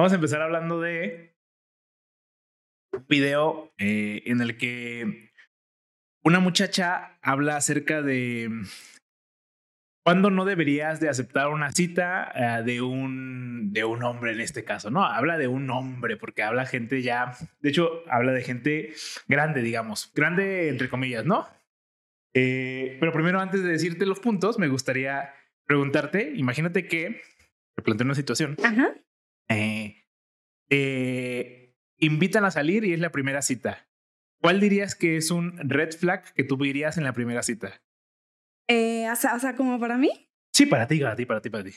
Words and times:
Vamos 0.00 0.12
a 0.12 0.14
empezar 0.14 0.40
hablando 0.40 0.80
de 0.80 1.36
un 2.94 3.06
video 3.06 3.70
eh, 3.76 4.22
en 4.24 4.40
el 4.40 4.56
que 4.56 5.30
una 6.24 6.40
muchacha 6.40 7.18
habla 7.20 7.58
acerca 7.58 8.00
de 8.00 8.48
cuándo 10.02 10.30
no 10.30 10.46
deberías 10.46 11.00
de 11.00 11.10
aceptar 11.10 11.48
una 11.48 11.72
cita 11.72 12.32
eh, 12.34 12.62
de, 12.62 12.80
un, 12.80 13.74
de 13.74 13.84
un 13.84 14.02
hombre 14.02 14.32
en 14.32 14.40
este 14.40 14.64
caso, 14.64 14.90
¿no? 14.90 15.04
Habla 15.04 15.36
de 15.36 15.48
un 15.48 15.68
hombre 15.68 16.16
porque 16.16 16.42
habla 16.42 16.64
gente 16.64 17.02
ya, 17.02 17.36
de 17.60 17.68
hecho, 17.68 18.02
habla 18.08 18.32
de 18.32 18.40
gente 18.40 18.94
grande, 19.28 19.60
digamos, 19.60 20.10
grande 20.14 20.70
entre 20.70 20.88
comillas, 20.88 21.26
¿no? 21.26 21.46
Eh, 22.34 22.96
pero 23.00 23.12
primero, 23.12 23.38
antes 23.38 23.62
de 23.62 23.72
decirte 23.72 24.06
los 24.06 24.20
puntos, 24.20 24.58
me 24.58 24.68
gustaría 24.68 25.34
preguntarte, 25.66 26.32
imagínate 26.36 26.88
que 26.88 27.20
te 27.76 27.82
planteo 27.82 28.06
una 28.06 28.14
situación. 28.14 28.56
Ajá. 28.64 28.94
Eh, 29.50 30.06
eh, 30.70 31.76
invitan 31.98 32.44
a 32.44 32.50
salir 32.50 32.84
y 32.84 32.92
es 32.92 33.00
la 33.00 33.10
primera 33.10 33.42
cita. 33.42 33.88
¿Cuál 34.40 34.60
dirías 34.60 34.94
que 34.94 35.16
es 35.16 35.30
un 35.30 35.58
red 35.68 35.92
flag 35.92 36.32
que 36.32 36.44
tú 36.44 36.56
dirías 36.56 36.96
en 36.96 37.04
la 37.04 37.12
primera 37.12 37.42
cita? 37.42 37.82
Eh, 38.68 39.10
o, 39.10 39.16
sea, 39.16 39.34
o 39.34 39.38
sea, 39.38 39.54
como 39.54 39.78
para 39.78 39.98
mí. 39.98 40.10
Sí, 40.52 40.66
para 40.66 40.86
ti, 40.86 41.00
para 41.00 41.16
ti, 41.16 41.26
para 41.26 41.42
ti, 41.42 41.50
para 41.50 41.64
ti. 41.64 41.72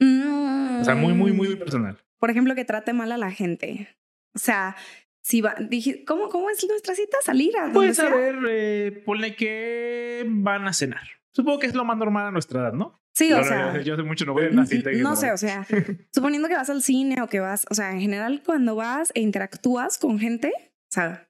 Mm, 0.00 0.80
O 0.80 0.84
sea, 0.84 0.94
muy, 0.94 1.14
muy, 1.14 1.32
muy 1.32 1.56
personal. 1.56 1.96
Por 2.18 2.30
ejemplo, 2.30 2.54
que 2.54 2.64
trate 2.64 2.92
mal 2.92 3.12
a 3.12 3.16
la 3.18 3.30
gente. 3.30 3.88
O 4.34 4.38
sea, 4.38 4.76
si 5.22 5.40
va, 5.40 5.54
dije, 5.58 6.04
¿cómo, 6.04 6.28
¿cómo 6.28 6.50
es 6.50 6.64
nuestra 6.68 6.94
cita? 6.94 7.16
Salir 7.22 7.56
a 7.56 7.72
Puedes 7.72 7.96
saber, 7.96 8.36
eh, 8.48 9.02
ponle 9.06 9.36
que 9.36 10.24
van 10.26 10.66
a 10.66 10.72
cenar. 10.72 11.08
Supongo 11.34 11.58
que 11.58 11.66
es 11.66 11.74
lo 11.74 11.84
más 11.84 11.96
normal 11.96 12.26
a 12.26 12.30
nuestra 12.30 12.60
edad, 12.60 12.72
¿no? 12.72 13.00
Sí, 13.14 13.32
o 13.32 13.38
no- 13.38 13.44
sea. 13.44 13.80
yo 13.82 13.94
hace 13.94 14.02
mucho 14.02 14.24
no 14.24 14.32
voy 14.32 14.46
a 14.46 14.48
una 14.50 14.66
cita. 14.66 14.90
No 14.92 15.12
eso, 15.12 15.20
sé, 15.22 15.32
o 15.32 15.36
sea, 15.36 15.66
suponiendo 16.14 16.48
que 16.48 16.54
vas 16.54 16.70
al 16.70 16.82
cine 16.82 17.20
o 17.22 17.28
que 17.28 17.40
vas, 17.40 17.66
o 17.70 17.74
sea, 17.74 17.92
en 17.92 18.00
general 18.00 18.42
cuando 18.44 18.74
vas 18.74 19.10
e 19.14 19.20
interactúas 19.20 19.98
con 19.98 20.18
gente, 20.18 20.50
o 20.56 20.92
sea, 20.92 21.28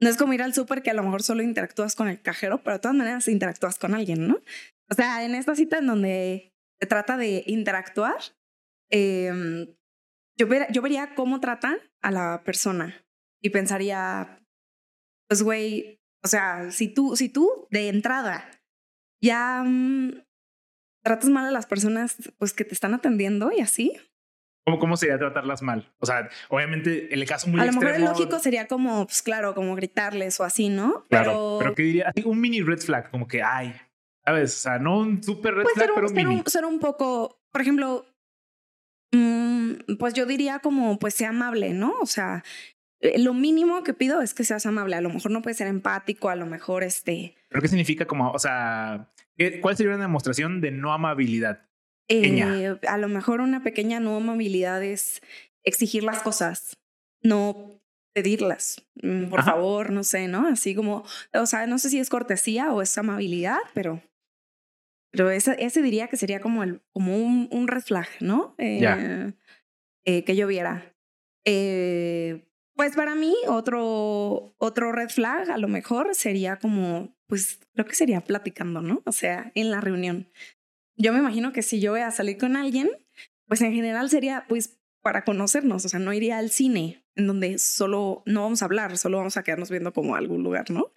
no 0.00 0.08
es 0.08 0.16
como 0.16 0.32
ir 0.32 0.42
al 0.42 0.54
súper 0.54 0.82
que 0.82 0.90
a 0.90 0.94
lo 0.94 1.02
mejor 1.02 1.22
solo 1.22 1.42
interactúas 1.42 1.94
con 1.96 2.08
el 2.08 2.20
cajero, 2.22 2.62
pero 2.62 2.74
de 2.76 2.80
todas 2.80 2.96
maneras 2.96 3.28
interactúas 3.28 3.78
con 3.78 3.94
alguien, 3.94 4.26
¿no? 4.28 4.40
O 4.88 4.94
sea, 4.94 5.24
en 5.24 5.34
esta 5.34 5.54
cita 5.54 5.78
en 5.78 5.86
donde 5.86 6.54
se 6.80 6.86
trata 6.86 7.16
de 7.16 7.42
interactuar, 7.46 8.16
eh, 8.90 9.74
yo, 10.38 10.46
ver- 10.48 10.68
yo 10.72 10.80
vería 10.82 11.14
cómo 11.14 11.40
tratan 11.40 11.76
a 12.02 12.10
la 12.10 12.42
persona 12.44 13.04
y 13.42 13.50
pensaría, 13.50 14.42
pues, 15.28 15.42
güey, 15.42 16.00
o 16.24 16.28
sea, 16.28 16.70
si 16.70 16.88
tú, 16.88 17.16
si 17.16 17.28
tú 17.28 17.66
de 17.70 17.88
entrada 17.88 18.48
ya 19.20 19.62
mm, 19.64 20.22
tratas 21.02 21.30
mal 21.30 21.46
a 21.46 21.50
las 21.50 21.66
personas 21.66 22.16
pues 22.38 22.52
que 22.52 22.64
te 22.64 22.74
están 22.74 22.94
atendiendo 22.94 23.50
y 23.52 23.60
así. 23.60 23.96
¿Cómo, 24.64 24.78
¿Cómo 24.78 24.96
sería 24.96 25.18
tratarlas 25.18 25.62
mal? 25.62 25.92
O 25.98 26.06
sea, 26.06 26.28
obviamente, 26.48 27.12
el 27.14 27.24
caso 27.26 27.48
muy 27.48 27.60
a 27.60 27.64
lo 27.64 27.72
mejor 27.72 27.94
el 27.94 28.04
lógico 28.04 28.38
sería 28.38 28.66
como, 28.66 29.06
pues 29.06 29.22
claro, 29.22 29.54
como 29.54 29.74
gritarles 29.74 30.38
o 30.38 30.44
así, 30.44 30.68
¿no? 30.68 31.06
Claro, 31.08 31.32
pero, 31.32 31.58
pero 31.60 31.74
¿qué 31.74 31.82
diría? 31.82 32.08
Así, 32.08 32.22
Un 32.26 32.40
mini 32.40 32.60
red 32.60 32.78
flag, 32.78 33.10
como 33.10 33.26
que, 33.26 33.42
ay, 33.42 33.74
¿sabes? 34.24 34.54
O 34.54 34.60
sea, 34.60 34.78
no 34.78 34.98
un 34.98 35.22
super 35.22 35.54
red 35.54 35.62
pues 35.62 35.74
flag, 35.74 35.86
ser 35.86 35.90
un, 35.90 35.94
pero 35.94 36.08
un 36.08 36.14
ser, 36.14 36.26
mini. 36.26 36.40
un, 36.40 36.46
ser 36.46 36.64
un 36.66 36.78
poco, 36.78 37.40
por 37.50 37.62
ejemplo, 37.62 38.06
mm, 39.12 39.96
pues 39.98 40.12
yo 40.14 40.26
diría 40.26 40.58
como, 40.58 40.98
pues 40.98 41.14
sea 41.14 41.30
amable, 41.30 41.72
¿no? 41.72 41.94
O 42.00 42.06
sea, 42.06 42.44
eh, 43.00 43.18
lo 43.18 43.32
mínimo 43.32 43.82
que 43.82 43.94
pido 43.94 44.20
es 44.20 44.34
que 44.34 44.44
seas 44.44 44.66
amable. 44.66 44.94
A 44.94 45.00
lo 45.00 45.08
mejor 45.08 45.30
no 45.30 45.42
puede 45.42 45.54
ser 45.54 45.66
empático, 45.66 46.28
a 46.28 46.36
lo 46.36 46.46
mejor 46.46 46.84
este... 46.84 47.34
¿Pero 47.50 47.60
qué 47.62 47.68
significa 47.68 48.06
como, 48.06 48.30
o 48.30 48.38
sea, 48.38 49.10
¿qué- 49.36 49.60
¿cuál 49.60 49.76
sería 49.76 49.92
una 49.94 50.04
demostración 50.04 50.60
de 50.60 50.70
no 50.70 50.92
amabilidad? 50.92 51.68
Eh, 52.08 52.76
a 52.88 52.96
lo 52.98 53.08
mejor 53.08 53.40
una 53.40 53.62
pequeña 53.62 54.00
no 54.00 54.16
amabilidad 54.16 54.82
es 54.82 55.20
exigir 55.64 56.02
las 56.02 56.22
cosas, 56.22 56.76
no 57.22 57.80
pedirlas. 58.14 58.84
Mm, 59.02 59.26
Por 59.28 59.40
Ajá. 59.40 59.52
favor, 59.52 59.90
no 59.90 60.02
sé, 60.02 60.26
¿no? 60.26 60.46
Así 60.48 60.74
como, 60.74 61.04
o 61.34 61.46
sea, 61.46 61.66
no 61.66 61.78
sé 61.78 61.90
si 61.90 61.98
es 62.00 62.08
cortesía 62.08 62.72
o 62.72 62.82
es 62.82 62.96
amabilidad, 62.98 63.58
pero, 63.74 64.02
pero 65.12 65.30
ese, 65.30 65.56
ese 65.64 65.82
diría 65.82 66.08
que 66.08 66.16
sería 66.16 66.40
como, 66.40 66.62
el, 66.64 66.80
como 66.92 67.16
un, 67.16 67.48
un 67.52 67.68
red 67.68 67.82
flag, 67.82 68.08
¿no? 68.20 68.54
Eh, 68.58 68.78
Ya. 68.80 69.34
eh, 70.04 70.24
que 70.24 70.34
yo 70.36 70.46
viera. 70.46 70.94
Eh, 71.44 72.44
pues 72.80 72.96
para 72.96 73.14
mí, 73.14 73.36
otro, 73.46 74.54
otro 74.56 74.90
red 74.90 75.10
flag 75.10 75.50
a 75.50 75.58
lo 75.58 75.68
mejor 75.68 76.14
sería 76.14 76.56
como, 76.56 77.14
pues 77.26 77.60
creo 77.74 77.84
que 77.84 77.94
sería 77.94 78.22
platicando, 78.22 78.80
¿no? 78.80 79.02
O 79.04 79.12
sea, 79.12 79.52
en 79.54 79.70
la 79.70 79.82
reunión. 79.82 80.30
Yo 80.96 81.12
me 81.12 81.18
imagino 81.18 81.52
que 81.52 81.60
si 81.60 81.78
yo 81.78 81.90
voy 81.90 82.00
a 82.00 82.10
salir 82.10 82.38
con 82.38 82.56
alguien, 82.56 82.88
pues 83.46 83.60
en 83.60 83.74
general 83.74 84.08
sería 84.08 84.46
pues 84.48 84.80
para 85.02 85.24
conocernos, 85.26 85.84
o 85.84 85.90
sea, 85.90 86.00
no 86.00 86.14
iría 86.14 86.38
al 86.38 86.48
cine 86.48 87.04
en 87.16 87.26
donde 87.26 87.58
solo 87.58 88.22
no 88.24 88.44
vamos 88.44 88.62
a 88.62 88.64
hablar, 88.64 88.96
solo 88.96 89.18
vamos 89.18 89.36
a 89.36 89.42
quedarnos 89.42 89.68
viendo 89.68 89.92
como 89.92 90.16
algún 90.16 90.42
lugar, 90.42 90.70
¿no? 90.70 90.90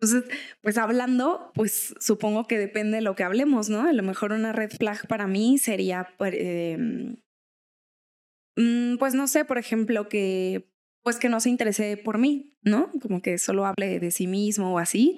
Entonces, 0.00 0.36
pues 0.60 0.76
hablando, 0.76 1.52
pues 1.54 1.94
supongo 2.00 2.48
que 2.48 2.58
depende 2.58 2.96
de 2.96 3.02
lo 3.02 3.14
que 3.14 3.22
hablemos, 3.22 3.68
¿no? 3.68 3.82
A 3.82 3.92
lo 3.92 4.02
mejor 4.02 4.32
una 4.32 4.52
red 4.52 4.72
flag 4.72 5.06
para 5.06 5.28
mí 5.28 5.58
sería, 5.58 6.08
eh, 6.32 7.14
mm, 8.56 8.96
pues 8.98 9.14
no 9.14 9.28
sé, 9.28 9.44
por 9.44 9.58
ejemplo, 9.58 10.08
que 10.08 10.68
pues 11.08 11.18
que 11.18 11.30
no 11.30 11.40
se 11.40 11.48
interese 11.48 11.96
por 11.96 12.18
mí, 12.18 12.54
¿no? 12.60 12.92
Como 13.00 13.22
que 13.22 13.38
solo 13.38 13.64
hable 13.64 13.98
de 13.98 14.10
sí 14.10 14.26
mismo 14.26 14.74
o 14.74 14.78
así, 14.78 15.16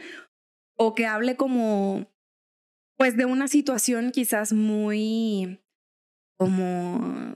o 0.78 0.95
que 0.95 1.05
hable 1.05 1.34
como 1.34 2.06
pues 2.97 3.17
de 3.17 3.25
una 3.25 3.49
situación 3.49 4.12
quizás 4.12 4.53
muy 4.53 5.59
como 6.39 7.34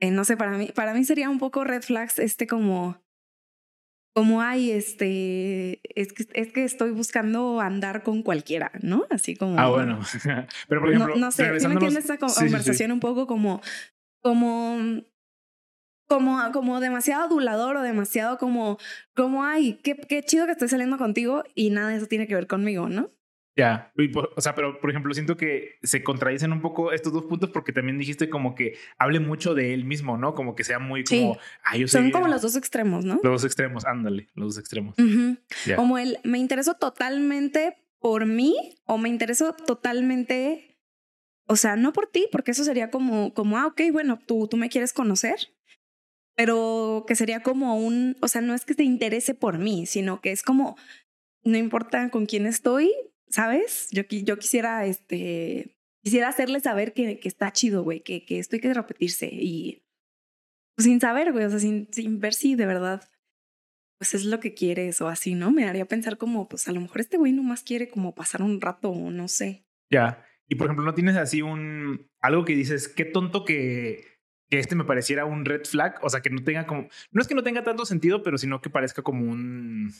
eh, 0.00 0.10
no 0.10 0.26
sé, 0.26 0.36
para 0.36 0.58
mí 0.58 0.68
para 0.74 0.92
mí 0.92 1.02
sería 1.06 1.30
un 1.30 1.38
poco 1.38 1.64
red 1.64 1.80
flags 1.80 2.18
este 2.18 2.46
como 2.46 3.02
como 4.14 4.42
hay 4.42 4.70
este 4.70 5.80
es 5.98 6.12
que 6.12 6.26
es 6.34 6.52
que 6.52 6.64
estoy 6.64 6.90
buscando 6.90 7.58
andar 7.62 8.02
con 8.02 8.22
cualquiera, 8.22 8.70
¿no? 8.82 9.06
Así 9.08 9.34
como 9.34 9.58
Ah, 9.58 9.70
bueno. 9.70 9.98
Pero, 10.68 10.82
por 10.82 10.90
ejemplo, 10.90 11.14
no, 11.14 11.20
no 11.20 11.32
sé, 11.32 11.58
¿sí 11.58 11.68
me 11.68 11.72
entiendes 11.72 12.04
esta 12.04 12.18
co- 12.18 12.28
Sí, 12.28 12.34
sí, 12.34 12.44
conversación 12.44 12.92
un 12.92 13.00
poco 13.00 13.26
como, 13.26 13.62
como, 14.20 14.76
como, 16.06 16.40
como 16.52 16.80
demasiado 16.80 17.24
adulador 17.24 17.76
o 17.76 17.82
demasiado 17.82 18.38
como, 18.38 18.78
como, 19.14 19.44
ay, 19.44 19.80
qué, 19.82 19.96
qué 19.96 20.22
chido 20.22 20.46
que 20.46 20.52
estoy 20.52 20.68
saliendo 20.68 20.98
contigo 20.98 21.44
y 21.54 21.70
nada 21.70 21.88
de 21.90 21.96
eso 21.96 22.06
tiene 22.06 22.26
que 22.26 22.34
ver 22.34 22.46
conmigo, 22.46 22.88
¿no? 22.88 23.10
Ya, 23.56 23.92
o 24.36 24.40
sea, 24.40 24.56
pero 24.56 24.80
por 24.80 24.90
ejemplo, 24.90 25.14
siento 25.14 25.36
que 25.36 25.78
se 25.84 26.02
contradicen 26.02 26.52
un 26.52 26.60
poco 26.60 26.90
estos 26.90 27.12
dos 27.12 27.24
puntos 27.26 27.50
porque 27.50 27.72
también 27.72 27.98
dijiste 27.98 28.28
como 28.28 28.56
que 28.56 28.76
hable 28.98 29.20
mucho 29.20 29.54
de 29.54 29.72
él 29.74 29.84
mismo, 29.84 30.18
¿no? 30.18 30.34
Como 30.34 30.56
que 30.56 30.64
sea 30.64 30.80
muy 30.80 31.06
Sí. 31.06 31.20
como, 31.20 31.38
ay, 31.62 31.80
yo 31.82 31.88
soy 31.88 32.02
Son 32.02 32.10
como 32.10 32.26
los 32.26 32.42
dos 32.42 32.56
extremos, 32.56 33.04
¿no? 33.04 33.14
los 33.22 33.22
dos 33.22 33.44
extremos, 33.44 33.84
ándale, 33.84 34.28
los 34.34 34.54
dos 34.54 34.58
extremos. 34.58 34.96
Como 35.76 35.98
el, 35.98 36.18
me 36.24 36.38
intereso 36.38 36.74
totalmente 36.74 37.76
por 38.00 38.26
mí 38.26 38.56
o 38.86 38.98
me 38.98 39.08
intereso 39.08 39.54
totalmente, 39.54 40.76
o 41.46 41.54
sea, 41.54 41.76
no 41.76 41.92
por 41.92 42.08
ti, 42.08 42.26
porque 42.32 42.50
eso 42.50 42.64
sería 42.64 42.90
como, 42.90 43.32
como, 43.34 43.56
ah, 43.56 43.68
ok, 43.68 43.82
bueno, 43.92 44.18
tú, 44.26 44.48
tú 44.48 44.56
me 44.56 44.68
quieres 44.68 44.92
conocer, 44.92 45.36
pero 46.36 47.04
que 47.06 47.14
sería 47.14 47.42
como 47.42 47.76
un, 47.78 48.16
o 48.20 48.28
sea, 48.28 48.40
no 48.40 48.54
es 48.54 48.64
que 48.64 48.74
te 48.74 48.84
interese 48.84 49.34
por 49.34 49.58
mí, 49.58 49.86
sino 49.86 50.20
que 50.20 50.32
es 50.32 50.42
como, 50.42 50.76
no 51.44 51.56
importa 51.56 52.10
con 52.10 52.26
quién 52.26 52.46
estoy, 52.46 52.92
¿sabes? 53.28 53.88
Yo, 53.92 54.02
yo 54.08 54.38
quisiera, 54.38 54.86
este, 54.86 55.76
quisiera 56.02 56.28
hacerle 56.28 56.60
saber 56.60 56.92
que, 56.92 57.18
que 57.20 57.28
está 57.28 57.52
chido, 57.52 57.82
güey, 57.82 58.00
que, 58.00 58.24
que 58.24 58.38
esto 58.38 58.58
que 58.58 58.74
repetirse 58.74 59.28
y 59.30 59.84
pues, 60.76 60.86
sin 60.86 61.00
saber, 61.00 61.32
güey, 61.32 61.44
o 61.44 61.50
sea, 61.50 61.58
sin, 61.58 61.88
sin 61.92 62.20
ver 62.20 62.34
si 62.34 62.56
de 62.56 62.66
verdad 62.66 63.08
pues 63.98 64.14
es 64.14 64.24
lo 64.24 64.40
que 64.40 64.54
quieres 64.54 65.00
o 65.00 65.08
así, 65.08 65.34
¿no? 65.34 65.50
Me 65.50 65.66
haría 65.66 65.86
pensar 65.86 66.18
como, 66.18 66.48
pues 66.48 66.68
a 66.68 66.72
lo 66.72 66.80
mejor 66.80 67.00
este 67.00 67.16
güey 67.16 67.32
nomás 67.32 67.62
quiere 67.62 67.88
como 67.88 68.14
pasar 68.14 68.42
un 68.42 68.60
rato 68.60 68.90
o 68.90 69.10
no 69.10 69.28
sé. 69.28 69.66
Ya. 69.90 70.26
Y 70.48 70.56
por 70.56 70.66
ejemplo, 70.66 70.84
¿no 70.84 70.94
tienes 70.94 71.16
así 71.16 71.42
un 71.42 72.10
algo 72.20 72.44
que 72.44 72.54
dices, 72.54 72.88
qué 72.88 73.04
tonto 73.04 73.44
que, 73.44 74.13
que 74.54 74.60
este 74.60 74.76
me 74.76 74.84
pareciera 74.84 75.24
un 75.24 75.44
red 75.44 75.64
flag? 75.64 75.98
O 76.02 76.08
sea, 76.08 76.20
que 76.20 76.30
no 76.30 76.44
tenga 76.44 76.64
como, 76.64 76.88
no 77.10 77.20
es 77.20 77.26
que 77.26 77.34
no 77.34 77.42
tenga 77.42 77.64
tanto 77.64 77.84
sentido, 77.84 78.22
pero 78.22 78.38
sino 78.38 78.60
que 78.60 78.70
parezca 78.70 79.02
como 79.02 79.28
un, 79.28 79.92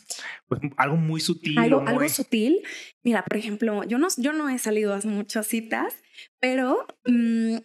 pues 0.47 0.61
algo 0.77 0.95
muy 0.95 1.19
sutil. 1.19 1.59
Algo, 1.59 1.81
muy- 1.81 1.89
algo 1.89 2.07
sutil. 2.07 2.61
Mira, 3.03 3.23
por 3.25 3.35
ejemplo, 3.35 3.83
yo 3.83 3.97
no, 3.97 4.07
yo 4.17 4.31
no 4.31 4.47
he 4.47 4.57
salido 4.57 4.93
a 4.93 4.99
muchas 5.03 5.45
citas, 5.47 5.93
pero 6.39 6.87
mm, 7.05 7.57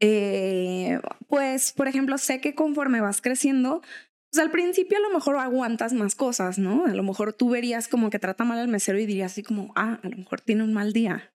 eh, 0.00 0.98
pues, 1.28 1.72
por 1.72 1.88
ejemplo, 1.88 2.16
sé 2.18 2.40
que 2.40 2.54
conforme 2.54 3.00
vas 3.02 3.20
creciendo, 3.20 3.82
pues 4.30 4.42
al 4.42 4.50
principio 4.50 4.98
a 4.98 5.00
lo 5.08 5.10
mejor 5.14 5.36
aguantas 5.36 5.92
más 5.92 6.14
cosas, 6.14 6.58
¿no? 6.58 6.86
A 6.86 6.94
lo 6.94 7.02
mejor 7.02 7.32
tú 7.32 7.50
verías 7.50 7.88
como 7.88 8.08
que 8.10 8.18
trata 8.18 8.44
mal 8.44 8.58
al 8.58 8.68
mesero 8.68 8.98
y 8.98 9.06
dirías 9.06 9.32
así 9.32 9.42
como, 9.42 9.72
ah, 9.76 10.00
a 10.02 10.08
lo 10.08 10.16
mejor 10.16 10.40
tiene 10.40 10.62
un 10.64 10.72
mal 10.72 10.92
día. 10.92 11.32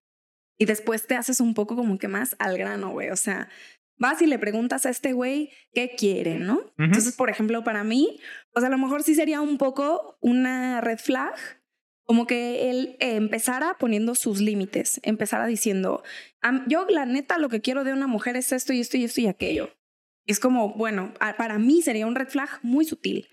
Y 0.60 0.66
después 0.66 1.08
te 1.08 1.16
haces 1.16 1.40
un 1.42 1.56
poco 1.56 1.76
como 1.76 1.98
que 1.98 2.08
más 2.08 2.36
al 2.38 2.58
grano, 2.58 2.92
güey. 2.92 3.10
O 3.10 3.16
sea, 3.16 3.50
vas 4.02 4.22
y 4.22 4.26
le 4.26 4.40
preguntas 4.40 4.86
a 4.86 4.90
este 4.90 5.14
güey 5.14 5.52
qué 5.74 5.96
quiere, 5.98 6.40
¿no? 6.40 6.60
Entonces, 6.78 7.16
por 7.16 7.30
ejemplo, 7.30 7.64
para 7.64 7.84
mí, 7.84 8.20
pues 8.52 8.66
a 8.66 8.70
lo 8.70 8.78
mejor 8.78 9.04
sí 9.04 9.16
sería 9.16 9.40
un 9.42 9.58
poco 9.58 10.18
una 10.22 10.82
red 10.82 10.98
flag, 10.98 11.34
como 12.04 12.26
que 12.28 12.70
él 12.72 12.98
eh, 13.00 13.16
empezara 13.16 13.78
poniendo 13.78 14.16
sus 14.16 14.42
límites, 14.42 15.00
empezara 15.04 15.46
diciendo, 15.46 16.04
"Am- 16.42 16.66
yo 16.68 16.86
la 16.90 17.06
neta 17.06 17.38
lo 17.38 17.48
que 17.48 17.62
quiero 17.62 17.84
de 17.84 17.94
una 17.94 18.08
mujer 18.08 18.36
es 18.36 18.52
esto 18.52 18.74
y 18.74 18.80
esto 18.82 18.98
y 18.98 19.04
esto 19.06 19.22
y 19.22 19.28
aquello. 19.28 19.70
Es 20.26 20.40
como, 20.40 20.74
bueno, 20.74 21.14
para 21.38 21.58
mí 21.60 21.82
sería 21.82 22.08
un 22.08 22.16
red 22.16 22.28
flag 22.28 22.50
muy 22.64 22.86
sutil, 22.86 23.28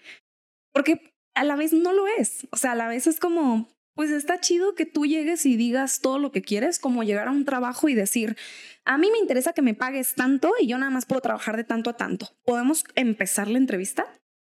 porque 0.73 1.15
a 1.35 1.45
la 1.45 1.57
vez 1.57 1.73
no 1.73 1.93
lo 1.93 2.07
es. 2.07 2.47
O 2.53 2.57
sea, 2.57 2.73
a 2.73 2.75
la 2.75 2.89
vez 2.89 3.07
es 3.07 3.19
como, 3.21 3.69
pues 3.99 4.13
está 4.13 4.39
chido 4.39 4.77
que 4.77 4.87
tú 4.87 5.07
llegues 5.07 5.45
y 5.45 5.57
digas 5.57 6.01
todo 6.01 6.21
lo 6.21 6.31
que 6.31 6.41
quieres, 6.41 6.79
como 6.79 7.03
llegar 7.03 7.27
a 7.27 7.33
un 7.33 7.45
trabajo 7.45 7.89
y 7.89 7.95
decir, 7.95 8.37
a 8.85 8.97
mí 8.97 9.11
me 9.11 9.19
interesa 9.19 9.55
que 9.55 9.61
me 9.61 9.75
pagues 9.75 10.15
tanto 10.15 10.53
y 10.61 10.69
yo 10.69 10.79
nada 10.79 10.91
más 10.93 11.05
puedo 11.05 11.21
trabajar 11.21 11.57
de 11.57 11.65
tanto 11.65 11.91
a 11.91 11.97
tanto. 11.97 12.29
¿Podemos 12.45 12.85
empezar 12.95 13.49
la 13.49 13.59
entrevista? 13.59 14.07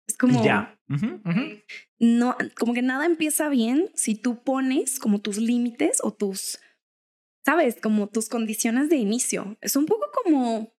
Es 0.05 0.17
como... 0.17 0.43
Ya. 0.43 0.77
No, 1.97 2.35
como 2.59 2.73
que 2.73 2.81
nada 2.81 3.05
empieza 3.05 3.47
bien 3.47 3.89
si 3.95 4.15
tú 4.15 4.43
pones 4.43 4.99
como 4.99 5.21
tus 5.21 5.37
límites 5.37 5.99
o 6.03 6.11
tus, 6.11 6.59
sabes, 7.45 7.79
como 7.81 8.07
tus 8.07 8.27
condiciones 8.27 8.89
de 8.89 8.97
inicio. 8.97 9.55
Es 9.61 9.77
un 9.77 9.85
poco 9.85 10.07
como, 10.25 10.73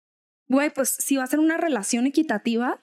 güey, 0.47 0.69
pues 0.69 0.91
si 0.91 1.17
va 1.17 1.25
a 1.25 1.29
ser 1.29 1.39
una 1.39 1.57
relación 1.57 2.07
equitativa, 2.07 2.83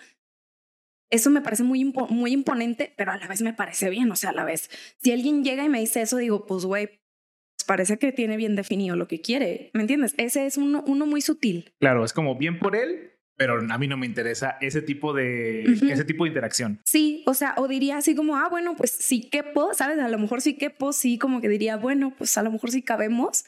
eso 1.10 1.30
me 1.30 1.42
parece 1.42 1.64
muy, 1.64 1.94
muy 2.10 2.32
imponente, 2.32 2.94
pero 2.98 3.12
a 3.12 3.18
la 3.18 3.28
vez 3.28 3.42
me 3.42 3.54
parece 3.54 3.90
bien. 3.90 4.12
O 4.12 4.16
sea, 4.16 4.32
a 4.32 4.34
la 4.34 4.44
vez, 4.44 4.70
si 5.02 5.12
alguien 5.12 5.44
llega 5.44 5.64
y 5.64 5.70
me 5.70 5.80
dice 5.80 6.02
eso, 6.02 6.18
digo, 6.18 6.46
pues, 6.46 6.66
güey, 6.66 6.90
parece 7.66 7.98
que 7.98 8.12
tiene 8.12 8.38
bien 8.38 8.56
definido 8.56 8.96
lo 8.96 9.08
que 9.08 9.22
quiere. 9.22 9.72
¿Me 9.74 9.82
entiendes? 9.82 10.14
Ese 10.18 10.46
es 10.46 10.58
uno, 10.58 10.84
uno 10.88 11.06
muy 11.06 11.22
sutil. 11.22 11.74
Claro, 11.80 12.06
es 12.06 12.14
como 12.14 12.36
bien 12.36 12.60
por 12.60 12.76
él, 12.76 13.14
pero 13.38 13.60
a 13.60 13.78
mí 13.78 13.88
no 13.88 13.98
me 13.98 14.06
interesa 14.06 14.58
ese 14.62 14.82
tipo 14.82 15.14
de 15.14 15.64
ese 15.64 16.06
tipo 16.06 16.24
de 16.24 16.30
interacción. 16.30 16.80
Sí, 16.86 17.24
o 17.28 17.34
sea, 17.34 17.56
o 17.58 17.68
diría 17.68 17.98
así 17.98 18.16
como, 18.16 18.38
ah, 18.38 18.48
bueno, 18.50 18.76
pues 18.76 18.92
sí 18.92 19.30
quepo, 19.30 19.74
¿sabes? 19.74 20.00
A 20.00 20.08
lo 20.08 20.18
mejor 20.20 20.42
sí 20.42 20.58
quepo, 20.58 20.94
sí, 20.94 21.18
como 21.18 21.42
que 21.42 21.50
diría, 21.50 21.78
bueno, 21.78 22.14
pues 22.18 22.38
a 22.38 22.44
lo 22.44 22.52
mejor 22.52 22.72
sí 22.72 22.82
cabemos, 22.82 23.46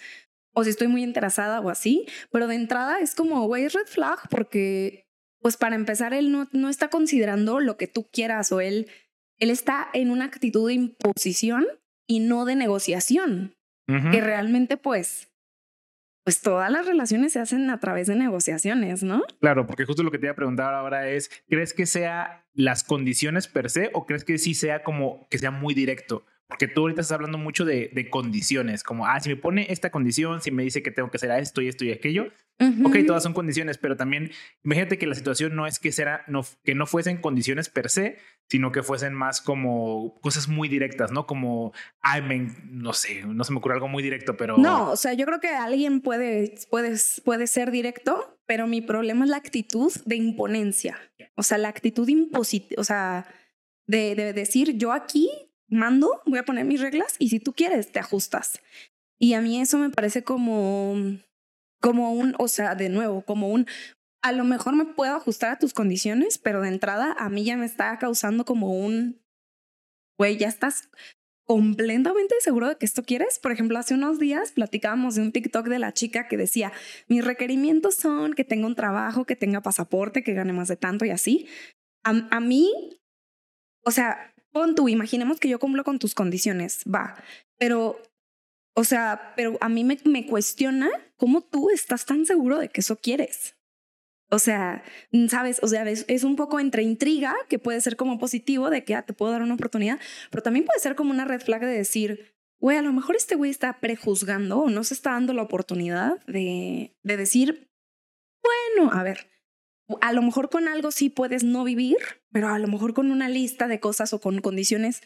o 0.53 0.63
si 0.63 0.71
estoy 0.71 0.87
muy 0.87 1.03
interesada 1.03 1.61
o 1.61 1.69
así, 1.69 2.05
pero 2.31 2.47
de 2.47 2.55
entrada 2.55 2.99
es 2.99 3.15
como, 3.15 3.45
güey, 3.47 3.67
red 3.67 3.85
flag, 3.85 4.27
porque 4.29 5.06
pues 5.41 5.57
para 5.57 5.75
empezar, 5.75 6.13
él 6.13 6.31
no, 6.31 6.47
no 6.51 6.69
está 6.69 6.89
considerando 6.89 7.59
lo 7.59 7.77
que 7.77 7.87
tú 7.87 8.09
quieras 8.11 8.51
o 8.51 8.59
él, 8.61 8.87
él 9.37 9.49
está 9.49 9.87
en 9.93 10.11
una 10.11 10.25
actitud 10.25 10.67
de 10.67 10.73
imposición 10.73 11.65
y 12.07 12.19
no 12.19 12.45
de 12.45 12.55
negociación, 12.55 13.55
que 14.11 14.19
realmente 14.19 14.75
pues 14.75 15.31
pues 16.27 16.41
todas 16.41 16.69
las 16.69 16.85
relaciones 16.85 17.31
se 17.31 17.39
hacen 17.39 17.69
a 17.69 17.79
través 17.79 18.07
de 18.07 18.15
negociaciones, 18.17 19.01
¿no? 19.01 19.23
Claro, 19.39 19.65
porque 19.65 19.85
justo 19.85 20.03
lo 20.03 20.11
que 20.11 20.19
te 20.19 20.25
iba 20.25 20.33
a 20.33 20.35
preguntar 20.35 20.73
ahora 20.73 21.07
es, 21.07 21.31
¿crees 21.47 21.73
que 21.73 21.85
sea 21.85 22.45
las 22.53 22.83
condiciones 22.83 23.47
per 23.47 23.69
se 23.69 23.91
o 23.93 24.05
crees 24.05 24.25
que 24.25 24.37
sí 24.37 24.53
sea 24.53 24.83
como 24.83 25.25
que 25.29 25.37
sea 25.37 25.51
muy 25.51 25.73
directo? 25.73 26.25
Porque 26.47 26.67
tú 26.67 26.81
ahorita 26.81 27.01
estás 27.01 27.15
hablando 27.15 27.37
mucho 27.37 27.65
de, 27.65 27.89
de, 27.93 28.09
condiciones, 28.09 28.81
como, 28.83 29.05
ah, 29.05 29.19
si 29.19 29.27
me 29.27 29.35
pone 29.35 29.67
esta 29.69 29.89
condición, 29.89 30.41
si 30.41 30.49
me 30.49 30.63
dice 30.63 30.81
que 30.81 30.91
tengo 30.91 31.11
que 31.11 31.17
hacer 31.17 31.29
esto 31.31 31.61
y 31.61 31.67
esto 31.67 31.83
y 31.83 31.91
aquello, 31.91 32.31
ok, 32.85 32.97
todas 33.05 33.21
son 33.23 33.33
condiciones, 33.33 33.77
pero 33.77 33.97
también 33.97 34.31
imagínate 34.63 34.97
que 34.97 35.07
la 35.07 35.15
situación 35.15 35.55
no 35.55 35.67
es 35.67 35.77
que, 35.77 35.91
será, 35.91 36.23
no, 36.27 36.45
que 36.63 36.73
no 36.73 36.87
fuesen 36.87 37.17
condiciones 37.17 37.67
per 37.67 37.89
se, 37.89 38.17
sino 38.49 38.71
que 38.71 38.81
fuesen 38.81 39.13
más 39.13 39.41
como 39.41 40.17
cosas 40.21 40.47
muy 40.47 40.69
directas, 40.69 41.11
¿no? 41.11 41.27
Como, 41.27 41.73
ay, 41.99 42.21
me, 42.21 42.55
no 42.63 42.93
sé, 42.93 43.23
no 43.25 43.43
se 43.43 43.51
me 43.51 43.59
ocurre 43.59 43.75
algo 43.75 43.89
muy 43.89 44.01
directo, 44.01 44.37
pero... 44.37 44.57
No, 44.57 44.91
o 44.91 44.95
sea, 44.95 45.13
yo 45.13 45.25
creo 45.25 45.41
que 45.41 45.49
alguien 45.49 45.99
puede, 45.99 46.55
puede, 46.69 46.95
puede 47.25 47.47
ser 47.47 47.71
directo, 47.71 48.39
pero 48.45 48.67
mi 48.67 48.81
problema 48.81 49.25
es 49.25 49.31
la 49.31 49.37
actitud 49.37 49.91
de 50.05 50.15
imponencia, 50.15 50.97
o 51.35 51.43
sea, 51.43 51.57
la 51.57 51.67
actitud 51.67 52.07
impositiva, 52.07 52.81
o 52.81 52.85
sea, 52.85 53.27
de, 53.85 54.15
de 54.15 54.33
decir, 54.33 54.77
yo 54.77 54.93
aquí 54.93 55.29
mando, 55.67 56.21
voy 56.25 56.39
a 56.39 56.45
poner 56.45 56.65
mis 56.65 56.81
reglas 56.81 57.15
y 57.19 57.29
si 57.29 57.39
tú 57.39 57.53
quieres, 57.53 57.91
te 57.91 57.99
ajustas. 57.99 58.61
Y 59.19 59.33
a 59.33 59.41
mí 59.41 59.59
eso 59.59 59.77
me 59.77 59.89
parece 59.89 60.23
como, 60.23 60.95
como 61.81 62.13
un, 62.13 62.35
o 62.37 62.47
sea, 62.47 62.75
de 62.75 62.89
nuevo, 62.89 63.23
como 63.23 63.49
un, 63.49 63.67
a 64.21 64.31
lo 64.31 64.43
mejor 64.43 64.75
me 64.75 64.85
puedo 64.85 65.15
ajustar 65.15 65.51
a 65.51 65.59
tus 65.59 65.73
condiciones, 65.73 66.37
pero 66.37 66.61
de 66.61 66.69
entrada 66.69 67.15
a 67.17 67.29
mí 67.29 67.43
ya 67.43 67.57
me 67.57 67.65
está 67.65 67.97
causando 67.97 68.45
como 68.45 68.73
un, 68.73 69.21
güey, 70.17 70.37
ya 70.37 70.47
estás 70.47 70.89
completamente 71.45 72.35
seguro 72.41 72.67
de 72.67 72.75
que 72.75 72.85
esto 72.85 73.03
quieres. 73.03 73.39
Por 73.39 73.53
ejemplo, 73.53 73.79
hace 73.79 73.93
unos 73.93 74.19
días 74.19 74.51
platicábamos 74.51 75.15
de 75.15 75.21
un 75.21 75.31
TikTok 75.31 75.67
de 75.67 75.79
la 75.79 75.93
chica 75.93 76.27
que 76.27 76.37
decía, 76.37 76.73
mis 77.07 77.23
requerimientos 77.23 77.95
son 77.95 78.33
que 78.33 78.43
tenga 78.43 78.67
un 78.67 78.75
trabajo, 78.75 79.25
que 79.25 79.37
tenga 79.37 79.61
pasaporte, 79.61 80.23
que 80.23 80.33
gane 80.33 80.53
más 80.53 80.67
de 80.67 80.75
tanto 80.75 81.05
y 81.05 81.09
así. 81.09 81.47
A, 82.03 82.27
a 82.31 82.39
mí, 82.41 82.99
o 83.83 83.91
sea, 83.91 84.33
Pon 84.51 84.75
tú, 84.75 84.89
imaginemos 84.89 85.39
que 85.39 85.49
yo 85.49 85.59
cumplo 85.59 85.83
con 85.83 85.99
tus 85.99 86.15
condiciones, 86.15 86.83
va, 86.83 87.15
pero, 87.57 88.01
o 88.75 88.83
sea, 88.83 89.33
pero 89.35 89.57
a 89.61 89.69
mí 89.69 89.83
me, 89.83 90.25
cuestiona 90.25 90.89
cómo 91.17 91.41
tú 91.41 91.69
estás 91.69 92.05
tan 92.05 92.25
seguro 92.25 92.57
de 92.57 92.69
que 92.69 92.81
eso 92.81 92.97
quieres. 92.97 93.55
O 94.29 94.39
sea, 94.39 94.83
sabes, 95.29 95.59
o 95.63 95.67
sea, 95.67 95.89
es, 95.89 96.23
un 96.23 96.35
poco 96.35 96.59
entre 96.59 96.83
intriga, 96.83 97.33
que 97.47 97.59
puede 97.59 97.79
ser 97.79 97.95
como 97.95 98.19
positivo, 98.19 98.69
de 98.69 98.83
que 98.83 98.95
ah, 98.95 99.03
te 99.03 99.13
puedo 99.13 99.31
dar 99.31 99.41
una 99.41 99.53
oportunidad, 99.53 99.99
pero 100.31 100.43
también 100.43 100.65
puede 100.65 100.79
ser 100.79 100.95
como 100.95 101.11
una 101.11 101.25
red 101.25 101.41
flag 101.41 101.61
de 101.61 101.67
decir, 101.67 102.35
güey, 102.59 102.77
a 102.77 102.81
lo 102.81 102.91
mejor 102.91 103.15
este 103.15 103.35
güey 103.35 103.51
está 103.51 103.79
prejuzgando 103.79 104.59
o 104.59 104.69
no 104.69 104.83
se 104.83 104.93
está 104.93 105.11
dando 105.11 105.33
la 105.33 105.43
oportunidad 105.43 106.21
de, 106.25 106.93
de 107.03 107.17
decir, 107.17 107.69
bueno, 108.43 108.91
a 108.91 109.03
ver, 109.03 109.29
a 110.01 110.13
lo 110.13 110.21
mejor 110.21 110.49
con 110.49 110.67
algo 110.67 110.91
sí 110.91 111.09
puedes 111.09 111.43
no 111.43 111.63
vivir, 111.63 111.97
pero 112.31 112.49
a 112.49 112.59
lo 112.59 112.67
mejor 112.67 112.93
con 112.93 113.11
una 113.11 113.29
lista 113.29 113.67
de 113.67 113.79
cosas 113.79 114.13
o 114.13 114.19
con 114.19 114.39
condiciones, 114.41 115.01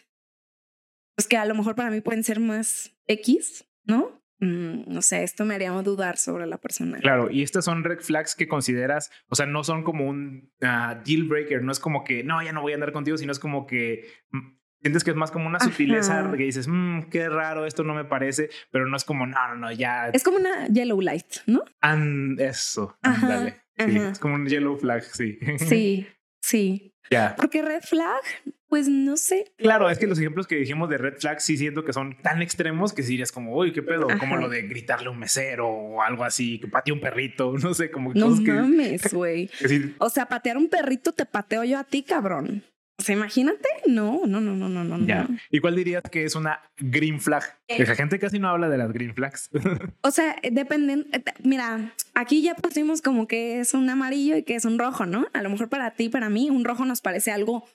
pues 1.15 1.27
que 1.27 1.37
a 1.37 1.45
lo 1.45 1.55
mejor 1.55 1.75
para 1.75 1.91
mí 1.91 2.01
pueden 2.01 2.23
ser 2.23 2.39
más 2.39 2.95
X, 3.07 3.65
¿no? 3.83 4.21
Mm, 4.39 4.91
no 4.91 5.03
sé, 5.03 5.21
esto 5.23 5.45
me 5.45 5.53
haría 5.53 5.69
dudar 5.71 6.17
sobre 6.17 6.47
la 6.47 6.57
persona. 6.57 6.97
Claro, 6.97 7.29
y 7.29 7.43
estas 7.43 7.63
son 7.63 7.83
red 7.83 7.99
flags 7.99 8.33
que 8.35 8.47
consideras, 8.47 9.11
o 9.29 9.35
sea, 9.35 9.45
no 9.45 9.63
son 9.63 9.83
como 9.83 10.07
un 10.07 10.51
ah, 10.61 10.99
deal 11.05 11.23
breaker, 11.23 11.61
no 11.61 11.71
es 11.71 11.79
como 11.79 12.03
que, 12.03 12.23
no, 12.23 12.41
ya 12.41 12.51
no 12.51 12.61
voy 12.61 12.71
a 12.71 12.75
andar 12.75 12.91
contigo, 12.91 13.17
sino 13.17 13.31
es 13.31 13.37
como 13.37 13.67
que 13.67 14.09
mm, 14.31 14.61
sientes 14.81 15.03
que 15.03 15.11
es 15.11 15.15
más 15.15 15.29
como 15.29 15.47
una 15.47 15.59
sutileza 15.59 16.31
que 16.35 16.43
dices, 16.43 16.67
mmm, 16.67 17.03
qué 17.11 17.29
raro, 17.29 17.67
esto 17.67 17.83
no 17.83 17.93
me 17.93 18.03
parece, 18.03 18.49
pero 18.71 18.87
no 18.87 18.97
es 18.97 19.03
como, 19.03 19.27
no, 19.27 19.47
no, 19.49 19.55
no, 19.55 19.71
ya. 19.71 20.09
Es 20.09 20.23
como 20.23 20.37
una 20.37 20.67
yellow 20.69 20.99
light, 21.01 21.35
¿no? 21.45 21.63
And 21.81 22.41
eso, 22.41 22.97
ándale. 23.03 23.61
Sí, 23.85 23.97
es 23.97 24.19
como 24.19 24.35
un 24.35 24.47
yellow 24.47 24.77
flag, 24.77 25.03
sí. 25.03 25.39
Sí, 25.57 26.07
sí. 26.41 26.93
Ya. 27.09 27.35
Porque 27.35 27.61
red 27.61 27.81
flag, 27.81 28.21
pues 28.69 28.87
no 28.87 29.17
sé. 29.17 29.51
Claro, 29.57 29.89
es 29.89 29.99
que 29.99 30.07
los 30.07 30.17
ejemplos 30.17 30.47
que 30.47 30.55
dijimos 30.55 30.89
de 30.89 30.97
red 30.97 31.15
flag 31.17 31.41
sí 31.41 31.57
siento 31.57 31.83
que 31.83 31.91
son 31.91 32.17
tan 32.21 32.41
extremos 32.41 32.93
que 32.93 33.03
si 33.03 33.09
dirías 33.11 33.33
como, 33.33 33.53
uy, 33.53 33.73
qué 33.73 33.83
pedo, 33.83 34.07
como 34.17 34.37
lo 34.37 34.47
de 34.47 34.61
gritarle 34.61 35.07
a 35.07 35.11
un 35.11 35.19
mesero 35.19 35.67
o 35.67 36.01
algo 36.01 36.23
así, 36.23 36.57
que 36.59 36.67
patee 36.67 36.93
un 36.93 37.01
perrito, 37.01 37.53
no 37.61 37.73
sé, 37.73 37.91
como 37.91 38.13
No 38.13 38.29
mames, 38.29 39.13
güey. 39.13 39.49
o 39.97 40.09
sea, 40.09 40.27
patear 40.27 40.57
un 40.57 40.69
perrito 40.69 41.11
te 41.11 41.25
pateo 41.25 41.65
yo 41.65 41.79
a 41.79 41.83
ti, 41.83 42.03
cabrón. 42.03 42.63
O 42.97 43.03
sea, 43.03 43.15
imagínate, 43.15 43.67
no, 43.87 44.21
no, 44.27 44.39
no, 44.39 44.55
no, 44.55 44.69
no, 44.69 44.83
no. 44.83 45.07
Ya. 45.07 45.27
¿Y 45.49 45.59
cuál 45.59 45.75
dirías 45.75 46.03
que 46.11 46.23
es 46.23 46.35
una 46.35 46.61
green 46.77 47.19
flag? 47.19 47.43
Eh, 47.67 47.83
la 47.83 47.95
gente 47.95 48.19
casi 48.19 48.37
no 48.37 48.47
habla 48.47 48.69
de 48.69 48.77
las 48.77 48.91
green 48.91 49.15
flags. 49.15 49.49
o 50.01 50.11
sea, 50.11 50.35
dependen. 50.51 51.07
Eh, 51.11 51.23
mira, 51.43 51.95
aquí 52.13 52.43
ya 52.43 52.53
pusimos 52.53 53.01
como 53.01 53.27
que 53.27 53.59
es 53.59 53.73
un 53.73 53.89
amarillo 53.89 54.37
y 54.37 54.43
que 54.43 54.55
es 54.55 54.65
un 54.65 54.77
rojo, 54.77 55.07
¿no? 55.07 55.27
A 55.33 55.41
lo 55.41 55.49
mejor 55.49 55.67
para 55.67 55.91
ti, 55.95 56.09
para 56.09 56.29
mí, 56.29 56.51
un 56.51 56.63
rojo 56.63 56.85
nos 56.85 57.01
parece 57.01 57.31
algo 57.31 57.67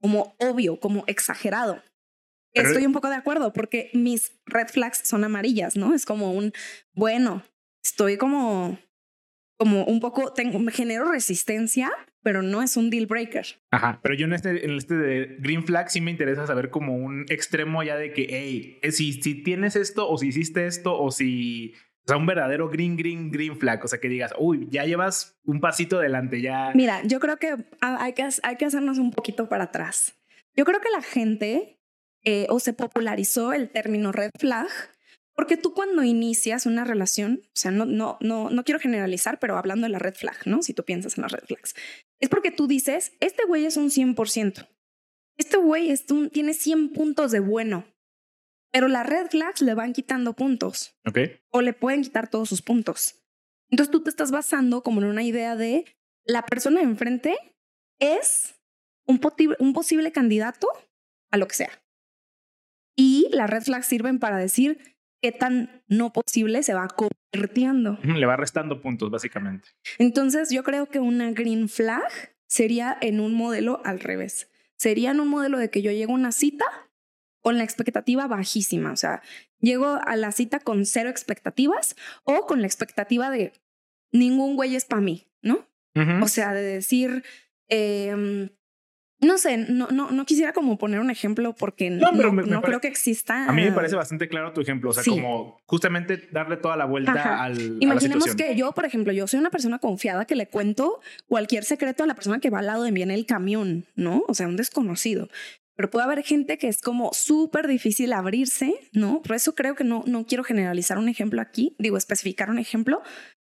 como 0.00 0.36
obvio, 0.38 0.78
como 0.78 1.02
exagerado. 1.08 1.82
Estoy 2.52 2.86
un 2.86 2.92
poco 2.92 3.08
de 3.08 3.16
acuerdo 3.16 3.52
porque 3.52 3.90
mis 3.92 4.32
red 4.46 4.68
flags 4.68 5.00
son 5.04 5.24
amarillas, 5.24 5.76
¿no? 5.76 5.94
Es 5.94 6.04
como 6.04 6.32
un, 6.32 6.52
bueno, 6.92 7.44
estoy 7.84 8.16
como, 8.16 8.78
como 9.56 9.84
un 9.84 10.00
poco, 10.00 10.32
tengo, 10.32 10.58
me 10.58 10.72
genero 10.72 11.10
resistencia 11.10 11.90
pero 12.22 12.42
no 12.42 12.62
es 12.62 12.76
un 12.76 12.90
deal 12.90 13.06
breaker. 13.06 13.46
Ajá, 13.70 14.00
pero 14.02 14.14
yo 14.14 14.26
en 14.26 14.32
este, 14.32 14.64
en 14.64 14.72
este 14.72 14.94
de 14.94 15.36
Green 15.38 15.64
Flag 15.64 15.90
sí 15.90 16.00
me 16.00 16.10
interesa 16.10 16.46
saber 16.46 16.70
como 16.70 16.96
un 16.96 17.26
extremo 17.28 17.82
ya 17.82 17.96
de 17.96 18.12
que, 18.12 18.26
hey, 18.28 18.78
eh, 18.82 18.92
si, 18.92 19.14
si 19.14 19.42
tienes 19.42 19.76
esto 19.76 20.08
o 20.08 20.18
si 20.18 20.28
hiciste 20.28 20.66
esto 20.66 20.98
o 20.98 21.10
si... 21.10 21.74
O 22.04 22.08
sea, 22.08 22.16
un 22.16 22.26
verdadero 22.26 22.70
green, 22.70 22.96
green, 22.96 23.30
green 23.30 23.58
flag. 23.58 23.84
O 23.84 23.88
sea, 23.88 24.00
que 24.00 24.08
digas, 24.08 24.32
uy, 24.38 24.66
ya 24.70 24.86
llevas 24.86 25.38
un 25.44 25.60
pasito 25.60 25.98
adelante, 25.98 26.40
ya. 26.40 26.72
Mira, 26.74 27.02
yo 27.04 27.20
creo 27.20 27.36
que 27.36 27.54
hay 27.82 28.14
que, 28.14 28.26
hay 28.42 28.56
que 28.56 28.64
hacernos 28.64 28.96
un 28.96 29.10
poquito 29.10 29.50
para 29.50 29.64
atrás. 29.64 30.14
Yo 30.56 30.64
creo 30.64 30.80
que 30.80 30.88
la 30.88 31.02
gente 31.02 31.78
eh, 32.24 32.46
o 32.48 32.60
se 32.60 32.72
popularizó 32.72 33.52
el 33.52 33.68
término 33.68 34.10
red 34.10 34.30
flag 34.38 34.68
porque 35.38 35.56
tú 35.56 35.72
cuando 35.72 36.02
inicias 36.02 36.66
una 36.66 36.82
relación, 36.82 37.42
o 37.44 37.50
sea, 37.54 37.70
no, 37.70 37.84
no, 37.84 38.18
no, 38.20 38.50
no 38.50 38.64
quiero 38.64 38.80
generalizar, 38.80 39.38
pero 39.38 39.56
hablando 39.56 39.86
de 39.86 39.92
la 39.92 40.00
red 40.00 40.14
flag, 40.14 40.36
¿no? 40.46 40.62
Si 40.62 40.74
tú 40.74 40.82
piensas 40.82 41.16
en 41.16 41.22
las 41.22 41.30
red 41.30 41.44
flags, 41.46 41.76
es 42.20 42.28
porque 42.28 42.50
tú 42.50 42.66
dices, 42.66 43.12
este 43.20 43.44
güey 43.44 43.66
es 43.66 43.76
un 43.76 43.90
100%. 43.90 44.68
Este 45.36 45.56
güey 45.56 45.94
tiene 46.32 46.52
100 46.54 46.92
puntos 46.92 47.30
de 47.30 47.40
bueno, 47.40 47.84
pero 48.72 48.88
las 48.88 49.06
red 49.06 49.28
flags 49.28 49.62
le 49.62 49.74
van 49.74 49.92
quitando 49.92 50.34
puntos. 50.34 50.98
Ok. 51.06 51.18
O 51.50 51.62
le 51.62 51.72
pueden 51.72 52.02
quitar 52.02 52.28
todos 52.28 52.48
sus 52.48 52.62
puntos. 52.62 53.22
Entonces 53.70 53.90
tú 53.90 54.02
te 54.02 54.10
estás 54.10 54.30
basando 54.30 54.82
como 54.82 55.00
en 55.00 55.08
una 55.08 55.22
idea 55.22 55.56
de 55.56 55.84
la 56.24 56.44
persona 56.44 56.80
de 56.80 56.86
enfrente 56.86 57.36
es 57.98 58.54
un, 59.06 59.20
un 59.58 59.72
posible 59.72 60.12
candidato 60.12 60.68
a 61.30 61.36
lo 61.36 61.46
que 61.48 61.54
sea. 61.54 61.82
Y 62.96 63.28
las 63.32 63.48
red 63.48 63.62
flags 63.62 63.86
sirven 63.86 64.18
para 64.18 64.38
decir, 64.38 64.97
qué 65.20 65.32
tan 65.32 65.82
no 65.88 66.12
posible 66.12 66.62
se 66.62 66.74
va 66.74 66.88
convirtiendo. 66.88 67.98
Le 68.02 68.26
va 68.26 68.36
restando 68.36 68.80
puntos, 68.80 69.10
básicamente. 69.10 69.68
Entonces, 69.98 70.50
yo 70.50 70.62
creo 70.62 70.86
que 70.86 71.00
una 71.00 71.30
green 71.32 71.68
flag 71.68 72.10
sería 72.46 72.96
en 73.00 73.20
un 73.20 73.34
modelo 73.34 73.80
al 73.84 74.00
revés. 74.00 74.50
Sería 74.76 75.10
en 75.10 75.20
un 75.20 75.28
modelo 75.28 75.58
de 75.58 75.70
que 75.70 75.82
yo 75.82 75.90
llego 75.90 76.12
a 76.12 76.16
una 76.16 76.32
cita 76.32 76.64
con 77.40 77.56
la 77.56 77.64
expectativa 77.64 78.26
bajísima, 78.26 78.92
o 78.92 78.96
sea, 78.96 79.22
llego 79.60 79.98
a 80.04 80.16
la 80.16 80.32
cita 80.32 80.58
con 80.58 80.84
cero 80.84 81.08
expectativas 81.08 81.96
o 82.24 82.46
con 82.46 82.60
la 82.60 82.66
expectativa 82.66 83.30
de 83.30 83.52
ningún 84.12 84.56
güey 84.56 84.74
es 84.74 84.84
para 84.84 85.00
mí, 85.00 85.28
¿no? 85.40 85.66
O 86.22 86.28
sea, 86.28 86.52
de 86.52 86.62
decir, 86.62 87.24
eh, 87.68 88.50
no 89.20 89.36
sé, 89.36 89.56
no, 89.56 89.88
no, 89.88 90.12
no 90.12 90.24
quisiera 90.24 90.52
como 90.52 90.78
poner 90.78 91.00
un 91.00 91.10
ejemplo 91.10 91.52
porque 91.52 91.90
no, 91.90 92.12
no, 92.12 92.62
creo 92.62 92.80
que 92.80 92.86
exista. 92.86 93.48
A 93.48 93.52
mí 93.52 93.64
me 93.64 93.72
parece 93.72 93.96
bastante 93.96 94.28
claro 94.28 94.52
tu 94.52 94.60
ejemplo. 94.60 94.90
O 94.90 94.92
sea, 94.92 95.02
como 95.04 95.60
justamente 95.66 96.28
darle 96.30 96.56
toda 96.56 96.76
la 96.76 96.84
vuelta 96.84 97.42
al. 97.42 97.78
Imaginemos 97.80 98.36
que 98.36 98.54
yo, 98.54 98.72
por 98.72 98.84
ejemplo, 98.84 99.12
yo 99.12 99.26
soy 99.26 99.40
una 99.40 99.50
persona 99.50 99.78
confiada 99.80 100.24
que 100.24 100.36
le 100.36 100.46
cuento 100.46 101.00
cualquier 101.26 101.64
secreto 101.64 102.04
a 102.04 102.06
la 102.06 102.14
persona 102.14 102.38
que 102.38 102.50
va 102.50 102.60
al 102.60 102.66
lado 102.66 102.84
de 102.84 102.92
mí 102.92 103.02
en 103.02 103.10
el 103.10 103.26
camión, 103.26 103.86
¿no? 103.96 104.24
O 104.28 104.34
sea, 104.34 104.46
un 104.46 104.56
desconocido. 104.56 105.28
Pero 105.74 105.90
puede 105.90 106.04
haber 106.04 106.24
gente 106.24 106.58
que 106.58 106.68
es 106.68 106.80
como 106.80 107.12
súper 107.12 107.66
difícil 107.68 108.12
abrirse, 108.12 108.74
¿no? 108.92 109.22
Por 109.22 109.36
eso 109.36 109.54
creo 109.54 109.74
que 109.74 109.84
no, 109.84 110.02
no 110.06 110.26
quiero 110.26 110.44
generalizar 110.44 110.98
un 110.98 111.08
ejemplo 111.08 111.40
aquí, 111.40 111.76
digo, 111.78 111.96
especificar 111.96 112.50
un 112.50 112.58
ejemplo, 112.58 113.00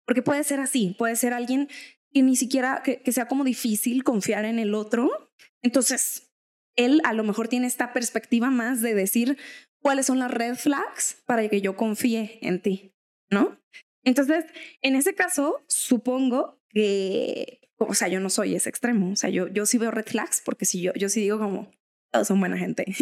porque 0.06 0.22
puede 0.22 0.42
ser 0.44 0.60
así, 0.60 0.94
puede 0.98 1.16
ser 1.16 1.34
alguien 1.34 1.68
que 2.12 2.22
ni 2.22 2.36
siquiera, 2.36 2.82
que, 2.84 3.02
que 3.02 3.12
sea 3.12 3.26
como 3.26 3.44
difícil 3.44 4.04
confiar 4.04 4.44
en 4.44 4.58
el 4.58 4.74
otro 4.74 5.32
entonces, 5.62 6.32
él 6.76 7.00
a 7.04 7.12
lo 7.12 7.24
mejor 7.24 7.48
tiene 7.48 7.66
esta 7.66 7.92
perspectiva 7.92 8.50
más 8.50 8.82
de 8.82 8.94
decir 8.94 9.38
cuáles 9.80 10.06
son 10.06 10.18
las 10.18 10.30
red 10.30 10.56
flags 10.56 11.22
para 11.24 11.48
que 11.48 11.60
yo 11.60 11.76
confíe 11.76 12.38
en 12.42 12.60
ti, 12.60 12.94
¿no? 13.30 13.58
Entonces, 14.04 14.44
en 14.82 14.96
ese 14.96 15.14
caso, 15.14 15.62
supongo 15.68 16.60
que, 16.68 17.60
o 17.78 17.94
sea, 17.94 18.08
yo 18.08 18.20
no 18.20 18.30
soy 18.30 18.56
ese 18.56 18.68
extremo, 18.68 19.12
o 19.12 19.16
sea, 19.16 19.30
yo, 19.30 19.46
yo 19.48 19.64
sí 19.64 19.78
veo 19.78 19.92
red 19.92 20.06
flags 20.06 20.42
porque 20.44 20.64
si 20.64 20.82
yo, 20.82 20.92
yo 20.94 21.08
sí 21.08 21.20
digo 21.20 21.38
como, 21.38 21.70
todos 22.12 22.28
son 22.28 22.38
buena 22.38 22.58
gente. 22.58 22.84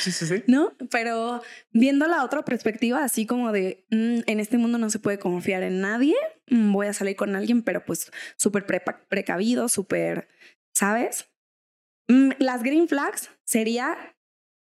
Sí, 0.00 0.12
sí, 0.12 0.26
sí. 0.26 0.42
¿No? 0.46 0.72
Pero 0.90 1.42
viendo 1.72 2.06
la 2.06 2.24
otra 2.24 2.44
perspectiva, 2.44 3.02
así 3.02 3.26
como 3.26 3.52
de, 3.52 3.84
mm, 3.90 4.20
en 4.26 4.40
este 4.40 4.56
mundo 4.56 4.78
no 4.78 4.88
se 4.88 4.98
puede 4.98 5.18
confiar 5.18 5.62
en 5.62 5.80
nadie, 5.80 6.14
mm, 6.48 6.72
voy 6.72 6.86
a 6.86 6.92
salir 6.92 7.16
con 7.16 7.34
alguien, 7.34 7.62
pero 7.62 7.84
pues 7.84 8.10
súper 8.36 8.64
precavido, 9.08 9.68
súper, 9.68 10.28
¿sabes? 10.72 11.28
Mm, 12.08 12.30
las 12.38 12.62
green 12.62 12.88
flags 12.88 13.30
sería 13.44 13.96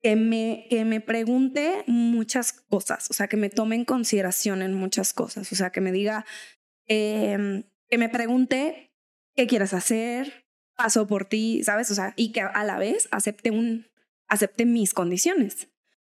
que 0.02 0.16
me, 0.16 0.68
que 0.70 0.86
me 0.86 1.02
pregunte 1.02 1.84
muchas 1.88 2.54
cosas, 2.54 3.10
o 3.10 3.14
sea, 3.14 3.28
que 3.28 3.38
me 3.38 3.50
tome 3.50 3.76
en 3.76 3.86
consideración 3.86 4.62
en 4.62 4.74
muchas 4.74 5.14
cosas, 5.14 5.52
o 5.52 5.56
sea, 5.56 5.72
que 5.72 5.82
me 5.82 5.92
diga, 5.92 6.26
em, 6.88 7.64
que 7.90 7.98
me 7.98 8.10
pregunte 8.10 8.94
qué 9.36 9.48
quieres 9.48 9.74
hacer, 9.74 10.43
paso 10.76 11.08
por 11.08 11.26
ti, 11.26 11.64
¿sabes? 11.64 11.92
O 11.92 11.96
sea, 11.96 12.14
y 12.16 12.32
que 12.32 12.42
a 12.42 12.64
la 12.64 12.78
vez 12.78 13.08
acepte, 13.12 13.52
un, 13.52 13.88
acepte 14.28 14.66
mis 14.66 14.94
condiciones. 14.94 15.70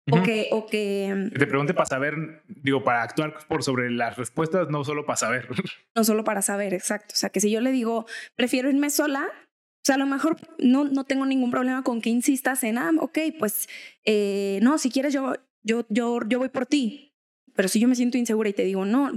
O 0.10 0.24
que, 0.24 0.50
o 0.51 0.65
que... 0.65 1.30
Te 1.38 1.46
pregunte 1.46 1.74
para 1.74 1.86
saber, 1.86 2.44
digo, 2.48 2.84
para 2.84 3.03
actuar 3.03 3.38
por 3.48 3.63
sobre 3.63 3.91
las 3.91 4.18
respuestas, 4.18 4.70
no 4.70 4.84
solo 4.84 5.06
para 5.06 5.18
saber. 5.18 5.48
No 5.96 6.03
solo 6.03 6.24
para 6.24 6.41
saber, 6.41 6.74
exacto. 6.74 7.13
O 7.13 7.18
sea, 7.18 7.30
que 7.30 7.39
si 7.39 7.51
yo 7.51 7.62
le 7.62 7.72
digo, 7.72 8.06
prefiero 8.36 8.70
irme 8.70 8.89
sola, 8.89 9.27
o 9.30 9.84
sea, 9.84 9.96
a 9.96 9.98
lo 9.98 10.06
mejor 10.06 10.38
no, 10.58 10.86
no 10.86 11.03
tengo 11.03 11.25
ningún 11.25 11.51
problema 11.51 11.84
con 11.84 12.01
que 12.01 12.10
insistas 12.10 12.63
en, 12.63 12.77
ah, 12.77 12.91
ok, 13.00 13.20
pues, 13.38 13.68
eh, 14.06 14.60
no, 14.62 14.77
si 14.77 14.89
quieres 14.89 15.13
yo, 15.13 15.34
yo, 15.63 15.86
yo, 15.89 16.20
yo 16.27 16.39
voy 16.39 16.50
por 16.50 16.65
ti. 16.65 17.13
Pero 17.53 17.68
si 17.68 17.80
yo 17.80 17.88
me 17.88 17.96
siento 17.96 18.18
insegura 18.18 18.50
y 18.50 18.53
te 18.53 18.63
digo, 18.63 18.86
no, 18.86 19.12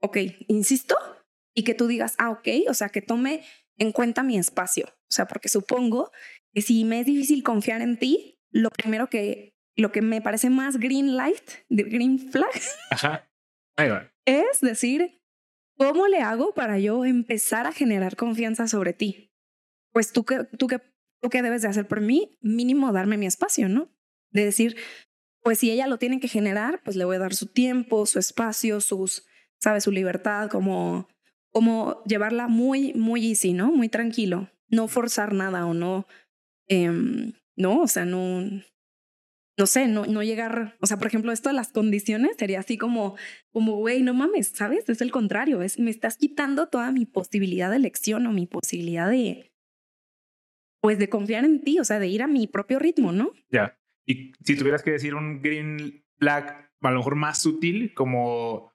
ok, 0.00 0.18
insisto, 0.48 0.96
y 1.54 1.64
que 1.64 1.74
tú 1.74 1.86
digas, 1.86 2.14
ah, 2.18 2.30
ok, 2.30 2.48
o 2.68 2.74
sea, 2.74 2.90
que 2.90 3.00
tome 3.00 3.42
en 3.78 3.92
cuenta 3.92 4.22
mi 4.22 4.38
espacio. 4.38 4.86
O 4.86 5.12
sea, 5.12 5.26
porque 5.26 5.48
supongo 5.48 6.10
que 6.52 6.62
si 6.62 6.84
me 6.84 7.00
es 7.00 7.06
difícil 7.06 7.42
confiar 7.42 7.80
en 7.80 7.98
ti, 7.98 8.38
lo 8.50 8.70
primero 8.70 9.08
que, 9.08 9.54
lo 9.76 9.92
que 9.92 10.02
me 10.02 10.20
parece 10.20 10.50
más 10.50 10.78
green 10.78 11.16
light, 11.16 11.50
de 11.68 11.84
green 11.84 12.18
flag, 12.18 12.50
Ajá. 12.90 13.30
Ahí 13.76 13.88
va. 13.88 14.12
es 14.24 14.60
decir, 14.60 15.22
¿cómo 15.76 16.08
le 16.08 16.20
hago 16.20 16.52
para 16.52 16.78
yo 16.78 17.04
empezar 17.04 17.66
a 17.66 17.72
generar 17.72 18.16
confianza 18.16 18.66
sobre 18.66 18.92
ti? 18.92 19.28
pues 19.92 20.12
tú 20.12 20.24
que, 20.24 20.44
tú 20.44 20.66
que, 20.68 20.80
tú 21.20 21.28
que 21.28 21.42
debes 21.42 21.62
de 21.62 21.68
hacer 21.68 21.88
por 21.88 22.00
mí, 22.00 22.38
mínimo 22.40 22.92
darme 22.92 23.16
mi 23.16 23.26
espacio, 23.26 23.68
¿no? 23.68 23.90
De 24.30 24.44
decir, 24.44 24.76
pues 25.42 25.58
si 25.58 25.70
ella 25.70 25.86
lo 25.86 25.98
tiene 25.98 26.20
que 26.20 26.28
generar, 26.28 26.82
pues 26.84 26.96
le 26.96 27.04
voy 27.04 27.16
a 27.16 27.20
dar 27.20 27.34
su 27.34 27.46
tiempo, 27.46 28.06
su 28.06 28.18
espacio, 28.18 28.80
sus, 28.80 29.26
¿sabes? 29.58 29.84
Su 29.84 29.90
libertad, 29.90 30.50
como, 30.50 31.08
como 31.58 32.04
llevarla 32.04 32.46
muy, 32.46 32.94
muy 32.94 33.30
easy, 33.30 33.52
¿no? 33.52 33.72
Muy 33.72 33.88
tranquilo. 33.88 34.48
No 34.68 34.86
forzar 34.86 35.34
nada 35.34 35.66
o 35.66 35.74
no, 35.74 36.06
eh, 36.68 36.88
no, 37.56 37.80
o 37.80 37.88
sea, 37.88 38.04
no, 38.04 38.44
no 39.58 39.66
sé, 39.66 39.88
no, 39.88 40.06
no 40.06 40.22
llegar, 40.22 40.76
o 40.80 40.86
sea, 40.86 40.98
por 40.98 41.08
ejemplo, 41.08 41.32
esto 41.32 41.48
de 41.48 41.56
las 41.56 41.72
condiciones 41.72 42.36
sería 42.38 42.60
así 42.60 42.78
como, 42.78 43.16
como, 43.50 43.74
güey, 43.74 44.02
no 44.02 44.14
mames, 44.14 44.52
¿sabes? 44.54 44.88
Es 44.88 45.00
el 45.00 45.10
contrario, 45.10 45.60
es, 45.60 45.80
me 45.80 45.90
estás 45.90 46.16
quitando 46.16 46.68
toda 46.68 46.92
mi 46.92 47.06
posibilidad 47.06 47.70
de 47.70 47.78
elección 47.78 48.24
o 48.28 48.32
mi 48.32 48.46
posibilidad 48.46 49.10
de, 49.10 49.50
pues 50.80 51.00
de 51.00 51.08
confiar 51.08 51.44
en 51.44 51.60
ti, 51.64 51.80
o 51.80 51.84
sea, 51.84 51.98
de 51.98 52.06
ir 52.06 52.22
a 52.22 52.28
mi 52.28 52.46
propio 52.46 52.78
ritmo, 52.78 53.10
¿no? 53.10 53.32
Ya. 53.50 53.76
Y 54.06 54.30
si 54.44 54.56
tuvieras 54.56 54.84
que 54.84 54.92
decir 54.92 55.16
un 55.16 55.42
green 55.42 56.04
flag 56.18 56.70
a 56.80 56.90
lo 56.92 56.98
mejor 56.98 57.16
más 57.16 57.42
sutil, 57.42 57.92
como, 57.94 58.67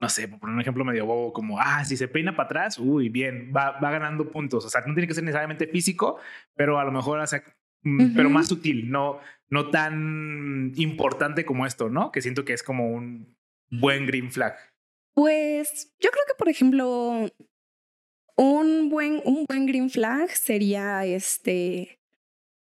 no 0.00 0.08
sé, 0.08 0.28
por 0.28 0.38
poner 0.38 0.54
un 0.54 0.60
ejemplo 0.60 0.84
medio 0.84 1.06
bobo, 1.06 1.32
como, 1.32 1.60
ah, 1.60 1.84
si 1.84 1.96
se 1.96 2.08
peina 2.08 2.36
para 2.36 2.46
atrás, 2.46 2.78
uy, 2.78 3.08
bien, 3.08 3.52
va, 3.54 3.78
va 3.80 3.90
ganando 3.90 4.30
puntos. 4.30 4.64
O 4.64 4.70
sea, 4.70 4.82
no 4.82 4.94
tiene 4.94 5.08
que 5.08 5.14
ser 5.14 5.24
necesariamente 5.24 5.66
físico, 5.66 6.18
pero 6.54 6.78
a 6.78 6.84
lo 6.84 6.92
mejor, 6.92 7.18
o 7.18 7.26
sea, 7.26 7.42
mm, 7.82 8.14
pero 8.14 8.30
más 8.30 8.48
sutil, 8.48 8.90
no, 8.90 9.18
no 9.48 9.70
tan 9.70 10.72
importante 10.76 11.44
como 11.44 11.66
esto, 11.66 11.88
¿no? 11.88 12.12
Que 12.12 12.22
siento 12.22 12.44
que 12.44 12.52
es 12.52 12.62
como 12.62 12.88
un 12.88 13.36
buen 13.70 14.06
green 14.06 14.30
flag. 14.30 14.56
Pues 15.14 15.92
yo 15.98 16.10
creo 16.10 16.24
que, 16.28 16.34
por 16.38 16.48
ejemplo, 16.48 17.28
un 18.36 18.88
buen, 18.88 19.20
un 19.24 19.46
buen 19.48 19.66
green 19.66 19.90
flag 19.90 20.30
sería 20.30 21.04
este, 21.04 22.00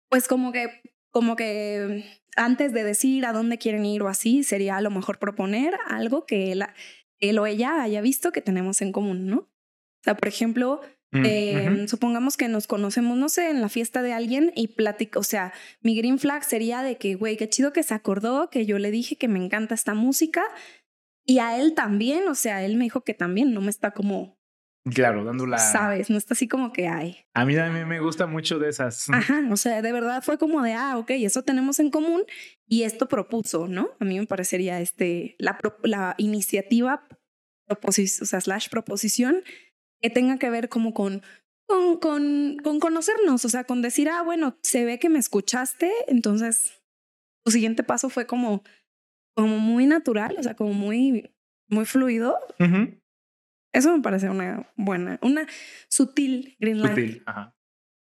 pues 0.08 0.28
como 0.28 0.52
que, 0.52 0.80
como 1.10 1.34
que 1.34 2.04
antes 2.36 2.72
de 2.72 2.84
decir 2.84 3.26
a 3.26 3.32
dónde 3.32 3.58
quieren 3.58 3.84
ir 3.84 4.02
o 4.02 4.08
así, 4.08 4.44
sería 4.44 4.76
a 4.76 4.80
lo 4.80 4.90
mejor 4.90 5.18
proponer 5.18 5.76
algo 5.88 6.24
que 6.24 6.52
él, 6.52 6.62
él 7.20 7.38
o 7.38 7.46
ella 7.46 7.82
haya 7.82 8.00
visto 8.00 8.32
que 8.32 8.42
tenemos 8.42 8.82
en 8.82 8.92
común, 8.92 9.26
¿no? 9.26 9.38
O 9.38 10.02
sea, 10.04 10.16
por 10.16 10.28
ejemplo, 10.28 10.80
mm, 11.12 11.24
em, 11.24 11.88
supongamos 11.88 12.36
que 12.36 12.48
nos 12.48 12.66
conocemos, 12.66 13.16
no 13.16 13.28
sé, 13.28 13.50
en 13.50 13.60
la 13.60 13.68
fiesta 13.68 14.02
de 14.02 14.12
alguien 14.12 14.52
y 14.54 14.68
platico, 14.68 15.20
o 15.20 15.24
sea, 15.24 15.52
mi 15.80 15.96
green 15.96 16.18
flag 16.18 16.44
sería 16.44 16.82
de 16.82 16.96
que, 16.96 17.14
güey, 17.14 17.36
qué 17.36 17.48
chido 17.48 17.72
que 17.72 17.82
se 17.82 17.94
acordó, 17.94 18.50
que 18.50 18.66
yo 18.66 18.78
le 18.78 18.90
dije 18.90 19.16
que 19.16 19.28
me 19.28 19.42
encanta 19.42 19.74
esta 19.74 19.94
música 19.94 20.44
y 21.24 21.38
a 21.40 21.58
él 21.58 21.74
también, 21.74 22.28
o 22.28 22.34
sea, 22.34 22.64
él 22.64 22.76
me 22.76 22.84
dijo 22.84 23.02
que 23.02 23.14
también 23.14 23.52
no 23.52 23.60
me 23.60 23.70
está 23.70 23.90
como 23.90 24.35
Claro, 24.94 25.24
dando 25.24 25.46
la... 25.46 25.58
Sabes, 25.58 26.10
no 26.10 26.16
está 26.16 26.34
así 26.34 26.46
como 26.46 26.72
que 26.72 26.86
hay. 26.86 27.16
A 27.34 27.44
mí 27.44 27.56
también 27.56 27.88
me 27.88 27.98
gusta 27.98 28.26
mucho 28.26 28.58
de 28.60 28.68
esas. 28.68 29.08
Ajá, 29.12 29.42
o 29.50 29.56
sea, 29.56 29.82
de 29.82 29.92
verdad 29.92 30.22
fue 30.22 30.38
como 30.38 30.62
de, 30.62 30.74
ah, 30.74 30.96
ok, 30.96 31.10
eso 31.10 31.42
tenemos 31.42 31.80
en 31.80 31.90
común 31.90 32.22
y 32.68 32.84
esto 32.84 33.08
propuso, 33.08 33.66
¿no? 33.66 33.90
A 33.98 34.04
mí 34.04 34.18
me 34.18 34.26
parecería 34.26 34.80
este, 34.80 35.34
la, 35.38 35.58
la 35.82 36.14
iniciativa, 36.18 37.06
o 37.68 37.92
sea, 37.92 38.40
slash 38.40 38.68
proposición, 38.68 39.42
que 40.00 40.10
tenga 40.10 40.38
que 40.38 40.50
ver 40.50 40.68
como 40.68 40.94
con, 40.94 41.22
con, 41.66 41.98
con, 41.98 42.58
con 42.62 42.78
conocernos, 42.78 43.44
o 43.44 43.48
sea, 43.48 43.64
con 43.64 43.82
decir, 43.82 44.08
ah, 44.08 44.22
bueno, 44.22 44.56
se 44.62 44.84
ve 44.84 45.00
que 45.00 45.08
me 45.08 45.18
escuchaste, 45.18 45.90
entonces 46.06 46.80
tu 47.44 47.50
siguiente 47.50 47.82
paso 47.82 48.08
fue 48.08 48.26
como, 48.26 48.62
como 49.34 49.58
muy 49.58 49.86
natural, 49.86 50.36
o 50.38 50.42
sea, 50.44 50.54
como 50.54 50.74
muy, 50.74 51.28
muy 51.68 51.86
fluido. 51.86 52.38
Eso 53.76 53.94
me 53.94 54.02
parece 54.02 54.30
una 54.30 54.66
buena, 54.74 55.18
una 55.20 55.46
sutil 55.88 56.56
green 56.58 56.80
light. 56.80 56.94
Sutil, 56.94 57.22
ajá. 57.26 57.54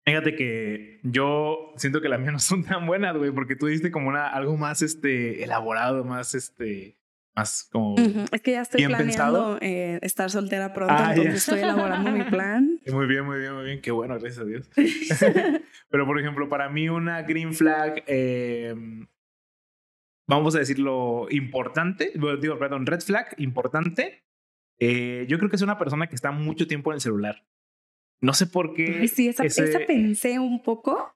Fíjate 0.06 0.34
que 0.34 1.00
yo 1.02 1.74
siento 1.76 2.00
que 2.00 2.08
las 2.08 2.18
mías 2.18 2.32
no 2.32 2.38
son 2.38 2.64
tan 2.64 2.86
buenas, 2.86 3.14
güey, 3.14 3.30
porque 3.30 3.56
tú 3.56 3.66
diste 3.66 3.90
como 3.90 4.08
una, 4.08 4.26
algo 4.28 4.56
más 4.56 4.80
este, 4.80 5.44
elaborado, 5.44 6.02
más 6.02 6.34
este, 6.34 6.96
más 7.36 7.68
como. 7.70 7.96
Es 8.32 8.40
que 8.40 8.52
ya 8.52 8.62
estoy 8.62 8.86
planeando 8.86 9.58
eh, 9.60 9.98
estar 10.00 10.30
soltera 10.30 10.72
pronto, 10.72 10.94
ah, 10.96 11.10
entonces 11.10 11.34
estoy 11.34 11.60
elaborando 11.60 12.10
mi 12.10 12.24
plan. 12.24 12.80
Muy 12.90 13.06
bien, 13.06 13.26
muy 13.26 13.38
bien, 13.40 13.54
muy 13.54 13.64
bien. 13.66 13.82
Qué 13.82 13.90
bueno, 13.90 14.18
gracias 14.18 14.38
a 14.38 14.44
Dios. 14.46 14.70
Pero 15.90 16.06
por 16.06 16.18
ejemplo, 16.18 16.48
para 16.48 16.70
mí, 16.70 16.88
una 16.88 17.20
green 17.20 17.52
flag, 17.52 18.02
eh, 18.06 18.74
vamos 20.26 20.56
a 20.56 20.60
decirlo 20.60 21.26
importante, 21.30 22.12
digo, 22.14 22.58
perdón, 22.58 22.86
red 22.86 23.00
flag 23.00 23.34
importante, 23.36 24.24
eh, 24.80 25.26
yo 25.28 25.38
creo 25.38 25.50
que 25.50 25.56
es 25.56 25.62
una 25.62 25.78
persona 25.78 26.08
que 26.08 26.14
está 26.14 26.32
mucho 26.32 26.66
tiempo 26.66 26.90
en 26.90 26.96
el 26.96 27.00
celular. 27.00 27.46
No 28.20 28.34
sé 28.34 28.46
por 28.46 28.74
qué. 28.74 29.06
Sí, 29.08 29.28
esa, 29.28 29.44
esa 29.44 29.78
pensé 29.86 30.38
un 30.38 30.62
poco, 30.62 31.14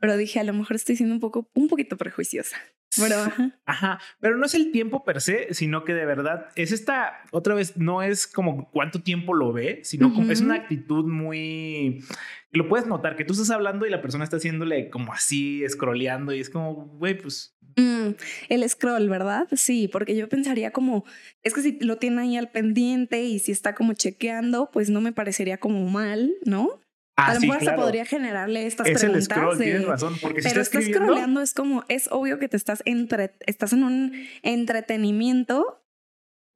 pero 0.00 0.16
dije, 0.16 0.40
a 0.40 0.44
lo 0.44 0.52
mejor 0.52 0.76
estoy 0.76 0.96
siendo 0.96 1.14
un 1.14 1.20
poco, 1.20 1.48
un 1.54 1.68
poquito 1.68 1.96
prejuiciosa. 1.96 2.56
Pero, 2.98 3.16
ajá. 3.16 3.58
Ajá, 3.64 4.00
pero 4.20 4.36
no 4.36 4.44
es 4.44 4.54
el 4.54 4.70
tiempo 4.70 5.04
per 5.04 5.20
se, 5.20 5.54
sino 5.54 5.84
que 5.84 5.94
de 5.94 6.04
verdad 6.04 6.48
es 6.56 6.72
esta, 6.72 7.22
otra 7.30 7.54
vez, 7.54 7.76
no 7.76 8.02
es 8.02 8.26
como 8.26 8.70
cuánto 8.70 9.02
tiempo 9.02 9.34
lo 9.34 9.52
ve, 9.52 9.80
sino 9.82 10.12
como 10.12 10.30
es 10.30 10.40
una 10.40 10.56
actitud 10.56 11.06
muy... 11.06 12.04
Lo 12.50 12.68
puedes 12.68 12.86
notar, 12.86 13.16
que 13.16 13.24
tú 13.24 13.32
estás 13.32 13.50
hablando 13.50 13.86
y 13.86 13.90
la 13.90 14.02
persona 14.02 14.24
está 14.24 14.36
haciéndole 14.36 14.90
como 14.90 15.14
así, 15.14 15.64
scrolleando 15.66 16.34
y 16.34 16.40
es 16.40 16.50
como, 16.50 16.74
güey, 16.98 17.16
pues... 17.16 17.56
Mm, 17.76 18.10
el 18.50 18.68
scroll, 18.68 19.08
¿verdad? 19.08 19.48
Sí, 19.52 19.88
porque 19.88 20.14
yo 20.14 20.28
pensaría 20.28 20.70
como, 20.70 21.06
es 21.42 21.54
que 21.54 21.62
si 21.62 21.78
lo 21.80 21.96
tiene 21.96 22.20
ahí 22.20 22.36
al 22.36 22.50
pendiente 22.50 23.22
y 23.22 23.38
si 23.38 23.52
está 23.52 23.74
como 23.74 23.94
chequeando, 23.94 24.70
pues 24.70 24.90
no 24.90 25.00
me 25.00 25.12
parecería 25.12 25.56
como 25.56 25.88
mal, 25.88 26.34
¿no? 26.44 26.81
Ah, 27.16 27.26
a 27.26 27.34
lo 27.34 27.40
sí, 27.40 27.46
mejor 27.46 27.58
hasta 27.58 27.70
claro. 27.72 27.82
podría 27.82 28.04
generarle 28.06 28.66
estas 28.66 28.86
Es 28.86 29.02
el 29.02 29.10
preguntas. 29.10 29.24
scroll, 29.38 29.58
de- 29.58 29.64
tienes 29.64 29.86
razón, 29.86 30.14
porque 30.22 30.40
si 30.42 30.48
Pero 30.48 30.62
está 30.62 30.78
estás 30.78 30.94
scrolleando, 30.94 31.40
es 31.42 31.52
como, 31.54 31.84
es 31.88 32.08
obvio 32.10 32.38
que 32.38 32.48
te 32.48 32.56
estás 32.56 32.82
entre, 32.86 33.32
estás 33.46 33.72
en 33.74 33.84
un 33.84 34.12
entretenimiento, 34.42 35.84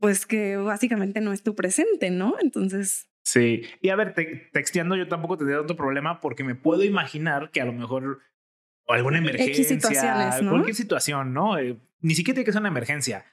pues 0.01 0.27
que 0.27 0.57
básicamente 0.57 1.21
no 1.21 1.33
es 1.33 1.43
tu 1.43 1.55
presente, 1.55 2.11
¿no? 2.11 2.35
Entonces, 2.41 3.09
Sí, 3.25 3.63
y 3.83 3.89
a 3.89 3.97
ver, 3.97 4.15
te- 4.15 4.49
texteando 4.53 4.95
yo 4.95 5.09
tampoco 5.09 5.37
tendría 5.37 5.59
tanto 5.59 5.77
problema 5.77 6.21
porque 6.21 6.45
me 6.45 6.55
puedo 6.55 6.85
imaginar 6.85 7.51
que 7.51 7.61
a 7.61 7.65
lo 7.65 7.73
mejor 7.73 8.21
alguna 8.87 9.19
emergencia, 9.19 10.41
¿no? 10.43 10.51
cualquier 10.51 10.77
situación, 10.77 11.35
¿no? 11.35 11.59
Eh, 11.59 11.77
ni 12.01 12.15
siquiera 12.15 12.37
tiene 12.37 12.45
que 12.45 12.53
ser 12.53 12.61
una 12.61 12.69
emergencia. 12.69 13.25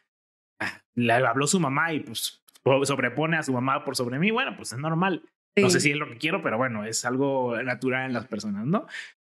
Ah, 0.60 0.82
Le 0.96 1.14
habló 1.14 1.46
su 1.46 1.60
mamá 1.60 1.94
y 1.94 2.00
pues 2.00 2.42
sobrepone 2.86 3.38
a 3.38 3.44
su 3.44 3.54
mamá 3.54 3.86
por 3.86 3.96
sobre 3.96 4.18
mí. 4.18 4.32
Bueno, 4.32 4.56
pues 4.58 4.74
es 4.74 4.80
normal. 4.80 5.22
No 5.56 5.70
sé 5.70 5.80
si 5.80 5.92
es 5.92 5.98
lo 5.98 6.10
que 6.10 6.18
quiero, 6.18 6.42
pero 6.42 6.58
bueno, 6.58 6.84
es 6.86 7.06
algo 7.06 7.62
natural 7.62 8.08
en 8.08 8.14
las 8.14 8.28
personas, 8.28 8.66
¿no? 8.66 8.88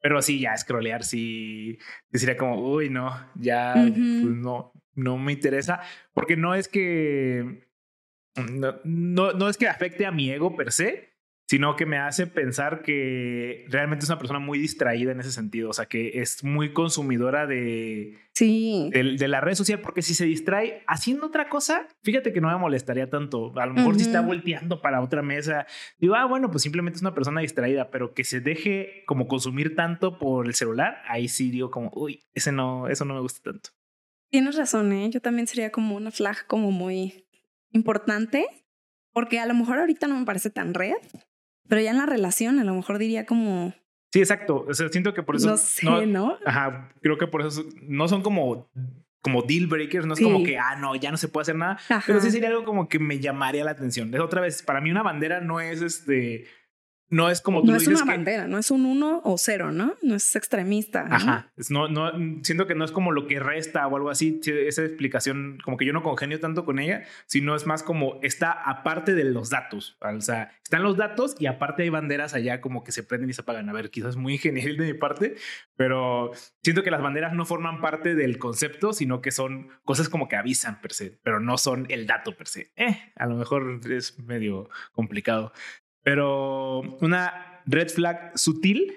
Pero 0.02 0.22
sí, 0.22 0.40
ya 0.40 0.56
scrollear, 0.56 1.04
sí, 1.04 1.78
sería 2.14 2.38
como, 2.38 2.62
uy, 2.62 2.90
no, 2.90 3.12
ya 3.36 3.74
pues, 3.74 3.98
no, 3.98 4.72
no 4.94 5.18
me 5.18 5.34
interesa, 5.34 5.82
porque 6.14 6.38
no 6.38 6.56
es 6.56 6.68
que, 6.68 7.68
no, 8.36 8.80
no, 8.84 9.34
no 9.34 9.50
es 9.50 9.58
que 9.58 9.68
afecte 9.68 10.06
a 10.06 10.12
mi 10.12 10.30
ego 10.30 10.56
per 10.56 10.72
se, 10.72 11.15
sino 11.48 11.76
que 11.76 11.86
me 11.86 11.98
hace 11.98 12.26
pensar 12.26 12.82
que 12.82 13.66
realmente 13.70 14.04
es 14.04 14.10
una 14.10 14.18
persona 14.18 14.40
muy 14.40 14.58
distraída 14.58 15.12
en 15.12 15.20
ese 15.20 15.32
sentido, 15.32 15.70
o 15.70 15.74
sea, 15.74 15.86
que 15.86 16.20
es 16.22 16.44
muy 16.44 16.74
consumidora 16.74 17.46
de, 17.46 18.18
Sí. 18.34 18.90
de, 18.92 19.16
de 19.16 19.28
la 19.28 19.42
red 19.42 19.54
social, 19.54 19.80
porque 19.80 20.02
si 20.02 20.16
se 20.16 20.26
distrae 20.26 20.84
haciendo 20.88 21.28
otra 21.28 21.48
cosa, 21.48 21.88
fíjate 22.04 22.34
que 22.34 22.42
no 22.42 22.48
me 22.50 22.58
molestaría 22.58 23.10
tanto. 23.10 23.54
A 23.60 23.66
lo 23.68 23.74
mejor 23.76 23.96
si 23.96 24.02
está 24.02 24.22
volteando 24.22 24.82
para 24.82 25.02
otra 25.02 25.22
mesa, 25.22 25.68
digo, 26.00 26.16
ah, 26.16 26.26
bueno, 26.26 26.50
pues 26.50 26.64
simplemente 26.64 26.98
es 26.98 27.02
una 27.02 27.14
persona 27.14 27.42
distraída, 27.42 27.92
pero 27.92 28.14
que 28.16 28.24
se 28.24 28.40
deje 28.42 29.04
como 29.06 29.28
consumir 29.28 29.76
tanto 29.76 30.18
por 30.18 30.48
el 30.48 30.56
celular, 30.56 30.98
ahí 31.08 31.28
sí 31.28 31.52
digo 31.52 31.70
como, 31.70 31.92
uy, 31.96 32.24
ese 32.34 32.52
no, 32.52 32.88
eso 32.88 33.06
no 33.06 33.14
me 33.14 33.22
gusta 33.22 33.52
tanto. 33.52 33.70
Tienes 34.32 34.56
razón, 34.58 34.92
¿eh? 34.92 35.10
Yo 35.12 35.22
también 35.22 35.46
sería 35.48 35.72
como 35.72 35.96
una 35.96 36.10
flag 36.12 36.48
como 36.48 36.72
muy 36.72 37.26
importante, 37.72 38.48
porque 39.14 39.40
a 39.40 39.46
lo 39.46 39.54
mejor 39.54 39.78
ahorita 39.80 40.08
no 40.08 40.20
me 40.20 40.26
parece 40.26 40.50
tan 40.50 40.74
red, 40.74 40.96
pero 41.68 41.82
ya 41.82 41.92
en 41.92 41.98
la 41.98 42.06
relación 42.06 42.60
a 42.60 42.64
lo 42.64 42.74
mejor 42.74 42.98
diría 42.98 43.26
como, 43.26 43.74
Sí, 44.14 44.20
exacto. 44.20 44.66
O 44.70 44.74
sea, 44.74 44.88
siento 44.90 45.14
que 45.14 45.24
por 45.24 45.36
eso 45.36 45.50
no 45.50 45.58
sé, 45.58 46.06
¿no? 46.08 46.38
Ajá, 46.46 46.90
creo 47.02 47.18
que 47.18 47.28
por 47.28 47.42
eso 47.46 47.64
no 47.84 48.08
son 48.08 48.22
como 48.22 48.70
como 49.22 49.42
deal 49.42 49.66
breakers, 49.66 50.06
no 50.06 50.14
es 50.14 50.20
Sí. 50.20 50.24
como 50.24 50.44
que, 50.44 50.58
ah, 50.60 50.76
no, 50.76 50.96
ya 50.96 51.10
no 51.10 51.18
se 51.18 51.28
puede 51.28 51.42
hacer 51.42 51.56
nada, 51.56 51.80
Ajá. 51.90 52.04
pero 52.06 52.22
sí 52.22 52.30
sería 52.30 52.50
algo 52.50 52.64
como 52.64 52.88
que 52.88 53.00
me 53.00 53.20
llamaría 53.20 53.64
la 53.64 53.72
atención. 53.72 54.14
Es 54.14 54.20
otra 54.22 54.40
vez, 54.40 54.62
para 54.62 54.82
mí 54.82 54.92
una 54.92 55.02
bandera 55.02 55.42
no 55.42 55.60
es 55.60 55.82
este, 55.82 56.46
no 57.10 57.30
es 57.30 57.40
como 57.42 57.62
tú 57.62 57.68
no 57.68 57.76
es 57.78 57.84
dices 57.84 58.02
una 58.02 58.12
que- 58.12 58.18
bandera, 58.18 58.48
no 58.48 58.58
es 58.58 58.72
un 58.72 58.86
uno 58.86 59.22
o 59.24 59.38
cero, 59.38 59.72
¿no? 59.72 59.96
No 60.02 60.16
es 60.16 60.36
extremista. 60.36 61.04
¿no? 61.04 61.16
Ajá, 61.16 61.52
es 61.56 61.70
no, 61.72 61.88
no, 61.88 62.12
siento 62.44 62.66
que 62.68 62.76
no 62.76 62.84
es 62.84 62.92
como 62.92 63.12
lo 63.12 63.28
que 63.28 63.40
resta 63.40 63.86
o 63.88 63.96
algo 63.96 64.10
así, 64.10 64.40
sí, 64.42 64.52
esa 64.52 64.84
explicación, 64.84 65.60
como 65.64 65.78
que 65.78 65.86
yo 65.86 65.94
no 65.94 66.02
congenio 66.04 66.40
tanto 66.40 66.66
con 66.66 66.80
ella, 66.80 67.04
sino 67.28 67.56
es 67.56 67.66
más 67.66 67.84
como 67.84 68.20
está 68.24 68.52
aparte 68.52 69.14
de 69.14 69.24
los 69.26 69.50
datos, 69.50 69.98
o 70.02 70.22
sea, 70.22 70.52
están 70.64 70.82
los 70.82 70.98
datos 70.98 71.36
y 71.40 71.46
aparte 71.46 71.84
hay 71.84 71.90
banderas 71.90 72.34
allá 72.34 72.60
como 72.60 72.84
que 72.84 72.92
se 72.92 73.04
prenden 73.04 73.30
y 73.30 73.34
se 73.34 73.42
apagan. 73.42 73.70
A 73.70 73.74
ver, 73.74 73.92
quizás 73.92 74.16
muy 74.16 74.38
genial 74.40 74.78
de 74.78 74.86
mi 74.94 74.94
parte, 74.98 75.36
pero 75.76 76.32
siento 76.64 76.82
que 76.82 76.90
las 76.92 77.02
banderas 77.04 77.34
no 77.34 77.46
forman 77.46 77.82
parte 77.82 78.16
del 78.16 78.40
concepto, 78.40 78.94
sino 78.94 79.22
que 79.22 79.32
son 79.32 79.70
cosas 79.84 80.10
como 80.10 80.28
que 80.28 80.36
avisan 80.38 80.82
per 80.82 80.94
se, 80.94 81.20
pero 81.24 81.40
no 81.40 81.58
son 81.60 81.86
el 81.90 82.08
dato 82.08 82.36
per 82.36 82.48
se. 82.48 82.72
Eh, 82.78 82.98
a 83.16 83.28
lo 83.28 83.36
mejor 83.36 83.80
es 83.90 84.18
medio 84.20 84.70
complicado, 84.94 85.52
pero 86.06 86.82
una 87.02 87.64
red 87.66 87.90
flag 87.90 88.38
sutil 88.38 88.94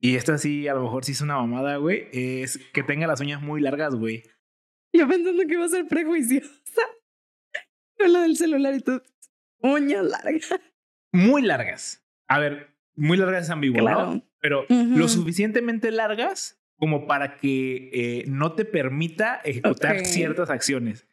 y 0.00 0.16
esta 0.16 0.36
sí, 0.36 0.66
a 0.66 0.74
lo 0.74 0.82
mejor 0.82 1.04
sí 1.04 1.12
es 1.12 1.20
una 1.20 1.36
mamada, 1.36 1.76
güey. 1.76 2.08
Es 2.12 2.58
que 2.72 2.82
tenga 2.82 3.06
las 3.06 3.20
uñas 3.20 3.40
muy 3.40 3.60
largas, 3.60 3.94
güey. 3.94 4.24
Yo 4.92 5.08
pensando 5.08 5.46
que 5.46 5.54
iba 5.54 5.64
a 5.64 5.68
ser 5.68 5.86
prejuiciosa 5.86 6.82
con 7.98 8.12
lo 8.12 8.20
del 8.20 8.36
celular 8.36 8.74
y 8.74 8.80
todo. 8.80 9.02
Uñas 9.60 10.04
largas. 10.04 10.60
Muy 11.12 11.42
largas. 11.42 12.04
A 12.26 12.40
ver, 12.40 12.76
muy 12.96 13.16
largas 13.16 13.44
es 13.44 13.50
ambiguo, 13.50 13.78
¿no? 13.78 13.84
Claro. 13.84 14.22
Pero 14.40 14.66
lo 14.68 15.08
suficientemente 15.08 15.92
largas 15.92 16.60
como 16.76 17.06
para 17.06 17.36
que 17.36 17.90
eh, 17.92 18.24
no 18.26 18.54
te 18.54 18.64
permita 18.64 19.36
ejecutar 19.44 20.04
ciertas 20.04 20.50
acciones. 20.50 21.06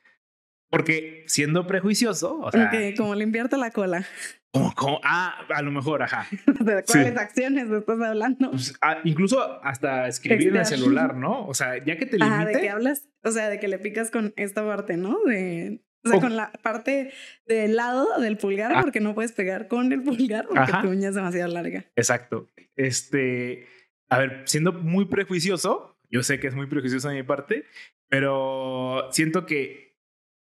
Porque 0.72 1.24
siendo 1.28 1.68
prejuicioso, 1.68 2.40
o 2.40 2.50
sea, 2.52 2.66
Ok, 2.74 2.96
como 2.98 3.14
limpiarte 3.14 3.58
la 3.58 3.70
cola. 3.72 4.06
como, 4.54 4.74
como- 4.74 5.02
ah, 5.04 5.46
a 5.54 5.62
lo 5.62 5.72
mejor, 5.72 6.02
ajá. 6.02 6.26
¿De 6.60 6.78
Sí. 6.88 6.94
cuáles 6.94 7.18
acciones 7.18 7.70
estás 7.70 8.02
hablando? 8.02 8.50
Pues, 8.52 8.74
ah, 8.82 8.98
incluso 9.04 9.64
hasta 9.64 10.08
escribir 10.08 10.48
en 10.50 10.56
el 10.58 10.66
celular, 10.66 11.16
¿no? 11.16 11.46
O 11.46 11.54
sea, 11.54 11.84
ya 11.84 11.98
que 11.98 12.06
te 12.06 12.18
Ah, 12.22 12.40
de 12.40 12.40
limite, 12.46 12.62
que 12.62 12.70
hablas, 12.70 13.08
o 13.24 13.32
sea, 13.32 13.50
de 13.50 13.60
que 13.60 13.68
le 13.68 13.78
picas 13.80 14.10
con 14.12 14.34
esta 14.38 14.66
parte, 14.66 14.98
¿no? 14.98 15.20
De, 15.26 15.82
o 16.06 16.10
sea, 16.10 16.18
Oh. 16.18 16.22
con 16.22 16.36
la 16.36 16.52
parte 16.64 17.12
del 17.46 17.76
lado 17.76 18.20
del 18.20 18.38
pulgar, 18.38 18.72
Ah. 18.76 18.82
porque 18.82 19.00
no 19.02 19.14
puedes 19.14 19.34
pegar 19.34 19.68
con 19.68 19.92
el 19.92 20.02
pulgar 20.04 20.46
porque 20.48 20.60
Ajá. 20.64 20.82
tu 20.82 20.90
uña 20.90 21.10
es 21.10 21.16
demasiado 21.16 21.52
larga. 21.54 21.86
Exacto. 21.96 22.48
Este, 22.78 23.68
a 24.10 24.18
ver, 24.20 24.42
siendo 24.46 24.74
muy 24.74 25.06
prejuicioso, 25.06 25.98
yo 26.10 26.24
sé 26.24 26.40
que 26.40 26.48
es 26.48 26.56
muy 26.56 26.68
prejuicioso 26.68 27.08
de 27.10 27.16
mi 27.16 27.24
parte, 27.24 27.66
pero 28.10 29.08
siento 29.12 29.46
que 29.46 29.91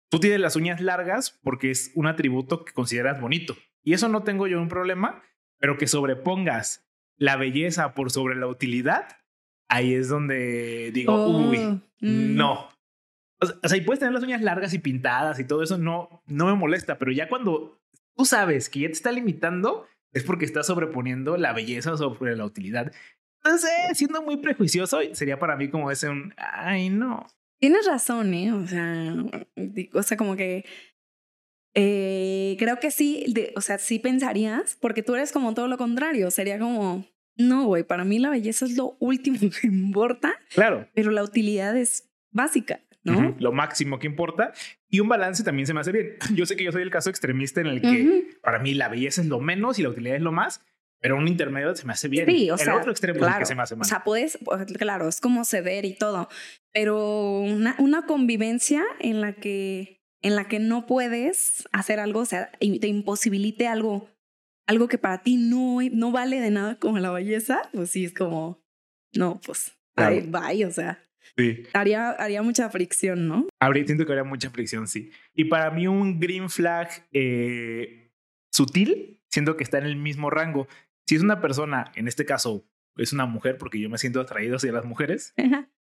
tú 0.10 0.19
tienes 0.19 0.39
las 0.39 0.56
uñas 0.56 0.82
largas 0.82 1.39
porque 1.43 1.72
es 1.72 1.91
un 1.95 2.08
atributo 2.08 2.65
que 2.65 2.74
consideras 2.74 3.22
bonito. 3.22 3.56
Y 3.84 3.93
eso 3.93 4.10
no 4.10 4.24
tengo 4.24 4.48
yo 4.48 4.62
un 4.62 4.67
problema, 4.67 5.24
pero 5.60 5.78
que 5.78 5.88
sobrepongas 5.88 6.88
la 7.17 7.36
belleza 7.36 7.93
por 7.93 8.12
sobre 8.12 8.36
la 8.36 8.48
utilidad, 8.48 9.08
ahí 9.67 9.93
es 9.93 10.10
donde 10.10 10.91
digo, 10.93 11.13
Oh, 11.13 11.50
uy, 11.50 11.60
mm. 12.02 12.36
no. 12.36 12.69
O 13.41 13.67
sea, 13.67 13.78
y 13.78 13.82
puedes 13.82 14.00
tener 14.00 14.13
las 14.13 14.24
uñas 14.24 14.41
largas 14.41 14.74
y 14.74 14.80
pintadas 14.80 15.39
y 15.39 15.45
todo 15.45 15.63
eso, 15.63 15.78
no, 15.78 16.24
no 16.28 16.45
me 16.48 16.56
molesta, 16.56 16.98
pero 16.98 17.12
ya 17.12 17.30
cuando 17.30 17.80
tú 18.15 18.26
sabes 18.26 18.69
que 18.69 18.82
ya 18.82 18.88
te 18.88 18.93
está 18.93 19.12
limitando, 19.12 19.88
es 20.12 20.24
porque 20.24 20.45
estás 20.45 20.67
sobreponiendo 20.67 21.38
la 21.38 21.54
belleza 21.54 21.95
sobre 21.95 22.36
la 22.36 22.45
utilidad. 22.45 22.91
Entonces, 23.43 23.69
eh, 23.89 23.95
siendo 23.95 24.22
muy 24.22 24.38
prejuicioso, 24.38 25.00
sería 25.13 25.39
para 25.39 25.56
mí 25.56 25.69
como 25.69 25.91
ese 25.91 26.10
un, 26.10 26.34
ay, 26.38 26.89
no. 26.89 27.26
Tienes 27.60 27.86
razón, 27.86 28.34
¿eh? 28.34 28.52
O 28.54 28.65
sea, 28.67 29.15
o 29.93 30.04
sea, 30.04 30.17
como 30.17 30.36
que 30.36 30.65
eh, 31.76 32.56
creo 32.60 32.80
que 32.80 32.91
sí, 32.91 33.26
de- 33.28 33.54
o 33.56 33.62
sea, 33.62 33.78
sí 33.78 34.00
pensarías, 34.00 34.78
porque 34.82 35.04
tú 35.04 35.15
eres 35.15 35.32
como 35.32 35.54
todo 35.54 35.67
lo 35.67 35.78
contrario, 35.78 36.32
sería 36.32 36.58
como, 36.60 37.06
no, 37.38 37.65
güey, 37.65 37.84
para 37.84 38.04
mí 38.06 38.19
la 38.19 38.30
belleza 38.32 38.65
es 38.65 38.76
lo 38.76 38.98
último 39.00 39.38
que 39.62 39.67
importa, 39.67 40.34
Claro, 40.54 40.88
pero 40.93 41.12
la 41.12 41.24
utilidad 41.24 41.78
es 41.78 42.10
básica, 42.32 42.82
¿no? 43.04 43.36
lo 43.39 43.52
máximo 43.52 44.00
que 44.00 44.08
importa. 44.08 44.52
Y 44.89 45.00
un 45.00 45.08
balance 45.10 45.43
también 45.43 45.67
se 45.67 45.74
me 45.74 45.80
hace 45.82 45.91
bien. 45.91 46.15
Yo 46.36 46.45
sé 46.45 46.56
que 46.56 46.63
yo 46.63 46.72
soy 46.72 46.82
el 46.82 46.89
caso 46.91 47.10
extremista 47.10 47.62
en 47.62 47.67
el 47.67 47.82
que 47.82 48.38
para 48.41 48.60
mí 48.60 48.74
la 48.74 48.88
belleza 48.89 49.22
es 49.22 49.28
lo 49.28 49.39
menos 49.39 49.78
y 49.80 49.84
la 49.84 49.89
utilidad 49.89 50.15
es 50.15 50.22
lo 50.22 50.32
más, 50.32 50.63
pero 51.02 51.18
un 51.18 51.28
intermedio 51.28 51.76
se 51.76 51.86
me 51.86 51.94
hace 51.94 52.08
bien. 52.08 52.26
Sí, 52.26 52.50
o 52.50 52.56
el 52.56 52.60
sea, 52.60 52.76
otro 52.78 52.92
extremo 52.92 53.18
es 53.18 53.22
el 53.22 53.28
claro. 53.28 53.40
que 53.40 53.46
se 53.46 53.56
me 53.56 53.62
hace 53.64 53.74
O 53.76 53.78
mal. 53.78 53.88
sea, 53.88 54.04
puedes, 54.04 54.38
pues, 54.44 54.66
claro, 54.74 55.08
es 55.08 55.22
como 55.22 55.46
ceder 55.46 55.86
y 55.86 55.94
todo, 55.94 56.30
pero 56.74 57.40
una, 57.40 57.76
una 57.80 58.06
convivencia 58.06 58.84
en 59.00 59.22
la 59.22 59.34
que 59.34 59.98
en 60.22 60.36
la 60.36 60.50
que 60.50 60.60
no 60.60 60.86
puedes 60.86 61.68
hacer 61.72 62.00
algo, 62.02 62.20
o 62.20 62.26
sea, 62.26 62.52
te 62.60 62.88
imposibilite 62.88 63.68
algo, 63.68 64.10
algo 64.68 64.90
que 64.90 64.98
para 64.98 65.24
ti 65.24 65.38
no, 65.38 65.78
no 65.94 66.12
vale 66.12 66.42
de 66.42 66.52
nada 66.52 66.78
como 66.78 67.00
la 67.00 67.10
belleza, 67.12 67.62
pues 67.72 67.92
sí 67.92 68.04
es 68.06 68.14
como, 68.14 68.62
no, 69.16 69.40
pues, 69.46 69.72
Claro. 69.96 70.16
bye, 70.16 70.28
bye, 70.56 70.66
o 70.66 70.72
sea, 70.72 71.02
sí. 71.38 71.64
haría, 71.74 72.10
haría 72.12 72.42
mucha 72.42 72.70
fricción, 72.70 73.28
¿no? 73.30 73.48
Habría, 73.62 73.86
siento 73.86 74.06
que 74.06 74.12
habría 74.12 74.26
mucha 74.26 74.50
fricción, 74.50 74.88
sí. 74.88 75.10
Y 75.34 75.46
para 75.46 75.72
mí 75.72 75.88
un 75.88 76.20
green 76.20 76.50
flag 76.50 76.90
eh, 77.14 78.12
sutil, 78.52 79.22
siento 79.30 79.56
que 79.56 79.64
está 79.64 79.78
en 79.78 79.86
el 79.86 79.96
mismo 79.96 80.30
rango. 80.30 80.68
Si 81.10 81.15
es 81.15 81.24
una 81.24 81.41
persona, 81.41 81.91
en 81.95 82.08
este 82.08 82.24
caso 82.24 82.69
es 82.95 83.13
una 83.13 83.26
mujer, 83.26 83.58
porque 83.58 83.80
yo 83.80 83.89
me 83.89 83.98
siento 83.98 84.22
atraído 84.22 84.58
hacia 84.58 84.72
las 84.72 84.86
mujeres, 84.86 85.34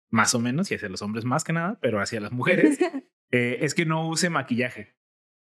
más 0.10 0.36
o 0.36 0.40
menos, 0.42 0.70
y 0.70 0.76
hacia 0.76 0.90
los 0.90 1.02
hombres 1.02 1.24
más 1.24 1.46
que 1.46 1.54
nada, 1.54 1.80
pero 1.82 2.02
hacia 2.02 2.20
las 2.20 2.34
mujeres, 2.34 2.78
eh, 3.32 3.60
es 3.62 3.74
que 3.74 3.86
no 3.86 4.06
use 4.10 4.30
maquillaje. 4.30 4.98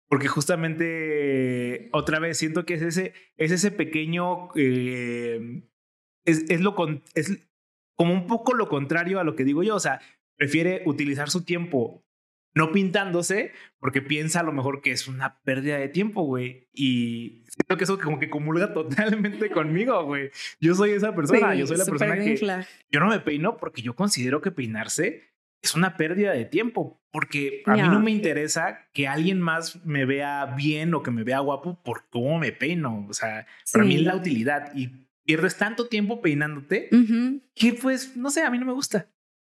Porque 0.10 0.28
justamente, 0.28 1.88
otra 1.94 2.20
vez, 2.20 2.38
siento 2.38 2.66
que 2.66 2.74
es 2.74 2.82
ese, 2.82 3.14
es 3.38 3.52
ese 3.52 3.72
pequeño, 3.72 4.50
eh, 4.56 5.64
es, 6.26 6.44
es 6.50 6.60
lo 6.60 6.76
con, 6.76 7.02
es 7.16 7.48
como 7.96 8.12
un 8.12 8.28
poco 8.28 8.56
lo 8.56 8.68
contrario 8.68 9.22
a 9.22 9.24
lo 9.24 9.38
que 9.38 9.46
digo 9.46 9.64
yo. 9.64 9.78
O 9.78 9.80
sea, 9.80 10.02
prefiere 10.36 10.84
utilizar 10.86 11.30
su 11.30 11.46
tiempo 11.46 12.06
no 12.56 12.72
pintándose 12.72 13.52
porque 13.80 14.02
piensa 14.02 14.42
a 14.42 14.44
lo 14.44 14.52
mejor 14.52 14.82
que 14.82 14.92
es 14.92 15.08
una 15.08 15.40
pérdida 15.42 15.78
de 15.78 15.90
tiempo, 15.90 16.24
güey. 16.24 16.68
Y 16.74 17.44
siento 17.48 17.78
que 17.78 17.84
eso 17.84 18.00
como 18.00 18.20
que 18.20 18.30
comulga 18.30 18.74
totalmente 18.74 19.50
conmigo, 19.50 20.04
güey. 20.06 20.32
Yo 20.60 20.76
soy 20.76 20.92
esa 20.92 21.16
persona, 21.16 21.56
yo 21.56 21.68
soy 21.68 21.78
la 21.78 21.86
persona 21.86 22.16
que 22.16 22.36
yo 22.92 23.00
no 23.00 23.08
me 23.08 23.20
peino 23.20 23.58
porque 23.58 23.82
yo 23.82 23.96
considero 23.96 24.42
que 24.42 24.52
peinarse 24.52 25.34
es 25.64 25.76
una 25.76 25.96
pérdida 25.96 26.34
de 26.34 26.44
tiempo, 26.44 27.02
porque 27.10 27.64
a 27.66 27.76
mí 27.76 27.82
no 27.84 28.02
me 28.02 28.12
interesa 28.12 28.90
que 28.92 29.08
alguien 29.08 29.40
más 29.40 29.84
me 29.86 30.04
vea 30.04 30.46
bien 30.58 30.94
o 30.94 31.02
que 31.02 31.10
me 31.10 31.24
vea 31.24 31.40
guapo 31.40 31.82
por 31.82 32.10
cómo 32.10 32.38
me 32.38 32.52
peino. 32.52 33.06
O 33.10 33.14
sea, 33.14 33.48
para 33.72 33.86
mí 33.86 33.96
es 33.96 34.02
la 34.02 34.18
utilidad 34.18 34.74
y 34.76 35.08
pierdes 35.24 35.58
tanto 35.58 35.88
tiempo 35.88 36.22
peinándote 36.22 36.90
que 37.56 37.74
pues, 37.74 38.18
no 38.18 38.30
sé, 38.30 38.42
a 38.44 38.50
mí 38.50 38.60
no 38.60 38.66
me 38.66 38.74
gusta. 38.74 39.08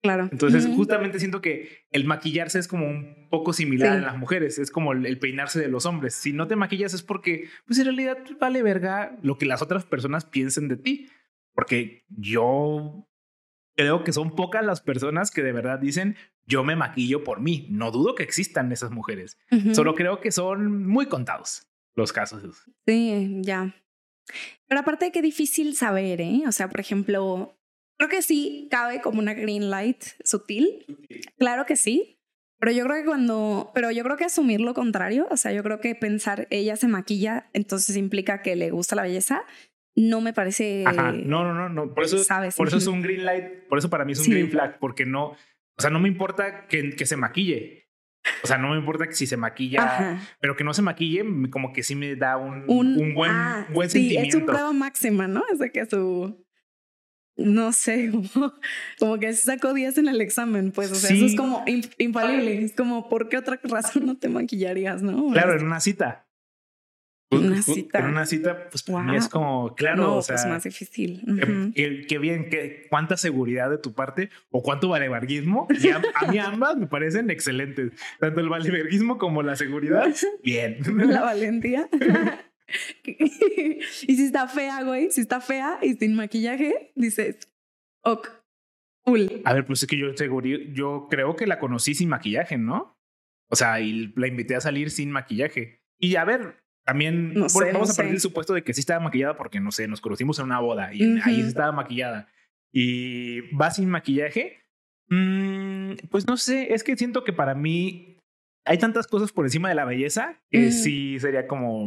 Claro. 0.08 0.30
Entonces, 0.32 0.66
justamente 0.74 1.20
siento 1.20 1.42
que 1.42 1.86
el 1.92 2.06
maquillarse 2.06 2.60
es 2.60 2.70
como 2.70 2.88
un 2.88 3.28
poco 3.30 3.52
similar 3.52 3.98
en 3.98 4.04
las 4.04 4.18
mujeres, 4.18 4.58
es 4.58 4.72
como 4.72 4.94
el, 4.94 5.20
peinarse 5.20 5.60
de 5.60 5.68
los 5.68 5.86
hombres. 5.86 6.14
Si 6.14 6.32
no 6.32 6.48
te 6.48 6.56
maquillas 6.56 6.94
es 6.94 7.04
porque, 7.04 7.50
pues 7.66 7.78
en 7.80 7.86
realidad 7.86 8.18
vale 8.40 8.64
verga 8.64 9.18
lo 9.22 9.38
que 9.38 9.46
las 9.46 9.62
otras 9.62 9.84
personas 9.84 10.24
piensen 10.24 10.70
de 10.70 10.78
ti. 10.78 11.10
Porque 11.54 12.06
yo 12.08 13.10
creo 13.76 14.06
que 14.06 14.14
son 14.14 14.34
pocas 14.34 14.64
las 14.64 14.80
personas 14.80 15.30
que 15.30 15.44
de 15.44 15.52
verdad 15.52 15.80
dicen, 15.80 16.16
yo 16.46 16.64
me 16.64 16.78
maquillo 16.78 17.26
por 17.26 17.42
mí. 17.42 17.68
No 17.70 17.92
dudo 17.92 18.16
que 18.16 18.24
existan 18.24 18.72
esas 18.72 18.92
mujeres. 18.92 19.38
Solo 19.74 19.94
creo 19.94 20.22
que 20.22 20.32
son 20.32 20.88
muy 20.88 21.08
contados 21.08 21.68
los 21.96 22.14
casos. 22.14 22.64
Sí, 22.86 23.42
ya. 23.42 23.76
Pero 24.68 24.80
aparte, 24.80 25.12
qué 25.12 25.22
difícil 25.22 25.76
saber, 25.76 26.22
¿eh? 26.22 26.44
O 26.48 26.52
sea, 26.54 26.70
por 26.70 26.80
ejemplo, 26.80 27.57
Creo 27.98 28.10
que 28.10 28.22
sí 28.22 28.68
cabe 28.70 29.02
como 29.02 29.20
una 29.20 29.34
green 29.34 29.70
light 29.70 30.04
sutil. 30.24 30.86
Claro 31.38 31.66
que 31.66 31.76
sí. 31.76 32.18
Pero 32.60 32.72
yo 32.72 32.86
creo 32.86 32.98
que 32.98 33.06
cuando, 33.06 33.72
pero 33.76 33.92
yo 33.92 34.04
creo 34.04 34.18
que 34.18 34.26
asumir 34.26 34.62
lo 34.62 34.74
contrario, 34.74 35.28
o 35.30 35.38
sea, 35.38 35.52
yo 35.52 35.62
creo 35.62 35.80
que 35.80 35.94
pensar 35.94 36.48
ella 36.50 36.76
se 36.76 36.88
maquilla, 36.88 37.50
entonces 37.54 37.96
implica 37.98 38.42
que 38.42 38.56
le 38.56 38.72
gusta 38.72 38.96
la 38.96 39.04
belleza, 39.04 39.44
no 39.96 40.22
me 40.22 40.34
parece. 40.34 40.84
No, 40.84 41.44
no, 41.44 41.54
no, 41.54 41.70
no. 41.70 41.94
Por 41.94 42.04
eso, 42.04 42.18
por 42.56 42.68
eso 42.68 42.78
es 42.78 42.88
un 42.88 43.02
green 43.04 43.26
light, 43.26 43.68
por 43.70 43.78
eso 43.78 43.92
para 43.92 44.06
mí 44.06 44.14
es 44.14 44.20
un 44.20 44.34
green 44.34 44.50
flag, 44.50 44.80
porque 44.80 45.06
no, 45.06 45.26
o 45.78 45.82
sea, 45.82 45.92
no 45.92 46.00
me 46.00 46.08
importa 46.08 46.68
que, 46.68 46.96
que 46.96 47.06
se 47.06 47.16
maquille. 47.16 47.88
O 48.44 48.48
sea, 48.48 48.58
no 48.58 48.72
me 48.72 48.78
importa 48.78 49.08
que 49.08 49.14
si 49.14 49.26
se 49.26 49.38
maquilla, 49.38 50.20
pero 50.40 50.56
que 50.56 50.64
no 50.64 50.74
se 50.74 50.82
maquille, 50.82 51.24
como 51.50 51.72
que 51.72 51.84
sí 51.84 51.96
me 51.96 52.16
da 52.16 52.38
un, 52.38 52.66
un, 52.68 53.14
buen, 53.14 53.32
ah, 53.32 53.68
buen 53.72 53.90
sí, 53.90 54.00
sentimiento. 54.00 54.38
Es 54.38 54.42
su 54.42 54.46
prueba 54.46 54.74
máxima, 54.74 55.28
¿no? 55.28 55.44
Es 55.52 55.60
de 55.60 55.72
que 55.72 55.86
su 55.86 56.46
no 57.38 57.72
sé, 57.72 58.12
como, 59.00 59.20
que 59.20 59.34
sacó 59.34 59.74
10 59.74 60.00
en 60.00 60.08
el 60.08 60.22
examen, 60.22 60.72
pues, 60.72 60.92
o 60.92 60.96
sea, 60.96 61.16
eso 61.16 61.26
es 61.26 61.36
como 61.36 61.64
infalible. 61.98 62.64
Es 62.64 62.74
como, 62.74 63.10
¿por 63.10 63.30
qué 63.30 63.38
otra 63.38 63.60
razón 63.64 64.06
no 64.06 64.18
te 64.18 64.30
maquillarías, 64.30 65.02
no? 65.02 65.32
Claro, 65.32 65.58
en 65.58 65.66
una 65.66 65.80
cita. 65.80 66.28
Una 67.30 67.62
cita. 67.62 68.00
En 68.00 68.06
una 68.06 68.26
cita, 68.26 68.70
pues 68.70 68.84
para 68.84 69.04
mí 69.04 69.18
es 69.18 69.28
como, 69.28 69.76
claro, 69.76 70.02
no, 70.02 70.16
o 70.16 70.22
sea, 70.22 70.38
pues 70.38 70.48
más 70.48 70.64
difícil. 70.64 71.24
qué, 71.76 72.18
bien, 72.20 72.50
qué, 72.50 72.88
cuánta 72.90 73.18
seguridad 73.18 73.70
de 73.70 73.78
tu 73.78 73.94
parte 73.94 74.30
o 74.50 74.64
cuánto 74.64 74.88
valeverguismo. 74.88 75.68
a, 76.16 76.32
mí 76.32 76.40
ambas 76.40 76.78
me 76.78 76.88
parecen 76.88 77.30
excelentes. 77.30 77.92
Tanto 78.20 78.40
el 78.40 78.48
valeverguismo 78.48 79.18
como 79.18 79.44
la 79.44 79.58
seguridad, 79.58 80.08
bien. 80.44 80.78
La 81.12 81.22
valentía. 81.22 81.90
y 83.04 84.16
si 84.16 84.26
está 84.26 84.48
fea, 84.48 84.84
güey, 84.84 85.12
si 85.12 85.22
está 85.22 85.42
fea 85.42 85.80
y 85.82 85.94
sin 85.94 86.16
maquillaje, 86.16 86.92
dices, 86.96 87.40
ok, 88.04 88.30
cool. 89.04 89.42
A 89.46 89.54
ver, 89.54 89.66
pues 89.66 89.84
es 89.84 89.88
que 89.88 89.98
yo 89.98 90.16
seguro, 90.16 90.48
yo 90.48 91.08
creo 91.10 91.36
que 91.36 91.48
la 91.48 91.60
conocí 91.60 91.96
sin 91.96 92.10
maquillaje, 92.10 92.58
¿no? 92.58 92.98
O 93.50 93.56
sea, 93.56 93.80
y 93.80 94.14
la 94.16 94.28
invité 94.28 94.56
a 94.56 94.62
salir 94.62 94.92
sin 94.92 95.12
maquillaje. 95.12 95.82
Y 95.98 96.16
a 96.16 96.26
ver, 96.26 96.64
también 96.86 97.34
vamos 97.34 97.56
a 97.92 97.96
partir 97.96 98.12
del 98.12 98.22
supuesto 98.22 98.54
de 98.54 98.64
que 98.64 98.74
sí 98.74 98.82
estaba 98.82 99.00
maquillada 99.00 99.38
porque, 99.38 99.60
no 99.60 99.72
sé, 99.72 99.88
nos 99.88 100.02
conocimos 100.02 100.40
en 100.40 100.46
una 100.46 100.60
boda 100.60 100.94
y 100.94 101.20
ahí 101.24 101.42
estaba 101.42 101.72
maquillada. 101.72 102.28
Y 102.72 103.42
va 103.56 103.72
sin 103.72 103.90
maquillaje. 103.90 104.64
Mm, 105.10 105.94
pues 106.10 106.28
no 106.28 106.36
sé, 106.36 106.74
es 106.74 106.84
que 106.84 106.98
siento 106.98 107.24
que 107.24 107.32
para 107.32 107.56
mí 107.56 108.17
hay 108.68 108.78
tantas 108.78 109.08
cosas 109.08 109.32
por 109.32 109.46
encima 109.46 109.70
de 109.70 109.76
la 109.76 109.86
belleza 109.86 110.42
que 110.50 110.72
sí 110.72 111.20
sería 111.20 111.48
como, 111.48 111.86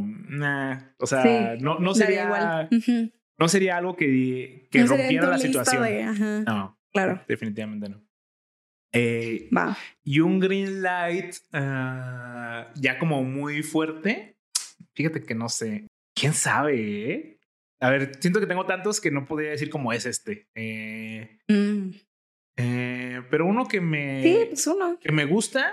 o 0.99 1.07
sea, 1.07 1.57
no, 1.61 1.79
no 1.79 1.95
sería, 1.95 2.69
no 3.38 3.49
sería 3.49 3.77
algo 3.77 3.97
que, 3.97 4.69
que 4.71 4.85
rompiera 4.85 5.29
la 5.29 5.38
situación. 5.38 6.45
No, 6.45 6.79
claro, 6.93 7.23
definitivamente 7.29 7.88
no. 7.88 8.03
Eh, 8.93 9.49
Va. 9.57 9.77
Y 10.03 10.21
un 10.21 10.40
green 10.40 10.83
light 10.83 11.37
ah, 11.53 12.73
ya 12.75 12.99
como 12.99 13.23
muy 13.23 13.62
fuerte. 13.62 14.37
Fíjate 14.95 15.23
que 15.23 15.35
no 15.35 15.49
sé. 15.49 15.87
¿Quién 16.14 16.35
sabe? 16.35 17.12
Eh? 17.12 17.40
A 17.81 17.90
ver, 17.90 18.16
siento 18.21 18.40
que 18.40 18.47
tengo 18.47 18.66
tantos 18.66 19.01
que 19.01 19.11
no 19.11 19.27
podría 19.27 19.51
decir 19.51 19.71
cómo 19.71 19.93
es 19.93 20.07
este. 20.07 20.49
Eh, 20.57 21.38
mm. 21.47 21.90
pero 23.31 23.47
uno 23.47 23.66
que 23.66 23.81
me. 23.81 24.23
Sí, 24.23 24.38
pues 24.49 24.66
uno. 24.66 24.99
Que 24.99 25.12
me 25.12 25.25
gusta 25.25 25.73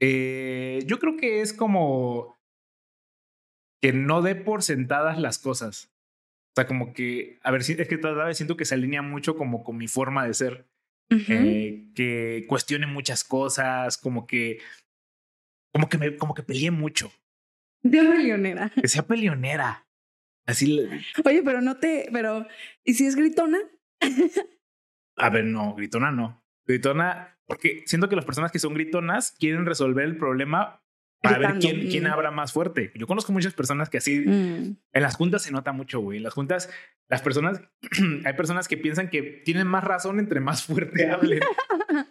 eh, 0.00 0.80
yo 0.86 0.98
creo 0.98 1.16
que 1.16 1.40
es 1.40 1.52
como 1.52 2.36
que 3.80 3.92
no 3.92 4.22
dé 4.22 4.34
por 4.34 4.62
sentadas 4.62 5.18
las 5.18 5.38
cosas. 5.38 5.92
O 6.50 6.52
sea, 6.56 6.66
como 6.66 6.92
que, 6.92 7.38
a 7.42 7.50
ver, 7.50 7.60
es 7.60 7.88
que 7.88 7.98
toda 7.98 8.24
vez 8.24 8.36
siento 8.36 8.56
que 8.56 8.64
se 8.64 8.74
alinea 8.74 9.02
mucho 9.02 9.36
como 9.36 9.62
con 9.62 9.76
mi 9.76 9.88
forma 9.88 10.26
de 10.26 10.34
ser. 10.34 10.66
Eh, 11.08 11.92
que 11.94 12.46
cuestione 12.48 12.86
muchas 12.88 13.22
cosas, 13.22 13.96
como 13.96 14.26
que, 14.26 14.58
como 15.72 15.88
que 15.88 15.98
me, 15.98 16.16
como 16.16 16.34
que 16.34 16.42
peleé 16.42 16.70
mucho. 16.70 17.12
De 17.82 17.98
peleonera. 17.98 18.70
Que 18.70 18.88
sea 18.88 19.06
peleonera. 19.06 19.86
Así. 20.46 20.80
Oye, 21.24 21.42
pero 21.44 21.60
no 21.60 21.76
te, 21.76 22.08
pero, 22.12 22.46
¿y 22.84 22.94
si 22.94 23.06
es 23.06 23.14
gritona? 23.14 23.58
a 25.16 25.30
ver, 25.30 25.44
no, 25.44 25.74
gritona 25.74 26.10
no. 26.10 26.42
Gritona, 26.66 27.35
porque 27.46 27.82
siento 27.86 28.08
que 28.08 28.16
las 28.16 28.24
personas 28.24 28.52
que 28.52 28.58
son 28.58 28.74
gritonas 28.74 29.34
quieren 29.38 29.66
resolver 29.66 30.04
el 30.04 30.16
problema 30.16 30.82
para 31.22 31.38
ver 31.38 31.58
quién, 31.58 31.88
quién 31.88 32.04
mm. 32.04 32.08
habla 32.08 32.30
más 32.30 32.52
fuerte. 32.52 32.92
Yo 32.94 33.06
conozco 33.06 33.32
muchas 33.32 33.54
personas 33.54 33.88
que 33.88 33.98
así, 33.98 34.20
mm. 34.20 34.76
en 34.92 35.02
las 35.02 35.16
juntas 35.16 35.42
se 35.42 35.52
nota 35.52 35.72
mucho, 35.72 36.00
güey. 36.00 36.18
En 36.18 36.22
las 36.22 36.34
juntas, 36.34 36.70
las 37.08 37.22
personas, 37.22 37.60
hay 38.24 38.32
personas 38.34 38.68
que 38.68 38.76
piensan 38.76 39.08
que 39.10 39.22
tienen 39.22 39.66
más 39.66 39.84
razón 39.84 40.18
entre 40.18 40.40
más 40.40 40.64
fuerte 40.64 41.08
hablen. 41.10 41.40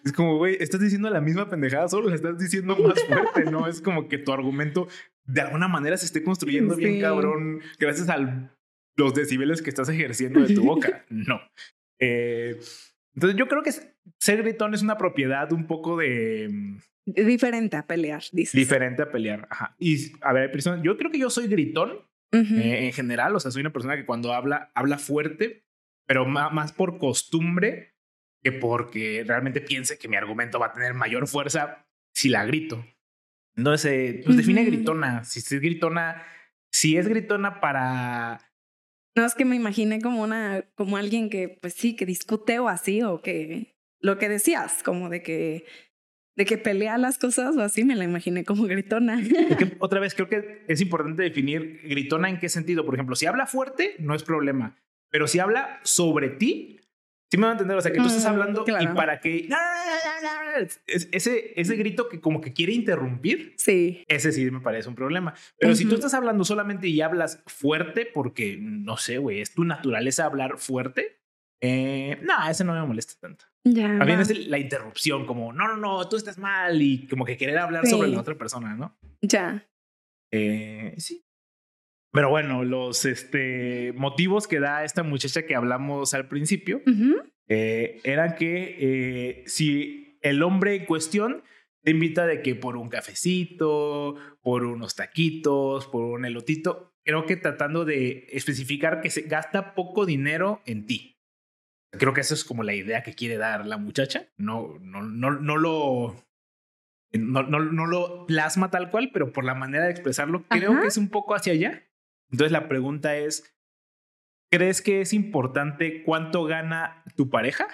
es 0.04 0.14
como, 0.14 0.38
güey, 0.38 0.58
estás 0.60 0.82
diciendo 0.82 1.10
la 1.10 1.22
misma 1.22 1.50
pendejada, 1.50 1.88
solo 1.88 2.10
la 2.10 2.16
estás 2.16 2.38
diciendo 2.38 2.76
más 2.76 3.02
fuerte, 3.08 3.50
¿no? 3.50 3.68
Es 3.68 3.82
como 3.82 4.08
que 4.08 4.18
tu 4.18 4.32
argumento 4.32 4.88
de 5.24 5.42
alguna 5.42 5.68
manera 5.68 5.98
se 5.98 6.06
esté 6.06 6.24
construyendo 6.24 6.76
bien 6.76 7.02
cabrón 7.02 7.62
gracias 7.80 8.10
a 8.10 8.52
los 8.98 9.14
decibeles 9.14 9.62
que 9.62 9.70
estás 9.70 9.90
ejerciendo 9.90 10.42
de 10.42 10.54
tu 10.54 10.64
boca. 10.64 11.06
No. 11.10 11.40
Eh, 12.00 12.60
entonces 13.14 13.38
yo 13.38 13.48
creo 13.48 13.64
que 13.64 13.72
ser 14.20 14.44
gritón 14.44 14.74
es 14.74 14.82
una 14.82 14.98
propiedad 14.98 15.52
un 15.52 15.68
poco 15.68 15.98
de... 15.98 16.50
Mm, 16.52 16.78
diferente 17.06 17.78
a 17.78 17.86
pelear, 17.86 18.24
dices. 18.32 18.54
Diferente 18.54 19.02
a 19.02 19.12
pelear, 19.12 19.48
ajá. 19.50 19.76
Y 19.80 20.12
a 20.22 20.34
ver, 20.34 20.52
yo 20.82 20.98
creo 20.98 21.12
que 21.12 21.20
yo 21.20 21.30
soy 21.30 21.48
gritón 21.48 22.00
eh, 22.32 22.86
en 22.86 22.92
general, 22.92 23.36
o 23.36 23.40
sea, 23.40 23.52
soy 23.52 23.62
una 23.62 23.72
persona 23.72 23.96
que 23.96 24.06
cuando 24.06 24.34
habla, 24.34 24.72
habla 24.76 24.98
fuerte, 24.98 25.66
pero 26.06 26.26
más, 26.26 26.74
por 26.74 26.98
costumbre 26.98 27.96
que 28.44 28.52
porque 28.52 29.24
realmente 29.26 29.62
piense 29.62 29.98
que 29.98 30.08
mi 30.08 30.18
argumento 30.18 30.60
va 30.60 30.68
a 30.68 30.74
tener 30.74 30.94
mayor 30.94 31.28
fuerza 31.28 31.88
si 32.14 32.30
la 32.30 32.46
grito. 32.46 32.86
Entonces, 33.56 33.92
eh, 33.92 34.22
pues 34.26 34.38
define 34.38 34.66
gritona. 34.66 35.24
Si 35.24 35.40
es 35.40 35.50
gritona, 35.62 36.24
si 36.72 36.98
es 36.98 37.08
gritona 37.08 37.62
para 37.62 38.42
no 39.16 39.26
es 39.26 39.34
que 39.34 39.46
me 39.46 39.56
imaginé 39.56 40.02
como 40.02 40.22
una, 40.22 40.66
como 40.76 40.98
alguien 40.98 41.30
que, 41.30 41.48
pues 41.48 41.74
sí, 41.74 41.96
que 41.96 42.06
discute 42.06 42.60
o 42.60 42.68
así, 42.68 43.02
o 43.02 43.22
que 43.22 43.75
lo 44.06 44.18
que 44.18 44.30
decías, 44.30 44.84
como 44.84 45.10
de 45.10 45.24
que, 45.24 45.66
de 46.38 46.46
que 46.46 46.58
pelea 46.58 46.98
las 46.98 47.18
cosas 47.18 47.58
o 47.58 47.62
así, 47.62 47.84
me 47.84 47.96
la 47.96 48.04
imaginé 48.04 48.46
como 48.46 48.66
gritona. 48.66 49.20
otra 49.80 50.00
vez, 50.00 50.14
creo 50.14 50.30
que 50.30 50.64
es 50.68 50.80
importante 50.80 51.24
definir 51.24 51.82
gritona 51.84 52.30
en 52.30 52.40
qué 52.40 52.48
sentido. 52.48 52.86
Por 52.86 52.94
ejemplo, 52.94 53.16
si 53.16 53.26
habla 53.26 53.48
fuerte, 53.48 53.96
no 54.00 54.14
es 54.14 54.24
problema, 54.24 54.78
pero 55.10 55.28
si 55.28 55.40
habla 55.40 55.80
sobre 55.84 56.30
ti, 56.30 56.80
Sí 57.32 57.38
me 57.38 57.48
va 57.48 57.50
a 57.50 57.52
entender, 57.54 57.76
o 57.76 57.82
sea, 57.82 57.92
que 57.92 57.98
tú 57.98 58.06
estás 58.06 58.24
mm, 58.24 58.28
hablando 58.28 58.66
y 58.68 58.88
para 58.90 59.20
que... 59.20 59.50
Ese, 60.88 61.60
ese 61.60 61.76
grito 61.76 62.08
que 62.08 62.22
como 62.22 62.40
que 62.40 62.54
quiere 62.54 62.72
interrumpir, 62.72 63.56
sí. 63.58 64.06
ese 64.08 64.32
sí 64.32 64.50
me 64.52 64.62
parece 64.62 64.88
un 64.88 64.96
problema. 64.96 65.34
Pero 65.60 65.76
si 65.76 65.84
tú 65.84 65.96
estás 65.96 66.14
hablando 66.14 66.46
solamente 66.46 66.88
y 66.88 67.02
hablas 67.02 67.44
fuerte, 67.46 68.06
porque, 68.06 68.58
no 68.58 68.96
sé, 68.96 69.18
güey, 69.18 69.42
es 69.42 69.54
tu 69.54 69.66
naturaleza 69.66 70.24
hablar 70.24 70.58
fuerte, 70.58 71.20
eh, 71.66 72.20
no, 72.22 72.34
ese 72.50 72.64
no 72.64 72.74
me 72.74 72.86
molesta 72.86 73.14
tanto. 73.20 73.46
Ya. 73.64 73.98
También 73.98 74.20
es 74.20 74.48
la 74.48 74.60
interrupción, 74.60 75.26
como, 75.26 75.52
no, 75.52 75.68
no, 75.68 75.78
no, 75.78 76.08
tú 76.08 76.18
estás 76.18 76.38
mal 76.38 76.82
y 76.82 77.08
como 77.08 77.26
que 77.26 77.38
querer 77.38 77.58
hablar 77.58 77.88
sobre 77.88 78.10
la 78.10 78.20
otra 78.20 78.36
persona, 78.36 78.76
¿no? 78.76 78.98
Ya. 79.22 79.68
Eh, 80.32 80.94
sí, 80.98 81.26
pero 82.12 82.30
bueno, 82.30 82.64
los 82.64 83.06
este, 83.06 83.94
motivos 83.94 84.48
que 84.48 84.60
da 84.60 84.84
esta 84.84 85.04
muchacha 85.04 85.46
que 85.46 85.56
hablamos 85.56 86.14
al 86.14 86.28
principio 86.28 86.82
eh, 87.48 88.00
eran 88.04 88.36
que 88.36 89.44
si 89.48 90.18
el 90.22 90.44
hombre 90.44 90.76
en 90.76 90.86
cuestión 90.86 91.44
te 91.84 91.92
invita 91.92 92.26
de 92.26 92.42
que 92.42 92.56
por 92.56 92.78
un 92.78 92.90
cafecito, 92.90 94.16
por 94.42 94.66
unos 94.66 94.96
taquitos, 94.96 95.88
por 95.88 96.04
un 96.04 96.26
elotito, 96.26 96.96
creo 97.04 97.26
que 97.26 97.36
tratando 97.36 97.86
de 97.86 98.28
especificar 98.32 99.02
que 99.02 99.12
se 99.12 99.22
gasta 99.22 99.76
poco 99.76 100.06
dinero 100.06 100.62
en 100.66 100.88
ti. 100.88 101.15
Creo 101.98 102.14
que 102.14 102.22
eso 102.22 102.34
es 102.34 102.44
como 102.44 102.64
la 102.64 102.74
idea 102.74 103.04
que 103.04 103.14
quiere 103.14 103.38
dar 103.38 103.66
la 103.66 103.78
muchacha. 103.78 104.28
No, 104.38 104.78
no, 104.82 105.02
no, 105.04 105.32
no 105.32 105.58
lo. 105.58 106.16
No, 107.14 107.44
no, 107.44 107.60
no 107.60 107.86
lo 107.86 108.26
plasma 108.26 108.72
tal 108.72 108.92
cual, 108.92 109.12
pero 109.14 109.32
por 109.32 109.46
la 109.46 109.56
manera 109.56 109.86
de 109.86 109.92
expresarlo, 109.92 110.44
creo 110.50 110.82
que 110.82 110.88
es 110.88 110.98
un 110.98 111.10
poco 111.10 111.34
hacia 111.34 111.54
allá. 111.54 111.84
Entonces 112.30 112.52
la 112.52 112.68
pregunta 112.68 113.16
es: 113.16 113.56
¿crees 114.52 114.82
que 114.82 115.02
es 115.02 115.14
importante 115.14 116.04
cuánto 116.04 116.44
gana 116.44 117.04
tu 117.16 117.30
pareja? 117.30 117.68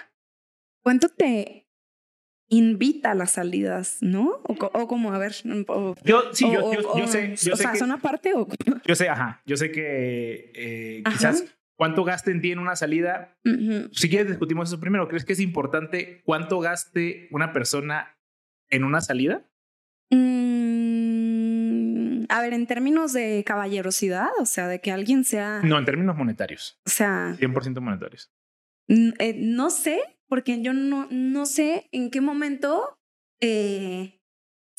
¿Cuánto 0.82 1.08
te 1.08 1.68
invita 2.48 3.12
a 3.12 3.14
las 3.14 3.32
salidas, 3.32 3.98
¿no? 4.00 4.40
O, 4.44 4.86
como, 4.86 5.12
a 5.12 5.18
ver. 5.18 5.32
yo, 6.04 6.22
sí, 6.32 6.50
yo, 6.52 6.72
yo, 6.72 7.06
sé. 7.06 7.34
o 7.52 7.56
sea, 7.56 7.74
¿son 7.74 7.92
aparte 7.92 8.34
o.? 8.34 8.46
Yo 8.84 8.94
sé, 8.94 9.08
ajá. 9.08 9.42
Yo 9.46 9.56
sé 9.56 9.72
que 9.72 10.52
eh, 10.54 11.02
quizás 11.10 11.44
cuánto 11.76 12.04
gaste 12.04 12.30
en 12.30 12.40
ti 12.40 12.52
en 12.52 12.58
una 12.58 12.76
salida. 12.76 13.36
Si 13.92 14.08
quieres, 14.08 14.28
discutimos 14.28 14.68
eso 14.68 14.80
primero. 14.80 15.08
¿Crees 15.08 15.24
que 15.24 15.32
es 15.32 15.40
importante 15.40 16.22
cuánto 16.24 16.60
gaste 16.60 17.28
una 17.30 17.52
persona 17.52 18.16
en 18.70 18.84
una 18.84 19.00
salida? 19.00 19.44
Mm, 20.10 21.22
a 22.28 22.40
ver, 22.40 22.54
en 22.54 22.66
términos 22.66 23.12
de 23.12 23.42
caballerosidad, 23.46 24.30
o 24.40 24.46
sea, 24.46 24.68
de 24.68 24.80
que 24.80 24.90
alguien 24.92 25.24
sea. 25.24 25.60
No, 25.62 25.78
en 25.78 25.84
términos 25.84 26.16
monetarios. 26.16 26.80
O 26.86 26.90
sea. 26.90 27.36
100% 27.38 27.80
monetarios. 27.80 28.32
Eh, 28.88 29.34
no 29.38 29.70
sé, 29.70 30.00
porque 30.28 30.62
yo 30.62 30.72
no, 30.72 31.08
no 31.10 31.46
sé 31.46 31.88
en 31.92 32.10
qué 32.10 32.20
momento 32.20 32.98
eh, 33.40 34.21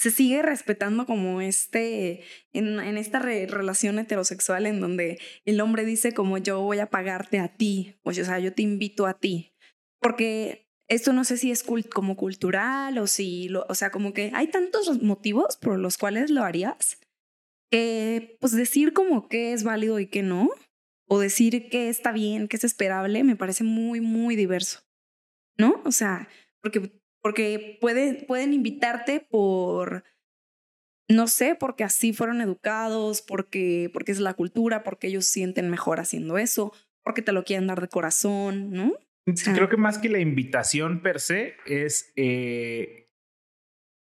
se 0.03 0.11
sigue 0.11 0.41
respetando 0.41 1.05
como 1.05 1.39
este, 1.39 2.23
en, 2.51 2.77
en 2.79 2.97
esta 2.97 3.19
relación 3.19 3.99
heterosexual 3.99 4.65
en 4.65 4.81
donde 4.81 5.17
el 5.45 5.61
hombre 5.61 5.85
dice 5.85 6.13
como 6.13 6.37
yo 6.37 6.59
voy 6.59 6.79
a 6.79 6.89
pagarte 6.89 7.39
a 7.39 7.55
ti, 7.55 7.95
o 8.03 8.11
sea, 8.11 8.39
yo 8.39 8.53
te 8.53 8.63
invito 8.63 9.05
a 9.05 9.17
ti, 9.17 9.55
porque 10.01 10.67
esto 10.89 11.13
no 11.13 11.23
sé 11.23 11.37
si 11.37 11.51
es 11.51 11.63
como 11.63 12.17
cultural 12.17 12.97
o 12.97 13.07
si, 13.07 13.47
lo, 13.47 13.65
o 13.69 13.75
sea, 13.75 13.91
como 13.91 14.11
que 14.11 14.31
hay 14.33 14.47
tantos 14.47 15.01
motivos 15.01 15.55
por 15.55 15.79
los 15.79 15.97
cuales 15.97 16.29
lo 16.29 16.43
harías, 16.43 16.99
que 17.71 18.37
pues 18.41 18.51
decir 18.51 18.91
como 18.91 19.29
que 19.29 19.53
es 19.53 19.63
válido 19.63 19.99
y 19.99 20.07
que 20.07 20.21
no, 20.21 20.49
o 21.07 21.19
decir 21.19 21.69
que 21.69 21.87
está 21.87 22.11
bien, 22.11 22.49
que 22.49 22.57
es 22.57 22.65
esperable, 22.65 23.23
me 23.23 23.37
parece 23.37 23.63
muy, 23.63 24.01
muy 24.01 24.35
diverso. 24.35 24.81
¿no? 25.57 25.81
O 25.85 25.91
sea, 25.91 26.27
porque, 26.61 27.02
porque 27.23 27.77
pueden 27.79 28.53
invitarte 28.53 29.21
por, 29.21 30.03
no 31.09 31.27
sé, 31.27 31.55
porque 31.55 31.85
así 31.85 32.11
fueron 32.11 32.41
educados, 32.41 33.21
porque, 33.21 33.89
porque 33.93 34.11
es 34.11 34.19
la 34.19 34.33
cultura, 34.33 34.83
porque 34.83 35.07
ellos 35.07 35.25
sienten 35.25 35.69
mejor 35.69 36.01
haciendo 36.01 36.37
eso, 36.37 36.73
porque 37.01 37.21
te 37.21 37.31
lo 37.31 37.45
quieren 37.45 37.67
dar 37.67 37.79
de 37.79 37.87
corazón, 37.87 38.71
¿no? 38.71 38.93
Creo 39.55 39.69
que 39.69 39.77
más 39.77 39.99
que 39.99 40.09
la 40.09 40.19
invitación 40.19 41.01
per 41.01 41.21
se 41.21 41.55
es 41.65 42.11
eh, 42.17 43.09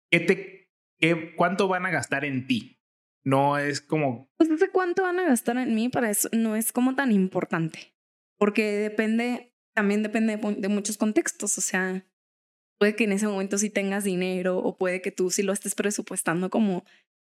te, 0.10 0.72
qué, 0.98 1.36
cuánto 1.36 1.68
van 1.68 1.86
a 1.86 1.92
gastar 1.92 2.24
en 2.24 2.48
ti. 2.48 2.80
No 3.26 3.58
es 3.58 3.82
como... 3.82 4.30
Pues 4.38 4.50
no 4.50 4.58
sé 4.58 4.70
cuánto 4.70 5.04
van 5.04 5.20
a 5.20 5.24
gastar 5.24 5.58
en 5.58 5.76
mí 5.76 5.90
para 5.90 6.10
eso, 6.10 6.30
no 6.32 6.56
es 6.56 6.72
como 6.72 6.96
tan 6.96 7.12
importante, 7.12 7.98
porque 8.38 8.64
depende 8.64 9.50
también 9.76 10.04
depende 10.04 10.38
de 10.38 10.68
muchos 10.70 10.98
contextos, 10.98 11.58
o 11.58 11.62
sea, 11.62 12.06
puede 12.78 12.96
que 12.96 13.06
en 13.06 13.14
ese 13.14 13.28
momento 13.28 13.58
sí 13.58 13.70
tengas 13.70 14.04
dinero 14.04 14.58
o 14.58 14.78
puede 14.78 15.02
que 15.02 15.12
tú 15.12 15.30
sí 15.30 15.44
lo 15.44 15.54
estés 15.54 15.76
presupuestando 15.76 16.50
como, 16.50 16.86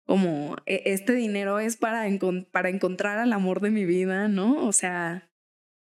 como 0.05 0.55
e, 0.65 0.83
este 0.85 1.13
dinero 1.13 1.59
es 1.59 1.77
para, 1.77 2.05
para 2.51 2.69
encontrar 2.69 3.17
al 3.17 3.33
amor 3.33 3.61
de 3.61 3.71
mi 3.71 3.85
vida, 3.85 4.27
¿no? 4.27 4.65
O 4.65 4.71
sea, 4.71 5.31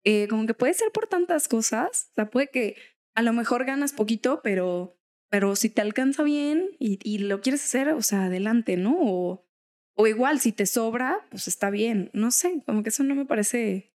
eh, 0.05 0.28
como 0.28 0.46
que 0.46 0.55
puede 0.55 0.74
ser 0.74 0.90
por 0.92 1.07
tantas 1.07 1.48
cosas, 1.48 2.11
o 2.12 2.14
sea, 2.14 2.31
puede 2.31 2.48
que 2.48 2.76
a 3.14 3.22
lo 3.22 3.33
mejor 3.33 3.64
ganas 3.64 3.92
poquito, 3.92 4.40
pero, 4.42 4.98
pero 5.31 5.55
si 5.57 5.70
te 5.70 5.83
alcanza 5.83 6.22
bien 6.22 6.70
y, 6.78 6.98
y 7.02 7.18
lo 7.18 7.40
quieres 7.40 7.62
hacer, 7.64 7.88
o 7.90 8.02
sea, 8.02 8.24
adelante, 8.24 8.76
¿no? 8.76 8.96
O, 9.00 9.46
o 9.94 10.07
igual, 10.07 10.40
si 10.40 10.52
te 10.52 10.66
sobra, 10.66 11.26
pues 11.31 11.48
está 11.48 11.70
bien, 11.70 12.11
no 12.14 12.31
sé, 12.31 12.62
como 12.66 12.83
que 12.83 12.88
eso 12.88 13.02
no 13.05 13.14
me 13.14 13.26
parece... 13.26 13.92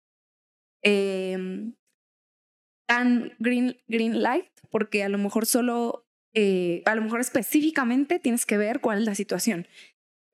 Eh, 0.83 1.73
tan 2.87 3.33
green, 3.39 3.77
green 3.89 4.23
light, 4.23 4.47
porque 4.71 5.03
a 5.03 5.09
lo 5.09 5.19
mejor 5.19 5.47
solo, 5.47 6.07
eh, 6.33 6.83
a 6.87 6.95
lo 6.95 7.03
mejor 7.03 7.21
específicamente 7.21 8.19
tienes 8.19 8.47
que 8.47 8.57
ver 8.57 8.81
cuál 8.81 8.99
es 8.99 9.05
la 9.05 9.15
situación. 9.15 9.67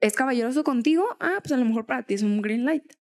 ¿Es 0.01 0.15
caballeroso 0.15 0.65
contigo? 0.65 1.05
Ah, 1.21 1.39
pues 1.43 1.53
a 1.53 1.57
lo 1.57 1.65
mejor 1.65 1.87
para 1.87 2.03
ti 2.05 2.15
es 2.15 2.23
un 2.23 2.41
green 2.41 2.65
light. 2.65 2.95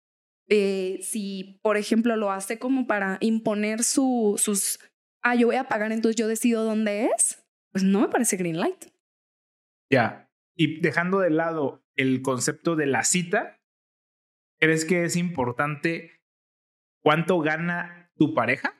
Eh, 0.48 0.98
si, 1.02 1.60
por 1.62 1.76
ejemplo, 1.76 2.16
lo 2.16 2.32
hace 2.32 2.58
como 2.58 2.86
para 2.86 3.18
imponer 3.20 3.84
su, 3.84 4.34
sus, 4.36 4.80
ah, 5.22 5.34
yo 5.34 5.46
voy 5.46 5.56
a 5.56 5.68
pagar, 5.68 5.92
entonces 5.92 6.16
yo 6.16 6.28
decido 6.28 6.64
dónde 6.64 7.06
es, 7.06 7.46
pues 7.72 7.84
no 7.84 8.00
me 8.00 8.08
parece 8.08 8.36
green 8.36 8.58
light. 8.58 8.86
Ya. 9.90 10.30
Y 10.56 10.80
dejando 10.80 11.20
de 11.20 11.30
lado 11.30 11.84
el 11.96 12.20
concepto 12.22 12.76
de 12.76 12.86
la 12.86 13.04
cita, 13.04 13.60
¿crees 14.58 14.84
que 14.84 15.04
es 15.04 15.16
importante 15.16 16.20
cuánto 17.02 17.40
gana 17.40 18.12
tu 18.16 18.34
pareja? 18.34 18.79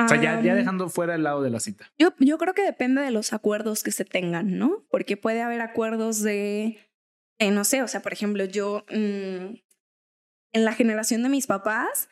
O 0.00 0.08
sea, 0.08 0.20
ya, 0.20 0.54
dejando 0.54 0.88
fuera 0.88 1.16
el 1.16 1.24
lado 1.24 1.42
de 1.42 1.50
la 1.50 1.58
cita. 1.58 1.90
Yo, 1.98 2.14
yo 2.18 2.38
creo 2.38 2.54
que 2.54 2.62
depende 2.62 3.02
de 3.02 3.10
los 3.10 3.32
acuerdos 3.32 3.82
que 3.82 3.90
se 3.90 4.04
tengan, 4.04 4.56
¿no? 4.56 4.86
Porque 4.90 5.16
puede 5.16 5.42
haber 5.42 5.60
acuerdos 5.60 6.22
de, 6.22 6.78
eh, 7.38 7.50
no 7.50 7.64
sé, 7.64 7.82
o 7.82 7.88
sea, 7.88 8.00
por 8.00 8.12
ejemplo, 8.12 8.44
yo 8.44 8.84
mm, 8.90 9.54
en 10.52 10.64
la 10.64 10.72
generación 10.72 11.24
de 11.24 11.28
mis 11.28 11.48
papás, 11.48 12.08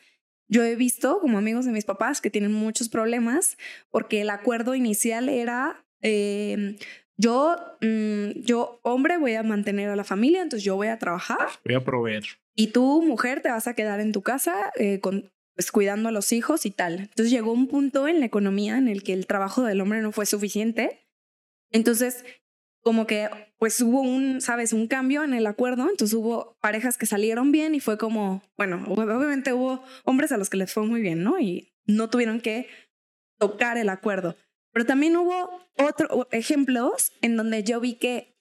yo 0.49 0.63
he 0.63 0.75
visto 0.75 1.19
como 1.19 1.37
amigos 1.37 1.65
de 1.65 1.71
mis 1.71 1.85
papás 1.85 2.19
que 2.19 2.29
tienen 2.29 2.53
muchos 2.53 2.89
problemas 2.89 3.57
porque 3.89 4.21
el 4.21 4.29
acuerdo 4.29 4.75
inicial 4.75 5.29
era, 5.29 5.85
em, 6.01 6.77
yo, 7.15 7.55
mm, 7.81 8.41
yo, 8.41 8.79
hombre, 8.83 9.17
voy 9.17 9.35
a 9.35 9.43
mantener 9.43 9.89
a 9.89 9.95
la 9.95 10.03
familia, 10.03 10.41
entonces 10.41 10.63
yo 10.65 10.75
voy 10.75 10.87
a 10.87 10.99
trabajar. 10.99 11.47
Voy 11.63 11.75
a 11.75 11.83
proveer. 11.83 12.23
Y 12.53 12.67
tú, 12.67 13.01
mujer, 13.01 13.41
te 13.41 13.49
vas 13.49 13.67
a 13.67 13.75
quedar 13.75 13.99
en 14.01 14.11
tu 14.11 14.23
casa 14.23 14.71
eh, 14.75 14.99
con, 14.99 15.31
pues 15.57 15.71
cuidando 15.71 16.09
a 16.09 16.11
los 16.11 16.31
hijos 16.33 16.67
y 16.67 16.71
tal. 16.71 16.99
Entonces 16.99 17.31
llegó 17.31 17.51
un 17.51 17.67
punto 17.67 18.07
en 18.07 18.19
la 18.19 18.27
economía 18.27 18.77
en 18.77 18.87
el 18.87 19.01
que 19.01 19.13
el 19.13 19.25
trabajo 19.25 19.63
del 19.63 19.81
hombre 19.81 20.03
no 20.03 20.11
fue 20.11 20.27
suficiente. 20.27 21.07
Entonces, 21.71 22.23
como 22.81 23.07
que 23.07 23.27
pues 23.57 23.81
hubo 23.81 24.01
un, 24.01 24.39
sabes, 24.39 24.71
un 24.71 24.85
cambio 24.87 25.23
en 25.23 25.33
el 25.33 25.47
acuerdo, 25.47 25.89
entonces 25.89 26.13
hubo 26.13 26.55
parejas 26.61 26.99
que 26.99 27.07
salieron 27.07 27.51
bien 27.51 27.73
y 27.73 27.79
fue 27.79 27.97
como, 27.97 28.43
bueno, 28.55 28.85
obviamente 28.87 29.51
hubo 29.51 29.83
hombres 30.05 30.31
a 30.31 30.37
los 30.37 30.51
que 30.51 30.57
les 30.57 30.71
fue 30.71 30.85
muy 30.85 31.01
bien, 31.01 31.23
¿no? 31.23 31.39
Y 31.39 31.73
no 31.87 32.07
tuvieron 32.11 32.39
que 32.39 32.67
tocar 33.39 33.79
el 33.79 33.89
acuerdo. 33.89 34.37
Pero 34.73 34.85
también 34.85 35.17
hubo 35.17 35.59
otros 35.79 36.27
ejemplos 36.29 37.13
en 37.23 37.35
donde 37.35 37.63
yo 37.63 37.79
vi 37.79 37.95
que, 37.95 38.37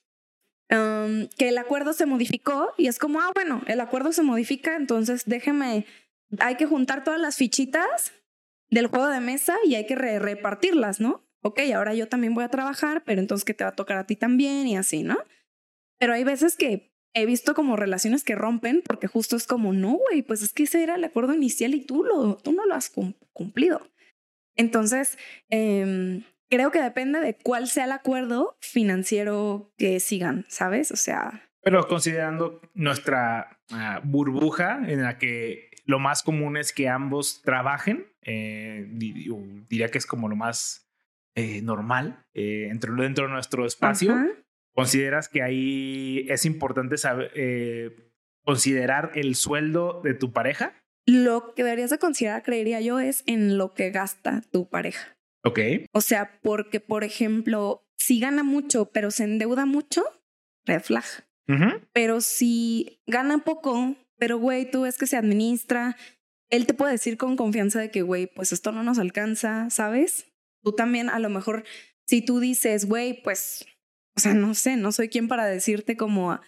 um, 0.71 1.29
que 1.39 1.49
el 1.49 1.57
acuerdo 1.57 1.95
se 1.95 2.05
modificó 2.05 2.75
y 2.77 2.89
es 2.89 2.99
como, 2.99 3.23
ah, 3.23 3.31
bueno, 3.35 3.63
el 3.69 3.81
acuerdo 3.81 4.13
se 4.13 4.23
modifica, 4.23 4.77
entonces 4.77 5.23
déjeme 5.25 5.87
hay 6.39 6.57
que 6.57 6.67
juntar 6.67 7.05
todas 7.05 7.21
las 7.21 7.37
fichitas 7.37 8.13
del 8.71 8.89
juego 8.89 9.09
de 9.09 9.21
mesa 9.21 9.57
y 9.65 9.75
hay 9.75 9.87
que 9.87 9.95
repartirlas, 9.95 11.01
¿no? 11.01 11.25
Ok, 11.43 11.61
ahora 11.75 11.95
yo 11.95 12.09
también 12.09 12.35
voy 12.35 12.45
a 12.45 12.49
trabajar, 12.49 13.05
pero 13.05 13.21
entonces 13.21 13.45
que 13.45 13.55
te 13.55 13.65
va 13.65 13.71
a 13.71 13.77
tocar 13.77 13.99
a 13.99 14.07
ti 14.07 14.17
también 14.17 14.67
y 14.67 14.77
así, 14.77 15.03
¿no? 15.03 15.19
Pero 15.99 16.13
hay 16.13 16.25
veces 16.25 16.57
que 16.57 16.93
he 17.15 17.25
visto 17.25 17.55
como 17.55 17.77
relaciones 17.77 18.25
que 18.25 18.35
rompen 18.35 18.83
porque 18.85 19.07
justo 19.07 19.37
es 19.37 19.47
como, 19.47 19.73
no, 19.73 19.93
güey, 19.93 20.23
pues 20.23 20.43
es 20.43 20.53
que 20.53 20.65
ese 20.65 20.83
era 20.83 20.97
el 20.97 21.05
acuerdo 21.05 21.35
inicial 21.35 21.75
y 21.75 21.81
tú, 21.81 22.05
lo, 22.05 22.37
tú 22.37 22.53
no 22.53 22.67
lo 22.67 22.75
has 22.75 22.93
cumplido. 23.33 23.89
Entonces, 24.57 25.19
em, 25.49 26.25
creo 26.51 26.71
que 26.71 26.81
depende 26.81 27.21
de 27.21 27.37
cuál 27.37 27.69
sea 27.69 27.85
el 27.85 27.93
acuerdo 27.93 28.57
financiero 28.61 29.73
que 29.79 30.01
sigan, 30.01 30.45
¿sabes? 30.49 30.91
O 30.91 30.97
sea... 30.97 31.43
Pero 31.63 31.87
considerando 31.89 32.61
nuestra 32.75 33.61
ah, 33.71 34.01
burbuja 34.05 34.81
en 34.87 35.03
la 35.03 35.19
que 35.19 35.66
lo 35.87 35.99
más 35.99 36.23
común 36.23 36.57
es 36.57 36.73
que 36.73 36.89
ambos 36.89 37.43
trabajen. 37.43 38.07
Eh, 38.23 38.87
diría 38.89 39.89
que 39.89 39.99
es 39.99 40.07
como 40.07 40.29
lo 40.29 40.37
más 40.37 40.91
eh, 41.37 41.63
normal 41.63 42.25
eh, 42.35 42.67
dentro, 42.69 42.95
dentro 42.97 43.27
de 43.27 43.33
nuestro 43.33 43.65
espacio. 43.65 44.15
¿Consideras 44.75 45.29
que 45.29 45.43
ahí 45.43 46.27
es 46.29 46.45
importante 46.45 46.99
saber, 46.99 47.33
considerar 48.45 49.13
el 49.15 49.35
sueldo 49.37 50.03
de 50.05 50.13
tu 50.13 50.33
pareja? 50.33 50.75
Lo 51.07 51.55
que 51.55 51.63
deberías 51.63 51.91
de 51.91 51.99
considerar, 51.99 52.43
creería 52.43 52.81
yo, 52.81 52.99
es 52.99 53.23
en 53.27 53.57
lo 53.57 53.73
que 53.73 53.91
gasta 53.91 54.43
tu 54.51 54.69
pareja. 54.69 55.17
Ok. 55.45 55.61
O 55.93 56.01
sea, 56.01 56.41
porque, 56.43 56.81
por 56.81 57.05
ejemplo, 57.05 57.87
si 57.97 58.19
gana 58.19 58.43
mucho, 58.43 58.91
pero 58.91 59.11
se 59.11 59.25
endeuda 59.25 59.65
mucho, 59.67 60.05
red 60.67 60.83
flag. 60.83 61.05
Pero 61.93 62.21
si 62.21 63.01
gana 63.07 63.39
poco, 63.39 63.95
pero, 64.19 64.39
güey, 64.39 64.71
tú 64.71 64.83
ves 64.83 64.99
que 64.99 65.07
se 65.07 65.17
administra. 65.17 65.97
Él 66.51 66.67
te 66.67 66.75
puede 66.75 66.93
decir 66.93 67.17
con 67.17 67.37
confianza 67.37 67.81
de 67.81 67.91
que, 67.91 68.03
güey, 68.03 68.27
pues 68.27 68.53
esto 68.53 68.73
no 68.73 68.83
nos 68.83 68.99
alcanza, 68.99 69.69
¿sabes? 69.71 70.27
Tú 70.63 70.73
también 70.73 71.11
a 71.11 71.19
lo 71.19 71.29
mejor 71.29 71.65
si 72.07 72.23
tú 72.23 72.41
dices, 72.41 72.87
güey, 72.87 73.23
pues, 73.23 73.67
o 74.17 74.21
sea, 74.21 74.35
no 74.35 74.55
sé, 74.55 74.77
no 74.77 74.93
soy 74.93 75.09
quien 75.09 75.29
para 75.29 75.47
decirte 75.47 75.97
como 75.97 76.41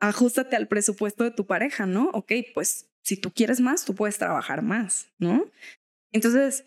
ajustate 0.00 0.56
al 0.56 0.68
presupuesto 0.68 1.24
de 1.24 1.30
tu 1.30 1.46
pareja, 1.46 1.86
¿no? 1.86 2.10
Ok, 2.12 2.32
pues 2.54 2.88
si 3.02 3.16
tú 3.16 3.32
quieres 3.32 3.60
más, 3.60 3.84
tú 3.84 3.94
puedes 3.94 4.18
trabajar 4.18 4.62
más, 4.62 5.08
¿no? 5.18 5.44
Entonces, 6.12 6.64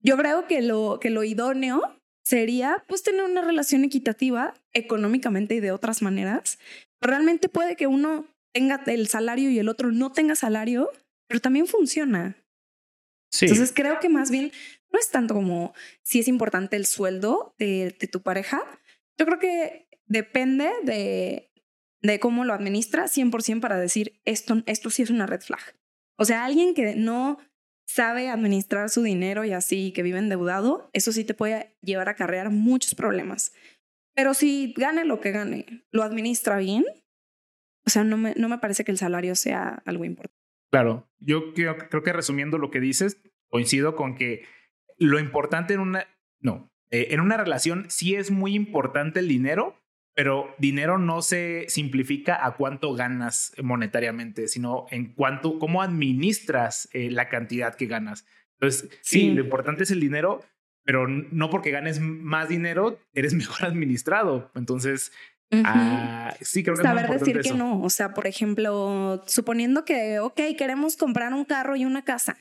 yo 0.00 0.16
creo 0.16 0.46
que 0.46 0.62
lo, 0.62 0.98
que 1.00 1.10
lo 1.10 1.24
idóneo 1.24 1.98
sería 2.24 2.82
pues 2.88 3.02
tener 3.02 3.22
una 3.22 3.42
relación 3.42 3.84
equitativa 3.84 4.54
económicamente 4.72 5.54
y 5.56 5.60
de 5.60 5.72
otras 5.72 6.02
maneras. 6.02 6.58
Realmente 7.00 7.48
puede 7.48 7.76
que 7.76 7.86
uno 7.86 8.26
tenga 8.54 8.82
el 8.86 9.08
salario 9.08 9.50
y 9.50 9.58
el 9.58 9.68
otro 9.68 9.92
no 9.92 10.12
tenga 10.12 10.36
salario, 10.36 10.90
pero 11.26 11.40
también 11.40 11.66
funciona. 11.66 12.36
Sí. 13.30 13.46
Entonces 13.46 13.72
creo 13.74 13.98
que 13.98 14.08
más 14.08 14.30
bien 14.30 14.52
no 14.92 14.98
es 14.98 15.10
tanto 15.10 15.34
como 15.34 15.74
si 16.02 16.20
es 16.20 16.28
importante 16.28 16.76
el 16.76 16.86
sueldo 16.86 17.54
de, 17.58 17.94
de 17.98 18.06
tu 18.06 18.22
pareja. 18.22 18.62
Yo 19.18 19.26
creo 19.26 19.38
que 19.40 19.88
depende 20.06 20.70
de, 20.84 21.50
de 22.00 22.20
cómo 22.20 22.44
lo 22.44 22.54
administra 22.54 23.06
100% 23.06 23.60
para 23.60 23.78
decir 23.78 24.20
esto, 24.24 24.62
esto 24.66 24.90
sí 24.90 25.02
es 25.02 25.10
una 25.10 25.26
red 25.26 25.40
flag. 25.40 25.76
O 26.16 26.24
sea, 26.24 26.44
alguien 26.44 26.74
que 26.74 26.94
no 26.94 27.38
sabe 27.86 28.28
administrar 28.28 28.88
su 28.88 29.02
dinero 29.02 29.44
y 29.44 29.52
así, 29.52 29.92
que 29.92 30.04
vive 30.04 30.18
endeudado, 30.18 30.90
eso 30.92 31.10
sí 31.10 31.24
te 31.24 31.34
puede 31.34 31.76
llevar 31.82 32.08
a 32.08 32.12
acarrear 32.12 32.50
muchos 32.50 32.94
problemas. 32.94 33.52
Pero 34.14 34.32
si 34.32 34.74
gane 34.76 35.04
lo 35.04 35.20
que 35.20 35.32
gane, 35.32 35.84
lo 35.90 36.04
administra 36.04 36.58
bien, 36.58 36.84
o 37.86 37.90
sea, 37.90 38.04
no 38.04 38.16
me, 38.16 38.34
no 38.36 38.48
me 38.48 38.58
parece 38.58 38.84
que 38.84 38.92
el 38.92 38.98
salario 38.98 39.34
sea 39.34 39.82
algo 39.84 40.04
importante. 40.04 40.38
Claro, 40.70 41.08
yo 41.18 41.54
creo, 41.54 41.76
creo 41.76 42.02
que 42.02 42.12
resumiendo 42.12 42.58
lo 42.58 42.70
que 42.70 42.80
dices, 42.80 43.20
coincido 43.48 43.94
con 43.94 44.16
que 44.16 44.44
lo 44.98 45.18
importante 45.18 45.74
en 45.74 45.80
una, 45.80 46.06
no, 46.40 46.72
eh, 46.90 47.08
en 47.10 47.20
una 47.20 47.36
relación 47.36 47.86
sí 47.88 48.14
es 48.14 48.30
muy 48.30 48.54
importante 48.54 49.20
el 49.20 49.28
dinero, 49.28 49.80
pero 50.14 50.54
dinero 50.58 50.98
no 50.98 51.22
se 51.22 51.66
simplifica 51.68 52.44
a 52.44 52.56
cuánto 52.56 52.94
ganas 52.94 53.52
monetariamente, 53.62 54.48
sino 54.48 54.86
en 54.90 55.12
cuánto, 55.12 55.58
cómo 55.58 55.82
administras 55.82 56.88
eh, 56.92 57.10
la 57.10 57.28
cantidad 57.28 57.74
que 57.74 57.86
ganas. 57.86 58.26
Entonces, 58.60 58.90
sí. 59.02 59.30
lo 59.32 59.42
importante 59.42 59.82
es 59.82 59.90
el 59.90 60.00
dinero, 60.00 60.44
pero 60.84 61.08
no 61.08 61.50
porque 61.50 61.70
ganes 61.72 61.98
más 62.00 62.48
dinero, 62.48 63.00
eres 63.12 63.34
mejor 63.34 63.64
administrado. 63.64 64.50
Entonces, 64.54 65.12
ah, 65.64 66.34
sí, 66.40 66.62
creo 66.62 66.76
que 66.76 66.82
Saber 66.82 67.08
decir 67.08 67.40
que 67.40 67.52
no. 67.52 67.82
O 67.82 67.90
sea, 67.90 68.14
por 68.14 68.26
ejemplo, 68.26 69.22
suponiendo 69.26 69.84
que, 69.84 70.18
ok, 70.18 70.40
queremos 70.56 70.96
comprar 70.96 71.32
un 71.34 71.44
carro 71.44 71.76
y 71.76 71.84
una 71.84 72.04
casa. 72.04 72.36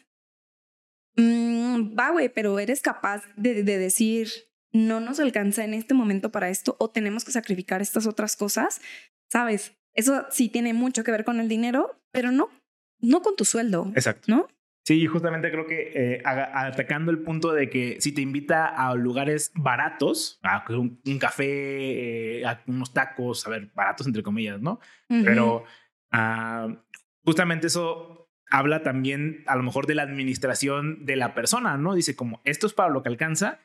Mm, 1.15 1.97
va, 1.97 2.11
güey, 2.11 2.29
pero 2.29 2.57
eres 2.59 2.81
capaz 2.81 3.23
de 3.35 3.63
decir, 3.63 4.29
no 4.71 4.99
nos 4.99 5.19
alcanza 5.19 5.63
en 5.63 5.73
este 5.73 5.93
momento 5.93 6.31
para 6.31 6.49
esto 6.49 6.75
o 6.79 6.89
tenemos 6.89 7.23
que 7.23 7.31
sacrificar 7.31 7.81
estas 7.81 8.07
otras 8.07 8.35
cosas, 8.35 8.81
¿sabes? 9.29 9.73
Eso 9.93 10.25
sí 10.31 10.49
tiene 10.49 10.73
mucho 10.73 11.03
que 11.03 11.11
ver 11.11 11.23
con 11.23 11.39
el 11.39 11.47
dinero, 11.47 12.01
pero 12.11 12.31
no, 12.31 12.49
no 12.99 13.21
con 13.21 13.35
tu 13.35 13.45
sueldo. 13.45 13.91
Exacto. 13.95 14.25
¿No? 14.27 14.47
Sí, 14.83 15.05
justamente 15.07 15.49
creo 15.49 15.65
que 15.65 15.91
eh, 15.95 16.21
atacando 16.25 17.09
el 17.11 17.19
punto 17.19 17.53
de 17.53 17.69
que 17.69 18.01
si 18.01 18.11
te 18.11 18.19
invita 18.21 18.65
a 18.67 18.93
lugares 18.95 19.51
baratos, 19.55 20.39
a 20.43 20.65
un, 20.69 20.99
café, 21.19 22.41
eh, 22.41 22.45
a 22.45 22.61
unos 22.67 22.93
tacos, 22.93 23.47
a 23.47 23.49
ver, 23.49 23.71
baratos 23.73 24.07
entre 24.07 24.23
comillas, 24.23 24.61
¿no? 24.61 24.81
Pero 25.07 25.63
ah, 26.11 26.67
justamente 27.23 27.67
eso 27.67 28.29
habla 28.49 28.83
también 28.83 29.43
a 29.47 29.55
lo 29.55 29.63
mejor 29.63 29.87
de 29.87 29.95
la 29.95 30.03
administración 30.03 31.05
de 31.05 31.15
la 31.15 31.33
persona, 31.33 31.77
¿no? 31.77 31.95
Dice 31.95 32.17
como, 32.17 32.41
esto 32.43 32.67
es 32.67 32.73
para 32.73 32.89
lo 32.89 33.03
que 33.03 33.09
alcanza 33.09 33.59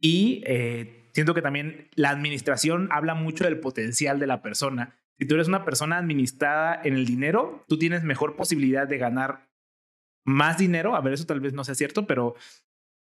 y 0.00 0.42
eh, 0.46 1.10
siento 1.12 1.34
que 1.34 1.42
también 1.42 1.88
la 1.94 2.10
administración 2.10 2.88
habla 2.92 3.14
mucho 3.14 3.42
del 3.42 3.58
potencial 3.58 4.20
de 4.20 4.28
la 4.28 4.40
persona. 4.40 4.96
Si 5.18 5.26
tú 5.26 5.34
eres 5.34 5.48
una 5.48 5.64
persona 5.64 5.98
administrada 5.98 6.80
en 6.82 6.94
el 6.94 7.06
dinero, 7.06 7.64
tú 7.68 7.76
tienes 7.76 8.04
mejor 8.04 8.36
posibilidad 8.36 8.86
de 8.86 8.98
ganar 8.98 9.49
más 10.30 10.58
dinero. 10.58 10.94
A 10.94 11.00
ver, 11.00 11.14
eso 11.14 11.26
tal 11.26 11.40
vez 11.40 11.52
no 11.52 11.64
sea 11.64 11.74
cierto, 11.74 12.06
pero 12.06 12.34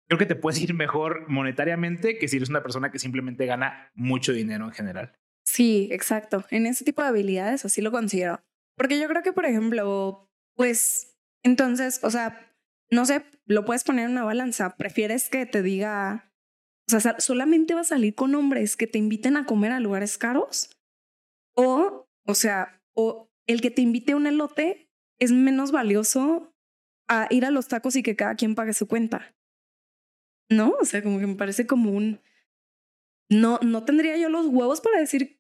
creo 0.08 0.20
que 0.20 0.26
te 0.26 0.36
puedes 0.36 0.62
ir 0.62 0.74
mejor 0.74 1.28
monetariamente 1.30 2.18
que 2.18 2.28
si 2.28 2.38
eres 2.38 2.50
una 2.50 2.64
persona 2.64 2.92
que 2.92 3.00
simplemente 3.00 3.46
gana 3.46 3.92
mucho 3.94 4.34
dinero 4.34 4.66
en 4.66 4.72
general. 4.72 5.14
Sí, 5.46 5.90
exacto. 5.92 6.46
En 6.52 6.66
ese 6.66 6.84
tipo 6.84 7.02
de 7.02 7.10
habilidades 7.10 7.66
así 7.66 7.82
lo 7.82 7.92
considero. 7.92 8.42
Porque 8.76 9.00
yo 9.00 9.08
creo 9.08 9.24
que, 9.24 9.34
por 9.34 9.46
ejemplo, 9.46 10.30
pues 10.56 11.18
entonces, 11.44 12.00
o 12.04 12.12
sea, 12.12 12.54
no 12.92 13.06
sé, 13.06 13.24
lo 13.46 13.66
puedes 13.66 13.84
poner 13.84 14.06
en 14.06 14.12
una 14.12 14.24
balanza. 14.24 14.76
¿Prefieres 14.78 15.30
que 15.30 15.46
te 15.46 15.62
diga 15.62 16.30
o 16.96 17.00
sea, 17.00 17.20
solamente 17.20 17.74
va 17.74 17.82
a 17.82 17.86
salir 17.86 18.16
con 18.16 18.34
hombres 18.36 18.76
que 18.76 18.88
te 18.88 18.98
inviten 18.98 19.38
a 19.38 19.46
comer 19.46 19.72
a 19.72 19.80
lugares 19.80 20.18
caros. 20.18 20.72
O, 21.56 22.08
o 22.26 22.36
sea, 22.36 22.82
o 22.96 23.30
el 23.48 23.62
que 23.62 23.72
te 23.72 23.82
invite 23.82 24.14
a 24.14 24.16
un 24.16 24.28
elote 24.28 24.90
es 25.20 25.32
menos 25.32 25.72
valioso 25.72 26.54
a 27.10 27.28
ir 27.30 27.46
a 27.46 27.52
los 27.52 27.68
tacos 27.68 27.96
y 27.96 28.04
que 28.04 28.16
cada 28.16 28.36
quien 28.36 28.56
pague 28.56 28.74
su 28.74 28.88
cuenta. 28.88 29.36
¿No? 30.50 30.76
O 30.80 30.86
sea, 30.86 31.04
como 31.04 31.20
que 31.20 31.28
me 31.28 31.36
parece 31.36 31.68
como 31.68 31.92
un... 31.92 32.22
No, 33.30 33.60
no 33.62 33.84
tendría 33.84 34.18
yo 34.18 34.30
los 34.30 34.48
huevos 34.48 34.82
para 34.82 35.00
decir 35.00 35.40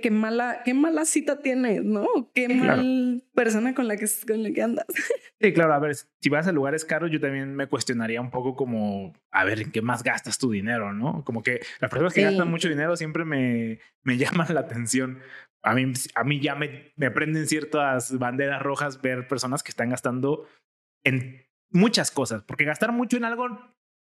qué, 0.00 0.10
mala, 0.10 0.62
qué 0.64 0.72
mala 0.72 1.04
cita 1.04 1.42
tienes, 1.42 1.84
¿no? 1.84 2.06
Qué 2.34 2.48
mal 2.48 3.22
persona 3.34 3.74
con 3.74 3.86
la, 3.86 3.96
que, 3.96 4.06
con 4.26 4.42
la 4.42 4.50
que 4.50 4.62
andas. 4.62 4.86
Sí, 5.38 5.52
claro, 5.52 5.74
a 5.74 5.78
ver, 5.78 5.94
si 5.94 6.30
vas 6.30 6.46
a 6.46 6.52
lugares 6.52 6.86
caros, 6.86 7.10
yo 7.10 7.20
también 7.20 7.54
me 7.54 7.66
cuestionaría 7.66 8.22
un 8.22 8.30
poco 8.30 8.56
como, 8.56 9.12
a 9.30 9.44
ver, 9.44 9.60
¿en 9.60 9.70
qué 9.70 9.82
más 9.82 10.02
gastas 10.02 10.38
tu 10.38 10.50
dinero, 10.50 10.94
no? 10.94 11.24
Como 11.26 11.42
que 11.42 11.60
las 11.78 11.90
personas 11.90 12.14
que 12.14 12.22
gastan 12.22 12.50
mucho 12.50 12.70
dinero 12.70 12.96
siempre 12.96 13.26
me, 13.26 13.78
me 14.02 14.16
llaman 14.16 14.54
la 14.54 14.60
atención. 14.60 15.18
A 15.62 15.74
mí, 15.74 15.92
a 16.14 16.24
mí 16.24 16.40
ya 16.40 16.54
me, 16.54 16.90
me 16.96 17.10
prenden 17.10 17.46
ciertas 17.46 18.18
banderas 18.18 18.62
rojas 18.62 19.02
ver 19.02 19.28
personas 19.28 19.62
que 19.62 19.72
están 19.72 19.90
gastando 19.90 20.46
en 21.06 21.46
muchas 21.70 22.10
cosas, 22.10 22.42
porque 22.42 22.64
gastar 22.64 22.92
mucho 22.92 23.16
en 23.16 23.24
algo 23.24 23.48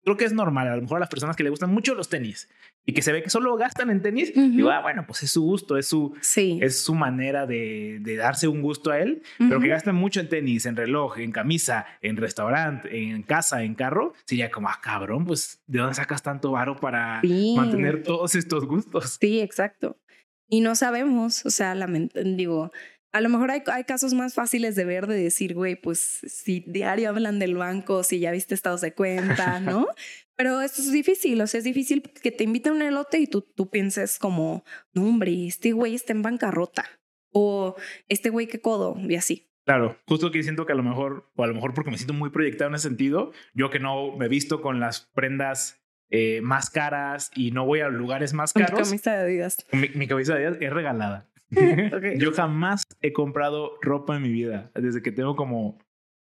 creo 0.05 0.17
que 0.17 0.25
es 0.25 0.33
normal. 0.33 0.69
A 0.69 0.77
lo 0.77 0.83
mejor 0.83 0.99
a 0.99 1.01
las 1.01 1.09
personas 1.09 1.37
que 1.37 1.43
le 1.43 1.51
gustan 1.51 1.73
mucho 1.73 1.95
los 1.95 2.09
tenis 2.09 2.49
y 2.87 2.93
que 2.93 3.03
se 3.03 3.13
ve 3.13 3.23
que 3.23 3.31
solo 3.31 3.57
gastan 3.57 3.91
en 3.91 4.03
tenis, 4.03 4.33
digo, 4.35 4.71
ah, 4.71 4.83
bueno, 4.83 5.05
pues 5.07 5.23
es 5.23 5.31
su 5.31 5.43
gusto, 5.43 5.79
es 5.79 5.89
su, 5.89 6.15
es 6.37 6.79
su 6.79 6.95
manera 6.95 7.47
de, 7.47 7.99
de, 8.01 8.17
darse 8.17 8.47
un 8.47 8.61
gusto 8.61 8.91
a 8.91 8.99
él, 9.01 9.23
pero 9.39 9.59
que 9.61 9.69
gastan 9.69 9.95
mucho 9.95 10.21
en 10.21 10.29
tenis, 10.29 10.67
en 10.67 10.77
reloj, 10.77 11.19
en 11.19 11.33
camisa, 11.33 11.87
en 12.03 12.19
restaurante, 12.19 12.95
en 12.95 13.23
casa, 13.23 13.63
en 13.63 13.75
carro, 13.75 14.13
sería 14.27 14.51
como, 14.51 14.69
ah, 14.69 14.79
cabrón, 14.83 15.25
pues, 15.25 15.63
¿de 15.67 15.79
dónde 15.79 15.95
sacas 15.95 16.23
tanto 16.23 16.53
varo 16.53 16.77
para 16.77 17.23
mantener 17.57 18.03
todos 18.03 18.35
estos 18.35 18.67
gustos? 18.67 19.17
Sí, 19.21 19.41
exacto. 19.41 19.97
Y 20.49 20.61
no 20.61 20.75
sabemos, 20.75 21.47
o 21.47 21.51
sea, 21.51 21.75
digo, 22.15 22.71
a 23.15 23.21
lo 23.21 23.29
mejor 23.29 23.53
hay, 23.53 23.63
hay, 23.67 23.85
casos 23.85 24.13
más 24.13 24.35
fáciles 24.35 24.75
de 24.75 24.85
ver, 24.85 25.07
de 25.07 25.15
decir, 25.15 25.55
güey, 25.55 25.77
pues 25.77 26.01
si 26.27 26.65
diario 26.67 27.09
hablan 27.09 27.39
del 27.39 27.55
banco, 27.55 28.03
si 28.03 28.19
ya 28.19 28.33
viste 28.33 28.57
estados 28.57 28.81
de 28.81 28.93
cuenta, 28.93 29.61
¿no? 29.61 29.87
Pero 30.35 30.61
esto 30.61 30.83
es 30.83 30.91
difícil, 30.91 31.41
o 31.41 31.47
sea, 31.47 31.59
es 31.59 31.65
difícil 31.65 32.03
que 32.03 32.33
te 32.33 32.43
inviten 32.43 32.73
a 32.73 32.75
un 32.75 32.83
elote 32.83 33.21
y 33.21 33.29
tú, 33.29 33.43
tú 33.43 33.71
pienses 33.71 34.19
como, 34.19 34.65
no, 34.95 35.05
hombre, 35.05 35.47
este 35.47 35.71
güey 35.71 35.95
está 35.95 36.13
en 36.13 36.23
bancarrota. 36.23 36.87
O 37.31 37.77
este 38.09 38.31
güey 38.31 38.49
qué 38.49 38.61
codo, 38.61 38.97
y 38.99 39.15
así. 39.15 39.49
Claro, 39.65 39.97
justo 40.09 40.33
que 40.33 40.43
siento 40.43 40.67
que 40.67 40.73
a 40.73 40.77
lo 40.77 40.83
mejor, 40.83 41.31
o 41.37 41.45
a 41.45 41.47
lo 41.47 41.55
mejor 41.55 41.73
porque 41.73 41.93
me 41.93 41.99
siento 41.99 42.15
muy 42.15 42.31
proyectado 42.31 42.71
en 42.71 42.75
ese 42.75 42.89
sentido, 42.89 43.31
yo 43.55 43.71
que 43.71 43.79
no 43.79 44.17
me 44.17 44.27
he 44.27 44.29
visto 44.29 44.61
con 44.61 44.81
las 44.81 45.03
prendas 45.15 45.85
eh, 46.11 46.41
más 46.43 46.69
caras 46.69 47.31
y 47.37 47.53
no 47.53 47.65
voy 47.65 47.81
a 47.81 47.89
lugares 47.91 48.35
más 48.35 48.53
caros. 48.53 48.73
Mi 48.73 48.85
camisa 48.85 49.13
de 49.13 49.19
Adidas. 49.19 49.67
Mi, 49.71 49.89
mi 49.91 50.09
camisa 50.09 50.35
de 50.35 50.47
Adidas 50.47 50.63
es 50.63 50.73
regalada. 50.73 51.31
Yo 52.19 52.33
jamás 52.33 52.83
he 53.01 53.13
comprado 53.13 53.79
ropa 53.81 54.17
en 54.17 54.23
mi 54.23 54.31
vida, 54.31 54.71
desde 54.75 55.03
que 55.03 55.13
tengo 55.13 55.37
como... 55.37 55.79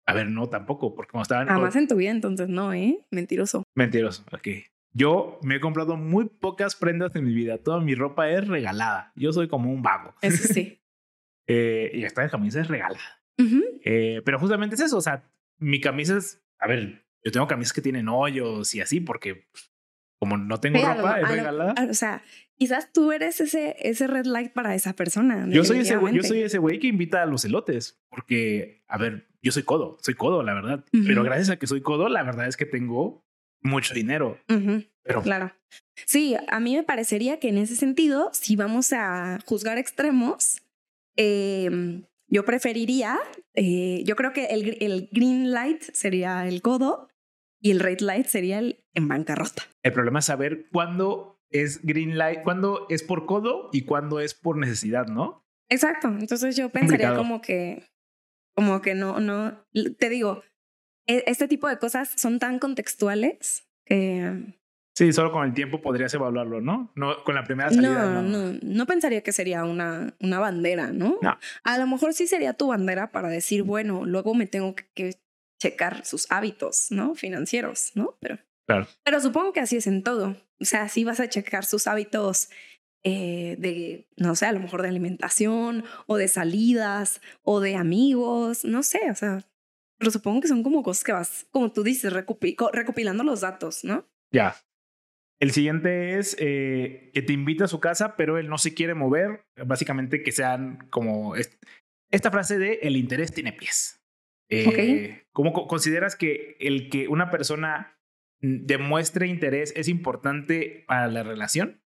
A 0.07 0.13
ver, 0.13 0.29
no 0.29 0.49
tampoco, 0.49 0.95
porque 0.95 1.13
como 1.13 1.23
estaban... 1.23 1.49
Jamás 1.49 1.77
en 1.77 1.89
tu 1.89 1.97
vida, 1.97 2.11
entonces 2.11 2.49
no, 2.49 2.75
¿eh? 2.75 3.07
Mentiroso. 3.11 3.63
Mentiroso, 3.75 4.25
ok. 4.33 4.49
Yo 4.93 5.41
me 5.43 5.57
he 5.57 5.61
comprado 5.61 5.97
muy 5.97 6.27
pocas 6.27 6.77
prendas 6.77 7.17
en 7.17 7.25
mi 7.25 7.35
vida. 7.35 7.59
Toda 7.59 7.81
mi 7.81 7.95
ropa 7.95 8.31
es 8.31 8.47
regalada. 8.47 9.13
Yo 9.17 9.33
soy 9.33 9.49
como 9.49 9.72
un 9.72 9.83
vago. 9.83 10.14
Eso 10.22 10.47
sí. 10.53 10.81
eh, 11.49 11.91
y 11.95 12.05
esta 12.05 12.29
camisa 12.29 12.61
es 12.61 12.68
regalada. 12.68 13.01
eh, 13.85 14.22
pero 14.25 14.39
justamente 14.39 14.77
es 14.77 14.83
eso. 14.83 14.99
O 14.99 15.01
sea, 15.01 15.29
mi 15.59 15.81
camisa 15.81 16.16
es. 16.16 16.45
A 16.61 16.68
ver, 16.68 17.05
yo 17.25 17.33
tengo 17.33 17.49
camisas 17.49 17.72
que 17.72 17.83
tienen 17.83 18.09
hoyos 18.09 18.72
y 18.75 18.81
así, 18.81 19.01
porque 19.01 19.47
pues, 19.51 19.74
como 20.19 20.37
no 20.37 20.59
tengo 20.61 20.79
ropa, 20.79 21.21
es 21.21 21.29
regalada. 21.29 21.75
o 21.91 21.95
sea, 21.95 22.23
quizás 22.57 22.93
tú 22.93 23.12
eres 23.12 23.41
ese, 23.41 23.77
ese 23.81 24.07
red 24.07 24.27
light 24.27 24.53
para 24.53 24.75
esa 24.75 24.95
persona. 24.95 25.47
Yo 25.49 25.65
soy 25.65 25.79
ese, 25.79 25.99
yo 26.12 26.23
soy 26.23 26.43
ese 26.43 26.59
güey 26.59 26.79
que 26.79 26.87
invita 26.87 27.23
a 27.23 27.27
los 27.27 27.45
elotes, 27.45 28.01
porque, 28.09 28.83
a 28.89 28.99
ver, 28.99 29.29
yo 29.43 29.53
soy 29.53 29.62
codo, 29.62 29.99
soy 30.01 30.15
codo, 30.15 30.43
la 30.43 30.55
verdad. 30.55 30.85
Pero 31.07 31.23
gracias 31.23 31.51
a 31.51 31.57
que 31.57 31.67
soy 31.67 31.83
codo, 31.83 32.09
la 32.09 32.23
verdad 32.23 32.47
es 32.49 32.57
que 32.57 32.67
tengo 32.67 33.25
mucho 33.61 33.95
dinero. 33.95 34.39
Pero 35.03 35.23
claro. 35.23 35.53
Sí, 36.07 36.37
a 36.49 36.61
mí 36.61 36.77
me 36.77 36.83
parecería 36.83 37.39
que 37.39 37.49
en 37.49 37.59
ese 37.59 37.77
sentido, 37.77 38.31
si 38.33 38.57
vamos 38.57 38.93
a 38.93 39.39
juzgar 39.45 39.79
extremos, 39.79 40.62
em, 41.17 42.05
yo 42.29 42.45
preferiría, 42.45 43.19
eh, 43.55 44.03
yo 44.05 44.17
creo 44.17 44.33
que 44.33 44.47
el, 44.47 44.79
el 44.81 45.09
green 45.12 45.53
light 45.53 45.83
sería 45.93 46.47
el 46.49 46.62
codo 46.62 47.09
y 47.65 47.71
el 47.71 47.81
red 47.81 48.01
light 48.01 48.27
sería 48.27 48.59
el 48.59 48.85
en 48.93 49.09
bancarrota. 49.09 49.62
El 49.83 49.93
problema 49.95 50.19
es 50.19 50.27
saber 50.27 50.67
cuándo 50.71 51.41
es 51.51 51.81
green 51.83 52.19
light, 52.19 52.43
cuándo 52.43 52.87
es 52.91 53.03
por 53.03 53.25
codo 53.25 53.71
y 53.73 53.87
cuándo 53.87 54.21
es 54.21 54.35
por 54.35 54.59
necesidad, 54.59 55.07
¿no? 55.07 55.47
Exacto. 55.71 56.09
Entonces 56.09 56.57
yo 56.57 56.69
pensaría 56.69 57.15
como 57.15 57.41
que, 57.41 57.83
como 58.55 58.83
que 58.83 58.95
no, 58.95 59.19
no, 59.19 59.65
te 59.99 60.11
digo, 60.11 60.43
e, 61.07 61.25
este 61.27 61.49
tipo 61.49 61.67
de 61.67 61.79
cosas 61.79 62.12
son 62.17 62.39
tan 62.39 62.59
contextuales 62.59 63.67
que... 63.87 64.59
Sí, 64.95 65.12
solo 65.12 65.33
con 65.33 65.45
el 65.45 65.55
tiempo 65.55 65.81
podrías 65.81 66.12
evaluarlo, 66.12 66.61
¿no? 66.61 66.93
No 66.95 67.25
con 67.25 67.35
la 67.35 67.45
primera 67.45 67.71
salida. 67.71 68.21
No, 68.21 68.23
no, 68.23 68.53
no, 68.53 68.59
no 68.62 68.87
pensaría 68.87 69.23
que 69.23 69.33
sería 69.33 69.65
una, 69.65 70.15
una 70.21 70.39
bandera, 70.39 70.93
¿no? 70.93 71.19
No. 71.23 71.39
A 71.65 71.79
lo 71.79 71.87
mejor 71.87 72.12
sí 72.12 72.27
sería 72.27 72.53
tu 72.53 72.69
bandera 72.69 73.11
para 73.11 73.29
decir, 73.29 73.62
bueno, 73.62 74.05
luego 74.05 74.35
me 74.35 74.47
tengo 74.47 74.77
que, 74.77 74.85
que 74.95 75.24
checar 75.61 76.05
sus 76.05 76.30
hábitos, 76.30 76.88
¿no? 76.90 77.14
Financieros, 77.14 77.92
¿no? 77.94 78.16
Pero, 78.20 78.38
claro. 78.66 78.86
pero 79.05 79.20
supongo 79.20 79.52
que 79.52 79.61
así 79.61 79.76
es 79.76 79.86
en 79.86 80.02
todo. 80.02 80.36
O 80.61 80.64
sea, 80.64 80.88
si 80.88 81.05
vas 81.05 81.20
a 81.20 81.28
checar 81.28 81.64
sus 81.64 81.86
hábitos 81.86 82.48
eh, 83.02 83.57
de, 83.59 84.09
no 84.16 84.34
sé, 84.34 84.46
a 84.46 84.52
lo 84.52 84.61
mejor 84.61 84.82
de 84.82 84.88
alimentación 84.88 85.84
o 86.07 86.16
de 86.16 86.28
salidas 86.28 87.20
o 87.42 87.61
de 87.61 87.76
amigos, 87.76 88.64
no 88.64 88.82
sé, 88.82 89.11
o 89.11 89.14
sea, 89.14 89.44
pero 89.98 90.11
supongo 90.11 90.40
que 90.40 90.48
son 90.48 90.62
como 90.62 90.82
cosas 90.82 91.05
que 91.05 91.12
vas, 91.12 91.46
como 91.50 91.72
tú 91.72 91.82
dices, 91.82 92.12
recopilando 92.12 93.24
los 93.24 93.40
datos, 93.42 93.84
¿no? 93.84 94.07
Ya. 94.32 94.57
El 95.40 95.50
siguiente 95.50 96.18
es 96.18 96.36
eh, 96.38 97.11
que 97.12 97.22
te 97.22 97.32
invita 97.32 97.64
a 97.64 97.68
su 97.68 97.80
casa, 97.80 98.16
pero 98.16 98.38
él 98.38 98.48
no 98.48 98.59
se 98.59 98.74
quiere 98.74 98.94
mover. 98.94 99.44
Básicamente 99.66 100.22
que 100.22 100.32
sean 100.32 100.88
como 100.90 101.34
esta 101.36 102.30
frase 102.30 102.59
de 102.59 102.80
el 102.82 102.96
interés 102.96 103.32
tiene 103.32 103.52
pies. 103.52 104.03
Eh, 104.51 105.26
¿Cómo 105.32 105.53
consideras 105.66 106.16
que 106.16 106.57
el 106.61 106.90
que 106.90 107.09
una 107.09 107.30
persona 107.30 107.99
demuestre 108.40 109.26
interés 109.26 109.72
es 109.76 109.88
importante 109.88 110.84
para 110.86 111.09
la 111.09 111.22
relación? 111.22 111.82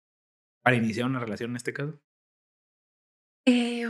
Para 0.63 0.77
iniciar 0.77 1.07
una 1.07 1.21
relación 1.21 1.51
en 1.51 1.57
este 1.57 1.73
caso. 1.73 2.01
Eh, 3.49 3.85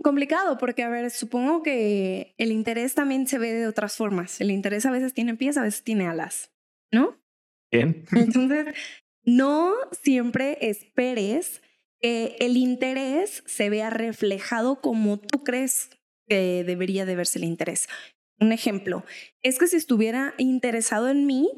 complicado, 0.00 0.56
porque 0.58 0.84
a 0.84 0.88
ver, 0.88 1.10
supongo 1.10 1.62
que 1.62 2.34
el 2.38 2.52
interés 2.52 2.94
también 2.94 3.26
se 3.26 3.38
ve 3.38 3.52
de 3.52 3.66
otras 3.66 3.96
formas. 3.96 4.40
El 4.40 4.52
interés 4.52 4.86
a 4.86 4.92
veces 4.92 5.12
tiene 5.12 5.34
pies, 5.34 5.56
a 5.56 5.62
veces 5.62 5.82
tiene 5.82 6.06
alas, 6.06 6.52
¿no? 6.92 7.20
Bien. 7.72 8.04
Entonces, 8.12 8.74
no 9.24 9.74
siempre 9.90 10.58
esperes 10.60 11.62
que 12.00 12.36
el 12.38 12.56
interés 12.56 13.42
se 13.46 13.70
vea 13.70 13.90
reflejado 13.90 14.80
como 14.80 15.18
tú 15.18 15.42
crees 15.42 15.90
que 16.30 16.62
debería 16.64 17.04
de 17.04 17.16
verse 17.16 17.40
el 17.40 17.44
interés. 17.44 17.88
Un 18.38 18.52
ejemplo, 18.52 19.04
es 19.42 19.58
que 19.58 19.66
si 19.66 19.76
estuviera 19.76 20.32
interesado 20.38 21.08
en 21.08 21.26
mí, 21.26 21.50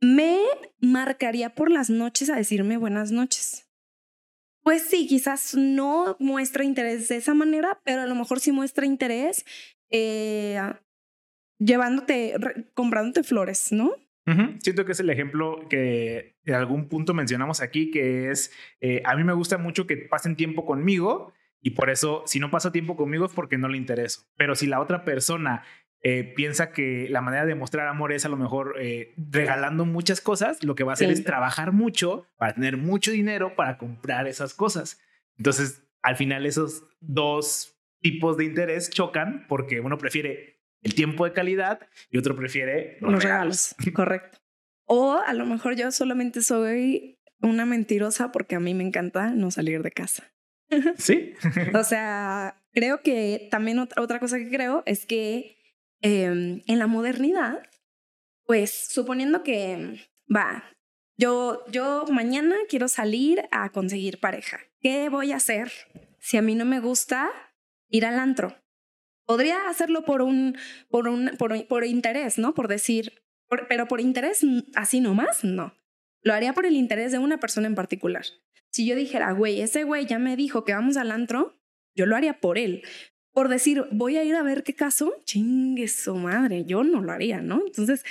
me 0.00 0.38
marcaría 0.80 1.54
por 1.54 1.70
las 1.70 1.90
noches 1.90 2.30
a 2.30 2.36
decirme 2.36 2.76
buenas 2.76 3.10
noches. 3.10 3.68
Pues 4.62 4.82
sí, 4.82 5.06
quizás 5.08 5.54
no 5.56 6.16
muestra 6.20 6.64
interés 6.64 7.08
de 7.08 7.16
esa 7.16 7.34
manera, 7.34 7.80
pero 7.84 8.02
a 8.02 8.06
lo 8.06 8.14
mejor 8.14 8.38
sí 8.38 8.52
muestra 8.52 8.86
interés 8.86 9.44
eh, 9.90 10.58
llevándote, 11.58 12.34
comprándote 12.74 13.24
flores, 13.24 13.72
¿no? 13.72 13.92
Siento 14.60 14.86
que 14.86 14.92
es 14.92 15.00
el 15.00 15.10
ejemplo 15.10 15.68
que 15.68 16.36
en 16.44 16.54
algún 16.54 16.88
punto 16.88 17.12
mencionamos 17.12 17.60
aquí, 17.60 17.90
que 17.90 18.30
es, 18.30 18.52
eh, 18.80 19.02
a 19.04 19.16
mí 19.16 19.24
me 19.24 19.34
gusta 19.34 19.58
mucho 19.58 19.86
que 19.86 19.98
pasen 19.98 20.36
tiempo 20.36 20.64
conmigo 20.64 21.34
y 21.64 21.70
por 21.70 21.88
eso, 21.88 22.22
si 22.26 22.40
no 22.40 22.50
pasa 22.50 22.72
tiempo 22.72 22.94
conmigo 22.94 23.24
es 23.24 23.32
porque 23.32 23.56
no 23.56 23.68
le 23.68 23.78
intereso. 23.78 24.26
Pero 24.36 24.54
si 24.54 24.66
la 24.66 24.80
otra 24.80 25.02
persona 25.02 25.64
eh, 26.02 26.22
piensa 26.36 26.72
que 26.72 27.08
la 27.08 27.22
manera 27.22 27.46
de 27.46 27.54
mostrar 27.54 27.88
amor 27.88 28.12
es 28.12 28.26
a 28.26 28.28
lo 28.28 28.36
mejor 28.36 28.74
eh, 28.78 29.14
regalando 29.16 29.86
muchas 29.86 30.20
cosas, 30.20 30.62
lo 30.62 30.74
que 30.74 30.84
va 30.84 30.92
a 30.92 30.94
hacer 30.94 31.10
es 31.10 31.24
trabajar 31.24 31.72
mucho 31.72 32.26
para 32.36 32.52
tener 32.52 32.76
mucho 32.76 33.12
dinero 33.12 33.56
para 33.56 33.78
comprar 33.78 34.28
esas 34.28 34.52
cosas. 34.52 35.00
Entonces, 35.38 35.82
al 36.02 36.16
final 36.16 36.44
esos 36.44 36.84
dos 37.00 37.80
tipos 38.02 38.36
de 38.36 38.44
interés 38.44 38.90
chocan 38.90 39.46
porque 39.48 39.80
uno 39.80 39.96
prefiere 39.96 40.60
el 40.82 40.94
tiempo 40.94 41.24
de 41.24 41.32
calidad 41.32 41.88
y 42.10 42.18
otro 42.18 42.36
prefiere 42.36 42.98
los, 43.00 43.22
regalos. 43.22 43.74
Correcto. 43.94 44.36
O 44.84 45.14
a 45.14 45.32
lo 45.32 45.46
mejor 45.46 45.76
yo 45.76 45.90
solamente 45.92 46.42
soy 46.42 47.18
una 47.40 47.64
mentirosa 47.64 48.32
porque 48.32 48.54
a 48.54 48.60
mí 48.60 48.74
me 48.74 48.84
encanta 48.84 49.30
no 49.30 49.50
salir 49.50 49.82
de 49.82 49.92
casa. 49.92 50.33
Sí. 50.96 51.34
o 51.74 51.84
sea, 51.84 52.62
creo 52.72 53.02
que 53.02 53.48
también 53.50 53.78
otra, 53.78 54.02
otra 54.02 54.18
cosa 54.18 54.38
que 54.38 54.48
creo 54.48 54.82
es 54.86 55.06
que 55.06 55.54
Em, 56.06 56.60
en 56.66 56.78
la 56.78 56.86
modernidad, 56.86 57.62
pues 58.44 58.88
suponiendo 58.90 59.42
que, 59.42 60.06
va, 60.28 60.62
yo, 61.16 61.64
yo 61.70 62.04
mañana 62.12 62.56
quiero 62.68 62.88
salir 62.88 63.48
a 63.50 63.70
conseguir 63.70 64.20
pareja. 64.20 64.58
¿Qué 64.80 65.08
voy 65.08 65.32
a 65.32 65.36
hacer 65.36 65.72
si 66.20 66.36
a 66.36 66.42
mí 66.42 66.54
no 66.54 66.66
me 66.66 66.78
gusta 66.78 67.30
ir 67.88 68.04
al 68.04 68.18
antro? 68.18 68.54
Podría 69.24 69.66
hacerlo 69.70 70.04
por 70.04 70.20
un, 70.20 70.58
por 70.90 71.08
un, 71.08 71.30
por, 71.38 71.66
por 71.68 71.86
interés, 71.86 72.36
¿no? 72.36 72.52
Por 72.52 72.68
decir, 72.68 73.22
pero 73.70 73.88
por 73.88 74.02
interés 74.02 74.42
así 74.74 75.00
nomás, 75.00 75.42
no. 75.42 75.72
Lo 76.24 76.32
haría 76.32 76.52
por 76.52 76.66
el 76.66 76.74
interés 76.74 77.12
de 77.12 77.18
una 77.18 77.38
persona 77.38 77.68
en 77.68 77.74
particular. 77.74 78.24
Si 78.72 78.86
yo 78.86 78.96
dijera, 78.96 79.32
güey, 79.32 79.60
ese 79.60 79.84
güey 79.84 80.06
ya 80.06 80.18
me 80.18 80.36
dijo 80.36 80.64
que 80.64 80.72
vamos 80.72 80.96
al 80.96 81.12
antro, 81.12 81.60
yo 81.94 82.06
lo 82.06 82.16
haría 82.16 82.40
por 82.40 82.58
él 82.58 82.82
por 83.34 83.48
decir, 83.48 83.84
voy 83.90 84.16
a 84.16 84.24
ir 84.24 84.36
a 84.36 84.44
ver 84.44 84.62
qué 84.62 84.74
caso, 84.74 85.12
chingue 85.24 85.88
su 85.88 86.14
madre, 86.14 86.64
yo 86.64 86.84
no 86.84 87.02
lo 87.02 87.12
haría, 87.12 87.42
¿no? 87.42 87.62
Entonces, 87.66 88.04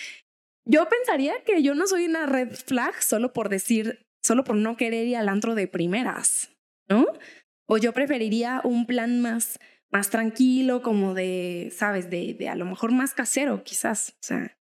yo 0.66 0.88
pensaría 0.90 1.34
que 1.46 1.64
yo 1.64 1.76
no 1.76 1.88
soy 1.88 2.06
una 2.06 2.26
red 2.26 2.52
flag 2.52 3.02
solo 3.02 3.32
por 3.32 3.48
decir, 3.48 4.06
solo 4.22 4.44
por 4.44 4.58
no 4.58 4.76
querer 4.76 5.08
ir 5.08 5.16
al 5.16 5.30
antro 5.30 5.56
de 5.56 5.68
primeras, 5.68 6.52
¿no? 6.90 7.08
O 7.68 7.78
yo 7.78 7.94
preferiría 7.94 8.60
un 8.66 8.86
plan 8.86 9.22
más, 9.22 9.60
más 9.90 10.10
tranquilo, 10.10 10.82
como 10.82 11.14
de, 11.14 11.72
sabes, 11.74 12.10
de, 12.10 12.34
de 12.34 12.50
a 12.50 12.56
lo 12.56 12.66
mejor 12.66 12.92
más 12.92 13.14
casero, 13.14 13.64
quizás, 13.64 14.18
o 14.20 14.24
sea, 14.24 14.58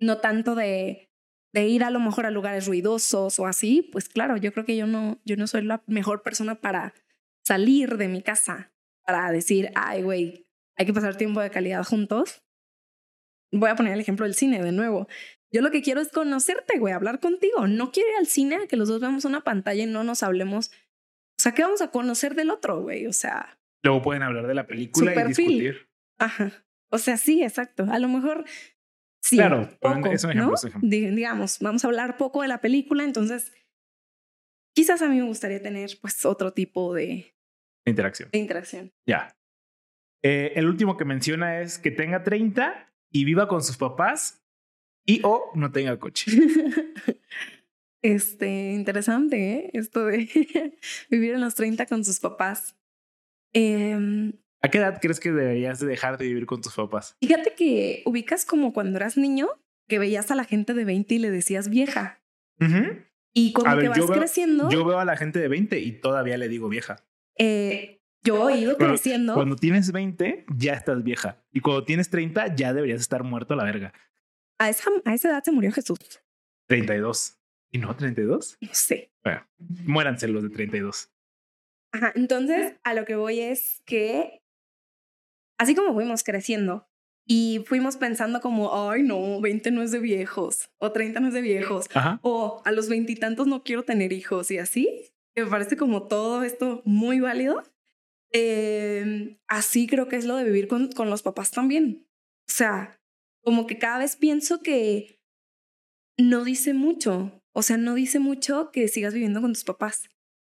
no 0.00 0.18
tanto 0.18 0.56
de, 0.56 1.09
de 1.52 1.66
ir 1.66 1.84
a 1.84 1.90
lo 1.90 2.00
mejor 2.00 2.26
a 2.26 2.30
lugares 2.30 2.66
ruidosos 2.66 3.38
o 3.38 3.46
así, 3.46 3.88
pues 3.92 4.08
claro, 4.08 4.36
yo 4.36 4.52
creo 4.52 4.64
que 4.64 4.76
yo 4.76 4.86
no, 4.86 5.20
yo 5.24 5.36
no 5.36 5.46
soy 5.46 5.62
la 5.62 5.82
mejor 5.86 6.22
persona 6.22 6.60
para 6.60 6.94
salir 7.44 7.96
de 7.96 8.08
mi 8.08 8.22
casa, 8.22 8.72
para 9.04 9.30
decir, 9.32 9.70
ay, 9.74 10.02
güey, 10.02 10.46
hay 10.76 10.86
que 10.86 10.92
pasar 10.92 11.16
tiempo 11.16 11.40
de 11.40 11.50
calidad 11.50 11.84
juntos. 11.84 12.42
Voy 13.52 13.68
a 13.68 13.74
poner 13.74 13.94
el 13.94 14.00
ejemplo 14.00 14.24
del 14.24 14.34
cine 14.34 14.62
de 14.62 14.72
nuevo. 14.72 15.08
Yo 15.52 15.62
lo 15.62 15.72
que 15.72 15.82
quiero 15.82 16.00
es 16.00 16.12
conocerte, 16.12 16.78
güey, 16.78 16.94
hablar 16.94 17.18
contigo. 17.18 17.66
No 17.66 17.90
quiero 17.90 18.10
ir 18.10 18.16
al 18.18 18.26
cine 18.26 18.68
que 18.68 18.76
los 18.76 18.88
dos 18.88 19.00
veamos 19.00 19.24
una 19.24 19.40
pantalla 19.40 19.82
y 19.82 19.86
no 19.86 20.04
nos 20.04 20.22
hablemos. 20.22 20.68
O 20.68 21.42
sea, 21.42 21.52
¿qué 21.52 21.62
vamos 21.62 21.82
a 21.82 21.90
conocer 21.90 22.36
del 22.36 22.50
otro, 22.50 22.80
güey? 22.82 23.06
O 23.06 23.12
sea. 23.12 23.58
Luego 23.82 24.02
pueden 24.02 24.22
hablar 24.22 24.46
de 24.46 24.54
la 24.54 24.68
película 24.68 25.12
y 25.12 25.26
discutir. 25.26 25.88
Ajá. 26.18 26.64
O 26.90 26.98
sea, 26.98 27.16
sí, 27.16 27.42
exacto. 27.42 27.86
A 27.90 27.98
lo 27.98 28.08
mejor 28.08 28.44
sí. 29.20 29.36
Claro, 29.36 29.68
poco, 29.80 30.10
es 30.10 30.24
un 30.24 30.30
ejemplo, 30.30 30.54
¿no? 30.62 30.80
Digamos, 30.82 31.58
vamos 31.60 31.84
a 31.84 31.88
hablar 31.88 32.16
poco 32.16 32.42
de 32.42 32.48
la 32.48 32.60
película, 32.60 33.04
entonces 33.04 33.52
quizás 34.74 35.02
a 35.02 35.08
mí 35.08 35.16
me 35.16 35.26
gustaría 35.26 35.62
tener 35.62 35.90
pues 36.00 36.24
otro 36.24 36.52
tipo 36.52 36.94
de, 36.94 37.34
interacción. 37.84 38.30
De 38.32 38.38
interacción. 38.38 38.92
Ya. 39.06 39.36
Eh, 40.22 40.52
el 40.56 40.66
último 40.66 40.96
que 40.96 41.04
menciona 41.04 41.60
es 41.60 41.78
que 41.78 41.90
tenga 41.90 42.22
30 42.22 42.92
y 43.10 43.24
viva 43.24 43.48
con 43.48 43.62
sus 43.62 43.76
papás 43.76 44.42
y 45.06 45.20
o 45.24 45.50
no 45.54 45.70
tenga 45.72 45.98
coche. 45.98 46.30
Este, 48.02 48.72
interesante, 48.72 49.52
¿eh? 49.52 49.70
Esto 49.74 50.06
de 50.06 50.26
vivir 51.10 51.34
en 51.34 51.42
los 51.42 51.54
30 51.54 51.84
con 51.84 52.02
sus 52.02 52.18
papás. 52.18 52.74
Em, 53.52 54.32
¿A 54.62 54.68
qué 54.68 54.78
edad 54.78 54.98
crees 55.00 55.20
que 55.20 55.32
deberías 55.32 55.80
dejar 55.80 56.18
de 56.18 56.26
vivir 56.26 56.46
con 56.46 56.60
tus 56.60 56.74
papás? 56.74 57.16
Fíjate 57.20 57.54
que 57.54 58.02
ubicas 58.04 58.44
como 58.44 58.72
cuando 58.72 58.98
eras 58.98 59.16
niño, 59.16 59.48
que 59.88 59.98
veías 59.98 60.30
a 60.30 60.34
la 60.34 60.44
gente 60.44 60.74
de 60.74 60.84
20 60.84 61.14
y 61.14 61.18
le 61.18 61.30
decías 61.30 61.68
vieja. 61.68 62.22
Y 63.32 63.52
cuando 63.52 63.88
vas 63.88 64.10
creciendo. 64.10 64.70
Yo 64.70 64.84
veo 64.84 64.98
a 64.98 65.04
la 65.04 65.16
gente 65.16 65.38
de 65.38 65.48
20 65.48 65.78
y 65.80 65.92
todavía 65.92 66.36
le 66.36 66.48
digo 66.48 66.68
vieja. 66.68 66.96
Eh, 67.38 68.00
yo 68.22 68.50
he 68.50 68.58
ido 68.58 68.76
creciendo. 68.76 69.34
Cuando 69.34 69.56
tienes 69.56 69.92
20, 69.92 70.44
ya 70.56 70.74
estás 70.74 71.02
vieja. 71.02 71.42
Y 71.52 71.60
cuando 71.60 71.84
tienes 71.84 72.10
30, 72.10 72.54
ya 72.54 72.74
deberías 72.74 73.00
estar 73.00 73.24
muerto 73.24 73.54
a 73.54 73.56
la 73.56 73.64
verga. 73.64 73.94
A 74.58 74.68
esa, 74.68 74.90
a 75.06 75.14
esa 75.14 75.30
edad 75.30 75.42
se 75.42 75.52
murió 75.52 75.72
Jesús. 75.72 75.98
32. 76.66 77.38
¿Y 77.72 77.78
no 77.78 77.96
32? 77.96 78.58
No 78.60 78.68
sé. 78.72 79.10
Bueno, 79.24 79.46
muéranse 79.86 80.28
los 80.28 80.42
de 80.42 80.50
32. 80.50 81.10
Ajá, 81.92 82.12
entonces 82.14 82.74
a 82.84 82.94
lo 82.94 83.04
que 83.04 83.16
voy 83.16 83.40
es 83.40 83.82
que 83.84 84.39
así 85.60 85.74
como 85.74 85.92
fuimos 85.92 86.24
creciendo 86.24 86.88
y 87.26 87.62
fuimos 87.66 87.96
pensando 87.96 88.40
como, 88.40 88.90
ay 88.90 89.02
no, 89.02 89.40
20 89.40 89.70
no 89.70 89.82
es 89.82 89.92
de 89.92 89.98
viejos, 89.98 90.70
o 90.78 90.90
30 90.90 91.20
no 91.20 91.28
es 91.28 91.34
de 91.34 91.42
viejos, 91.42 91.86
o 92.22 92.62
a 92.64 92.72
los 92.72 92.88
veintitantos 92.88 93.46
no 93.46 93.62
quiero 93.62 93.84
tener 93.84 94.12
hijos 94.12 94.50
y 94.50 94.58
así, 94.58 95.12
me 95.36 95.44
parece 95.44 95.76
como 95.76 96.08
todo 96.08 96.42
esto 96.42 96.82
muy 96.86 97.20
válido. 97.20 97.62
Eh, 98.32 99.38
así 99.48 99.86
creo 99.86 100.08
que 100.08 100.16
es 100.16 100.24
lo 100.24 100.36
de 100.36 100.44
vivir 100.44 100.66
con, 100.66 100.90
con 100.92 101.10
los 101.10 101.22
papás 101.22 101.50
también. 101.50 102.06
O 102.48 102.52
sea, 102.52 103.00
como 103.42 103.66
que 103.66 103.78
cada 103.78 103.98
vez 103.98 104.16
pienso 104.16 104.62
que 104.62 105.20
no 106.16 106.44
dice 106.44 106.74
mucho 106.74 107.42
O 107.52 107.62
sea, 107.62 107.76
no 107.76 107.94
dice 107.94 108.18
mucho 108.18 108.70
que 108.72 108.88
sigas 108.88 109.12
viviendo 109.12 109.40
con 109.40 109.52
tus 109.52 109.64
papás. 109.64 110.08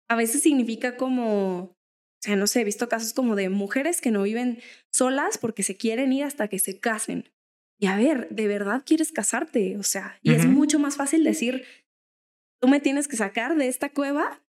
A 0.09 0.16
veces 0.16 0.42
significa 0.42 0.96
como, 0.96 1.76
o 2.21 2.23
sea, 2.23 2.37
no 2.37 2.47
sé, 2.47 2.61
he 2.61 2.64
visto 2.64 2.87
casos 2.91 3.14
como 3.14 3.35
de 3.35 3.49
mujeres 3.49 4.03
que 4.03 4.11
no 4.11 4.23
viven 4.23 4.59
solas 4.91 5.39
porque 5.39 5.62
se 5.62 5.79
quieren 5.79 6.12
ir 6.12 6.25
hasta 6.25 6.49
que 6.49 6.59
se 6.59 6.79
casen. 6.79 7.31
Y 7.79 7.87
a 7.87 7.97
ver, 7.97 8.29
¿de 8.29 8.47
verdad 8.47 8.83
quieres 8.85 9.11
casarte? 9.11 9.79
O 9.79 9.83
sea, 9.83 10.18
y 10.21 10.35
es 10.35 10.45
mucho 10.45 10.79
más 10.79 10.97
fácil 10.97 11.25
decir, 11.25 11.64
tú 12.61 12.68
me 12.68 12.79
tienes 12.79 13.09
que 13.09 13.16
sacar 13.16 13.57
de 13.57 13.68
esta 13.68 13.89
cueva 13.89 14.43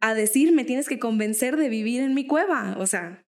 a 0.00 0.14
decir, 0.14 0.52
me 0.52 0.64
tienes 0.64 0.88
que 0.88 0.98
convencer 0.98 1.58
de 1.58 1.68
vivir 1.68 2.00
en 2.00 2.14
mi 2.14 2.26
cueva. 2.26 2.76
O 2.78 2.86
sea, 2.86 3.26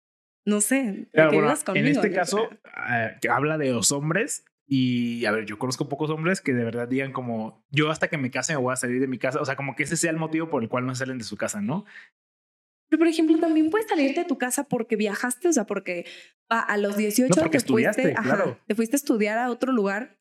no 0.45 0.61
sé, 0.61 1.07
Claro, 1.13 1.31
bueno, 1.33 1.55
conmigo. 1.65 1.87
en 1.87 1.93
este 1.93 2.11
caso, 2.11 2.49
ah, 2.65 3.13
que 3.21 3.29
habla 3.29 3.59
de 3.59 3.71
los 3.71 3.93
hombres. 3.93 4.45
Y 4.67 5.25
a 5.25 5.31
ver, 5.31 5.47
yo 5.47 5.57
conozco 5.59 5.89
pocos 5.89 6.11
hombres 6.11 6.41
que 6.41 6.53
de 6.53 6.65
verdad 6.65 6.89
digan 6.89 7.13
como 7.13 7.65
yo 7.71 7.91
hasta 7.93 8.09
que 8.09 8.19
me 8.19 8.31
case 8.33 8.53
me 8.55 8.59
voy 8.59 8.73
a 8.73 8.77
salir 8.77 9.01
de 9.01 9.07
mi 9.07 9.19
casa. 9.19 9.41
O 9.41 9.45
sea, 9.45 9.55
como 9.55 9.77
que 9.77 9.85
ese 9.85 9.97
sea 9.97 10.11
el 10.11 10.19
motivo 10.19 10.51
por 10.51 10.65
el 10.65 10.69
cual 10.69 10.85
no 10.85 10.97
salen 10.97 11.19
de 11.19 11.25
su 11.25 11.37
casa, 11.37 11.61
¿no? 11.61 11.87
Pero, 12.89 12.99
por 12.99 13.09
ejemplo, 13.09 13.39
también 13.39 13.71
puedes 13.71 13.87
salirte 13.89 14.21
de 14.21 14.27
tu 14.27 14.39
casa 14.39 14.65
porque 14.65 14.97
viajaste, 14.97 15.49
o 15.49 15.53
sea, 15.53 15.65
porque 15.67 16.07
a, 16.49 16.77
los 16.79 16.97
18 16.97 17.29
No, 17.43 17.51
te, 17.51 17.61
fuiste, 17.61 18.13
ajá, 18.17 18.23
claro. 18.23 18.59
te 18.67 18.75
fuiste 18.75 18.97
a 18.97 18.99
estudiar 18.99 19.39
a 19.39 19.51
otro 19.51 19.73
lugar 19.73 20.19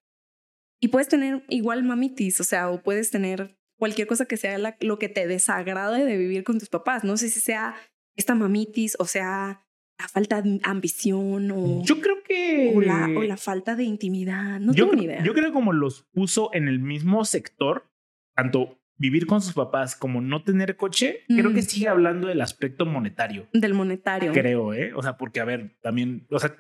y 0.82 0.90
puedes 0.90 1.08
tener 1.08 1.44
igual 1.50 1.84
mamitis, 1.84 2.40
o 2.42 2.44
sea, 2.44 2.70
o 2.70 2.84
puedes 2.84 3.10
tener 3.10 3.58
cualquier 3.80 4.08
cosa 4.08 4.26
que 4.26 4.38
sea 4.38 4.58
la- 4.58 4.76
lo 4.82 5.00
que 5.00 5.08
te 5.10 5.28
desagrade 5.28 6.04
de 6.06 6.18
vivir 6.18 6.44
con 6.44 6.60
tus 6.60 6.70
papás. 6.70 7.04
No 7.04 7.16
sé 7.18 7.30
si 7.30 7.40
sea 7.40 7.76
esta 8.18 8.36
mamitis 8.36 8.96
o 9.00 9.06
sea 9.06 9.64
la 10.00 10.08
falta 10.08 10.42
de 10.42 10.60
ambición 10.64 11.50
o, 11.52 11.84
Yo 11.84 12.02
creo 12.02 12.22
que. 12.24 12.74
o, 12.76 12.82
la, 12.82 13.08
o 13.18 13.24
la 13.24 13.38
falta 13.38 13.76
de 13.76 13.84
intimidad. 13.84 14.60
No 14.60 14.74
yo, 14.74 14.84
tengo 14.86 14.90
creo- 14.92 15.00
ni 15.00 15.06
idea. 15.06 15.24
yo 15.24 15.34
creo 15.34 15.46
que 15.46 15.54
como 15.54 15.74
los 15.74 16.04
puso 16.12 16.50
en 16.54 16.68
el 16.68 16.80
mismo 16.80 17.24
sector, 17.26 17.90
tanto 18.36 18.80
vivir 18.98 19.28
con 19.28 19.42
sus 19.42 19.54
papás 19.54 19.96
como 19.96 20.22
no 20.22 20.44
tener 20.44 20.76
coche, 20.78 21.22
creo 21.28 21.52
Mm. 21.52 21.54
que 21.54 21.62
sigue 21.62 21.88
hablando 21.88 22.28
del 22.28 22.42
aspecto 22.42 22.86
monetario. 22.86 23.48
Del 23.54 23.74
monetario. 23.74 24.32
Creo, 24.32 24.74
¿eh? 24.74 24.92
O 24.96 25.04
sea, 25.04 25.18
porque, 25.18 25.40
a 25.40 25.46
ver, 25.46 25.76
también, 25.82 26.26
o 26.32 26.40
sea, 26.40 26.56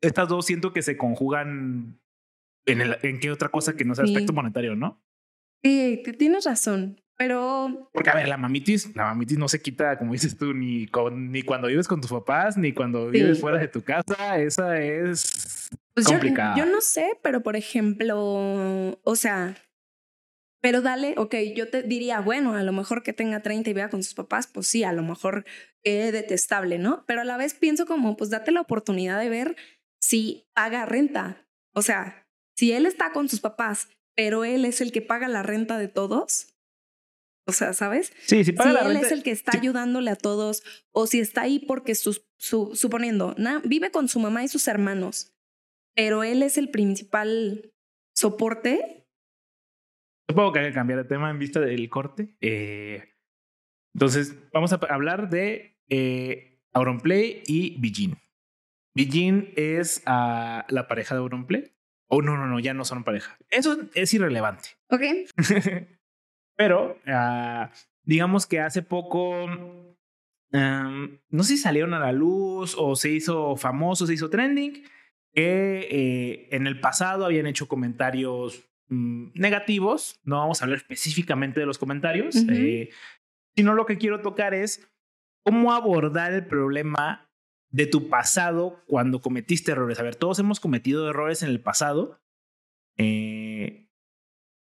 estas 0.00 0.28
dos 0.28 0.46
siento 0.46 0.72
que 0.72 0.82
se 0.82 0.96
conjugan 0.96 1.98
en, 2.66 2.80
el, 2.80 2.96
en 3.02 3.18
qué 3.20 3.30
otra 3.30 3.48
cosa 3.48 3.76
que 3.76 3.84
no 3.84 3.94
sea 3.94 4.04
Sí. 4.06 4.12
aspecto 4.12 4.32
monetario, 4.32 4.76
¿no? 4.76 5.02
Sí, 5.64 6.02
tienes 6.18 6.44
razón, 6.44 7.00
pero 7.16 7.90
Porque, 7.92 8.10
a 8.10 8.14
ver, 8.14 8.28
la 8.28 8.36
mamitis, 8.36 8.94
la 8.94 9.04
mamitis 9.06 9.38
no 9.38 9.48
se 9.48 9.60
quita, 9.60 9.98
como 9.98 10.12
dices 10.12 10.36
tú, 10.36 10.52
ni, 10.54 10.86
con, 10.86 11.32
ni 11.32 11.42
cuando 11.42 11.66
vives 11.68 11.88
con 11.88 12.00
tus 12.00 12.10
papás, 12.10 12.56
ni 12.56 12.72
cuando 12.72 13.10
Sí. 13.10 13.18
vives 13.18 13.40
fuera 13.40 13.58
de 13.58 13.68
tu 13.68 13.82
casa. 13.82 14.38
Esa 14.38 14.80
es 14.80 15.70
Pues 15.94 16.06
yo, 16.06 16.12
complicada. 16.12 16.56
yo 16.56 16.66
no 16.66 16.80
sé, 16.80 17.18
pero 17.22 17.42
por 17.42 17.56
ejemplo, 17.56 18.16
o 19.02 19.16
sea, 19.16 19.56
pero 20.66 20.82
dale, 20.82 21.14
ok, 21.16 21.32
yo 21.54 21.70
te 21.70 21.84
diría, 21.84 22.18
bueno, 22.18 22.56
a 22.56 22.62
lo 22.64 22.72
mejor 22.72 23.04
que 23.04 23.12
tenga 23.12 23.40
30 23.40 23.70
y 23.70 23.72
vea 23.72 23.88
con 23.88 24.02
sus 24.02 24.14
papás, 24.14 24.48
pues 24.48 24.66
sí, 24.66 24.82
a 24.82 24.92
lo 24.92 25.04
mejor 25.04 25.44
es 25.84 26.12
detestable, 26.12 26.76
¿no? 26.78 27.04
Pero 27.06 27.20
a 27.20 27.24
la 27.24 27.36
vez 27.36 27.54
pienso 27.54 27.86
como, 27.86 28.16
pues 28.16 28.30
date 28.30 28.50
la 28.50 28.62
oportunidad 28.62 29.20
de 29.20 29.28
ver 29.28 29.56
si 30.02 30.48
paga 30.56 30.84
renta. 30.84 31.46
O 31.72 31.82
sea, 31.82 32.26
si 32.56 32.72
él 32.72 32.84
está 32.84 33.12
con 33.12 33.28
sus 33.28 33.38
papás, 33.38 33.90
pero 34.16 34.44
él 34.44 34.64
es 34.64 34.80
el 34.80 34.90
que 34.90 35.02
paga 35.02 35.28
la 35.28 35.44
renta 35.44 35.78
de 35.78 35.86
todos. 35.86 36.56
O 37.46 37.52
sea, 37.52 37.72
¿sabes? 37.72 38.12
Sí, 38.26 38.42
si 38.44 38.50
paga 38.50 38.70
si 38.70 38.74
la 38.74 38.80
él 38.82 38.88
renta. 38.88 39.06
es 39.06 39.12
el 39.12 39.22
que 39.22 39.30
está 39.30 39.52
sí. 39.52 39.58
ayudándole 39.58 40.10
a 40.10 40.16
todos 40.16 40.64
o 40.92 41.06
si 41.06 41.20
está 41.20 41.42
ahí 41.42 41.60
porque 41.60 41.94
sus, 41.94 42.26
su, 42.40 42.74
suponiendo, 42.74 43.36
na- 43.38 43.62
vive 43.64 43.92
con 43.92 44.08
su 44.08 44.18
mamá 44.18 44.42
y 44.42 44.48
sus 44.48 44.66
hermanos, 44.66 45.32
pero 45.94 46.24
él 46.24 46.42
es 46.42 46.58
el 46.58 46.70
principal 46.70 47.72
soporte. 48.16 49.05
Supongo 50.28 50.52
que 50.52 50.58
hay 50.60 50.66
que 50.66 50.74
cambiar 50.74 50.98
de 51.02 51.08
tema 51.08 51.30
en 51.30 51.38
vista 51.38 51.60
del 51.60 51.88
corte. 51.88 52.36
Eh, 52.40 53.14
entonces, 53.94 54.36
vamos 54.52 54.72
a 54.72 54.80
hablar 54.90 55.30
de 55.30 55.78
eh, 55.88 56.60
Auronplay 56.72 57.42
y 57.46 57.80
Bijin. 57.80 58.18
Bijin 58.94 59.52
es 59.56 60.02
ah, 60.06 60.66
la 60.68 60.88
pareja 60.88 61.14
de 61.14 61.20
Auronplay. 61.20 61.72
Oh, 62.08 62.22
no, 62.22 62.36
no, 62.36 62.46
no, 62.46 62.58
ya 62.58 62.74
no 62.74 62.84
son 62.84 63.04
pareja. 63.04 63.36
Eso 63.50 63.78
es 63.94 64.12
irrelevante. 64.14 64.70
Ok. 64.90 65.02
Pero 66.56 66.98
ah, 67.06 67.70
digamos 68.02 68.46
que 68.46 68.60
hace 68.60 68.82
poco, 68.82 69.46
am, 70.52 71.20
no 71.28 71.42
sé 71.42 71.56
si 71.56 71.58
salieron 71.58 71.94
a 71.94 72.00
la 72.00 72.12
luz 72.12 72.74
o 72.78 72.96
se 72.96 73.10
hizo 73.10 73.56
famoso, 73.56 74.06
se 74.06 74.14
hizo 74.14 74.30
trending, 74.30 74.84
que 75.32 75.88
eh, 75.90 76.48
en 76.52 76.66
el 76.66 76.80
pasado 76.80 77.26
habían 77.26 77.46
hecho 77.46 77.68
comentarios 77.68 78.64
mm, 78.88 79.32
negativos. 79.34 80.20
No 80.24 80.38
vamos 80.38 80.60
a 80.60 80.64
hablar 80.64 80.78
específicamente 80.78 81.60
de 81.60 81.66
los 81.66 81.78
comentarios, 81.78 82.36
eh, 82.48 82.90
sino 83.54 83.74
lo 83.74 83.86
que 83.86 83.98
quiero 83.98 84.20
tocar 84.20 84.54
es 84.54 84.88
cómo 85.44 85.72
abordar 85.72 86.32
el 86.32 86.46
problema 86.46 87.30
de 87.70 87.86
tu 87.86 88.08
pasado 88.08 88.82
cuando 88.86 89.20
cometiste 89.20 89.72
errores. 89.72 89.98
A 89.98 90.02
ver, 90.02 90.16
todos 90.16 90.38
hemos 90.38 90.60
cometido 90.60 91.08
errores 91.08 91.42
en 91.42 91.50
el 91.50 91.60
pasado, 91.60 92.20
eh, 92.96 93.88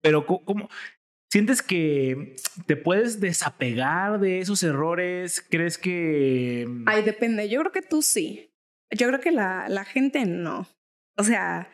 pero 0.01 0.25
¿cómo? 0.25 0.69
¿Sientes 1.33 1.63
que 1.63 2.35
te 2.67 2.75
puedes 2.75 3.19
desapegar 3.19 4.19
de 4.19 4.39
esos 4.39 4.61
errores? 4.61 5.43
¿Crees 5.49 5.79
que... 5.79 6.67
Ay, 6.85 7.01
depende. 7.01 7.49
Yo 7.49 7.59
creo 7.61 7.71
que 7.71 7.81
tú 7.81 8.03
sí. 8.03 8.53
Yo 8.91 9.07
creo 9.07 9.19
que 9.19 9.31
la, 9.31 9.67
la 9.67 9.83
gente 9.83 10.27
no. 10.27 10.67
O 11.17 11.23
sea, 11.23 11.67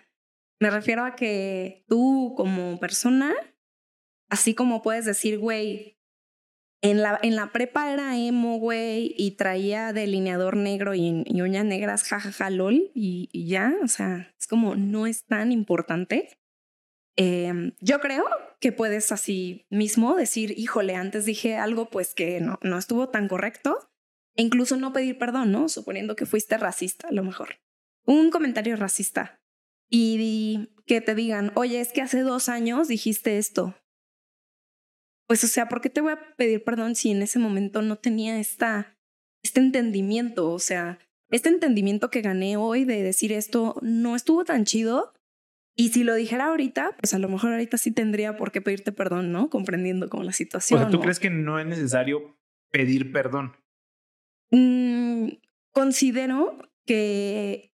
me 0.59 0.69
refiero 0.69 1.05
a 1.05 1.15
que 1.15 1.85
tú 1.87 2.33
como 2.35 2.79
persona, 2.79 3.33
así 4.29 4.53
como 4.53 4.81
puedes 4.81 5.05
decir, 5.05 5.39
güey, 5.39 5.97
en 6.81 7.01
la, 7.01 7.19
en 7.21 7.35
la 7.35 7.51
prepa 7.51 7.91
era 7.91 8.17
emo, 8.17 8.57
güey, 8.57 9.13
y 9.17 9.31
traía 9.31 9.91
delineador 9.91 10.55
negro 10.55 10.93
y, 10.95 11.23
y 11.25 11.41
uñas 11.41 11.65
negras, 11.65 12.03
jajaja, 12.03 12.49
lol, 12.49 12.91
y, 12.93 13.29
ya, 13.47 13.73
o 13.83 13.87
sea, 13.87 14.33
es 14.39 14.47
como 14.47 14.75
no 14.75 15.05
es 15.05 15.25
tan 15.25 15.51
importante. 15.51 16.29
Eh, 17.17 17.73
yo 17.81 17.99
creo 17.99 18.25
que 18.61 18.71
puedes 18.71 19.11
así 19.11 19.65
mismo 19.69 20.15
decir, 20.15 20.57
híjole, 20.57 20.95
antes 20.95 21.25
dije 21.25 21.57
algo 21.57 21.89
pues 21.89 22.13
que 22.13 22.39
no, 22.39 22.59
no 22.61 22.77
estuvo 22.77 23.09
tan 23.09 23.27
correcto, 23.27 23.89
e 24.35 24.41
incluso 24.41 24.77
no 24.77 24.93
pedir 24.93 25.17
perdón, 25.17 25.51
¿no? 25.51 25.67
Suponiendo 25.67 26.15
que 26.15 26.25
fuiste 26.25 26.57
racista, 26.57 27.09
a 27.09 27.11
lo 27.11 27.23
mejor. 27.23 27.59
Un 28.05 28.31
comentario 28.31 28.77
racista. 28.77 29.41
Y 29.89 30.69
que 30.85 31.01
te 31.01 31.15
digan, 31.15 31.51
oye, 31.55 31.79
es 31.79 31.91
que 31.93 32.01
hace 32.01 32.21
dos 32.21 32.49
años 32.49 32.87
dijiste 32.87 33.37
esto. 33.37 33.75
Pues, 35.27 35.43
o 35.43 35.47
sea, 35.47 35.67
¿por 35.69 35.81
qué 35.81 35.89
te 35.89 36.01
voy 36.01 36.13
a 36.13 36.35
pedir 36.35 36.63
perdón 36.63 36.95
si 36.95 37.11
en 37.11 37.21
ese 37.21 37.37
momento 37.39 37.81
no 37.81 37.97
tenía 37.97 38.39
esta, 38.39 38.97
este 39.43 39.59
entendimiento? 39.59 40.51
O 40.51 40.59
sea, 40.59 40.99
este 41.29 41.49
entendimiento 41.49 42.09
que 42.09 42.21
gané 42.21 42.57
hoy 42.57 42.83
de 42.85 43.03
decir 43.03 43.31
esto 43.31 43.75
no 43.81 44.15
estuvo 44.15 44.43
tan 44.45 44.65
chido. 44.65 45.13
Y 45.75 45.89
si 45.89 46.03
lo 46.03 46.15
dijera 46.15 46.45
ahorita, 46.47 46.95
pues 46.99 47.13
a 47.13 47.19
lo 47.19 47.29
mejor 47.29 47.51
ahorita 47.51 47.77
sí 47.77 47.91
tendría 47.91 48.35
por 48.37 48.51
qué 48.51 48.61
pedirte 48.61 48.91
perdón, 48.91 49.31
¿no? 49.31 49.49
Comprendiendo 49.49 50.09
como 50.09 50.23
la 50.23 50.31
O 50.31 50.33
situación. 50.33 50.79
sea, 50.79 50.89
¿tú 50.89 50.97
o- 50.97 51.01
crees 51.01 51.19
que 51.19 51.29
no 51.29 51.59
es 51.59 51.65
necesario 51.67 52.37
pedir 52.71 53.11
perdón? 53.13 53.55
Mm, 54.51 55.29
considero 55.71 56.57
que 56.85 57.68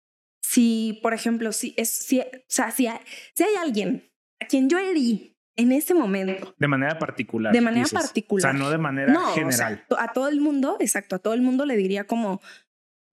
si, 0.53 0.99
por 1.01 1.13
ejemplo, 1.13 1.51
si 1.51 1.73
es, 1.77 1.89
si, 1.89 2.19
o 2.19 2.25
sea, 2.47 2.71
si 2.71 2.87
hay, 2.87 2.99
si 3.35 3.43
hay 3.43 3.55
alguien 3.61 4.09
a 4.41 4.45
quien 4.47 4.69
yo 4.69 4.77
herí 4.79 5.35
en 5.55 5.71
ese 5.71 5.93
momento, 5.93 6.53
De 6.57 6.67
manera 6.67 6.97
particular. 6.97 7.53
De 7.53 7.61
manera 7.61 7.83
dices. 7.83 7.99
particular. 8.01 8.49
O 8.49 8.57
sea, 8.57 8.59
no 8.59 8.69
de 8.71 8.77
manera 8.77 9.13
no, 9.13 9.31
o 9.31 9.33
general. 9.33 9.83
sea, 9.87 9.97
a 10.03 10.13
todo 10.13 10.27
el 10.27 10.41
mundo, 10.41 10.77
exacto, 10.79 11.15
a 11.15 11.19
todo 11.19 11.33
el 11.33 11.41
mundo 11.41 11.65
le 11.65 11.75
diría 11.75 12.05
como, 12.05 12.41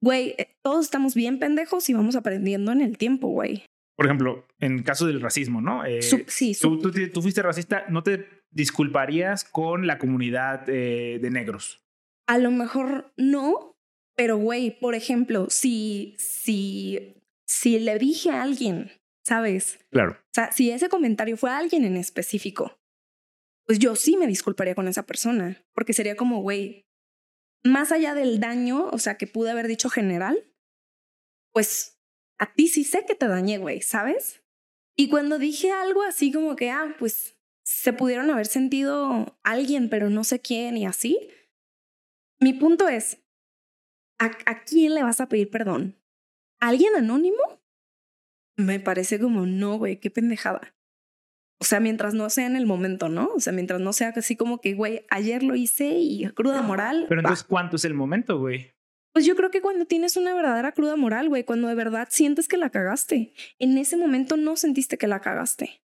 güey, 0.03 0.35
eh, 0.39 0.57
todos 0.63 0.85
estamos 0.87 1.15
bien 1.15 1.39
pendejos 1.39 1.89
y 1.91 1.95
vamos 1.95 2.17
aprendiendo 2.17 2.73
en 2.73 2.81
el 2.81 2.97
tiempo, 2.97 3.29
güey. 3.29 3.65
Por 3.97 4.07
ejemplo, 4.07 4.47
en 4.59 4.83
caso 4.83 5.07
del 5.07 5.21
racismo, 5.21 5.61
¿no? 5.61 5.85
Eh, 5.85 6.01
sí, 6.01 6.55
su- 6.55 6.79
tú, 6.79 6.91
tú- 6.91 7.11
tú 7.13 7.21
fuiste 7.21 7.43
racista, 7.43 7.85
¿no 7.91 8.03
te 8.03 8.27
disculparías 8.51 9.45
con 9.45 9.87
la 9.87 9.99
comunidad 9.99 10.65
eh, 10.69 11.19
de 11.21 11.31
negros? 11.31 11.83
A 12.27 12.39
lo 12.39 12.51
mejor 12.51 13.13
no, 13.19 13.77
pero 14.17 14.39
güey, 14.39 14.79
por 14.81 14.95
ejemplo, 14.95 15.49
si, 15.51 16.15
si, 16.19 17.20
si 17.51 17.81
le 17.81 17.99
dije 17.99 18.31
a 18.31 18.43
alguien, 18.43 18.93
¿sabes? 19.25 19.81
Claro. 19.91 20.13
O 20.13 20.31
sea, 20.33 20.53
si 20.53 20.71
ese 20.71 20.89
comentario 20.89 21.37
fue 21.37 21.51
a 21.51 21.59
alguien 21.59 21.85
en 21.85 21.97
específico, 21.97 22.81
pues 23.67 23.81
yo 23.81 23.97
sí 23.97 24.17
me 24.17 24.29
disculparía 24.29 24.77
con 24.77 24.87
esa 24.87 25.05
persona, 25.05 25.61
porque 25.75 25.93
sería 25.93 26.15
como, 26.15 26.43
güey, 26.43 26.87
más 27.65 27.91
allá 27.91 28.15
del 28.15 28.39
daño, 28.39 28.89
o 28.93 28.99
sea, 28.99 29.19
que 29.19 29.27
pude 29.27 29.51
haber 29.51 29.67
dicho 29.67 29.91
general, 29.91 30.49
pues 31.53 32.01
a 32.39 32.55
ti 32.55 32.69
sí 32.69 32.85
sé 32.85 33.05
que 33.05 33.17
te 33.17 33.27
dañé, 33.27 33.59
güey, 33.59 33.83
¿sabes? 33.83 34.45
Y 34.97 35.09
cuando 35.09 35.37
dije 35.39 35.73
algo 35.73 36.05
así 36.05 36.31
como 36.31 36.55
que, 36.55 36.71
ah, 36.71 36.95
pues 37.01 37.37
se 37.65 37.93
pudieron 37.93 38.31
haber 38.31 38.47
sentido 38.47 39.41
alguien, 39.43 39.91
pero 39.91 40.09
no 40.09 40.23
sé 40.23 40.41
quién 40.41 40.77
y 40.77 40.87
así, 40.87 41.19
mi 42.39 42.53
punto 42.53 42.87
es, 42.87 43.19
¿a, 44.21 44.27
a 44.47 44.63
quién 44.63 44.95
le 44.95 45.03
vas 45.03 45.21
a 45.21 45.29
pedir 45.29 45.51
perdón? 45.51 46.00
¿A 46.61 46.69
alguien 46.69 46.95
anónimo? 46.95 47.39
Me 48.57 48.81
parece 48.81 49.19
como, 49.19 49.47
no, 49.47 49.79
güey, 49.79 49.99
qué 49.99 50.11
pendejada. 50.11 50.75
O 51.59 51.65
sea, 51.65 51.81
mientras 51.81 52.15
no 52.15 52.31
sea 52.31 52.47
en 52.47 52.57
el 52.57 52.67
momento, 52.67 53.09
¿no? 53.09 53.29
O 53.35 53.41
sea, 53.41 53.53
mientras 53.53 53.81
no 53.81 53.93
sea 53.93 54.13
así 54.17 54.37
como 54.37 54.61
que, 54.61 54.75
güey, 54.75 55.05
ayer 55.11 55.43
lo 55.43 55.57
hice 55.57 55.91
y 55.99 56.27
cruda 56.31 56.63
moral. 56.63 57.07
Pero 57.09 57.21
entonces, 57.21 57.45
¿cuánto 57.45 57.77
es 57.77 57.85
el 57.85 57.95
momento, 57.95 58.39
güey? 58.39 58.73
Pues 59.13 59.27
yo 59.27 59.35
creo 59.37 59.51
que 59.51 59.61
cuando 59.61 59.87
tienes 59.87 60.17
una 60.17 60.35
verdadera 60.35 60.73
cruda 60.73 60.97
moral, 60.97 61.29
güey, 61.29 61.45
cuando 61.45 61.69
de 61.69 61.75
verdad 61.75 62.09
sientes 62.11 62.49
que 62.49 62.57
la 62.57 62.71
cagaste, 62.71 63.35
en 63.59 63.77
ese 63.77 63.97
momento 63.97 64.37
no 64.37 64.57
sentiste 64.57 64.99
que 64.99 65.07
la 65.07 65.21
cagaste. 65.21 65.83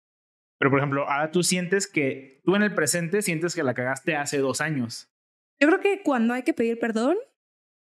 Pero, 0.60 0.70
por 0.70 0.80
ejemplo, 0.80 1.10
ahora 1.10 1.32
tú 1.32 1.42
sientes 1.42 1.88
que, 1.88 2.42
tú 2.44 2.56
en 2.56 2.64
el 2.64 2.76
presente 2.76 3.22
sientes 3.22 3.56
que 3.56 3.64
la 3.64 3.74
cagaste 3.74 4.16
hace 4.16 4.40
dos 4.40 4.62
años. 4.62 5.12
Yo 5.60 5.68
creo 5.68 5.80
que 5.80 6.04
cuando 6.04 6.34
hay 6.34 6.44
que 6.44 6.54
pedir 6.54 6.80
perdón 6.80 7.18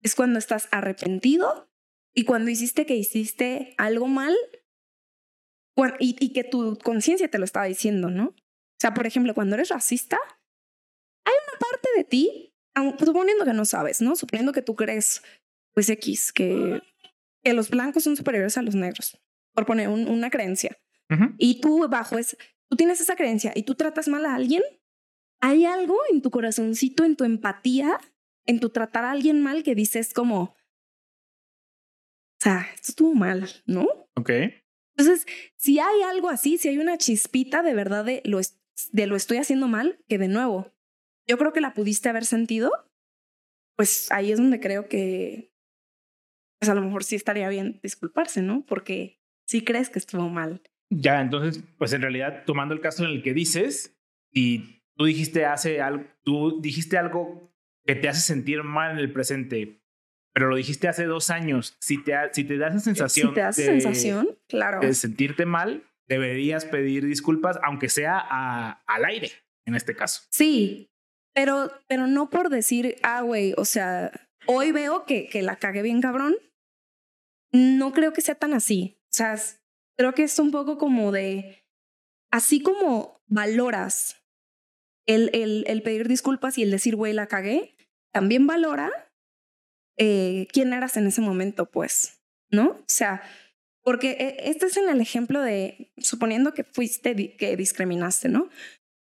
es 0.01 0.15
cuando 0.15 0.39
estás 0.39 0.67
arrepentido 0.71 1.69
y 2.15 2.23
cuando 2.25 2.49
hiciste 2.51 2.85
que 2.85 2.95
hiciste 2.95 3.73
algo 3.77 4.07
mal 4.07 4.35
y, 5.99 6.15
y 6.19 6.33
que 6.33 6.43
tu 6.43 6.77
conciencia 6.79 7.29
te 7.29 7.37
lo 7.37 7.45
estaba 7.45 7.65
diciendo, 7.65 8.09
¿no? 8.09 8.25
O 8.27 8.81
sea, 8.81 8.93
por 8.93 9.07
ejemplo, 9.07 9.33
cuando 9.33 9.55
eres 9.55 9.69
racista, 9.69 10.17
hay 11.25 11.33
una 11.47 11.59
parte 11.59 11.89
de 11.97 12.03
ti, 12.03 12.53
suponiendo 12.99 13.45
que 13.45 13.53
no 13.53 13.65
sabes, 13.65 14.01
¿no? 14.01 14.15
Suponiendo 14.15 14.51
que 14.51 14.61
tú 14.61 14.75
crees, 14.75 15.21
pues 15.73 15.89
X, 15.89 16.31
que, 16.33 16.81
que 17.43 17.53
los 17.53 17.69
blancos 17.69 18.03
son 18.03 18.15
superiores 18.17 18.57
a 18.57 18.61
los 18.61 18.75
negros, 18.75 19.17
por 19.53 19.65
poner 19.65 19.87
un- 19.89 20.07
una 20.09 20.29
creencia. 20.29 20.77
Y 21.37 21.59
tú 21.61 21.87
bajo 21.89 22.17
es, 22.17 22.37
tú 22.69 22.75
tienes 22.77 23.01
esa 23.01 23.15
creencia 23.15 23.51
y 23.55 23.63
tú 23.63 23.75
tratas 23.75 24.07
mal 24.07 24.25
a 24.25 24.35
alguien, 24.35 24.61
hay 25.41 25.65
algo 25.65 25.97
en 26.11 26.21
tu 26.21 26.29
corazoncito, 26.29 27.03
en 27.05 27.15
tu 27.15 27.23
empatía, 27.23 27.99
en 28.45 28.59
tu 28.59 28.69
tratar 28.69 29.05
a 29.05 29.11
alguien 29.11 29.41
mal 29.41 29.63
que 29.63 29.75
dices 29.75 30.13
como, 30.13 30.55
o 32.39 32.41
sea, 32.41 32.67
esto 32.73 32.91
estuvo 32.91 33.15
mal, 33.15 33.49
¿no? 33.65 33.85
Ok. 34.15 34.31
Entonces, 34.95 35.25
si 35.57 35.79
hay 35.79 36.01
algo 36.03 36.29
así, 36.29 36.57
si 36.57 36.69
hay 36.69 36.77
una 36.77 36.97
chispita 36.97 37.61
de 37.63 37.73
verdad 37.73 38.05
de 38.05 38.21
lo, 38.23 38.39
de 38.91 39.07
lo 39.07 39.15
estoy 39.17 39.37
haciendo 39.37 39.67
mal, 39.67 39.99
que 40.07 40.17
de 40.17 40.29
nuevo, 40.29 40.73
yo 41.27 41.37
creo 41.37 41.51
que 41.51 41.61
la 41.61 41.73
pudiste 41.73 42.07
haber 42.07 42.25
sentido, 42.25 42.71
pues 43.75 44.09
ahí 44.11 44.31
es 44.31 44.37
donde 44.37 44.61
creo 44.61 44.87
que, 44.87 45.53
pues 46.59 46.69
a 46.69 46.75
lo 46.75 46.81
mejor 46.81 47.03
sí 47.03 47.15
estaría 47.15 47.49
bien 47.49 47.79
disculparse, 47.83 48.41
¿no? 48.41 48.65
Porque 48.65 49.19
sí 49.45 49.63
crees 49.63 49.89
que 49.89 49.99
estuvo 49.99 50.29
mal. 50.29 50.61
Ya, 50.89 51.21
entonces, 51.21 51.63
pues 51.77 51.91
en 51.91 52.01
realidad, 52.01 52.43
tomando 52.45 52.73
el 52.73 52.81
caso 52.81 53.03
en 53.03 53.11
el 53.11 53.21
que 53.21 53.33
dices, 53.33 53.97
y 54.31 54.81
tú 54.95 55.05
dijiste 55.05 55.45
hace 55.45 55.81
algo, 55.81 56.05
tú 56.23 56.61
dijiste 56.61 56.97
algo 56.97 57.53
que 57.85 57.95
te 57.95 58.07
hace 58.07 58.21
sentir 58.21 58.63
mal 58.63 58.91
en 58.91 58.99
el 58.99 59.11
presente, 59.11 59.78
pero 60.33 60.47
lo 60.47 60.55
dijiste 60.55 60.87
hace 60.87 61.05
dos 61.05 61.29
años, 61.29 61.75
si 61.79 62.03
te, 62.03 62.13
si 62.33 62.43
te 62.43 62.57
da 62.57 62.67
esa 62.67 62.79
sensación, 62.79 63.29
Si 63.29 63.33
te 63.35 63.41
das 63.41 63.55
de, 63.57 63.65
sensación, 63.65 64.37
claro. 64.47 64.79
de 64.79 64.93
sentirte 64.93 65.45
mal, 65.45 65.83
deberías 66.07 66.65
pedir 66.65 67.05
disculpas, 67.05 67.57
aunque 67.63 67.89
sea 67.89 68.17
a- 68.19 68.83
al 68.87 69.05
aire, 69.05 69.31
en 69.65 69.75
este 69.75 69.95
caso. 69.95 70.23
Sí, 70.29 70.89
pero, 71.33 71.71
pero 71.87 72.07
no 72.07 72.29
por 72.29 72.49
decir, 72.49 72.95
ah, 73.03 73.21
güey, 73.21 73.53
o 73.57 73.65
sea, 73.65 74.11
hoy 74.47 74.71
veo 74.71 75.05
que, 75.05 75.27
que 75.27 75.41
la 75.41 75.55
cagué 75.57 75.81
bien 75.81 76.01
cabrón. 76.01 76.35
No 77.51 77.91
creo 77.93 78.13
que 78.13 78.21
sea 78.21 78.35
tan 78.35 78.53
así. 78.53 78.97
O 79.05 79.07
sea, 79.11 79.35
creo 79.97 80.13
que 80.13 80.23
es 80.23 80.37
un 80.39 80.51
poco 80.51 80.77
como 80.77 81.11
de, 81.11 81.63
así 82.31 82.61
como 82.61 83.21
valoras 83.27 84.23
el, 85.07 85.29
el, 85.33 85.63
el 85.67 85.81
pedir 85.81 86.07
disculpas 86.07 86.57
y 86.57 86.63
el 86.63 86.71
decir, 86.71 86.95
güey, 86.95 87.13
la 87.13 87.27
cagué, 87.27 87.75
también 88.11 88.45
valora 88.47 88.91
eh, 89.99 90.47
quién 90.53 90.71
eras 90.71 90.95
en 90.97 91.07
ese 91.07 91.19
momento, 91.19 91.69
pues, 91.69 92.23
¿no? 92.49 92.69
O 92.69 92.85
sea, 92.87 93.21
porque 93.83 94.11
eh, 94.11 94.37
este 94.45 94.67
es 94.67 94.77
en 94.77 94.87
el 94.87 95.01
ejemplo 95.01 95.41
de, 95.41 95.91
suponiendo 95.97 96.53
que 96.53 96.63
fuiste, 96.63 97.35
que 97.35 97.57
discriminaste, 97.57 98.29
¿no? 98.29 98.49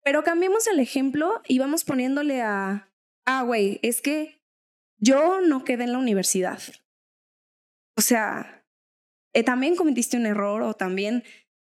Pero 0.03 0.25
cambiemos 0.25 0.67
el 0.67 0.81
ejemplo 0.81 1.43
y 1.47 1.59
vamos 1.59 1.85
poniéndole 1.85 2.41
a, 2.41 2.91
ah, 3.27 3.43
güey, 3.43 3.79
es 3.83 4.01
que 4.01 4.41
yo 4.99 5.43
no 5.43 5.63
quedé 5.65 5.85
en 5.85 5.93
la 5.93 5.99
universidad. 5.99 6.61
O 7.97 8.01
sea, 8.01 8.65
eh, 9.35 9.43
también 9.43 9.77
cometiste 9.77 10.17
un 10.17 10.25
error 10.25 10.63
o 10.63 10.73
también, 10.73 11.23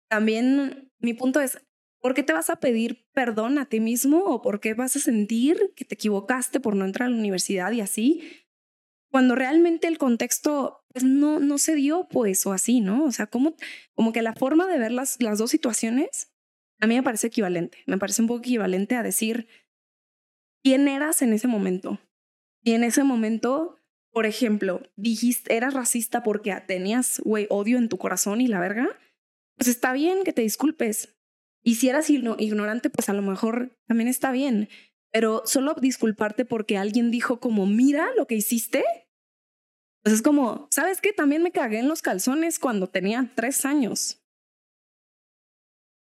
también 0.09 0.93
mi 0.99 1.13
punto 1.13 1.41
es, 1.41 1.59
¿por 1.99 2.13
qué 2.13 2.23
te 2.23 2.31
vas 2.31 2.49
a 2.49 2.61
pedir 2.61 3.05
perdón 3.11 3.57
a 3.57 3.65
ti 3.65 3.81
mismo 3.81 4.23
o 4.23 4.41
por 4.41 4.61
qué 4.61 4.75
vas 4.75 4.95
a 4.95 4.99
sentir 4.99 5.73
que 5.75 5.83
te 5.83 5.95
equivocaste 5.95 6.61
por 6.61 6.77
no 6.77 6.85
entrar 6.85 7.07
a 7.07 7.11
la 7.11 7.17
universidad 7.17 7.73
y 7.73 7.81
así? 7.81 8.47
Cuando 9.11 9.35
realmente 9.35 9.87
el 9.87 9.97
contexto 9.97 10.83
pues, 10.93 11.03
no, 11.03 11.39
no 11.39 11.57
se 11.57 11.75
dio, 11.75 12.07
pues, 12.09 12.45
o 12.45 12.53
así, 12.53 12.79
¿no? 12.81 13.05
O 13.05 13.11
sea, 13.11 13.27
como, 13.27 13.55
como 13.95 14.13
que 14.13 14.21
la 14.21 14.33
forma 14.33 14.67
de 14.67 14.77
ver 14.79 14.91
las, 14.91 15.21
las 15.21 15.37
dos 15.39 15.51
situaciones 15.51 16.31
a 16.81 16.87
mí 16.87 16.95
me 16.95 17.03
parece 17.03 17.27
equivalente. 17.27 17.79
Me 17.87 17.97
parece 17.97 18.21
un 18.21 18.27
poco 18.27 18.39
equivalente 18.39 18.95
a 18.95 19.03
decir 19.03 19.47
quién 20.63 20.87
eras 20.87 21.21
en 21.21 21.33
ese 21.33 21.47
momento. 21.47 21.99
Y 22.63 22.73
en 22.73 22.83
ese 22.83 23.03
momento, 23.03 23.77
por 24.11 24.25
ejemplo, 24.25 24.81
dijiste, 24.95 25.55
eras 25.55 25.73
racista 25.73 26.23
porque 26.23 26.55
tenías, 26.67 27.19
güey, 27.23 27.47
odio 27.49 27.77
en 27.77 27.89
tu 27.89 27.97
corazón 27.97 28.41
y 28.41 28.47
la 28.47 28.59
verga. 28.59 28.87
Pues 29.57 29.67
está 29.67 29.91
bien 29.93 30.23
que 30.23 30.33
te 30.33 30.41
disculpes. 30.41 31.17
Y 31.63 31.75
si 31.75 31.89
eras 31.89 32.09
igno- 32.09 32.37
ignorante, 32.39 32.89
pues 32.89 33.09
a 33.09 33.13
lo 33.13 33.21
mejor 33.21 33.77
también 33.87 34.07
está 34.07 34.31
bien. 34.31 34.69
Pero 35.11 35.41
solo 35.45 35.73
disculparte 35.75 36.45
porque 36.45 36.77
alguien 36.77 37.09
dijo 37.11 37.39
como, 37.39 37.65
mira 37.65 38.09
lo 38.15 38.27
que 38.27 38.35
hiciste. 38.35 38.83
Pues 40.03 40.15
es 40.15 40.21
como, 40.21 40.67
¿sabes 40.71 41.01
qué? 41.01 41.11
También 41.13 41.43
me 41.43 41.51
cagué 41.51 41.79
en 41.79 41.87
los 41.87 42.01
calzones 42.01 42.59
cuando 42.59 42.87
tenía 42.87 43.31
tres 43.35 43.65
años. 43.65 44.23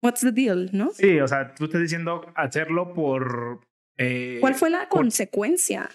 What's 0.02 0.20
the 0.20 0.32
deal, 0.32 0.70
¿no? 0.72 0.92
Sí, 0.92 1.18
o 1.20 1.28
sea, 1.28 1.54
tú 1.54 1.64
estás 1.64 1.80
diciendo 1.80 2.32
hacerlo 2.36 2.94
por... 2.94 3.66
eh, 3.96 4.38
¿Cuál 4.40 4.54
fue 4.54 4.70
la 4.70 4.88
por- 4.88 5.00
consecuencia? 5.00 5.90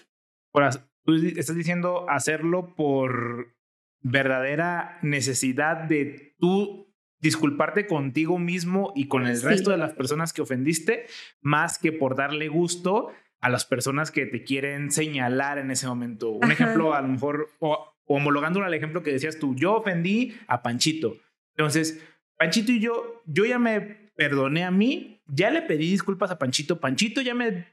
por 0.52 0.64
tú 1.04 1.14
estás 1.14 1.56
diciendo 1.56 2.08
hacerlo 2.10 2.74
por 2.76 3.56
verdadera 4.00 4.98
necesidad 5.02 5.76
de 5.84 6.34
tú 6.38 6.91
disculparte 7.22 7.86
contigo 7.86 8.38
mismo 8.38 8.92
y 8.94 9.08
con 9.08 9.26
el 9.26 9.36
Sí. 9.36 9.46
resto 9.46 9.70
de 9.70 9.78
las 9.78 9.94
personas 9.94 10.32
que 10.32 10.42
ofendiste, 10.42 11.06
más 11.40 11.78
que 11.78 11.92
por 11.92 12.16
darle 12.16 12.48
gusto 12.48 13.08
a 13.40 13.48
las 13.48 13.64
personas 13.64 14.10
que 14.10 14.26
te 14.26 14.44
quieren 14.44 14.90
señalar 14.90 15.58
en 15.58 15.70
ese 15.70 15.86
momento. 15.86 16.30
Un 16.30 16.44
Ajá. 16.44 16.52
ejemplo, 16.52 16.94
a 16.94 17.00
lo 17.00 17.08
mejor, 17.08 17.48
o, 17.60 17.88
homologándolo 18.04 18.66
al 18.66 18.74
ejemplo 18.74 19.02
que 19.02 19.12
decías 19.12 19.38
tú, 19.38 19.54
yo 19.54 19.74
ofendí 19.76 20.34
a 20.48 20.62
Panchito. 20.62 21.16
Entonces, 21.56 22.00
Panchito 22.36 22.72
y 22.72 22.80
yo, 22.80 23.22
yo 23.26 23.44
ya 23.46 23.58
me 23.58 24.10
perdoné 24.16 24.64
a 24.64 24.70
mí, 24.70 25.20
ya 25.26 25.50
le 25.50 25.62
pedí 25.62 25.90
disculpas 25.90 26.30
a 26.30 26.38
Panchito, 26.38 26.80
Panchito 26.80 27.20
ya 27.22 27.34
me 27.34 27.66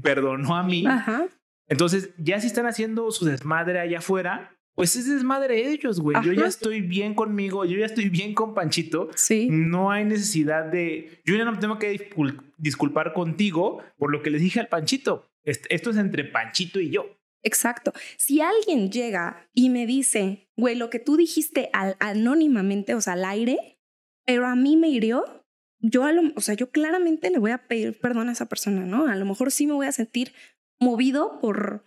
perdonó 0.00 0.56
a 0.56 0.62
mí. 0.62 0.86
Ajá. 0.86 1.26
Entonces, 1.68 2.10
ya 2.18 2.40
si 2.40 2.46
están 2.46 2.66
haciendo 2.66 3.10
su 3.10 3.24
desmadre 3.24 3.80
allá 3.80 3.98
afuera, 3.98 4.56
pues 4.74 4.96
es 4.96 5.08
desmadre 5.08 5.56
de 5.56 5.70
ellos, 5.70 6.00
güey. 6.00 6.16
Yo 6.24 6.32
ya 6.32 6.46
estoy 6.46 6.80
bien 6.80 7.14
conmigo, 7.14 7.64
yo 7.64 7.78
ya 7.78 7.86
estoy 7.86 8.08
bien 8.08 8.34
con 8.34 8.54
Panchito. 8.54 9.08
Sí. 9.14 9.48
No 9.50 9.90
hay 9.90 10.04
necesidad 10.04 10.64
de. 10.64 11.20
Yo 11.24 11.36
ya 11.36 11.44
no 11.44 11.58
tengo 11.58 11.78
que 11.78 11.92
discul- 11.92 12.42
disculpar 12.58 13.12
contigo 13.12 13.82
por 13.98 14.10
lo 14.10 14.22
que 14.22 14.30
les 14.30 14.40
dije 14.40 14.60
al 14.60 14.68
Panchito. 14.68 15.28
Est- 15.44 15.66
Esto 15.70 15.90
es 15.90 15.96
entre 15.96 16.24
Panchito 16.24 16.80
y 16.80 16.90
yo. 16.90 17.06
Exacto. 17.44 17.92
Si 18.16 18.40
alguien 18.40 18.90
llega 18.90 19.48
y 19.52 19.68
me 19.68 19.84
dice, 19.86 20.48
güey, 20.56 20.76
lo 20.76 20.88
que 20.90 21.00
tú 21.00 21.16
dijiste 21.16 21.68
al- 21.72 21.96
anónimamente, 21.98 22.94
o 22.94 23.00
sea, 23.00 23.14
al 23.14 23.24
aire, 23.24 23.80
pero 24.24 24.46
a 24.46 24.54
mí 24.54 24.76
me 24.76 24.88
hirió, 24.88 25.24
yo, 25.80 26.04
a 26.04 26.12
lo, 26.12 26.22
o 26.36 26.40
sea, 26.40 26.54
yo 26.54 26.70
claramente 26.70 27.30
le 27.30 27.38
voy 27.40 27.50
a 27.50 27.66
pedir 27.66 27.98
perdón 28.00 28.28
a 28.28 28.32
esa 28.32 28.48
persona, 28.48 28.86
¿no? 28.86 29.06
A 29.08 29.16
lo 29.16 29.24
mejor 29.26 29.50
sí 29.50 29.66
me 29.66 29.72
voy 29.72 29.86
a 29.88 29.92
sentir 29.92 30.32
movido 30.78 31.40
por, 31.40 31.84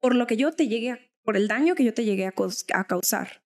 por 0.00 0.14
lo 0.14 0.26
que 0.26 0.36
yo 0.36 0.52
te 0.52 0.68
llegué 0.68 0.90
a, 0.90 0.98
por 1.28 1.36
el 1.36 1.46
daño 1.46 1.74
que 1.74 1.84
yo 1.84 1.92
te 1.92 2.06
llegué 2.06 2.24
a, 2.24 2.84
causar. 2.84 3.42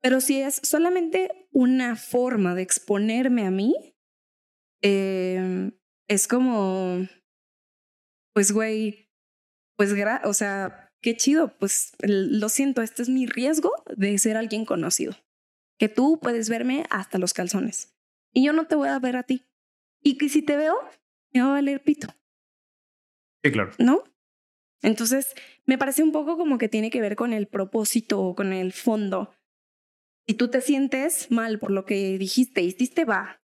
Pero 0.00 0.20
si 0.20 0.40
es 0.40 0.60
solamente 0.62 1.48
una 1.50 1.96
forma 1.96 2.54
de 2.54 2.62
exponerme 2.62 3.44
a 3.44 3.50
mí, 3.50 3.74
eh, 4.84 5.72
es 6.08 6.28
como, 6.28 7.08
pues, 8.36 8.52
güey, 8.52 9.10
pues, 9.76 9.96
gra- 9.96 10.20
o 10.26 10.32
sea, 10.32 10.92
qué 11.02 11.16
chido, 11.16 11.58
pues 11.58 11.96
lo 11.98 12.48
siento, 12.48 12.82
este 12.82 13.02
es 13.02 13.08
mi 13.08 13.26
riesgo 13.26 13.72
de 13.96 14.16
ser 14.18 14.36
alguien 14.36 14.64
conocido. 14.64 15.16
Que 15.76 15.88
tú 15.88 16.20
puedes 16.22 16.48
verme 16.48 16.86
hasta 16.88 17.18
los 17.18 17.34
calzones 17.34 17.96
y 18.32 18.44
yo 18.44 18.52
no 18.52 18.68
te 18.68 18.76
voy 18.76 18.90
a 18.90 19.00
ver 19.00 19.16
a 19.16 19.24
ti. 19.24 19.44
Y 20.04 20.18
que 20.18 20.28
si 20.28 20.40
te 20.40 20.56
veo, 20.56 20.76
me 21.32 21.40
va 21.40 21.48
a 21.48 21.52
valer 21.54 21.82
pito, 21.82 22.06
Sí, 23.42 23.50
claro. 23.50 23.72
¿no? 23.80 24.04
Entonces, 24.84 25.34
me 25.64 25.78
parece 25.78 26.02
un 26.02 26.12
poco 26.12 26.36
como 26.36 26.58
que 26.58 26.68
tiene 26.68 26.90
que 26.90 27.00
ver 27.00 27.16
con 27.16 27.32
el 27.32 27.46
propósito 27.46 28.20
o 28.20 28.34
con 28.34 28.52
el 28.52 28.72
fondo. 28.72 29.34
Si 30.28 30.34
tú 30.34 30.48
te 30.48 30.60
sientes 30.60 31.30
mal 31.30 31.58
por 31.58 31.70
lo 31.70 31.86
que 31.86 32.18
dijiste, 32.18 32.60
hiciste, 32.60 33.04
va. 33.06 33.42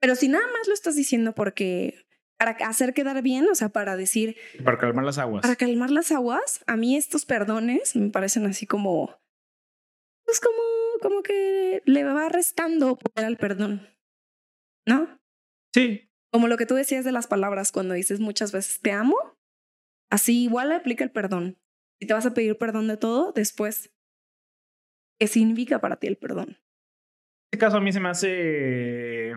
Pero 0.00 0.14
si 0.14 0.28
nada 0.28 0.46
más 0.46 0.68
lo 0.68 0.74
estás 0.74 0.94
diciendo 0.94 1.34
porque 1.34 2.06
para 2.38 2.52
hacer 2.68 2.94
quedar 2.94 3.20
bien, 3.22 3.48
o 3.48 3.54
sea, 3.54 3.70
para 3.70 3.96
decir, 3.96 4.36
Para 4.64 4.78
calmar 4.78 5.04
las 5.04 5.18
aguas. 5.18 5.42
para 5.42 5.56
calmar 5.56 5.90
las 5.90 6.12
aguas, 6.12 6.62
a 6.66 6.76
mí 6.76 6.96
estos 6.96 7.24
perdones 7.24 7.96
me 7.96 8.10
parecen 8.10 8.46
así 8.46 8.66
como, 8.66 9.18
pues 10.24 10.40
como, 10.40 10.62
como 11.00 11.22
que 11.22 11.82
le 11.84 12.04
va 12.04 12.28
restando 12.28 12.96
poder 12.96 13.26
al 13.26 13.38
perdón, 13.38 13.88
¿no? 14.86 15.18
Sí. 15.74 16.08
Como 16.32 16.48
lo 16.48 16.56
que 16.56 16.66
tú 16.66 16.74
decías 16.74 17.04
de 17.04 17.12
las 17.12 17.26
palabras 17.26 17.72
cuando 17.72 17.94
dices 17.94 18.20
muchas 18.20 18.52
veces 18.52 18.80
te 18.80 18.92
amo, 18.92 19.16
así 20.14 20.44
igual 20.44 20.70
aplica 20.70 21.02
el 21.02 21.10
perdón. 21.10 21.58
Si 22.00 22.06
te 22.06 22.14
vas 22.14 22.24
a 22.24 22.34
pedir 22.34 22.56
perdón 22.56 22.86
de 22.86 22.96
todo, 22.96 23.32
después, 23.32 23.92
¿qué 25.18 25.26
significa 25.26 25.80
para 25.80 25.96
ti 25.96 26.06
el 26.06 26.16
perdón? 26.16 26.50
En 26.50 26.56
este 27.52 27.58
caso 27.58 27.78
a 27.78 27.80
mí 27.80 27.92
se 27.92 27.98
me 28.00 28.08
hace 28.08 29.32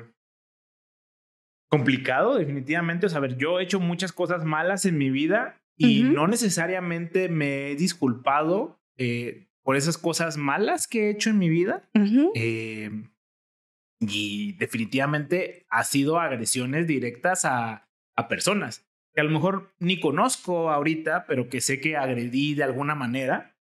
complicado, 1.69 2.37
definitivamente. 2.37 3.07
O 3.07 3.09
sea, 3.09 3.19
ver, 3.19 3.37
yo 3.37 3.59
he 3.59 3.63
hecho 3.63 3.79
muchas 3.79 4.11
cosas 4.13 4.45
malas 4.45 4.85
en 4.85 4.97
mi 4.97 5.09
vida 5.09 5.61
y 5.75 6.03
no 6.03 6.27
necesariamente 6.27 7.29
me 7.29 7.71
he 7.71 7.75
disculpado 7.75 8.79
eh, 8.97 9.47
por 9.63 9.75
esas 9.75 9.97
cosas 9.97 10.37
malas 10.37 10.87
que 10.87 11.07
he 11.07 11.09
hecho 11.11 11.31
en 11.31 11.39
mi 11.39 11.49
vida. 11.49 11.89
eh, 12.35 12.91
y 13.99 14.53
definitivamente 14.53 15.65
ha 15.69 15.83
sido 15.83 16.19
agresiones 16.19 16.85
directas 16.85 17.45
a, 17.45 17.89
a 18.15 18.27
personas 18.27 18.86
que 19.17 19.21
a 19.21 19.23
lo 19.23 19.31
mejor 19.31 19.73
ni 19.79 19.99
conozco 19.99 20.69
ahorita, 20.69 21.25
pero 21.25 21.49
que 21.49 21.59
sé 21.59 21.79
que 21.79 21.97
agredí 21.97 22.53
de 22.53 22.63
alguna 22.63 22.93
manera. 22.93 23.57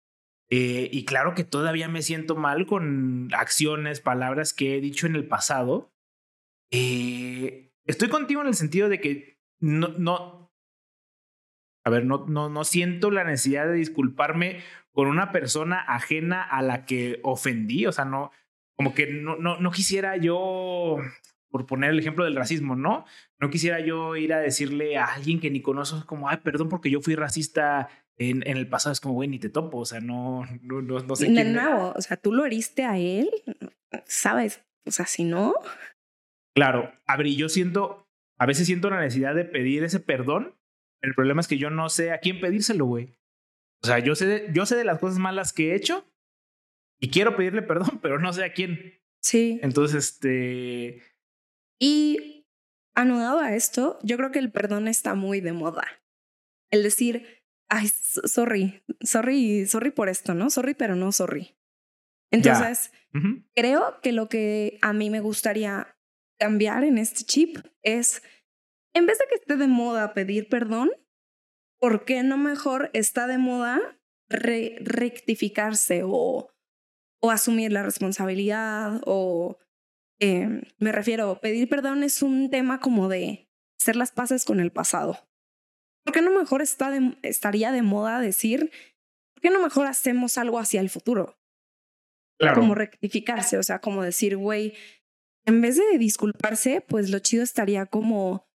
Eh, 0.48 0.88
y 0.90 1.04
claro 1.04 1.34
que 1.34 1.44
todavía 1.44 1.88
me 1.88 2.00
siento 2.00 2.36
mal 2.36 2.64
con 2.64 3.28
acciones, 3.34 4.00
palabras 4.00 4.54
que 4.54 4.78
he 4.78 4.80
dicho 4.80 5.06
en 5.06 5.14
el 5.14 5.28
pasado. 5.28 5.92
Eh, 6.70 7.70
estoy 7.84 8.08
contigo 8.08 8.40
en 8.40 8.46
el 8.46 8.54
sentido 8.54 8.88
de 8.88 8.98
que 9.02 9.42
no, 9.60 9.88
no, 9.88 10.50
a 11.84 11.90
ver, 11.90 12.06
no, 12.06 12.24
no, 12.26 12.48
no 12.48 12.64
siento 12.64 13.10
la 13.10 13.24
necesidad 13.24 13.66
de 13.66 13.74
disculparme 13.74 14.62
con 14.90 15.06
una 15.06 15.32
persona 15.32 15.82
ajena 15.82 16.42
a 16.42 16.62
la 16.62 16.86
que 16.86 17.20
ofendí. 17.24 17.84
O 17.84 17.92
sea, 17.92 18.06
no, 18.06 18.30
como 18.74 18.94
que 18.94 19.06
no, 19.06 19.36
no, 19.36 19.60
no 19.60 19.70
quisiera 19.70 20.16
yo, 20.16 20.96
por 21.52 21.66
poner 21.66 21.90
el 21.90 21.98
ejemplo 21.98 22.24
del 22.24 22.34
racismo, 22.34 22.74
¿no? 22.74 23.04
No 23.38 23.50
quisiera 23.50 23.78
yo 23.78 24.16
ir 24.16 24.32
a 24.32 24.40
decirle 24.40 24.96
a 24.96 25.04
alguien 25.04 25.38
que 25.38 25.50
ni 25.50 25.60
conozco 25.60 26.04
como, 26.06 26.28
ay, 26.28 26.38
perdón 26.38 26.70
porque 26.70 26.90
yo 26.90 27.02
fui 27.02 27.14
racista 27.14 27.90
en, 28.16 28.42
en 28.48 28.56
el 28.56 28.66
pasado. 28.66 28.94
Es 28.94 29.00
como, 29.00 29.14
güey, 29.14 29.28
ni 29.28 29.38
te 29.38 29.50
topo. 29.50 29.78
O 29.78 29.84
sea, 29.84 30.00
no, 30.00 30.46
no, 30.62 30.80
no, 30.80 31.00
no 31.00 31.14
sé. 31.14 31.30
De 31.30 31.44
nuevo, 31.44 31.92
o 31.94 32.00
sea, 32.00 32.16
tú 32.16 32.32
lo 32.32 32.46
heriste 32.46 32.84
a 32.84 32.98
él, 32.98 33.30
¿sabes? 34.06 34.64
O 34.86 34.90
sea, 34.90 35.04
si 35.04 35.24
no. 35.24 35.54
Claro, 36.56 36.90
a 37.06 37.16
ver, 37.18 37.26
y 37.26 37.36
yo 37.36 37.50
siento, 37.50 38.08
a 38.38 38.46
veces 38.46 38.66
siento 38.66 38.88
la 38.88 39.00
necesidad 39.00 39.34
de 39.34 39.44
pedir 39.44 39.84
ese 39.84 40.00
perdón. 40.00 40.54
El 41.02 41.14
problema 41.14 41.42
es 41.42 41.48
que 41.48 41.58
yo 41.58 41.68
no 41.68 41.90
sé 41.90 42.12
a 42.12 42.18
quién 42.18 42.40
pedírselo, 42.40 42.86
güey. 42.86 43.14
O 43.82 43.86
sea, 43.86 43.98
yo 43.98 44.14
sé, 44.14 44.26
de, 44.26 44.50
yo 44.54 44.64
sé 44.64 44.76
de 44.76 44.84
las 44.84 45.00
cosas 45.00 45.18
malas 45.18 45.52
que 45.52 45.72
he 45.72 45.74
hecho 45.74 46.06
y 46.98 47.10
quiero 47.10 47.36
pedirle 47.36 47.60
perdón, 47.60 47.98
pero 48.02 48.18
no 48.18 48.32
sé 48.32 48.44
a 48.44 48.54
quién. 48.54 48.94
Sí. 49.20 49.60
Entonces, 49.62 50.14
este. 50.14 51.02
Y 51.82 52.46
anudado 52.94 53.40
a 53.40 53.56
esto, 53.56 53.98
yo 54.04 54.16
creo 54.16 54.30
que 54.30 54.38
el 54.38 54.52
perdón 54.52 54.86
está 54.86 55.16
muy 55.16 55.40
de 55.40 55.52
moda. 55.52 55.84
El 56.70 56.84
decir, 56.84 57.42
ay, 57.68 57.88
sorry, 57.88 58.84
sorry, 59.00 59.66
sorry 59.66 59.90
por 59.90 60.08
esto, 60.08 60.32
¿no? 60.32 60.48
Sorry, 60.48 60.74
pero 60.74 60.94
no 60.94 61.10
sorry. 61.10 61.58
Entonces, 62.30 62.92
creo 63.56 64.00
que 64.00 64.12
lo 64.12 64.28
que 64.28 64.78
a 64.80 64.92
mí 64.92 65.10
me 65.10 65.18
gustaría 65.18 65.98
cambiar 66.38 66.84
en 66.84 66.98
este 66.98 67.24
chip 67.24 67.58
es, 67.82 68.22
en 68.94 69.06
vez 69.06 69.18
de 69.18 69.24
que 69.28 69.34
esté 69.34 69.56
de 69.56 69.66
moda 69.66 70.14
pedir 70.14 70.48
perdón, 70.48 70.88
¿por 71.80 72.04
qué 72.04 72.22
no 72.22 72.38
mejor 72.38 72.90
está 72.92 73.26
de 73.26 73.38
moda 73.38 73.80
rectificarse 74.28 76.02
o, 76.04 76.48
o 77.20 77.30
asumir 77.32 77.72
la 77.72 77.82
responsabilidad 77.82 79.00
o 79.04 79.58
eh, 80.22 80.62
me 80.78 80.92
refiero, 80.92 81.40
pedir 81.40 81.68
perdón 81.68 82.04
es 82.04 82.22
un 82.22 82.48
tema 82.48 82.78
como 82.78 83.08
de 83.08 83.50
hacer 83.80 83.96
las 83.96 84.12
paces 84.12 84.44
con 84.44 84.60
el 84.60 84.70
pasado. 84.70 85.18
¿Por 86.04 86.14
qué 86.14 86.22
no 86.22 86.30
mejor 86.30 86.62
está 86.62 86.92
estaría 87.22 87.72
de 87.72 87.82
moda 87.82 88.20
decir, 88.20 88.70
¿por 89.34 89.42
qué 89.42 89.50
no 89.50 89.60
mejor 89.60 89.88
hacemos 89.88 90.38
algo 90.38 90.60
hacia 90.60 90.80
el 90.80 90.90
futuro? 90.90 91.40
Claro. 92.38 92.60
Como 92.60 92.76
rectificarse, 92.76 93.58
o 93.58 93.64
sea, 93.64 93.80
como 93.80 94.00
decir, 94.04 94.36
güey, 94.36 94.74
en 95.44 95.60
vez 95.60 95.76
de 95.76 95.98
disculparse, 95.98 96.84
pues 96.86 97.10
lo 97.10 97.18
chido 97.18 97.42
estaría 97.42 97.86
como, 97.86 98.48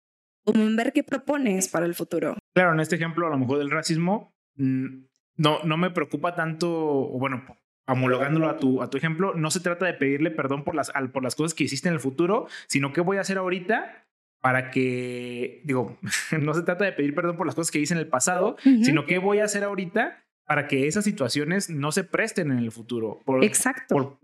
como 0.44 0.64
en 0.64 0.76
ver 0.76 0.92
qué 0.92 1.02
propones 1.02 1.68
para 1.68 1.86
el 1.86 1.94
futuro. 1.94 2.36
Claro, 2.54 2.74
en 2.74 2.80
este 2.80 2.96
ejemplo, 2.96 3.26
a 3.26 3.30
lo 3.30 3.38
mejor 3.38 3.58
del 3.58 3.70
racismo, 3.70 4.36
mm, 4.56 5.04
no, 5.36 5.62
no 5.64 5.78
me 5.78 5.90
preocupa 5.90 6.34
tanto, 6.34 7.08
bueno, 7.08 7.42
homologándolo 7.86 8.48
a 8.48 8.56
tu, 8.58 8.82
a 8.82 8.90
tu 8.90 8.96
ejemplo, 8.96 9.34
no 9.34 9.50
se 9.50 9.60
trata 9.60 9.86
de 9.86 9.94
pedirle 9.94 10.30
perdón 10.30 10.64
por 10.64 10.74
las, 10.74 10.90
por 11.12 11.22
las 11.22 11.34
cosas 11.34 11.54
que 11.54 11.64
hiciste 11.64 11.88
en 11.88 11.94
el 11.94 12.00
futuro, 12.00 12.46
sino 12.66 12.92
qué 12.92 13.00
voy 13.00 13.18
a 13.18 13.20
hacer 13.20 13.38
ahorita 13.38 14.06
para 14.40 14.70
que, 14.70 15.62
digo, 15.64 15.98
no 16.40 16.54
se 16.54 16.62
trata 16.62 16.84
de 16.84 16.92
pedir 16.92 17.14
perdón 17.14 17.36
por 17.36 17.46
las 17.46 17.54
cosas 17.54 17.70
que 17.70 17.78
hice 17.78 17.94
en 17.94 18.00
el 18.00 18.08
pasado, 18.08 18.56
sino 18.62 19.06
qué 19.06 19.18
voy 19.18 19.38
a 19.38 19.44
hacer 19.44 19.64
ahorita 19.64 20.22
para 20.46 20.66
que 20.66 20.86
esas 20.86 21.04
situaciones 21.04 21.70
no 21.70 21.92
se 21.92 22.04
presten 22.04 22.50
en 22.50 22.58
el 22.58 22.70
futuro. 22.70 23.22
Por, 23.24 23.42
Exacto. 23.42 23.94
Por, 23.94 24.18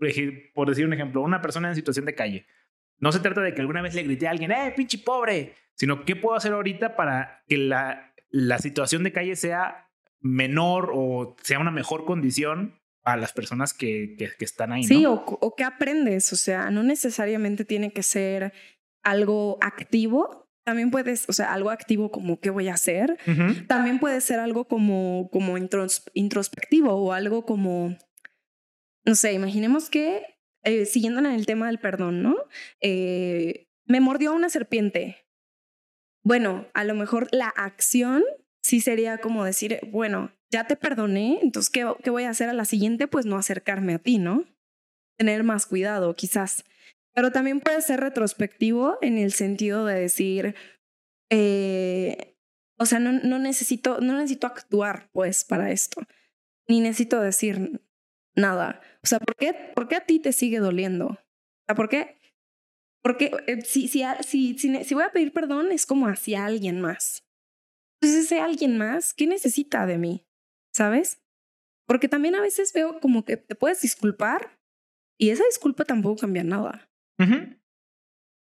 por, 0.53 0.69
decir 0.69 0.85
un 0.85 0.93
ejemplo, 0.93 1.21
una 1.21 1.41
persona 1.41 1.69
en 1.69 1.75
situación 1.75 2.05
de 2.05 2.13
calle. 2.13 2.45
No 2.99 3.11
se 3.11 3.19
trata 3.19 3.41
de 3.41 3.55
que 3.55 3.61
alguna 3.61 3.81
vez 3.81 3.95
le 3.95 4.03
grite 4.03 4.27
a 4.27 4.31
alguien, 4.31 4.51
¡eh, 4.51 4.73
pinche 4.75 4.99
pobre! 4.99 5.55
Sino 5.73 6.05
qué 6.05 6.15
puedo 6.15 6.35
hacer 6.35 6.53
ahorita 6.53 6.95
para 6.95 7.43
que 7.47 7.57
la, 7.57 8.13
la 8.29 8.59
situación 8.59 9.01
de 9.03 9.11
calle 9.11 9.35
sea 9.35 9.89
menor 10.19 10.91
o 10.93 11.35
sea 11.41 11.57
una 11.57 11.71
mejor 11.71 12.05
condición 12.05 12.79
a 13.03 13.17
las 13.17 13.33
personas 13.33 13.73
que, 13.73 14.15
que, 14.17 14.45
están 14.45 14.71
ahí. 14.71 14.83
Sí, 14.83 15.05
o, 15.05 15.13
o 15.13 15.55
qué 15.55 15.63
aprendes. 15.63 16.31
O 16.33 16.35
sea, 16.35 16.69
no 16.69 16.83
necesariamente 16.83 17.65
tiene 17.65 17.91
que 17.93 18.03
ser 18.03 18.53
algo 19.03 19.57
activo, 19.61 20.41
también 20.63 20.91
puedes, 20.91 21.27
o 21.27 21.33
sea, 21.33 21.53
algo 21.53 21.71
activo 21.71 22.11
como 22.11 22.39
qué 22.39 22.49
voy 22.49 22.67
a 22.67 22.75
hacer. 22.75 23.17
También 23.67 23.99
puede 23.99 24.21
ser 24.21 24.39
algo 24.39 24.67
como, 24.67 25.29
como 25.31 25.57
introspectivo 25.57 26.93
o 26.93 27.13
algo 27.13 27.45
como, 27.45 27.97
no 29.03 29.15
sé, 29.15 29.33
imaginemos 29.33 29.89
que, 29.89 30.23
eh, 30.63 30.85
siguiendo 30.85 31.19
en 31.19 31.25
el 31.25 31.45
tema 31.45 31.67
del 31.67 31.79
perdón, 31.79 32.21
¿no? 32.21 32.35
Eh, 32.79 33.69
me 33.85 34.01
mordió 34.01 34.33
una 34.33 34.49
serpiente. 34.49 35.25
Bueno, 36.23 36.67
a 36.75 36.83
lo 36.83 36.93
mejor 36.93 37.27
la 37.31 37.47
acción 37.47 38.23
sí 38.61 38.81
sería 38.81 39.19
como 39.19 39.43
decir, 39.43 39.79
bueno, 39.91 40.31
ya 40.51 40.67
te 40.67 40.75
perdoné, 40.75 41.39
entonces, 41.41 41.69
¿qué, 41.69 41.91
¿qué, 42.03 42.09
voy 42.09 42.23
a 42.23 42.29
hacer 42.29 42.49
a 42.49 42.53
la 42.53 42.65
siguiente? 42.65 43.07
Pues 43.07 43.25
no 43.25 43.37
acercarme 43.37 43.93
a 43.95 43.99
ti, 43.99 44.17
¿no? 44.17 44.45
Tener 45.17 45.43
más 45.43 45.65
cuidado, 45.65 46.15
quizás. 46.15 46.63
Pero 47.13 47.31
también 47.31 47.59
puede 47.59 47.81
ser 47.81 47.99
retrospectivo 47.99 48.97
en 49.01 49.17
el 49.17 49.33
sentido 49.33 49.85
de 49.85 49.99
decir, 49.99 50.55
eh, 51.29 52.35
o 52.77 52.85
sea, 52.85 52.99
no, 52.99 53.11
no, 53.11 53.39
necesito, 53.39 53.99
no 54.01 54.17
necesito 54.17 54.47
actuar, 54.47 55.09
pues, 55.11 55.45
para 55.45 55.71
esto. 55.71 56.01
Ni 56.67 56.79
necesito 56.79 57.19
decir 57.19 57.81
nada. 58.35 58.81
O 59.03 59.07
sea, 59.07 59.19
¿por 59.19 59.35
qué, 59.35 59.53
por 59.53 59.87
qué 59.87 59.95
a 59.95 60.05
ti 60.05 60.19
te 60.19 60.33
sigue 60.33 60.59
doliendo? 60.59 61.07
O 61.07 61.17
sea, 61.67 61.75
¿por 61.75 61.89
qué? 61.89 62.17
Porque 63.03 63.31
eh, 63.47 63.61
si, 63.61 63.87
si, 63.87 64.03
si, 64.23 64.57
si, 64.57 64.93
voy 64.93 65.03
a 65.03 65.11
pedir 65.11 65.33
perdón 65.33 65.71
es 65.71 65.85
como 65.85 66.07
hacia 66.07 66.45
alguien 66.45 66.81
más. 66.81 67.23
Entonces 68.01 68.25
ese 68.25 68.39
alguien 68.39 68.77
más, 68.77 69.13
¿qué 69.13 69.27
necesita 69.27 69.85
de 69.85 69.97
mí? 69.97 70.25
¿Sabes? 70.73 71.21
Porque 71.85 72.07
también 72.07 72.35
a 72.35 72.41
veces 72.41 72.73
veo 72.73 72.99
como 72.99 73.25
que 73.25 73.37
te 73.37 73.53
puedes 73.53 73.81
disculpar 73.81 74.59
y 75.19 75.29
esa 75.29 75.43
disculpa 75.45 75.85
tampoco 75.85 76.21
cambia 76.21 76.43
nada. 76.43 76.89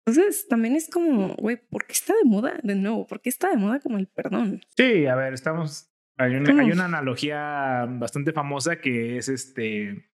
Entonces 0.06 0.48
también 0.48 0.76
es 0.76 0.88
como, 0.88 1.34
güey, 1.34 1.56
¿por 1.56 1.84
qué 1.84 1.92
está 1.92 2.14
de 2.14 2.24
moda? 2.24 2.58
De 2.62 2.74
nuevo, 2.74 3.06
¿por 3.06 3.20
qué 3.20 3.28
está 3.28 3.50
de 3.50 3.58
moda 3.58 3.80
como 3.80 3.98
el 3.98 4.06
perdón? 4.06 4.62
Sí, 4.76 5.06
a 5.06 5.14
ver, 5.14 5.34
estamos. 5.34 5.92
Hay 6.16 6.34
una, 6.34 6.62
hay 6.62 6.70
una 6.70 6.86
analogía 6.86 7.86
bastante 7.88 8.32
famosa 8.32 8.80
que 8.80 9.18
es 9.18 9.28
este. 9.28 10.10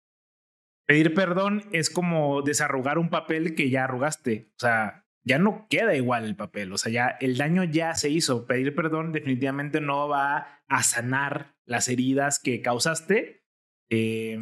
Pedir 0.88 1.14
perdón 1.14 1.64
es 1.72 1.90
como 1.90 2.44
desarrugar 2.44 3.00
un 3.00 3.10
papel 3.10 3.56
que 3.56 3.70
ya 3.70 3.86
arrugaste. 3.86 4.52
O 4.56 4.60
sea, 4.60 5.08
ya 5.24 5.38
no 5.38 5.68
queda 5.70 5.96
igual 5.96 6.26
el 6.26 6.36
papel. 6.36 6.72
O 6.74 6.78
sea, 6.78 6.92
ya 6.92 7.18
el 7.20 7.38
daño 7.38 7.64
ya 7.64 7.94
se 7.96 8.10
hizo. 8.10 8.46
Pedir 8.46 8.76
perdón 8.76 9.12
definitivamente 9.12 9.82
no 9.82 10.08
va 10.08 10.62
a 10.68 10.84
sanar 10.84 11.56
las 11.66 11.88
heridas 11.88 12.40
que 12.40 12.62
causaste. 12.62 13.44
Eh, 13.90 14.40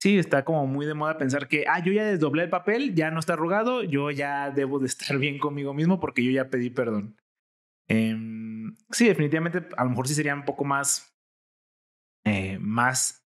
sí, 0.00 0.18
está 0.18 0.44
como 0.44 0.66
muy 0.66 0.86
de 0.86 0.94
moda 0.94 1.16
pensar 1.16 1.48
que, 1.48 1.64
ah, 1.68 1.82
yo 1.82 1.92
ya 1.92 2.04
desdoblé 2.04 2.44
el 2.44 2.50
papel, 2.50 2.94
ya 2.94 3.10
no 3.10 3.20
está 3.20 3.34
arrugado, 3.34 3.82
yo 3.82 4.10
ya 4.10 4.50
debo 4.50 4.78
de 4.78 4.86
estar 4.86 5.18
bien 5.18 5.38
conmigo 5.38 5.72
mismo 5.72 6.00
porque 6.00 6.22
yo 6.22 6.30
ya 6.30 6.50
pedí 6.50 6.70
perdón. 6.70 7.16
Em, 7.88 8.76
sí, 8.90 9.06
definitivamente, 9.06 9.66
a 9.76 9.84
lo 9.84 9.90
mejor 9.90 10.08
sí 10.08 10.14
sería 10.14 10.34
un 10.34 10.44
poco 10.44 10.64
más, 10.64 11.16
eh, 12.24 12.58
más, 12.58 13.26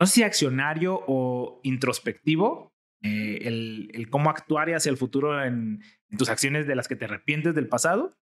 no 0.00 0.06
sé 0.06 0.14
si 0.14 0.22
accionario 0.22 1.02
o 1.06 1.60
introspectivo, 1.62 2.75
eh, 3.02 3.38
el, 3.42 3.90
el, 3.92 4.10
cómo 4.10 4.30
actuar 4.30 4.68
hacia 4.74 4.90
el 4.90 4.96
futuro 4.96 5.42
en, 5.42 5.82
en, 6.10 6.18
tus 6.18 6.28
acciones 6.28 6.66
de 6.66 6.74
las 6.74 6.88
que 6.88 6.96
te 6.96 7.04
arrepientes 7.04 7.54
del 7.54 7.68
pasado. 7.68 8.16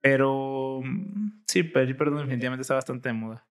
Pero 0.00 0.80
mm, 0.84 1.44
sí, 1.46 1.62
pedir 1.62 1.96
perdón 1.96 2.18
definitivamente 2.18 2.62
está 2.62 2.74
bastante 2.74 3.08
de 3.08 3.14
moda. 3.14 3.48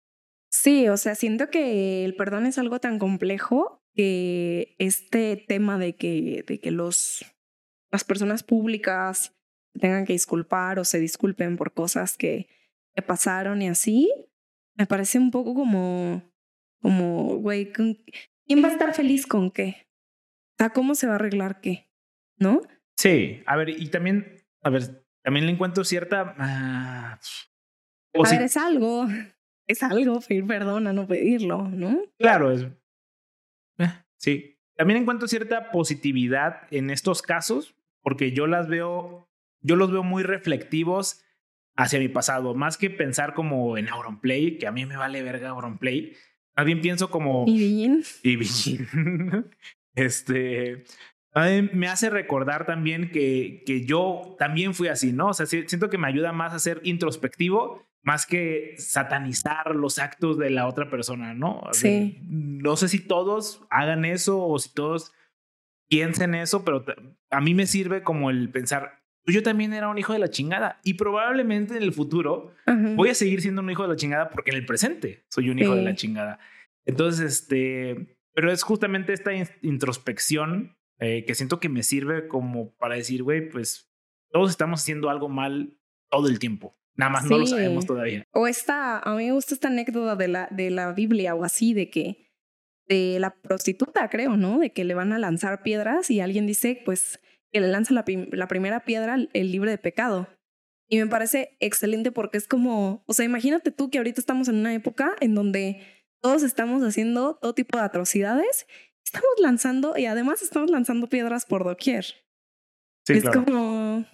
Sí, 0.50 0.88
o 0.88 0.98
sea, 0.98 1.16
siento 1.16 1.50
que 1.50 2.06
el 2.06 2.16
perdón 2.16 2.46
es 2.46 2.60
algo 2.60 2.80
tan 2.80 3.00
complejo 3.00 3.84
que 3.96 4.76
este 4.78 5.38
tema 5.48 5.80
de 5.80 5.96
que, 5.96 6.44
de 6.46 6.60
que 6.60 6.72
los, 6.72 7.26
las 7.92 8.04
personas 8.04 8.44
públicas 8.44 9.36
tengan 9.80 10.06
que 10.06 10.14
disculpar 10.14 10.78
o 10.78 10.86
se 10.86 11.00
disculpen 11.00 11.58
por 11.58 11.74
cosas 11.74 12.18
que, 12.18 12.48
que 12.94 13.02
pasaron 13.02 13.62
y 13.62 13.68
así, 13.68 14.12
me 14.76 14.86
parece 14.86 15.18
un 15.18 15.32
poco 15.32 15.54
como, 15.54 16.22
como, 16.82 17.38
güey, 17.38 17.72
¿quién 17.72 18.64
va 18.64 18.68
a 18.68 18.72
estar 18.72 18.94
feliz 18.94 19.26
con 19.26 19.50
qué? 19.50 19.88
O 20.64 20.66
sea, 20.66 20.70
¿cómo 20.70 20.94
se 20.94 21.08
va 21.08 21.14
a 21.14 21.16
arreglar 21.16 21.62
qué? 21.62 21.90
¿No? 22.38 22.62
Sí, 22.96 23.42
a 23.48 23.58
ver, 23.58 23.70
y 23.70 23.88
también, 23.88 24.46
a 24.62 24.70
ver, 24.70 25.04
también 25.24 25.46
le 25.48 25.52
encuentro 25.52 25.84
cierta... 25.84 26.36
Ah, 26.38 27.20
a 28.14 28.30
ver, 28.30 28.42
es 28.44 28.56
algo, 28.56 29.08
es 29.68 29.82
algo 29.82 30.22
pedir 30.22 30.46
perdón 30.46 30.86
a 30.86 30.94
no 30.94 31.08
pedirlo, 31.08 31.68
¿no? 31.68 32.00
Claro, 32.20 32.52
es... 32.52 32.68
Eh, 33.80 33.92
sí, 34.16 34.60
también 34.78 35.02
encuentro 35.02 35.28
cierta 35.28 35.72
positividad 35.72 36.68
en 36.72 36.92
estos 36.92 37.24
casos, 37.24 37.76
porque 38.02 38.32
yo 38.32 38.46
las 38.46 38.68
veo, 38.70 39.28
yo 39.62 39.76
los 39.76 39.92
veo 39.92 40.04
muy 40.04 40.22
reflectivos 40.22 41.26
hacia 41.76 42.00
mi 42.00 42.10
pasado, 42.10 42.54
más 42.54 42.78
que 42.78 42.92
pensar 42.92 43.34
como 43.34 43.78
en 43.78 43.90
Auronplay, 43.90 44.60
que 44.60 44.68
a 44.68 44.72
mí 44.72 44.86
me 44.86 44.96
vale 44.96 45.24
verga 45.24 45.50
Auronplay, 45.50 46.14
más 46.56 46.66
bien 46.66 46.80
pienso 46.80 47.10
como... 47.10 47.46
Y 47.48 47.58
bien. 47.58 48.04
Y 48.22 48.36
bien. 48.38 49.50
este, 49.96 50.84
me 51.74 51.88
hace 51.88 52.10
recordar 52.10 52.66
también 52.66 53.10
que, 53.12 53.64
que 53.66 53.86
yo 53.86 54.36
también 54.38 54.74
fui 54.74 54.88
así, 54.88 55.14
¿no? 55.14 55.28
O 55.28 55.34
sea, 55.34 55.46
siento 55.46 55.90
que 55.90 55.98
me 55.98 56.08
ayuda 56.08 56.32
más 56.32 56.54
a 56.54 56.60
ser 56.60 56.82
introspectivo, 56.84 57.88
más 58.04 58.26
que 58.26 58.76
satanizar 58.78 59.76
los 59.76 59.98
actos 59.98 60.38
de 60.38 60.50
la 60.50 60.68
otra 60.68 60.90
persona, 60.90 61.34
¿no? 61.34 61.62
Sí. 61.72 62.20
No 62.28 62.76
sé 62.76 62.90
si 62.90 63.00
todos 63.00 63.66
hagan 63.70 64.06
eso 64.06 64.46
o 64.46 64.60
si 64.60 64.74
todos 64.74 65.14
piensen 65.90 66.36
eso, 66.36 66.66
pero 66.66 66.86
a 67.30 67.42
mí 67.42 67.54
me 67.54 67.66
sirve 67.66 68.04
como 68.04 68.30
el 68.30 68.50
pensar, 68.50 69.04
yo 69.26 69.42
también 69.42 69.74
era 69.74 69.88
un 69.88 69.98
hijo 69.98 70.14
de 70.14 70.20
la 70.20 70.30
chingada 70.30 70.80
y 70.84 70.96
probablemente 70.96 71.78
en 71.78 71.84
el 71.84 71.94
futuro 71.94 72.54
voy 72.96 73.10
a 73.10 73.16
seguir 73.16 73.42
siendo 73.42 73.62
un 73.62 73.70
hijo 73.70 73.84
de 73.84 73.90
la 73.90 73.96
chingada 73.96 74.30
porque 74.30 74.52
en 74.52 74.58
el 74.58 74.66
presente 74.66 75.24
soy 75.30 75.50
un 75.50 75.60
hijo 75.60 75.76
de 75.76 75.84
la 75.84 75.96
chingada. 75.96 76.40
Entonces, 76.86 77.40
este, 77.40 78.18
pero 78.34 78.52
es 78.52 78.64
justamente 78.64 79.14
esta 79.14 79.32
introspección 79.62 80.78
eh, 81.00 81.26
que 81.26 81.36
siento 81.36 81.60
que 81.60 81.70
me 81.70 81.84
sirve 81.84 82.28
como 82.28 82.74
para 82.76 82.96
decir, 82.96 83.24
güey, 83.24 83.50
pues 83.50 83.92
todos 84.32 84.52
estamos 84.52 84.82
haciendo 84.82 85.10
algo 85.10 85.30
mal 85.30 85.78
todo 86.10 86.28
el 86.28 86.40
tiempo. 86.40 86.78
Nada 86.96 87.12
más 87.12 87.26
no 87.26 87.40
lo 87.40 87.48
sabemos 87.48 87.86
todavía. 87.86 88.24
O 88.32 88.48
esta, 88.48 89.00
a 89.00 89.16
mí 89.16 89.26
me 89.26 89.32
gusta 89.32 89.56
esta 89.56 89.68
anécdota 89.68 90.16
de 90.16 90.28
la, 90.28 90.48
de 90.52 90.70
la 90.70 90.94
Biblia 90.94 91.34
o 91.34 91.44
así, 91.44 91.74
de 91.74 91.90
que 91.90 92.32
de 92.88 93.18
la 93.20 93.34
prostituta, 93.36 94.10
creo, 94.10 94.38
¿no? 94.38 94.60
De 94.60 94.72
que 94.72 94.84
le 94.84 94.94
van 94.94 95.14
a 95.14 95.20
lanzar 95.20 95.64
piedras 95.64 96.12
y 96.12 96.20
alguien 96.20 96.46
dice, 96.46 96.82
pues, 96.86 97.20
que 97.52 97.62
le 97.62 97.68
lanza 97.68 97.94
la, 97.94 98.04
la 98.08 98.48
primera 98.48 98.82
piedra 98.82 99.18
el 99.34 99.52
libre 99.52 99.72
de 99.72 99.78
pecado. 99.78 100.28
Y 100.88 101.00
me 101.00 101.08
parece 101.08 101.58
excelente 101.60 102.12
porque 102.12 102.38
es 102.38 102.48
como, 102.48 103.04
o 103.08 103.14
sea, 103.14 103.26
imagínate 103.26 103.72
tú 103.72 103.90
que 103.90 103.98
ahorita 103.98 104.20
estamos 104.20 104.48
en 104.48 104.56
una 104.56 104.74
época 104.74 105.16
en 105.22 105.34
donde 105.34 105.82
todos 106.24 106.42
estamos 106.42 106.82
haciendo 106.84 107.36
todo 107.36 107.54
tipo 107.54 107.78
de 107.78 107.84
atrocidades 107.84 108.66
estamos 109.06 109.40
lanzando 109.40 109.98
y 109.98 110.06
además 110.06 110.42
estamos 110.42 110.72
lanzando 110.72 111.08
piedras 111.08 111.46
por 111.46 111.64
doquier. 111.64 112.06
es 113.08 113.24
como, 113.30 114.06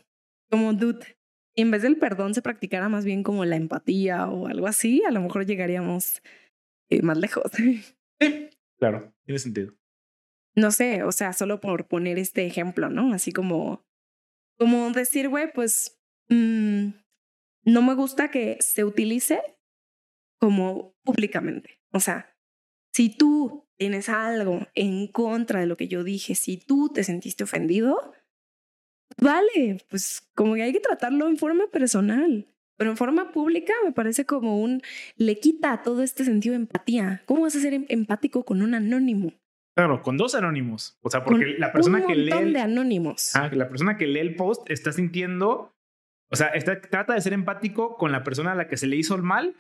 como, 0.50 0.74
dude, 0.74 1.18
y 1.56 1.62
en 1.62 1.72
vez 1.72 1.84
del 1.84 1.98
perdón 1.98 2.34
se 2.34 2.42
practicara 2.42 2.90
más 2.90 3.06
bien 3.06 3.24
como 3.24 3.46
la 3.46 3.56
empatía 3.56 4.28
o 4.28 4.48
algo 4.48 4.68
así, 4.68 5.04
a 5.04 5.12
lo 5.12 5.22
mejor 5.22 5.46
llegaríamos 5.46 6.22
eh, 6.90 7.02
más 7.02 7.18
lejos. 7.18 7.52
Sí, 8.22 8.50
claro, 8.78 9.14
tiene 9.24 9.40
sentido. 9.40 9.74
No 10.54 10.72
sé, 10.72 11.04
o 11.04 11.12
sea, 11.14 11.32
solo 11.32 11.62
por 11.62 11.88
poner 11.88 12.20
este 12.20 12.46
ejemplo, 12.46 12.90
¿no? 12.90 13.14
Así 13.14 13.32
como, 13.32 13.86
como 14.58 14.92
decir, 14.92 15.30
güey, 15.30 15.50
pues 15.54 15.98
mm, 16.28 16.90
no 17.64 17.82
me 17.82 17.94
gusta 17.94 18.30
que 18.30 18.58
se 18.60 18.84
utilice 18.84 19.40
como 20.40 20.96
públicamente. 21.04 21.80
O 21.92 22.00
sea, 22.00 22.36
si 22.94 23.10
tú 23.16 23.68
tienes 23.78 24.10
algo 24.10 24.68
en 24.76 25.08
contra 25.08 25.60
de 25.60 25.68
lo 25.68 25.78
que 25.78 25.88
yo 25.88 26.04
dije, 26.04 26.36
si 26.36 26.58
tú 26.58 26.90
te 26.94 27.04
sentiste 27.04 27.44
ofendido, 27.44 28.14
vale, 29.18 29.78
pues 29.90 30.30
como 30.36 30.56
que 30.56 30.64
hay 30.64 30.74
que 30.74 30.80
tratarlo 30.80 31.28
en 31.28 31.38
forma 31.38 31.68
personal. 31.72 32.48
Pero 32.78 32.92
en 32.92 32.98
forma 32.98 33.32
pública 33.32 33.74
me 33.84 33.92
parece 33.92 34.26
como 34.26 34.62
un 34.62 34.82
le 35.18 35.38
quita 35.40 35.82
todo 35.84 36.02
este 36.02 36.24
sentido 36.24 36.54
de 36.54 36.62
empatía. 36.62 37.22
¿Cómo 37.26 37.42
vas 37.42 37.56
a 37.56 37.60
ser 37.60 37.74
em-, 37.74 37.86
empático 37.90 38.46
con 38.46 38.62
un 38.62 38.74
anónimo? 38.74 39.34
Claro, 39.76 40.02
con 40.02 40.16
dos 40.16 40.34
anónimos. 40.34 40.98
O 41.02 41.10
sea, 41.10 41.24
porque 41.24 41.56
la 41.58 41.74
persona 41.74 42.06
que 42.06 42.16
lee. 42.16 42.32
El, 42.32 42.54
de 42.54 42.62
anónimos. 42.62 43.36
Ah, 43.36 43.50
la 43.52 43.68
persona 43.68 43.98
que 43.98 44.08
lee 44.08 44.20
el 44.20 44.36
post 44.36 44.70
está 44.70 44.94
sintiendo. 44.94 45.76
O 46.32 46.36
sea, 46.36 46.48
está, 46.50 46.80
trata 46.80 47.14
de 47.14 47.22
ser 47.22 47.34
empático 47.34 47.98
con 47.98 48.12
la 48.14 48.24
persona 48.24 48.54
a 48.54 48.56
la 48.56 48.68
que 48.68 48.78
se 48.78 48.88
le 48.88 48.96
hizo 48.96 49.16
el 49.16 49.24
mal, 49.24 49.56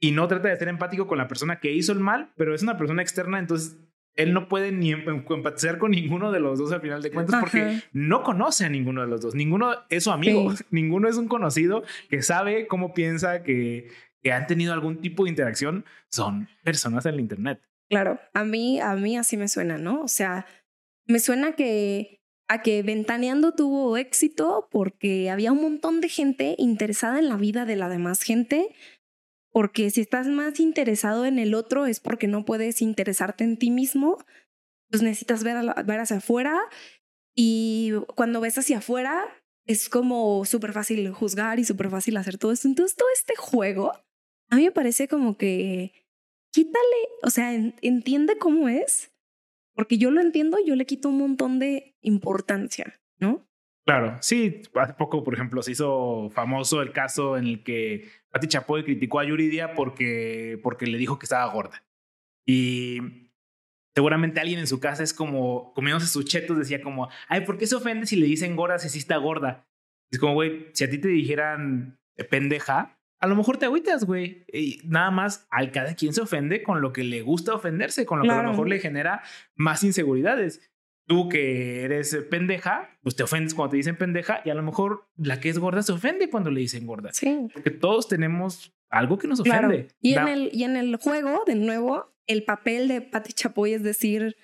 y 0.00 0.10
no 0.12 0.28
trata 0.28 0.48
de 0.48 0.56
ser 0.56 0.68
empático 0.68 1.06
con 1.06 1.18
la 1.18 1.28
persona 1.28 1.60
que 1.60 1.72
hizo 1.72 1.92
el 1.92 2.00
mal, 2.00 2.32
pero 2.36 2.54
es 2.54 2.62
una 2.62 2.76
persona 2.76 3.02
externa, 3.02 3.38
entonces 3.38 3.78
él 4.16 4.32
no 4.32 4.48
puede 4.48 4.70
ni 4.70 4.92
em, 4.92 5.08
em, 5.08 5.24
empatizar 5.28 5.78
con 5.78 5.90
ninguno 5.90 6.30
de 6.30 6.40
los 6.40 6.58
dos 6.58 6.72
al 6.72 6.80
final 6.80 7.02
de 7.02 7.10
cuentas 7.10 7.40
porque 7.40 7.82
no 7.92 8.22
conoce 8.22 8.64
a 8.64 8.68
ninguno 8.68 9.00
de 9.00 9.08
los 9.08 9.20
dos. 9.20 9.34
Ninguno 9.34 9.74
es 9.88 10.04
su 10.04 10.10
amigo, 10.10 10.52
ninguno 10.70 11.08
es 11.08 11.16
un 11.16 11.28
conocido 11.28 11.82
que 12.08 12.22
sabe 12.22 12.66
cómo 12.66 12.94
piensa, 12.94 13.42
que, 13.42 13.88
que 14.22 14.32
han 14.32 14.46
tenido 14.46 14.72
algún 14.72 15.00
tipo 15.00 15.24
de 15.24 15.30
interacción. 15.30 15.84
Son 16.10 16.48
personas 16.62 17.06
en 17.06 17.14
el 17.14 17.20
Internet. 17.20 17.60
Claro, 17.88 18.20
a 18.32 18.44
mí, 18.44 18.80
a 18.80 18.94
mí 18.94 19.16
así 19.16 19.36
me 19.36 19.48
suena, 19.48 19.78
¿no? 19.78 20.02
O 20.02 20.08
sea, 20.08 20.46
me 21.06 21.18
suena 21.18 21.52
que 21.52 22.20
a 22.48 22.62
que 22.62 22.82
Ventaneando 22.82 23.52
tuvo 23.52 23.96
éxito 23.96 24.68
porque 24.70 25.30
había 25.30 25.52
un 25.52 25.62
montón 25.62 26.00
de 26.00 26.08
gente 26.08 26.54
interesada 26.58 27.18
en 27.18 27.28
la 27.28 27.36
vida 27.36 27.64
de 27.64 27.76
la 27.76 27.88
demás 27.88 28.22
gente, 28.22 28.74
porque 29.54 29.88
si 29.90 30.00
estás 30.00 30.26
más 30.26 30.58
interesado 30.58 31.24
en 31.24 31.38
el 31.38 31.54
otro 31.54 31.86
es 31.86 32.00
porque 32.00 32.26
no 32.26 32.44
puedes 32.44 32.82
interesarte 32.82 33.44
en 33.44 33.56
ti 33.56 33.70
mismo, 33.70 34.18
pues 34.90 35.00
necesitas 35.00 35.44
ver, 35.44 35.64
ver 35.86 36.00
hacia 36.00 36.16
afuera 36.16 36.60
y 37.36 37.92
cuando 38.16 38.40
ves 38.40 38.58
hacia 38.58 38.78
afuera 38.78 39.24
es 39.64 39.88
como 39.88 40.44
súper 40.44 40.72
fácil 40.72 41.08
juzgar 41.12 41.60
y 41.60 41.64
súper 41.64 41.88
fácil 41.88 42.16
hacer 42.16 42.36
todo 42.36 42.50
esto. 42.50 42.66
Entonces 42.66 42.96
todo 42.96 43.06
este 43.14 43.36
juego 43.36 43.92
a 44.50 44.56
mí 44.56 44.64
me 44.64 44.72
parece 44.72 45.06
como 45.06 45.38
que 45.38 45.92
quítale, 46.52 47.08
o 47.22 47.30
sea, 47.30 47.54
entiende 47.54 48.38
cómo 48.38 48.68
es, 48.68 49.12
porque 49.72 49.98
yo 49.98 50.10
lo 50.10 50.20
entiendo, 50.20 50.58
yo 50.66 50.74
le 50.74 50.84
quito 50.84 51.10
un 51.10 51.18
montón 51.18 51.60
de 51.60 51.96
importancia, 52.00 53.00
¿no? 53.20 53.46
Claro, 53.86 54.16
sí, 54.20 54.62
hace 54.74 54.94
poco, 54.94 55.22
por 55.22 55.34
ejemplo, 55.34 55.62
se 55.62 55.72
hizo 55.72 56.30
famoso 56.30 56.80
el 56.80 56.92
caso 56.92 57.36
en 57.36 57.46
el 57.46 57.62
que 57.62 58.08
Pati 58.30 58.48
Chapoy 58.48 58.82
criticó 58.82 59.20
a 59.20 59.24
Yuridia 59.24 59.74
porque, 59.74 60.58
porque 60.62 60.86
le 60.86 60.96
dijo 60.96 61.18
que 61.18 61.26
estaba 61.26 61.52
gorda. 61.52 61.84
Y 62.46 63.30
seguramente 63.94 64.40
alguien 64.40 64.58
en 64.58 64.66
su 64.66 64.80
casa 64.80 65.02
es 65.02 65.12
como, 65.12 65.74
comiéndose 65.74 66.06
sus 66.06 66.24
chetos, 66.24 66.58
decía 66.58 66.80
como, 66.80 67.10
ay, 67.28 67.42
¿por 67.42 67.58
qué 67.58 67.66
se 67.66 67.76
ofende 67.76 68.06
si 68.06 68.16
le 68.16 68.26
dicen 68.26 68.56
gorda 68.56 68.78
si 68.78 68.88
sí 68.88 68.98
está 68.98 69.18
gorda? 69.18 69.66
Es 70.10 70.18
como, 70.18 70.32
güey, 70.32 70.68
si 70.72 70.84
a 70.84 70.90
ti 70.90 70.96
te 70.96 71.08
dijeran 71.08 71.98
pendeja, 72.30 72.98
a 73.20 73.26
lo 73.26 73.36
mejor 73.36 73.58
te 73.58 73.66
agüitas, 73.66 74.04
güey. 74.04 74.46
Y 74.52 74.80
nada 74.84 75.10
más, 75.10 75.46
al 75.50 75.72
cada 75.72 75.94
quien 75.94 76.14
se 76.14 76.22
ofende 76.22 76.62
con 76.62 76.80
lo 76.80 76.92
que 76.92 77.04
le 77.04 77.20
gusta 77.20 77.54
ofenderse, 77.54 78.06
con 78.06 78.18
lo 78.18 78.24
que 78.24 78.30
a 78.30 78.42
lo 78.42 78.50
mejor 78.50 78.68
le 78.68 78.78
genera 78.78 79.22
más 79.54 79.84
inseguridades 79.84 80.73
tú 81.06 81.28
que 81.28 81.82
eres 81.82 82.16
pendeja, 82.30 82.90
pues 83.02 83.16
te 83.16 83.22
ofendes 83.22 83.54
cuando 83.54 83.72
te 83.72 83.76
dicen 83.76 83.96
pendeja 83.96 84.40
y 84.44 84.50
a 84.50 84.54
lo 84.54 84.62
mejor 84.62 85.08
la 85.16 85.40
que 85.40 85.48
es 85.48 85.58
gorda 85.58 85.82
se 85.82 85.92
ofende 85.92 86.30
cuando 86.30 86.50
le 86.50 86.60
dicen 86.60 86.86
gorda. 86.86 87.12
Sí. 87.12 87.48
Porque 87.52 87.70
todos 87.70 88.08
tenemos 88.08 88.74
algo 88.88 89.18
que 89.18 89.28
nos 89.28 89.40
ofende. 89.40 89.88
Y, 90.00 90.14
en 90.14 90.28
el, 90.28 90.50
y 90.52 90.64
en 90.64 90.76
el 90.76 90.96
juego, 90.96 91.42
de 91.46 91.56
nuevo, 91.56 92.14
el 92.26 92.44
papel 92.44 92.88
de 92.88 93.00
Pati 93.00 93.32
Chapoy 93.32 93.74
es 93.74 93.82
decir, 93.82 94.36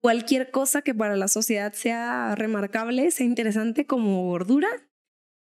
cualquier 0.00 0.50
cosa 0.50 0.82
que 0.82 0.94
para 0.94 1.16
la 1.16 1.28
sociedad 1.28 1.72
sea 1.72 2.34
remarcable, 2.34 3.10
sea 3.10 3.26
interesante 3.26 3.86
como 3.86 4.24
gordura. 4.24 4.68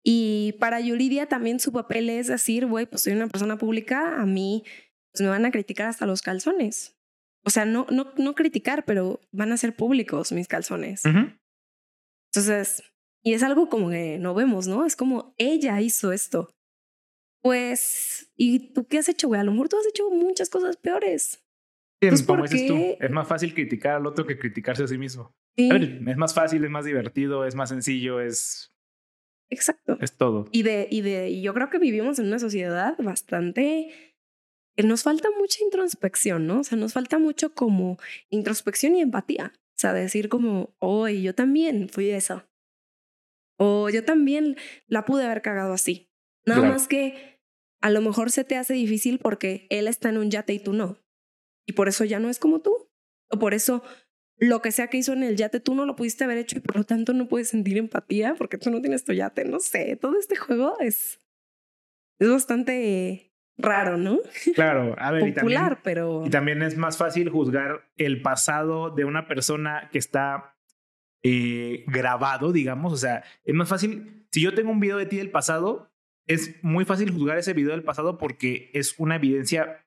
Y 0.03 0.53
para 0.59 0.79
Yuridia 0.79 1.27
también 1.27 1.59
su 1.59 1.71
papel 1.71 2.09
es 2.09 2.27
decir, 2.27 2.65
güey, 2.65 2.85
pues 2.85 3.03
soy 3.03 3.13
una 3.13 3.27
persona 3.27 3.57
pública, 3.57 4.19
a 4.19 4.25
mí 4.25 4.63
pues 5.11 5.21
me 5.21 5.29
van 5.29 5.45
a 5.45 5.51
criticar 5.51 5.87
hasta 5.87 6.05
los 6.05 6.21
calzones. 6.21 6.95
O 7.43 7.49
sea, 7.49 7.65
no, 7.65 7.87
no, 7.89 8.13
no 8.17 8.35
criticar, 8.35 8.85
pero 8.85 9.19
van 9.31 9.51
a 9.51 9.57
ser 9.57 9.75
públicos 9.75 10.31
mis 10.31 10.47
calzones. 10.47 11.03
Entonces, 11.05 12.83
y 13.23 13.33
es 13.33 13.43
algo 13.43 13.69
como 13.69 13.89
que 13.89 14.17
no 14.19 14.33
vemos, 14.33 14.67
¿no? 14.67 14.85
Es 14.85 14.95
como 14.95 15.33
ella 15.37 15.79
hizo 15.81 16.11
esto. 16.11 16.53
Pues, 17.41 18.31
¿y 18.35 18.73
tú 18.73 18.85
qué 18.85 18.99
has 18.99 19.09
hecho, 19.09 19.27
güey? 19.27 19.41
A 19.41 19.43
lo 19.43 19.51
mejor 19.51 19.69
tú 19.69 19.77
has 19.77 19.87
hecho 19.87 20.09
muchas 20.11 20.49
cosas 20.49 20.77
peores. 20.77 21.43
Sí, 22.01 22.09
pues, 22.09 22.23
como 22.23 22.43
dices 22.43 22.67
tú, 22.67 22.75
es 22.99 23.11
más 23.11 23.27
fácil 23.27 23.53
criticar 23.53 23.95
al 23.95 24.07
otro 24.07 24.25
que 24.25 24.37
criticarse 24.37 24.83
a 24.83 24.87
sí 24.87 24.97
mismo. 24.97 25.35
es 25.55 26.17
más 26.17 26.33
fácil, 26.33 26.63
es 26.63 26.69
más 26.69 26.85
divertido, 26.85 27.45
es 27.45 27.55
más 27.55 27.69
sencillo, 27.69 28.21
es. 28.21 28.71
Exacto. 29.49 29.97
Es 29.99 30.15
todo. 30.15 30.47
Y 30.51 30.63
de, 30.63 30.87
y 30.89 31.01
de, 31.01 31.29
y 31.29 31.41
yo 31.41 31.53
creo 31.53 31.69
que 31.69 31.77
vivimos 31.77 32.19
en 32.19 32.27
una 32.27 32.39
sociedad 32.39 32.95
bastante 32.99 34.10
que 34.81 34.87
nos 34.87 35.03
falta 35.03 35.29
mucha 35.37 35.63
introspección, 35.63 36.47
¿no? 36.47 36.61
O 36.61 36.63
sea, 36.63 36.75
nos 36.75 36.93
falta 36.93 37.19
mucho 37.19 37.53
como 37.53 37.99
introspección 38.31 38.95
y 38.95 39.01
empatía. 39.01 39.53
O 39.55 39.77
sea, 39.77 39.93
decir 39.93 40.27
como, 40.27 40.73
hoy 40.79 41.21
yo 41.21 41.35
también 41.35 41.87
fui 41.87 42.09
eso. 42.09 42.47
O 43.57 43.91
yo 43.91 44.03
también 44.03 44.57
la 44.87 45.05
pude 45.05 45.23
haber 45.23 45.43
cagado 45.43 45.73
así. 45.73 46.09
Nada 46.47 46.67
más 46.67 46.87
que 46.87 47.39
a 47.79 47.91
lo 47.91 48.01
mejor 48.01 48.31
se 48.31 48.43
te 48.43 48.55
hace 48.55 48.73
difícil 48.73 49.19
porque 49.19 49.67
él 49.69 49.87
está 49.87 50.09
en 50.09 50.17
un 50.17 50.31
yate 50.31 50.53
y 50.53 50.59
tú 50.59 50.73
no. 50.73 50.97
Y 51.67 51.73
por 51.73 51.87
eso 51.87 52.03
ya 52.03 52.19
no 52.19 52.31
es 52.31 52.39
como 52.39 52.61
tú. 52.61 52.89
O 53.29 53.37
por 53.37 53.53
eso 53.53 53.83
lo 54.37 54.63
que 54.63 54.71
sea 54.71 54.87
que 54.87 54.97
hizo 54.97 55.13
en 55.13 55.21
el 55.21 55.35
yate 55.35 55.59
tú 55.59 55.75
no 55.75 55.85
lo 55.85 55.95
pudiste 55.95 56.23
haber 56.23 56.39
hecho 56.39 56.57
y 56.57 56.61
por 56.61 56.75
lo 56.75 56.85
tanto 56.85 57.13
no 57.13 57.27
puedes 57.27 57.49
sentir 57.49 57.77
empatía 57.77 58.33
porque 58.33 58.57
tú 58.57 58.71
no 58.71 58.81
tienes 58.81 59.03
tu 59.03 59.13
yate. 59.13 59.45
No 59.45 59.59
sé, 59.59 59.95
todo 59.95 60.17
este 60.17 60.37
juego 60.37 60.79
es, 60.79 61.19
es 62.17 62.29
bastante 62.29 63.30
raro, 63.61 63.97
¿no? 63.97 64.19
Claro, 64.55 64.95
a 64.97 65.11
ver, 65.11 65.33
Popular, 65.33 65.43
y 65.47 65.55
también, 65.55 65.77
pero... 65.83 66.23
y 66.25 66.29
también 66.29 66.61
es 66.61 66.77
más 66.77 66.97
fácil 66.97 67.29
juzgar 67.29 67.89
el 67.97 68.21
pasado 68.21 68.89
de 68.89 69.05
una 69.05 69.27
persona 69.27 69.89
que 69.91 69.99
está 69.99 70.55
eh, 71.23 71.83
grabado, 71.87 72.51
digamos. 72.51 72.93
O 72.93 72.97
sea, 72.97 73.23
es 73.43 73.53
más 73.53 73.69
fácil. 73.69 74.25
Si 74.31 74.41
yo 74.41 74.53
tengo 74.53 74.71
un 74.71 74.79
video 74.79 74.97
de 74.97 75.05
ti 75.05 75.17
del 75.17 75.29
pasado, 75.29 75.91
es 76.27 76.63
muy 76.63 76.85
fácil 76.85 77.11
juzgar 77.11 77.37
ese 77.37 77.53
video 77.53 77.71
del 77.71 77.83
pasado 77.83 78.17
porque 78.17 78.71
es 78.73 78.95
una 78.97 79.15
evidencia 79.15 79.85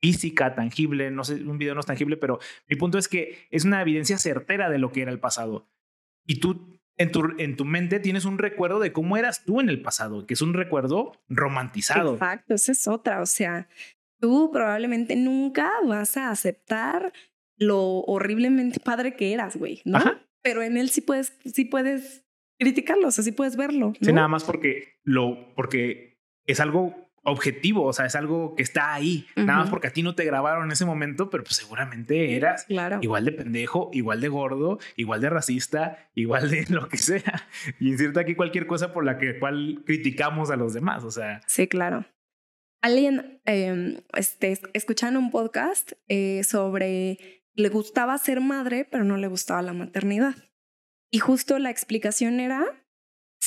física, 0.00 0.54
tangible. 0.54 1.10
No 1.10 1.24
sé, 1.24 1.34
un 1.34 1.58
video 1.58 1.74
no 1.74 1.80
es 1.80 1.86
tangible, 1.86 2.16
pero 2.16 2.38
mi 2.68 2.76
punto 2.76 2.98
es 2.98 3.08
que 3.08 3.46
es 3.50 3.64
una 3.64 3.82
evidencia 3.82 4.18
certera 4.18 4.70
de 4.70 4.78
lo 4.78 4.92
que 4.92 5.02
era 5.02 5.10
el 5.10 5.20
pasado. 5.20 5.68
Y 6.26 6.40
tú 6.40 6.77
en 6.98 7.12
tu, 7.12 7.22
en 7.38 7.56
tu 7.56 7.64
mente 7.64 8.00
tienes 8.00 8.24
un 8.24 8.38
recuerdo 8.38 8.80
de 8.80 8.92
cómo 8.92 9.16
eras 9.16 9.44
tú 9.44 9.60
en 9.60 9.68
el 9.68 9.80
pasado, 9.80 10.26
que 10.26 10.34
es 10.34 10.42
un 10.42 10.52
recuerdo 10.52 11.12
romantizado. 11.28 12.14
Exacto, 12.14 12.54
esa 12.54 12.72
es 12.72 12.88
otra. 12.88 13.22
O 13.22 13.26
sea, 13.26 13.68
tú 14.20 14.50
probablemente 14.52 15.16
nunca 15.16 15.70
vas 15.86 16.16
a 16.16 16.30
aceptar 16.30 17.12
lo 17.56 18.00
horriblemente 18.00 18.80
padre 18.80 19.14
que 19.14 19.32
eras, 19.32 19.56
güey, 19.56 19.80
¿no? 19.84 19.98
Ajá. 19.98 20.20
Pero 20.42 20.62
en 20.62 20.76
él 20.76 20.90
sí 20.90 21.00
puedes, 21.00 21.36
sí 21.44 21.64
puedes 21.64 22.24
criticarlo, 22.58 23.08
o 23.08 23.10
sea, 23.10 23.24
sí 23.24 23.32
puedes 23.32 23.56
verlo. 23.56 23.92
Sí, 24.00 24.12
nada 24.12 24.28
más 24.28 24.44
porque 24.44 24.98
lo, 25.04 25.54
porque 25.54 26.20
es 26.46 26.60
algo 26.60 27.07
objetivo, 27.30 27.84
o 27.84 27.92
sea, 27.92 28.06
es 28.06 28.14
algo 28.16 28.54
que 28.54 28.62
está 28.62 28.92
ahí. 28.94 29.26
Nada 29.36 29.60
más 29.60 29.70
porque 29.70 29.88
a 29.88 29.92
ti 29.92 30.02
no 30.02 30.14
te 30.14 30.24
grabaron 30.24 30.64
en 30.66 30.72
ese 30.72 30.84
momento, 30.84 31.30
pero 31.30 31.44
pues 31.44 31.56
seguramente 31.56 32.36
eras 32.36 32.64
Claro. 32.64 32.98
igual 33.02 33.24
de 33.24 33.32
pendejo, 33.32 33.90
igual 33.92 34.20
de 34.20 34.28
gordo, 34.28 34.78
igual 34.96 35.20
de 35.20 35.30
racista, 35.30 36.10
igual 36.14 36.50
de 36.50 36.64
lo 36.70 36.88
que 36.88 36.98
sea. 36.98 37.46
Y 37.80 37.88
inserta 37.90 38.20
aquí 38.20 38.34
cualquier 38.34 38.66
cosa 38.66 38.92
por 38.92 39.04
la 39.04 39.18
que 39.18 39.38
cual 39.38 39.82
criticamos 39.86 40.50
a 40.50 40.56
los 40.56 40.74
demás, 40.74 41.04
o 41.04 41.10
sea, 41.10 41.40
Sí, 41.46 41.66
claro. 41.68 42.04
Alguien 42.80 43.40
eh, 43.44 44.02
este, 44.16 44.52
es- 44.52 44.62
escuchando 44.72 45.18
un 45.18 45.30
podcast 45.30 45.92
eh, 46.08 46.44
sobre 46.44 47.42
le 47.54 47.68
gustaba 47.70 48.16
ser 48.18 48.40
madre, 48.40 48.86
pero 48.88 49.02
no 49.02 49.16
le 49.16 49.26
gustaba 49.26 49.62
la 49.62 49.72
maternidad. 49.72 50.34
Y 51.10 51.18
justo 51.18 51.58
la 51.58 51.70
explicación 51.70 52.38
era 52.38 52.64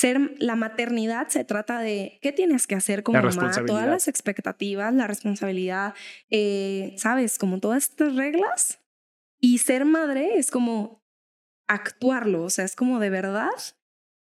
ser 0.02 0.34
la 0.40 0.56
maternidad 0.56 1.28
se 1.28 1.44
trata 1.44 1.78
de 1.78 2.18
qué 2.24 2.32
tienes 2.32 2.66
que 2.66 2.74
hacer 2.74 3.04
como 3.04 3.22
mamá, 3.22 3.52
todas 3.68 3.88
las 3.88 4.08
expectativas, 4.08 4.92
la 4.96 5.06
responsabilidad, 5.06 5.94
eh, 6.32 6.96
sabes, 6.98 7.38
como 7.38 7.60
todas 7.60 7.88
estas 7.88 8.16
reglas. 8.16 8.80
Y 9.40 9.60
ser 9.60 9.86
madre 9.86 10.40
es 10.40 10.50
como 10.50 11.04
actuarlo, 11.68 12.42
o 12.42 12.50
sea, 12.50 12.66
es 12.66 12.76
como 12.76 13.00
de 13.00 13.12
verdad 13.12 13.52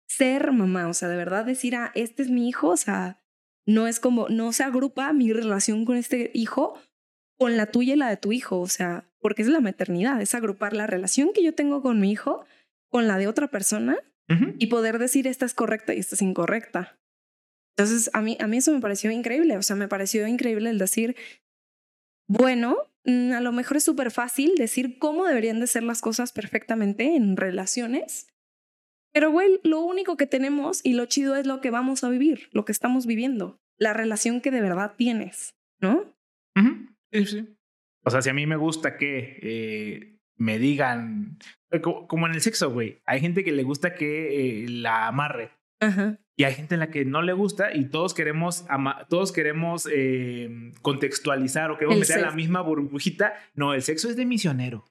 ser 0.08 0.50
mamá, 0.50 0.88
o 0.88 0.94
sea, 0.94 1.08
de 1.08 1.16
verdad 1.16 1.44
decir, 1.44 1.76
ah, 1.76 1.92
este 1.94 2.22
es 2.22 2.30
mi 2.30 2.48
hijo, 2.48 2.68
o 2.68 2.76
sea, 2.78 3.22
no 3.66 3.86
es 3.86 4.00
como, 4.00 4.30
no 4.30 4.54
se 4.54 4.64
agrupa 4.64 5.12
mi 5.12 5.30
relación 5.30 5.84
con 5.84 5.98
este 5.98 6.30
hijo 6.32 6.80
con 7.38 7.58
la 7.58 7.66
tuya 7.66 7.92
y 7.92 7.96
la 7.98 8.08
de 8.08 8.16
tu 8.16 8.32
hijo, 8.32 8.60
o 8.60 8.68
sea, 8.68 9.10
porque 9.20 9.42
es 9.42 9.48
la 9.48 9.60
maternidad, 9.60 10.22
es 10.22 10.34
agrupar 10.34 10.72
la 10.72 10.86
relación 10.86 11.34
que 11.34 11.44
yo 11.44 11.54
tengo 11.54 11.82
con 11.82 12.00
mi 12.00 12.10
hijo 12.10 12.46
con 12.88 13.06
la 13.08 13.18
de 13.18 13.28
otra 13.28 13.48
persona 13.48 13.98
y 14.58 14.66
poder 14.66 14.98
decir 14.98 15.26
esta 15.26 15.46
es 15.46 15.54
correcta 15.54 15.94
y 15.94 15.98
esta 15.98 16.16
es 16.16 16.22
incorrecta. 16.22 16.98
Entonces, 17.76 18.10
a 18.12 18.22
mí, 18.22 18.36
a 18.40 18.46
mí 18.46 18.56
eso 18.56 18.72
me 18.72 18.80
pareció 18.80 19.10
increíble, 19.10 19.56
o 19.56 19.62
sea, 19.62 19.76
me 19.76 19.88
pareció 19.88 20.26
increíble 20.26 20.70
el 20.70 20.78
decir, 20.78 21.14
bueno, 22.26 22.76
mm, 23.04 23.32
a 23.32 23.40
lo 23.40 23.52
mejor 23.52 23.76
es 23.76 23.84
súper 23.84 24.10
fácil 24.10 24.54
decir 24.56 24.98
cómo 24.98 25.26
deberían 25.26 25.60
de 25.60 25.66
ser 25.66 25.82
las 25.82 26.00
cosas 26.00 26.32
perfectamente 26.32 27.14
en 27.14 27.36
relaciones, 27.36 28.28
pero 29.12 29.30
güey, 29.30 29.60
lo 29.62 29.80
único 29.80 30.16
que 30.16 30.26
tenemos 30.26 30.84
y 30.84 30.94
lo 30.94 31.06
chido 31.06 31.36
es 31.36 31.46
lo 31.46 31.60
que 31.60 31.70
vamos 31.70 32.02
a 32.02 32.08
vivir, 32.08 32.48
lo 32.52 32.64
que 32.64 32.72
estamos 32.72 33.06
viviendo, 33.06 33.60
la 33.78 33.92
relación 33.92 34.40
que 34.40 34.50
de 34.50 34.60
verdad 34.60 34.94
tienes, 34.96 35.54
¿no? 35.80 36.14
Ujú. 36.56 36.94
Sí, 37.12 37.26
sí. 37.26 37.56
O 38.04 38.10
sea, 38.10 38.22
si 38.22 38.30
a 38.30 38.34
mí 38.34 38.46
me 38.46 38.56
gusta 38.56 38.96
que 38.96 39.38
eh, 39.42 40.18
me 40.36 40.58
digan, 40.58 41.38
como 41.82 42.26
en 42.26 42.34
el 42.34 42.40
sexo, 42.40 42.70
güey, 42.70 43.02
hay 43.06 43.20
gente 43.20 43.44
que 43.44 43.52
le 43.52 43.62
gusta 43.62 43.94
que 43.94 44.64
eh, 44.64 44.68
la 44.68 45.06
amarre. 45.08 45.50
Ajá. 45.80 46.18
Y 46.38 46.44
hay 46.44 46.54
gente 46.54 46.74
en 46.74 46.80
la 46.80 46.90
que 46.90 47.04
no 47.06 47.22
le 47.22 47.32
gusta 47.32 47.74
y 47.74 47.86
todos 47.86 48.12
queremos, 48.12 48.66
todos 49.08 49.32
queremos 49.32 49.88
eh, 49.90 50.72
contextualizar 50.82 51.70
o 51.70 51.78
queremos 51.78 51.96
El 51.96 52.00
meter 52.00 52.18
a 52.18 52.30
la 52.30 52.36
misma 52.36 52.60
burbujita. 52.60 53.34
No, 53.54 53.72
el 53.72 53.80
sexo 53.80 54.10
es 54.10 54.16
de 54.16 54.26
misionero. 54.26 54.84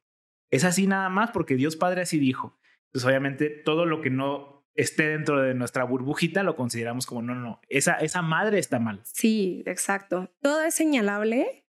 Es 0.49 0.63
así 0.63 0.87
nada 0.87 1.09
más 1.09 1.29
porque 1.31 1.55
Dios 1.55 1.75
Padre 1.75 2.01
así 2.01 2.17
dijo. 2.17 2.57
Entonces, 2.87 3.07
obviamente, 3.07 3.49
todo 3.49 3.85
lo 3.85 4.01
que 4.01 4.09
no 4.09 4.65
esté 4.73 5.09
dentro 5.09 5.41
de 5.41 5.53
nuestra 5.53 5.83
burbujita 5.83 6.41
lo 6.41 6.55
consideramos 6.55 7.05
como 7.05 7.21
no, 7.21 7.35
no, 7.35 7.41
no. 7.41 7.61
Esa, 7.69 7.93
esa 7.97 8.23
madre 8.23 8.57
está 8.57 8.79
mal. 8.79 9.01
Sí, 9.03 9.63
exacto. 9.67 10.33
Todo 10.41 10.63
es 10.63 10.73
señalable 10.73 11.65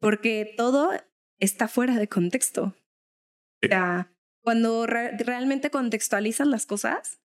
porque 0.00 0.54
todo 0.56 0.92
está 1.40 1.66
fuera 1.66 1.96
de 1.96 2.08
contexto. 2.08 2.76
O 3.64 3.66
sea, 3.66 4.12
cuando 4.48 4.86
re- 4.86 5.14
realmente 5.18 5.68
contextualizas 5.68 6.46
las 6.46 6.64
cosas, 6.64 7.20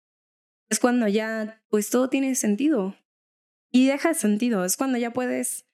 es 0.70 0.78
cuando 0.78 1.08
ya, 1.08 1.64
pues 1.70 1.90
todo 1.90 2.10
tiene 2.10 2.36
sentido. 2.36 2.98
Y 3.72 3.88
deja 3.88 4.10
de 4.10 4.16
sentido, 4.16 4.66
es 4.66 4.76
cuando 4.76 4.98
ya 4.98 5.14
puedes 5.14 5.66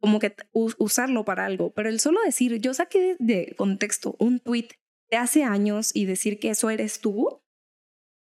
como 0.00 0.18
que 0.18 0.34
usarlo 0.54 1.26
para 1.26 1.44
algo. 1.44 1.74
Pero 1.74 1.90
el 1.90 2.00
solo 2.00 2.22
decir, 2.24 2.58
yo 2.58 2.72
saqué 2.72 3.16
de, 3.18 3.54
contexto 3.58 4.16
un 4.18 4.40
tweet 4.40 4.68
de 5.10 5.18
hace 5.18 5.44
años 5.44 5.90
y 5.94 6.06
decir 6.06 6.38
que 6.38 6.48
eso 6.48 6.70
eres 6.70 7.00
tú, 7.02 7.20
o 7.20 7.42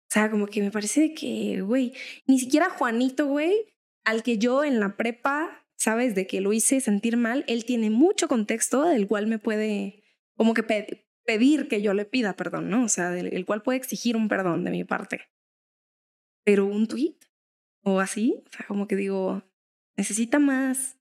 sea, 0.09 0.30
como 0.30 0.46
que 0.46 0.62
me 0.62 0.70
parece 0.70 1.12
que, 1.12 1.61
güey, 1.61 1.92
ni 2.26 2.38
siquiera 2.38 2.70
Juanito, 2.70 3.26
güey, 3.26 3.66
al 4.07 4.22
que 4.22 4.38
yo 4.38 4.64
en 4.64 4.80
la 4.80 4.96
prepa, 4.96 5.68
sabes, 5.76 6.14
de 6.14 6.26
que 6.26 6.40
lo 6.40 6.54
hice 6.54 6.80
sentir 6.80 7.18
mal, 7.18 7.44
él 7.48 7.66
tiene 7.66 7.90
mucho 7.90 8.28
contexto 8.28 8.84
del 8.84 9.07
cual 9.07 9.26
me 9.26 9.38
puede, 9.38 10.04
como 10.38 10.54
que 10.54 10.62
pedir 11.27 11.68
que 11.68 11.83
yo 11.83 11.93
le 11.93 12.05
pida 12.05 12.37
perdón, 12.37 12.70
¿no? 12.70 12.85
O 12.85 12.89
sea, 12.89 13.18
el 13.18 13.45
cual 13.45 13.62
puede 13.62 13.79
exigir 13.79 14.16
un 14.16 14.29
perdón 14.29 14.64
de 14.64 14.70
mi 14.70 14.85
parte. 14.85 15.29
Pero 16.45 16.66
un 16.66 16.87
tweet 16.87 17.16
o 17.83 18.01
así, 18.01 18.43
o 18.47 18.51
sea, 18.51 18.66
como 18.66 18.89
que 18.89 18.97
digo, 18.97 19.43
necesita 19.97 20.39
más 20.39 20.99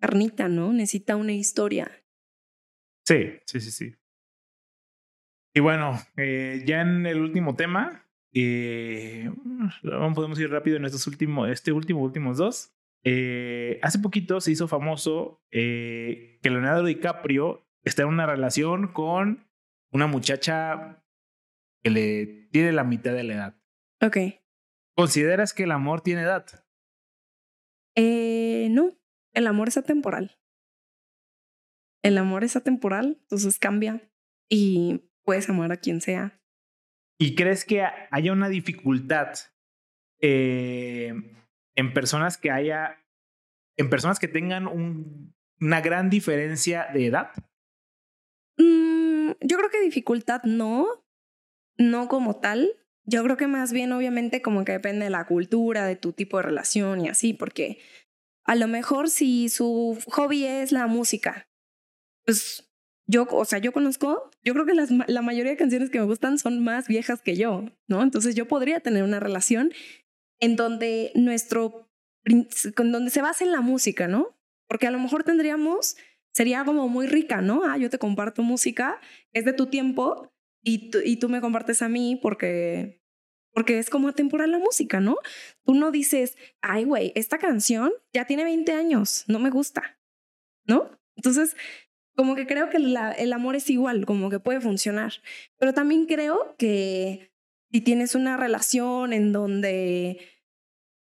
carnita, 0.00 0.48
¿no? 0.48 0.72
Necesita 0.72 1.16
una 1.16 1.32
historia. 1.32 1.90
Sí, 3.06 3.38
sí, 3.46 3.60
sí, 3.60 3.70
sí. 3.70 3.96
Y 5.54 5.60
bueno, 5.60 5.98
eh, 6.16 6.62
ya 6.66 6.82
en 6.82 7.06
el 7.06 7.20
último 7.20 7.56
tema, 7.56 8.06
eh, 8.32 9.30
podemos 10.14 10.38
ir 10.38 10.50
rápido 10.50 10.76
en 10.76 10.84
estos 10.84 11.06
últimos, 11.06 11.48
este 11.50 11.72
último, 11.72 12.02
últimos 12.02 12.38
dos. 12.38 12.72
Eh, 13.02 13.80
hace 13.82 13.98
poquito 13.98 14.40
se 14.40 14.52
hizo 14.52 14.68
famoso 14.68 15.42
eh, 15.50 16.38
que 16.42 16.50
Leonardo 16.50 16.84
DiCaprio 16.84 17.66
está 17.82 18.02
en 18.02 18.08
una 18.08 18.26
relación 18.26 18.88
con 18.92 19.49
una 19.92 20.06
muchacha 20.06 21.02
que 21.82 21.90
le 21.90 22.26
tiene 22.52 22.72
la 22.72 22.84
mitad 22.84 23.12
de 23.12 23.24
la 23.24 23.34
edad. 23.34 23.62
Ok. 24.02 24.16
¿Consideras 24.96 25.52
que 25.54 25.62
el 25.64 25.72
amor 25.72 26.00
tiene 26.02 26.22
edad? 26.22 26.46
Eh, 27.96 28.68
no, 28.70 28.98
el 29.32 29.46
amor 29.46 29.68
es 29.68 29.76
atemporal. 29.76 30.38
El 32.02 32.16
amor 32.18 32.44
es 32.44 32.56
atemporal, 32.56 33.18
entonces 33.22 33.58
cambia 33.58 34.10
y 34.48 35.10
puedes 35.24 35.48
amar 35.50 35.70
a 35.72 35.76
quien 35.78 36.00
sea. 36.00 36.40
¿Y 37.18 37.34
crees 37.34 37.64
que 37.64 37.82
ha- 37.82 38.08
haya 38.10 38.32
una 38.32 38.48
dificultad 38.48 39.34
eh, 40.22 41.14
en 41.74 41.92
personas 41.94 42.36
que 42.38 42.50
haya, 42.50 43.02
en 43.78 43.88
personas 43.90 44.18
que 44.18 44.28
tengan 44.28 44.66
un- 44.66 45.34
una 45.60 45.80
gran 45.80 46.10
diferencia 46.10 46.88
de 46.92 47.06
edad? 47.06 47.32
Mm, 48.58 48.99
yo 49.40 49.56
creo 49.56 49.70
que 49.70 49.80
dificultad 49.80 50.42
no, 50.44 50.86
no 51.76 52.08
como 52.08 52.36
tal. 52.40 52.76
Yo 53.04 53.22
creo 53.24 53.36
que 53.36 53.46
más 53.46 53.72
bien 53.72 53.92
obviamente 53.92 54.42
como 54.42 54.64
que 54.64 54.72
depende 54.72 55.04
de 55.04 55.10
la 55.10 55.26
cultura, 55.26 55.86
de 55.86 55.96
tu 55.96 56.12
tipo 56.12 56.36
de 56.36 56.44
relación 56.44 57.04
y 57.04 57.08
así, 57.08 57.32
porque 57.32 57.78
a 58.44 58.54
lo 58.54 58.68
mejor 58.68 59.10
si 59.10 59.48
su 59.48 59.98
hobby 60.08 60.44
es 60.44 60.72
la 60.72 60.86
música, 60.86 61.48
pues 62.24 62.70
yo, 63.06 63.26
o 63.30 63.44
sea, 63.44 63.58
yo 63.58 63.72
conozco, 63.72 64.30
yo 64.44 64.52
creo 64.54 64.66
que 64.66 64.74
las, 64.74 64.90
la 64.90 65.22
mayoría 65.22 65.52
de 65.52 65.58
canciones 65.58 65.90
que 65.90 65.98
me 65.98 66.04
gustan 66.04 66.38
son 66.38 66.62
más 66.62 66.86
viejas 66.86 67.20
que 67.22 67.34
yo, 67.36 67.64
¿no? 67.88 68.02
Entonces 68.02 68.36
yo 68.36 68.46
podría 68.46 68.80
tener 68.80 69.02
una 69.02 69.18
relación 69.18 69.72
en 70.38 70.54
donde 70.56 71.10
nuestro, 71.14 71.90
con 72.76 72.92
donde 72.92 73.10
se 73.10 73.22
basa 73.22 73.44
en 73.44 73.50
la 73.50 73.60
música, 73.60 74.06
¿no? 74.06 74.38
Porque 74.68 74.86
a 74.86 74.92
lo 74.92 75.00
mejor 75.00 75.24
tendríamos, 75.24 75.96
sería 76.32 76.64
como 76.64 76.88
muy 76.88 77.06
rica, 77.06 77.40
¿no? 77.40 77.64
Ah, 77.64 77.76
yo 77.76 77.90
te 77.90 77.98
comparto 77.98 78.42
música, 78.42 79.00
es 79.32 79.44
de 79.44 79.52
tu 79.52 79.66
tiempo 79.66 80.32
y 80.62 80.90
tú, 80.90 80.98
y 81.04 81.16
tú 81.16 81.28
me 81.28 81.40
compartes 81.40 81.82
a 81.82 81.88
mí 81.88 82.18
porque 82.20 83.00
porque 83.52 83.78
es 83.78 83.90
como 83.90 84.08
atemporal 84.08 84.52
la 84.52 84.58
música, 84.58 85.00
¿no? 85.00 85.16
Tú 85.64 85.74
no 85.74 85.90
dices, 85.90 86.36
ay, 86.60 86.84
güey, 86.84 87.12
esta 87.16 87.38
canción 87.38 87.92
ya 88.12 88.24
tiene 88.24 88.44
20 88.44 88.72
años, 88.72 89.24
no 89.26 89.38
me 89.40 89.50
gusta, 89.50 89.98
¿no? 90.66 90.90
Entonces, 91.16 91.56
como 92.14 92.36
que 92.36 92.46
creo 92.46 92.70
que 92.70 92.76
el 92.76 93.32
amor 93.32 93.56
es 93.56 93.68
igual, 93.70 94.06
como 94.06 94.30
que 94.30 94.40
puede 94.40 94.60
funcionar, 94.60 95.14
pero 95.58 95.72
también 95.74 96.06
creo 96.06 96.54
que 96.58 97.32
si 97.72 97.80
tienes 97.80 98.14
una 98.14 98.36
relación 98.36 99.12
en 99.12 99.32
donde, 99.32 100.20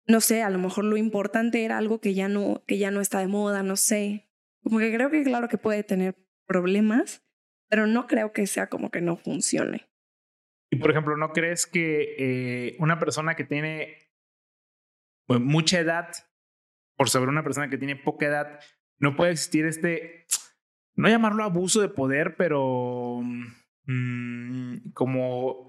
no 0.07 0.21
sé, 0.21 0.43
a 0.43 0.51
lo 0.51 0.59
mejor 0.59 0.85
lo 0.85 0.97
importante 0.97 1.65
era 1.65 1.79
algo 1.79 2.01
que 2.01 2.15
ya 2.15 2.29
no, 2.29 2.63
que 2.67 2.79
ya 2.79 2.91
no 2.91 3.01
está 3.01 3.21
de 3.21 3.29
moda, 3.29 3.63
no 3.63 3.77
sé, 3.77 4.26
como 4.67 4.81
que 4.81 4.93
creo 4.93 5.11
que 5.13 5.23
claro 5.23 5.47
que 5.47 5.59
puede 5.59 5.85
tener 5.85 6.17
problemas, 6.45 7.25
pero 7.69 7.87
no 7.87 8.09
creo 8.09 8.33
que 8.33 8.49
sea 8.49 8.69
como 8.69 8.91
que 8.91 9.01
no 9.01 9.17
funcione. 9.17 9.89
Y 10.73 10.77
por 10.79 10.91
ejemplo, 10.91 11.17
¿no 11.17 11.33
crees 11.33 11.67
que 11.67 12.17
eh, 12.19 12.77
una 12.81 12.99
persona 12.99 13.37
que 13.37 13.45
tiene 13.45 13.97
pues, 15.29 15.41
mucha 15.41 15.79
edad 15.79 16.09
por 16.97 17.09
sobre 17.09 17.31
una 17.31 17.45
persona 17.45 17.71
que 17.71 17.79
tiene 17.79 17.95
poca 17.95 18.27
edad, 18.27 18.59
no 18.99 19.15
puede 19.15 19.31
existir 19.31 19.67
este, 19.67 20.27
no 20.97 21.09
llamarlo 21.09 21.45
abuso 21.45 21.81
de 21.81 21.89
poder, 21.89 22.35
pero 22.37 23.21
mm, 23.85 24.91
como 24.95 25.69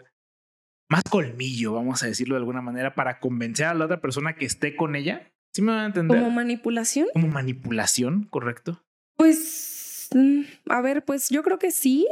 más 0.89 1.03
colmillo, 1.03 1.73
vamos 1.73 2.01
a 2.01 2.07
decirlo 2.07 2.33
de 2.33 2.39
alguna 2.39 2.63
manera, 2.63 2.95
para 2.95 3.19
convencer 3.19 3.67
a 3.67 3.75
la 3.75 3.85
otra 3.85 4.01
persona 4.01 4.33
que 4.33 4.45
esté 4.45 4.75
con 4.75 4.95
ella? 4.95 5.31
¿Sí 5.53 5.61
me 5.61 5.71
van 5.71 5.81
a 5.81 5.85
entender? 5.85 6.17
¿Como 6.17 6.31
manipulación? 6.31 7.09
Como 7.13 7.27
manipulación, 7.27 8.23
correcto. 8.23 8.86
Pues, 9.17 10.09
mm, 10.13 10.41
a 10.69 10.81
ver, 10.81 11.03
pues 11.03 11.29
yo 11.29 11.43
creo 11.43 11.59
que 11.59 11.71
sí, 11.71 12.07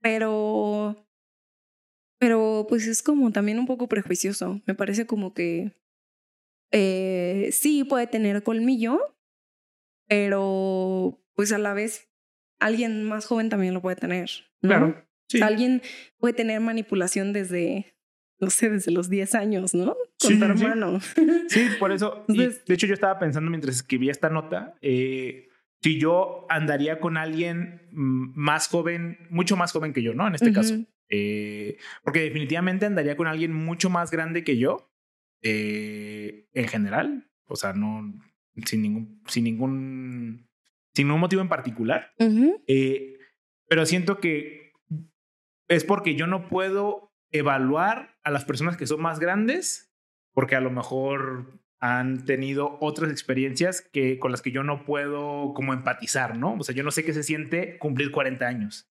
pero 0.00 0.96
pero 2.18 2.66
pues 2.68 2.86
es 2.86 3.02
como 3.02 3.30
también 3.32 3.58
un 3.58 3.66
poco 3.66 3.88
prejuicioso. 3.88 4.60
Me 4.66 4.74
parece 4.74 5.06
como 5.06 5.34
que 5.34 5.72
eh, 6.72 7.50
sí 7.52 7.84
puede 7.84 8.06
tener 8.06 8.42
colmillo, 8.42 9.16
pero 10.08 11.20
pues 11.34 11.52
a 11.52 11.58
la 11.58 11.74
vez 11.74 12.08
alguien 12.58 13.04
más 13.04 13.26
joven 13.26 13.48
también 13.48 13.74
lo 13.74 13.82
puede 13.82 13.96
tener. 13.96 14.30
Claro. 14.60 15.06
alguien 15.40 15.82
puede 16.18 16.34
tener 16.34 16.60
manipulación 16.60 17.32
desde, 17.32 17.94
no 18.40 18.50
sé, 18.50 18.68
desde 18.70 18.90
los 18.90 19.08
10 19.08 19.36
años, 19.36 19.74
¿no? 19.74 19.96
Con 20.20 20.38
tu 20.38 20.44
hermano. 20.44 21.00
Sí. 21.48 21.68
por 21.78 21.92
eso. 21.92 22.24
de 22.26 22.74
hecho, 22.74 22.88
yo 22.88 22.94
estaba 22.94 23.18
pensando 23.20 23.48
mientras 23.50 23.76
escribía 23.76 24.10
esta 24.10 24.28
nota, 24.28 24.74
eh, 24.80 25.47
si 25.82 25.98
yo 25.98 26.46
andaría 26.48 27.00
con 27.00 27.16
alguien 27.16 27.88
mm, 27.92 28.32
más 28.34 28.68
joven, 28.68 29.18
mucho 29.30 29.56
más 29.56 29.72
joven 29.72 29.92
que 29.92 30.02
yo, 30.02 30.14
¿no? 30.14 30.26
En 30.26 30.34
este 30.34 30.52
caso. 30.52 30.74
Eh, 31.08 31.78
porque 32.02 32.20
definitivamente 32.20 32.86
andaría 32.86 33.16
con 33.16 33.26
alguien 33.26 33.52
mucho 33.52 33.88
más 33.90 34.10
grande 34.10 34.44
que 34.44 34.58
yo, 34.58 34.92
eh, 35.42 36.48
en 36.52 36.68
general. 36.68 37.30
O 37.46 37.56
sea, 37.56 37.72
no, 37.72 38.12
sin 38.64 38.82
ningún, 38.82 39.22
sin 39.26 39.44
ningún, 39.44 40.48
sin 40.94 41.06
ningún 41.06 41.20
motivo 41.20 41.42
en 41.42 41.48
particular. 41.48 42.12
Eh, 42.66 43.16
pero 43.68 43.86
siento 43.86 44.20
que 44.20 44.72
es 45.68 45.84
porque 45.84 46.14
yo 46.14 46.26
no 46.26 46.48
puedo 46.48 47.12
evaluar 47.30 48.18
a 48.22 48.30
las 48.30 48.44
personas 48.44 48.76
que 48.76 48.86
son 48.86 49.00
más 49.00 49.18
grandes, 49.20 49.94
porque 50.32 50.56
a 50.56 50.60
lo 50.60 50.70
mejor 50.70 51.60
han 51.80 52.24
tenido 52.24 52.76
otras 52.80 53.10
experiencias 53.10 53.80
que 53.80 54.18
con 54.18 54.32
las 54.32 54.42
que 54.42 54.50
yo 54.50 54.62
no 54.62 54.84
puedo 54.84 55.52
como 55.54 55.72
empatizar, 55.72 56.36
¿no? 56.36 56.54
O 56.54 56.64
sea, 56.64 56.74
yo 56.74 56.82
no 56.82 56.90
sé 56.90 57.04
qué 57.04 57.12
se 57.12 57.22
siente 57.22 57.78
cumplir 57.78 58.10
40 58.10 58.46
años 58.46 58.88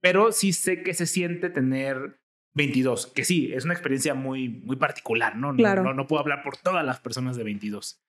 pero 0.00 0.32
sí 0.32 0.52
sé 0.52 0.82
que 0.82 0.94
se 0.94 1.06
siente 1.06 1.50
tener 1.50 2.20
22, 2.54 3.08
que 3.08 3.24
sí, 3.24 3.52
es 3.52 3.64
una 3.64 3.74
experiencia 3.74 4.14
muy, 4.14 4.48
muy 4.48 4.76
particular, 4.76 5.36
¿no? 5.36 5.52
No, 5.52 5.94
no, 5.94 6.06
puedo 6.06 6.20
hablar 6.20 6.42
por 6.42 6.56
todas 6.56 6.84
las 6.84 7.00
personas 7.00 7.36
de 7.36 7.44
22. 7.44 8.02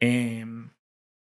Em, 0.00 0.70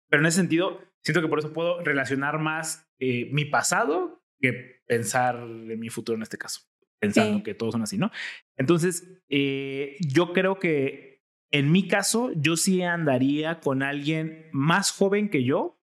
pero 0.08 0.22
en 0.22 0.26
ese 0.26 0.38
sentido, 0.38 0.80
siento 1.02 1.20
que 1.20 1.28
por 1.28 1.38
eso 1.38 1.52
puedo 1.52 1.82
relacionar 1.82 2.38
más 2.38 2.88
eh, 2.98 3.28
mi 3.32 3.44
pasado 3.44 4.24
que 4.40 4.82
pensar 4.86 5.36
en 5.36 5.78
mi 5.78 5.88
futuro 5.88 6.16
en 6.16 6.22
este 6.22 6.38
caso, 6.38 6.62
pensando 6.98 7.42
que 7.42 7.54
todos 7.54 7.72
son 7.72 7.82
así, 7.82 7.98
¿no? 7.98 8.10
Entonces, 8.56 9.20
eh, 9.28 9.96
yo 10.00 10.32
creo 10.32 10.58
que 10.58 11.13
en 11.54 11.70
mi 11.70 11.86
caso, 11.86 12.32
yo 12.34 12.56
sí 12.56 12.82
andaría 12.82 13.60
con 13.60 13.84
alguien 13.84 14.48
más 14.50 14.90
joven 14.90 15.30
que 15.30 15.44
yo, 15.44 15.80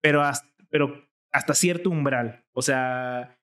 pero, 0.00 0.22
hasta 1.30 1.52
cierto 1.52 1.90
umbral. 1.90 2.46
O 2.52 2.62
sea, 2.62 3.38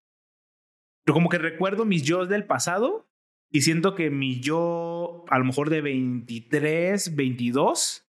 yo 1.05 1.13
como 1.13 1.29
que 1.29 1.37
recuerdo 1.37 1.85
mis 1.85 2.01
yo 2.01 2.25
del 2.25 2.45
pasado 2.45 3.07
y 3.51 3.61
siento 3.61 3.93
que 3.93 4.09
mi 4.09 4.39
yo, 4.39 5.23
a 5.29 5.37
lo 5.37 5.45
mejor 5.45 5.69
de 5.69 5.81
23, 5.81 7.15
22, 7.15 8.09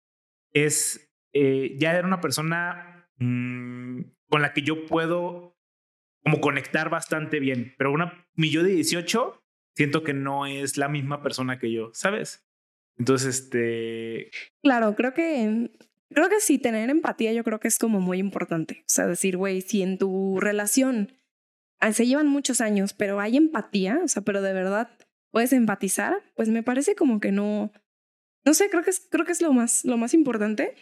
es, 0.52 1.12
eh, 1.32 1.74
ya 1.80 1.96
era 1.96 2.06
una 2.06 2.20
persona 2.20 3.10
mm, 3.16 4.02
con 4.28 4.40
la 4.40 4.52
que 4.52 4.62
yo 4.62 4.86
puedo 4.86 5.58
como 6.22 6.40
conectar 6.40 6.90
bastante 6.90 7.40
bien. 7.40 7.74
Pero 7.76 7.90
una, 7.90 8.28
mi 8.34 8.50
yo 8.50 8.62
de 8.62 8.70
18, 8.70 9.42
siento 9.74 10.04
que 10.04 10.14
no 10.14 10.46
es 10.46 10.76
la 10.76 10.88
misma 10.88 11.24
persona 11.24 11.58
que 11.58 11.72
yo, 11.72 11.90
¿sabes? 11.92 12.47
Entonces, 12.98 13.40
este... 13.40 14.30
Claro, 14.62 14.94
creo 14.96 15.14
que 15.14 15.70
Creo 16.10 16.28
que 16.30 16.40
sí, 16.40 16.58
tener 16.58 16.88
empatía 16.88 17.32
yo 17.32 17.44
creo 17.44 17.60
que 17.60 17.68
es 17.68 17.78
como 17.78 18.00
muy 18.00 18.18
importante. 18.18 18.80
O 18.80 18.88
sea, 18.88 19.06
decir, 19.06 19.36
güey, 19.36 19.60
si 19.60 19.82
en 19.82 19.98
tu 19.98 20.40
relación 20.40 21.12
ah, 21.80 21.92
se 21.92 22.06
llevan 22.06 22.28
muchos 22.28 22.60
años, 22.60 22.94
pero 22.94 23.20
hay 23.20 23.36
empatía, 23.36 24.00
o 24.02 24.08
sea, 24.08 24.22
pero 24.22 24.40
de 24.40 24.52
verdad 24.52 24.90
puedes 25.30 25.52
empatizar, 25.52 26.22
pues 26.34 26.48
me 26.48 26.62
parece 26.62 26.94
como 26.94 27.20
que 27.20 27.30
no, 27.30 27.70
no 28.44 28.54
sé, 28.54 28.70
creo 28.70 28.82
que 28.82 28.90
es, 28.90 29.06
creo 29.10 29.26
que 29.26 29.32
es 29.32 29.42
lo 29.42 29.52
más, 29.52 29.84
lo 29.84 29.98
más 29.98 30.14
importante. 30.14 30.74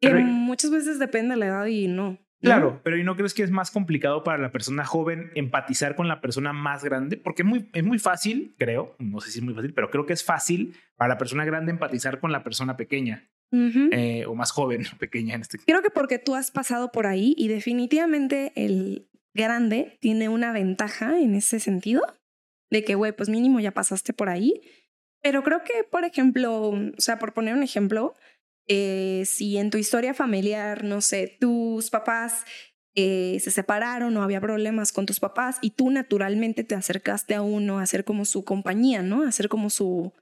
Que 0.00 0.14
muchas 0.14 0.70
veces 0.70 1.00
depende 1.00 1.34
de 1.34 1.40
la 1.40 1.46
edad 1.46 1.66
y 1.66 1.88
no. 1.88 2.18
Claro, 2.40 2.80
pero 2.84 2.96
¿y 2.96 3.04
no 3.04 3.16
crees 3.16 3.34
que 3.34 3.42
es 3.42 3.50
más 3.50 3.70
complicado 3.70 4.22
para 4.22 4.38
la 4.38 4.52
persona 4.52 4.84
joven 4.84 5.32
empatizar 5.34 5.96
con 5.96 6.06
la 6.06 6.20
persona 6.20 6.52
más 6.52 6.84
grande? 6.84 7.16
Porque 7.16 7.42
es 7.42 7.48
muy, 7.48 7.68
es 7.72 7.84
muy 7.84 7.98
fácil, 7.98 8.54
creo, 8.58 8.94
no 8.98 9.20
sé 9.20 9.30
si 9.30 9.40
es 9.40 9.44
muy 9.44 9.54
fácil, 9.54 9.74
pero 9.74 9.90
creo 9.90 10.06
que 10.06 10.12
es 10.12 10.22
fácil 10.22 10.76
para 10.96 11.08
la 11.08 11.18
persona 11.18 11.44
grande 11.44 11.72
empatizar 11.72 12.20
con 12.20 12.30
la 12.30 12.44
persona 12.44 12.76
pequeña. 12.76 13.28
Eh, 13.50 14.26
o 14.26 14.34
más 14.34 14.50
joven, 14.50 14.82
pequeña 14.98 15.34
en 15.34 15.40
este 15.40 15.58
Creo 15.58 15.80
que 15.80 15.88
porque 15.88 16.18
tú 16.18 16.34
has 16.34 16.50
pasado 16.50 16.92
por 16.92 17.06
ahí 17.06 17.34
y 17.38 17.48
definitivamente 17.48 18.52
el 18.56 19.08
grande 19.32 19.96
tiene 20.00 20.28
una 20.28 20.52
ventaja 20.52 21.18
en 21.18 21.34
ese 21.34 21.58
sentido, 21.58 22.02
de 22.70 22.84
que, 22.84 22.94
güey, 22.94 23.12
pues 23.12 23.28
mínimo 23.28 23.60
ya 23.60 23.72
pasaste 23.72 24.12
por 24.12 24.28
ahí. 24.28 24.60
Pero 25.22 25.42
creo 25.42 25.62
que, 25.64 25.84
por 25.84 26.04
ejemplo, 26.04 26.70
o 26.70 27.00
sea, 27.00 27.18
por 27.18 27.32
poner 27.32 27.54
un 27.54 27.62
ejemplo, 27.62 28.14
eh, 28.68 29.24
si 29.26 29.56
en 29.56 29.70
tu 29.70 29.78
historia 29.78 30.14
familiar, 30.14 30.84
no 30.84 31.00
sé, 31.00 31.36
tus 31.40 31.90
papás 31.90 32.44
eh, 32.94 33.38
se 33.40 33.50
separaron 33.50 34.16
o 34.16 34.22
había 34.22 34.40
problemas 34.40 34.92
con 34.92 35.06
tus 35.06 35.20
papás 35.20 35.58
y 35.60 35.70
tú 35.70 35.90
naturalmente 35.90 36.64
te 36.64 36.74
acercaste 36.74 37.34
a 37.34 37.42
uno 37.42 37.78
a 37.78 37.82
hacer 37.82 38.04
como 38.04 38.24
su 38.24 38.44
compañía, 38.44 39.02
¿no? 39.02 39.22
A 39.24 39.28
hacer 39.28 39.48
como 39.48 39.70
su, 39.70 40.12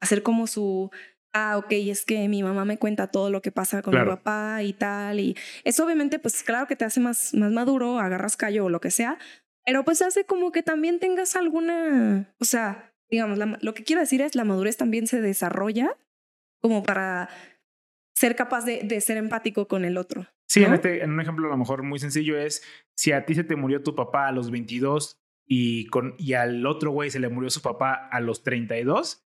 hacer 0.00 0.22
como 0.22 0.46
su 0.46 0.90
ah, 1.32 1.56
ok, 1.58 1.68
es 1.70 2.04
que 2.04 2.28
mi 2.28 2.42
mamá 2.42 2.64
me 2.64 2.78
cuenta 2.78 3.06
todo 3.08 3.30
lo 3.30 3.42
que 3.42 3.52
pasa 3.52 3.82
con 3.82 3.98
mi 3.98 4.04
papá 4.04 4.62
y 4.62 4.72
tal. 4.72 5.20
Y 5.20 5.36
eso 5.64 5.84
obviamente, 5.84 6.18
pues 6.18 6.42
claro 6.42 6.66
que 6.66 6.76
te 6.76 6.84
hace 6.84 7.00
más, 7.00 7.34
más 7.34 7.52
maduro, 7.52 7.98
agarras 7.98 8.36
callo 8.36 8.66
o 8.66 8.68
lo 8.68 8.80
que 8.80 8.90
sea, 8.90 9.18
pero 9.64 9.84
pues 9.84 10.02
hace 10.02 10.24
como 10.24 10.52
que 10.52 10.62
también 10.62 10.98
tengas 10.98 11.36
alguna, 11.36 12.34
o 12.38 12.44
sea, 12.44 12.92
digamos, 13.10 13.38
lo 13.38 13.74
que 13.74 13.84
quiero 13.84 14.00
decir 14.00 14.20
es 14.22 14.34
la 14.34 14.44
madurez 14.44 14.76
también 14.76 15.06
se 15.06 15.20
desarrolla 15.20 15.96
como 16.60 16.82
para 16.82 17.28
ser 18.14 18.36
capaz 18.36 18.64
de, 18.64 18.82
de 18.82 19.00
ser 19.00 19.16
empático 19.16 19.68
con 19.68 19.84
el 19.84 19.96
otro. 19.96 20.26
Sí, 20.50 20.64
en, 20.64 20.74
este, 20.74 21.04
en 21.04 21.12
un 21.12 21.20
ejemplo 21.20 21.46
a 21.46 21.50
lo 21.50 21.56
mejor 21.56 21.84
muy 21.84 22.00
sencillo 22.00 22.36
es, 22.36 22.62
si 22.96 23.12
a 23.12 23.24
ti 23.24 23.36
se 23.36 23.44
te 23.44 23.54
murió 23.54 23.84
tu 23.84 23.94
papá 23.94 24.26
a 24.26 24.32
los 24.32 24.50
22 24.50 25.20
y, 25.46 25.86
con, 25.86 26.16
y 26.18 26.32
al 26.32 26.66
otro 26.66 26.90
güey 26.90 27.10
se 27.10 27.20
le 27.20 27.28
murió 27.28 27.50
su 27.50 27.62
papá 27.62 27.94
a 27.94 28.18
los 28.18 28.42
32, 28.42 29.24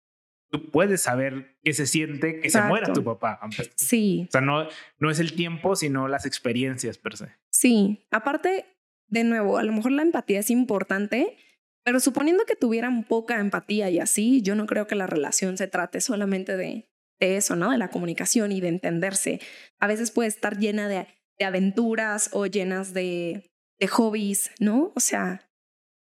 tú 0.51 0.69
puedes 0.69 1.01
saber 1.01 1.57
qué 1.63 1.73
se 1.73 1.87
siente 1.87 2.39
que 2.39 2.49
se 2.51 2.61
muera 2.61 2.93
tu 2.93 3.03
papá. 3.03 3.39
Sí. 3.75 4.25
O 4.27 4.31
sea, 4.31 4.41
no, 4.41 4.67
no 4.99 5.09
es 5.09 5.19
el 5.19 5.33
tiempo, 5.33 5.75
sino 5.75 6.07
las 6.07 6.27
experiencias 6.27 6.99
per 6.99 7.17
se. 7.17 7.29
Sí. 7.49 8.05
Aparte, 8.11 8.65
de 9.07 9.23
nuevo, 9.23 9.57
a 9.57 9.63
lo 9.63 9.73
mejor 9.73 9.93
la 9.93 10.03
empatía 10.03 10.39
es 10.39 10.51
importante, 10.51 11.37
pero 11.83 11.99
suponiendo 11.99 12.45
que 12.45 12.55
tuvieran 12.55 13.03
poca 13.03 13.39
empatía 13.39 13.89
y 13.89 13.99
así, 13.99 14.43
yo 14.43 14.55
no 14.55 14.67
creo 14.67 14.85
que 14.85 14.95
la 14.95 15.07
relación 15.07 15.57
se 15.57 15.67
trate 15.67 16.01
solamente 16.01 16.55
de, 16.55 16.87
de 17.19 17.37
eso, 17.37 17.55
¿no? 17.55 17.71
De 17.71 17.77
la 17.77 17.89
comunicación 17.89 18.51
y 18.51 18.61
de 18.61 18.69
entenderse. 18.69 19.39
A 19.79 19.87
veces 19.87 20.11
puede 20.11 20.29
estar 20.29 20.57
llena 20.57 20.87
de, 20.87 21.07
aventuras 21.43 22.29
o 22.31 22.45
llenas 22.45 22.93
de, 22.93 23.51
de 23.79 23.87
hobbies, 23.87 24.51
¿no? 24.59 24.93
O 24.95 24.99
sea, 24.99 25.49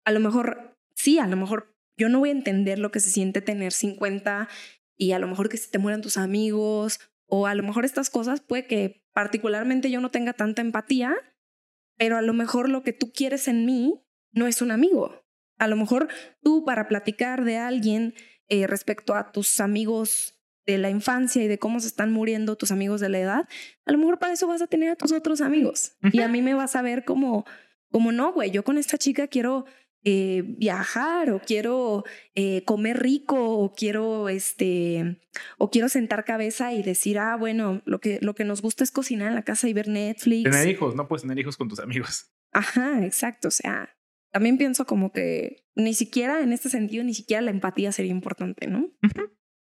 a 0.04 0.12
lo 0.12 0.20
mejor, 0.20 0.76
sí, 0.94 1.18
a 1.18 1.26
lo 1.26 1.36
mejor 1.36 1.76
yo 1.96 2.08
no 2.08 2.20
voy 2.20 2.28
a 2.28 2.32
entender 2.32 2.78
lo 2.78 2.90
que 2.90 3.00
se 3.00 3.10
siente 3.10 3.40
tener 3.40 3.72
50 3.72 4.48
y 4.96 5.12
a 5.12 5.18
lo 5.18 5.26
mejor 5.26 5.48
que 5.48 5.56
se 5.56 5.70
te 5.70 5.78
mueran 5.78 6.02
tus 6.02 6.16
amigos 6.16 7.00
o 7.26 7.46
a 7.46 7.54
lo 7.54 7.62
mejor 7.62 7.84
estas 7.84 8.10
cosas 8.10 8.40
puede 8.40 8.66
que 8.66 9.04
particularmente 9.12 9.90
yo 9.90 10.00
no 10.00 10.10
tenga 10.10 10.32
tanta 10.32 10.62
empatía, 10.62 11.14
pero 11.96 12.16
a 12.16 12.22
lo 12.22 12.32
mejor 12.32 12.68
lo 12.68 12.82
que 12.82 12.92
tú 12.92 13.12
quieres 13.12 13.48
en 13.48 13.64
mí 13.64 14.04
no 14.32 14.46
es 14.46 14.60
un 14.62 14.70
amigo, 14.70 15.24
A 15.58 15.68
lo 15.68 15.76
mejor 15.76 16.08
tú 16.42 16.64
para 16.64 16.88
platicar 16.88 17.44
de 17.44 17.56
alguien 17.56 18.14
eh, 18.48 18.66
respecto 18.66 19.14
a 19.14 19.30
tus 19.30 19.60
amigos 19.60 20.33
de 20.66 20.78
la 20.78 20.90
infancia 20.90 21.42
y 21.42 21.48
de 21.48 21.58
cómo 21.58 21.80
se 21.80 21.88
están 21.88 22.12
muriendo 22.12 22.56
tus 22.56 22.70
amigos 22.70 23.00
de 23.00 23.08
la 23.08 23.18
edad, 23.18 23.48
a 23.84 23.92
lo 23.92 23.98
mejor 23.98 24.18
para 24.18 24.32
eso 24.32 24.46
vas 24.46 24.62
a 24.62 24.66
tener 24.66 24.90
a 24.90 24.96
tus 24.96 25.12
otros 25.12 25.40
amigos. 25.40 25.96
Y 26.12 26.20
a 26.20 26.28
mí 26.28 26.42
me 26.42 26.54
vas 26.54 26.76
a 26.76 26.82
ver 26.82 27.04
como, 27.04 27.44
como 27.90 28.12
no, 28.12 28.32
güey, 28.32 28.50
yo 28.50 28.64
con 28.64 28.78
esta 28.78 28.98
chica 28.98 29.28
quiero 29.28 29.66
eh, 30.06 30.42
viajar 30.58 31.30
o 31.30 31.40
quiero 31.40 32.04
eh, 32.34 32.62
comer 32.64 33.02
rico 33.02 33.58
o 33.58 33.72
quiero 33.72 34.28
este 34.28 35.18
o 35.56 35.70
quiero 35.70 35.88
sentar 35.88 36.26
cabeza 36.26 36.74
y 36.74 36.82
decir 36.82 37.18
ah 37.18 37.36
bueno 37.36 37.80
lo 37.86 38.00
que 38.00 38.18
lo 38.20 38.34
que 38.34 38.44
nos 38.44 38.60
gusta 38.60 38.84
es 38.84 38.90
cocinar 38.90 39.28
en 39.28 39.34
la 39.34 39.44
casa 39.44 39.66
y 39.66 39.72
ver 39.72 39.88
Netflix 39.88 40.44
tener 40.44 40.68
hijos 40.68 40.94
no 40.94 41.08
puedes 41.08 41.22
tener 41.22 41.38
hijos 41.38 41.56
con 41.56 41.70
tus 41.70 41.80
amigos. 41.80 42.30
Ajá 42.52 43.02
exacto 43.02 43.48
o 43.48 43.50
sea 43.50 43.96
también 44.30 44.58
pienso 44.58 44.84
como 44.84 45.10
que 45.10 45.64
ni 45.74 45.94
siquiera 45.94 46.42
en 46.42 46.52
este 46.52 46.68
sentido 46.68 47.02
ni 47.02 47.14
siquiera 47.14 47.40
la 47.40 47.50
empatía 47.50 47.90
sería 47.90 48.12
importante 48.12 48.66
no 48.66 48.90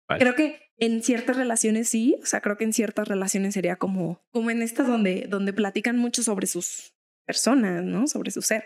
creo 0.06 0.34
que 0.34 0.60
en 0.76 1.02
ciertas 1.02 1.36
relaciones 1.36 1.88
sí 1.88 2.16
o 2.22 2.26
sea 2.26 2.40
creo 2.40 2.56
que 2.56 2.64
en 2.64 2.72
ciertas 2.72 3.08
relaciones 3.08 3.54
sería 3.54 3.76
como 3.76 4.22
como 4.30 4.50
en 4.50 4.62
estas 4.62 4.86
donde 4.86 5.26
donde 5.28 5.52
platican 5.52 5.96
mucho 5.96 6.22
sobre 6.22 6.46
sus 6.46 6.94
personas 7.26 7.84
no 7.84 8.06
sobre 8.06 8.30
su 8.30 8.42
ser 8.42 8.64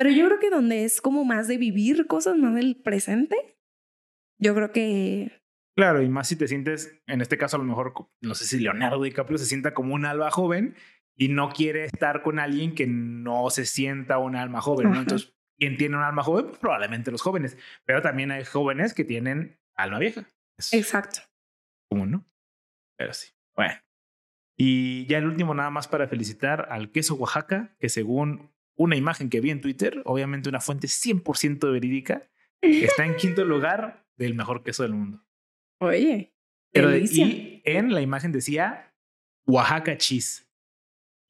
pero 0.00 0.12
yo 0.12 0.24
creo 0.24 0.38
que 0.38 0.48
donde 0.48 0.86
es 0.86 1.02
como 1.02 1.26
más 1.26 1.46
de 1.46 1.58
vivir 1.58 2.06
cosas, 2.06 2.34
más 2.38 2.54
del 2.54 2.74
presente, 2.74 3.36
yo 4.38 4.54
creo 4.54 4.72
que... 4.72 5.42
Claro, 5.76 6.00
y 6.00 6.08
más 6.08 6.26
si 6.26 6.36
te 6.36 6.48
sientes, 6.48 6.98
en 7.06 7.20
este 7.20 7.36
caso 7.36 7.56
a 7.56 7.58
lo 7.58 7.66
mejor, 7.66 7.92
no 8.22 8.34
sé 8.34 8.46
si 8.46 8.60
Leonardo 8.60 9.02
DiCaprio 9.02 9.36
se 9.36 9.44
sienta 9.44 9.74
como 9.74 9.94
un 9.94 10.06
alma 10.06 10.30
joven 10.30 10.74
y 11.18 11.28
no 11.28 11.50
quiere 11.50 11.84
estar 11.84 12.22
con 12.22 12.38
alguien 12.38 12.74
que 12.74 12.86
no 12.86 13.50
se 13.50 13.66
sienta 13.66 14.16
un 14.16 14.36
alma 14.36 14.62
joven, 14.62 14.90
¿no? 14.90 15.00
Entonces, 15.00 15.34
¿quién 15.58 15.76
tiene 15.76 15.98
un 15.98 16.02
alma 16.02 16.22
joven? 16.22 16.46
Pues 16.46 16.58
probablemente 16.58 17.10
los 17.10 17.20
jóvenes, 17.20 17.58
pero 17.84 18.00
también 18.00 18.30
hay 18.30 18.46
jóvenes 18.46 18.94
que 18.94 19.04
tienen 19.04 19.60
alma 19.74 19.98
vieja. 19.98 20.26
Exacto. 20.72 21.20
Común, 21.88 22.10
¿no? 22.10 22.26
Pero 22.96 23.12
sí. 23.12 23.28
Bueno. 23.56 23.74
Y 24.56 25.06
ya 25.06 25.18
el 25.18 25.26
último 25.26 25.54
nada 25.54 25.70
más 25.70 25.88
para 25.88 26.06
felicitar 26.06 26.68
al 26.70 26.92
queso 26.92 27.14
Oaxaca, 27.14 27.74
que 27.78 27.88
según 27.88 28.50
una 28.76 28.96
imagen 28.96 29.30
que 29.30 29.40
vi 29.40 29.50
en 29.50 29.60
Twitter, 29.60 30.02
obviamente 30.04 30.48
una 30.48 30.60
fuente 30.60 30.86
100% 30.86 31.72
verídica, 31.72 32.30
está 32.60 33.06
en 33.06 33.16
quinto 33.16 33.44
lugar 33.46 34.06
del 34.16 34.34
mejor 34.34 34.62
queso 34.62 34.82
del 34.82 34.92
mundo. 34.92 35.24
Oye. 35.80 36.34
Pero 36.72 36.94
y 36.96 37.62
en 37.64 37.92
la 37.92 38.00
imagen 38.00 38.32
decía 38.32 38.94
Oaxaca 39.46 39.96
cheese, 39.96 40.48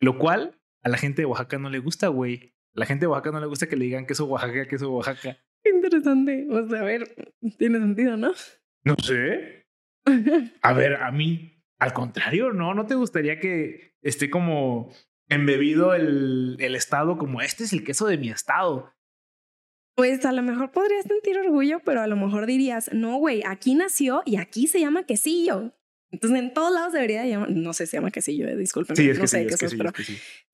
lo 0.00 0.18
cual 0.18 0.60
a 0.82 0.88
la 0.88 0.98
gente 0.98 1.22
de 1.22 1.26
Oaxaca 1.26 1.58
no 1.58 1.70
le 1.70 1.78
gusta, 1.78 2.08
güey. 2.08 2.54
A 2.74 2.80
la 2.80 2.86
gente 2.86 3.04
de 3.04 3.06
Oaxaca 3.08 3.32
no 3.32 3.40
le 3.40 3.46
gusta 3.46 3.68
que 3.68 3.76
le 3.76 3.84
digan 3.84 4.06
queso 4.06 4.26
Oaxaca, 4.26 4.66
queso 4.66 4.90
Oaxaca. 4.90 5.38
Interesante. 5.64 6.46
O 6.50 6.68
sea, 6.68 6.80
a 6.80 6.84
ver, 6.84 7.34
tiene 7.58 7.78
sentido, 7.78 8.16
¿no? 8.16 8.32
No 8.84 8.96
sé. 8.96 9.66
A 10.62 10.72
ver, 10.72 10.96
a 10.96 11.10
mí, 11.10 11.62
al 11.78 11.92
contrario, 11.92 12.52
¿no? 12.52 12.74
¿No 12.74 12.86
te 12.86 12.94
gustaría 12.94 13.38
que 13.38 13.90
esté 14.02 14.30
como 14.30 14.90
embebido 15.30 15.94
el, 15.94 16.56
el 16.58 16.74
estado 16.74 17.16
como 17.16 17.40
este 17.40 17.64
es 17.64 17.72
el 17.72 17.84
queso 17.84 18.06
de 18.06 18.18
mi 18.18 18.28
estado. 18.28 18.92
Pues 19.94 20.24
a 20.24 20.32
lo 20.32 20.42
mejor 20.42 20.72
podrías 20.72 21.04
sentir 21.04 21.38
orgullo, 21.38 21.80
pero 21.84 22.00
a 22.00 22.06
lo 22.06 22.16
mejor 22.16 22.46
dirías, 22.46 22.90
no, 22.92 23.16
güey, 23.16 23.42
aquí 23.46 23.74
nació 23.74 24.22
y 24.26 24.36
aquí 24.36 24.66
se 24.66 24.80
llama 24.80 25.04
quesillo. 25.04 25.74
Entonces 26.10 26.40
en 26.40 26.52
todos 26.52 26.72
lados 26.72 26.92
debería 26.92 27.24
llamar, 27.24 27.50
no 27.50 27.72
sé, 27.72 27.86
se 27.86 27.96
llama 27.96 28.10
quesillo, 28.10 28.48
eh, 28.48 28.56
disculpen, 28.56 28.96
sí, 28.96 29.08
es 29.08 29.18
no 29.18 29.28
sé 29.28 29.46
qué 29.46 29.54
es, 29.54 29.74
pero, 29.76 29.92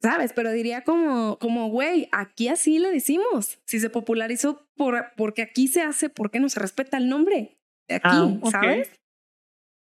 ¿sabes? 0.02 0.34
Pero 0.34 0.52
diría 0.52 0.84
como, 0.84 1.38
como, 1.38 1.70
güey, 1.70 2.08
aquí 2.12 2.48
así 2.48 2.78
le 2.78 2.90
decimos. 2.90 3.58
Si 3.64 3.80
se 3.80 3.88
popularizó 3.88 4.68
por, 4.76 5.06
porque 5.16 5.40
aquí 5.40 5.68
se 5.68 5.80
hace, 5.80 6.10
¿por 6.10 6.30
qué 6.30 6.40
no 6.40 6.50
se 6.50 6.60
respeta 6.60 6.98
el 6.98 7.08
nombre 7.08 7.56
aquí, 7.88 8.00
ah, 8.04 8.38
¿sabes? 8.50 8.90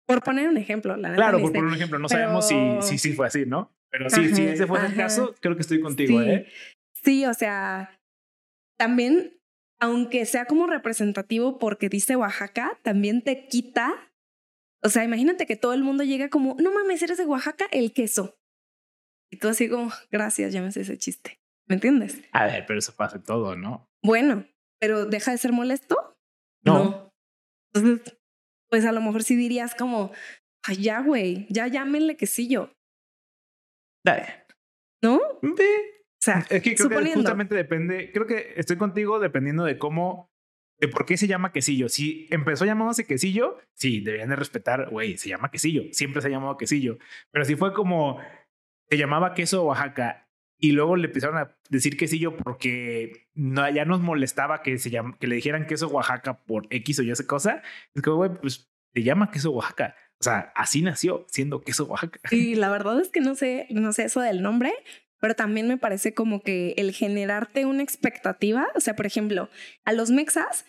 Por 0.07 0.21
poner 0.23 0.47
un 0.47 0.57
ejemplo, 0.57 0.95
la 0.95 1.13
Claro, 1.15 1.39
por 1.39 1.51
poner 1.51 1.65
un 1.65 1.73
ejemplo, 1.73 1.97
no 1.97 2.07
sabemos 2.07 2.47
si, 2.47 2.55
si, 2.81 2.97
si 2.97 3.13
fue 3.13 3.27
así, 3.27 3.45
¿no? 3.45 3.75
Pero 3.89 4.09
sí, 4.09 4.35
si 4.35 4.43
ese 4.43 4.67
fue 4.67 4.85
el 4.85 4.95
caso, 4.95 5.33
creo 5.39 5.55
que 5.55 5.61
estoy 5.61 5.79
contigo, 5.79 6.21
sí. 6.21 6.29
¿eh? 6.29 6.47
Sí, 6.93 7.25
o 7.25 7.33
sea, 7.33 7.97
también, 8.77 9.39
aunque 9.79 10.25
sea 10.25 10.45
como 10.45 10.67
representativo 10.67 11.59
porque 11.59 11.87
dice 11.87 12.15
Oaxaca, 12.15 12.77
también 12.83 13.23
te 13.23 13.47
quita. 13.47 13.93
O 14.83 14.89
sea, 14.89 15.03
imagínate 15.03 15.45
que 15.45 15.55
todo 15.55 15.73
el 15.73 15.83
mundo 15.83 16.03
llega 16.03 16.29
como, 16.29 16.55
no 16.59 16.73
mames, 16.73 17.01
eres 17.01 17.17
de 17.17 17.25
Oaxaca, 17.25 17.67
el 17.71 17.93
queso. 17.93 18.37
Y 19.31 19.37
tú 19.37 19.47
así 19.47 19.69
como, 19.69 19.91
gracias, 20.11 20.53
ya 20.53 20.61
me 20.61 20.71
sé 20.71 20.81
ese 20.81 20.97
chiste. 20.97 21.39
¿Me 21.67 21.75
entiendes? 21.75 22.21
A 22.31 22.45
ver, 22.45 22.65
pero 22.67 22.79
eso 22.79 22.93
pasa 22.95 23.21
todo, 23.23 23.55
¿no? 23.55 23.89
Bueno, 24.03 24.45
pero 24.79 25.05
deja 25.05 25.31
de 25.31 25.37
ser 25.37 25.51
molesto. 25.51 26.17
No. 26.63 26.83
no. 26.83 27.04
Entonces, 27.75 28.17
pues 28.69 28.85
a 28.85 28.91
lo 28.91 29.01
mejor 29.01 29.23
sí 29.23 29.35
dirías 29.35 29.75
como, 29.75 30.11
ay, 30.63 30.77
ya, 30.77 31.01
güey, 31.01 31.45
ya 31.49 31.67
llámenle 31.67 32.17
quesillo. 32.17 32.71
¿No? 35.03 35.15
O 35.17 35.55
sea, 36.19 36.45
es 36.49 36.61
que 36.61 36.75
creo 36.75 36.89
que 36.89 37.13
justamente 37.13 37.53
depende, 37.53 38.11
creo 38.11 38.25
que 38.25 38.53
estoy 38.55 38.77
contigo 38.77 39.19
dependiendo 39.19 39.63
de 39.63 39.77
cómo, 39.77 40.31
de 40.79 40.87
por 40.87 41.05
qué 41.05 41.17
se 41.17 41.27
llama 41.27 41.51
quesillo. 41.51 41.89
Si 41.89 42.27
empezó 42.31 42.65
llamándose 42.65 43.05
quesillo, 43.05 43.59
sí, 43.75 44.01
deberían 44.01 44.29
de 44.29 44.35
respetar, 44.35 44.89
güey, 44.89 45.17
se 45.17 45.29
llama 45.29 45.51
quesillo, 45.51 45.83
siempre 45.91 46.21
se 46.21 46.27
ha 46.29 46.31
llamado 46.31 46.57
quesillo. 46.57 46.97
Pero 47.31 47.45
si 47.45 47.55
fue 47.55 47.73
como, 47.73 48.19
se 48.89 48.97
llamaba 48.97 49.33
queso 49.33 49.65
Oaxaca 49.65 50.24
y 50.57 50.71
luego 50.71 50.95
le 50.95 51.07
empezaron 51.07 51.37
a 51.37 51.57
decir 51.69 51.97
quesillo 51.97 52.35
porque 52.37 53.27
no, 53.33 53.69
ya 53.69 53.85
nos 53.85 54.01
molestaba 54.01 54.61
que, 54.61 54.77
se 54.77 54.91
que 55.19 55.27
le 55.27 55.35
dijeran 55.35 55.67
queso 55.67 55.87
Oaxaca 55.89 56.43
por 56.43 56.67
X 56.69 56.99
o 56.99 57.03
Y 57.03 57.11
esa 57.11 57.27
cosa, 57.27 57.61
es 57.93 58.01
como, 58.01 58.17
güey, 58.17 58.31
pues 58.41 58.71
se 58.93 59.03
llama 59.03 59.31
queso 59.31 59.51
Oaxaca. 59.51 59.95
O 60.19 60.23
sea, 60.23 60.53
así 60.55 60.81
nació, 60.81 61.25
siendo 61.29 61.61
queso 61.61 61.85
Oaxaca. 61.85 62.19
Y 62.31 62.55
la 62.55 62.69
verdad 62.69 62.99
es 63.01 63.09
que 63.09 63.19
no 63.19 63.35
sé, 63.35 63.67
no 63.69 63.91
sé 63.91 64.05
eso 64.05 64.21
del 64.21 64.41
nombre, 64.41 64.73
pero 65.19 65.35
también 65.35 65.67
me 65.67 65.77
parece 65.77 66.13
como 66.13 66.41
que 66.41 66.73
el 66.77 66.93
generarte 66.93 67.65
una 67.65 67.83
expectativa, 67.83 68.67
o 68.75 68.79
sea, 68.79 68.95
por 68.95 69.05
ejemplo, 69.05 69.49
a 69.83 69.91
los 69.91 70.11
mexas 70.11 70.65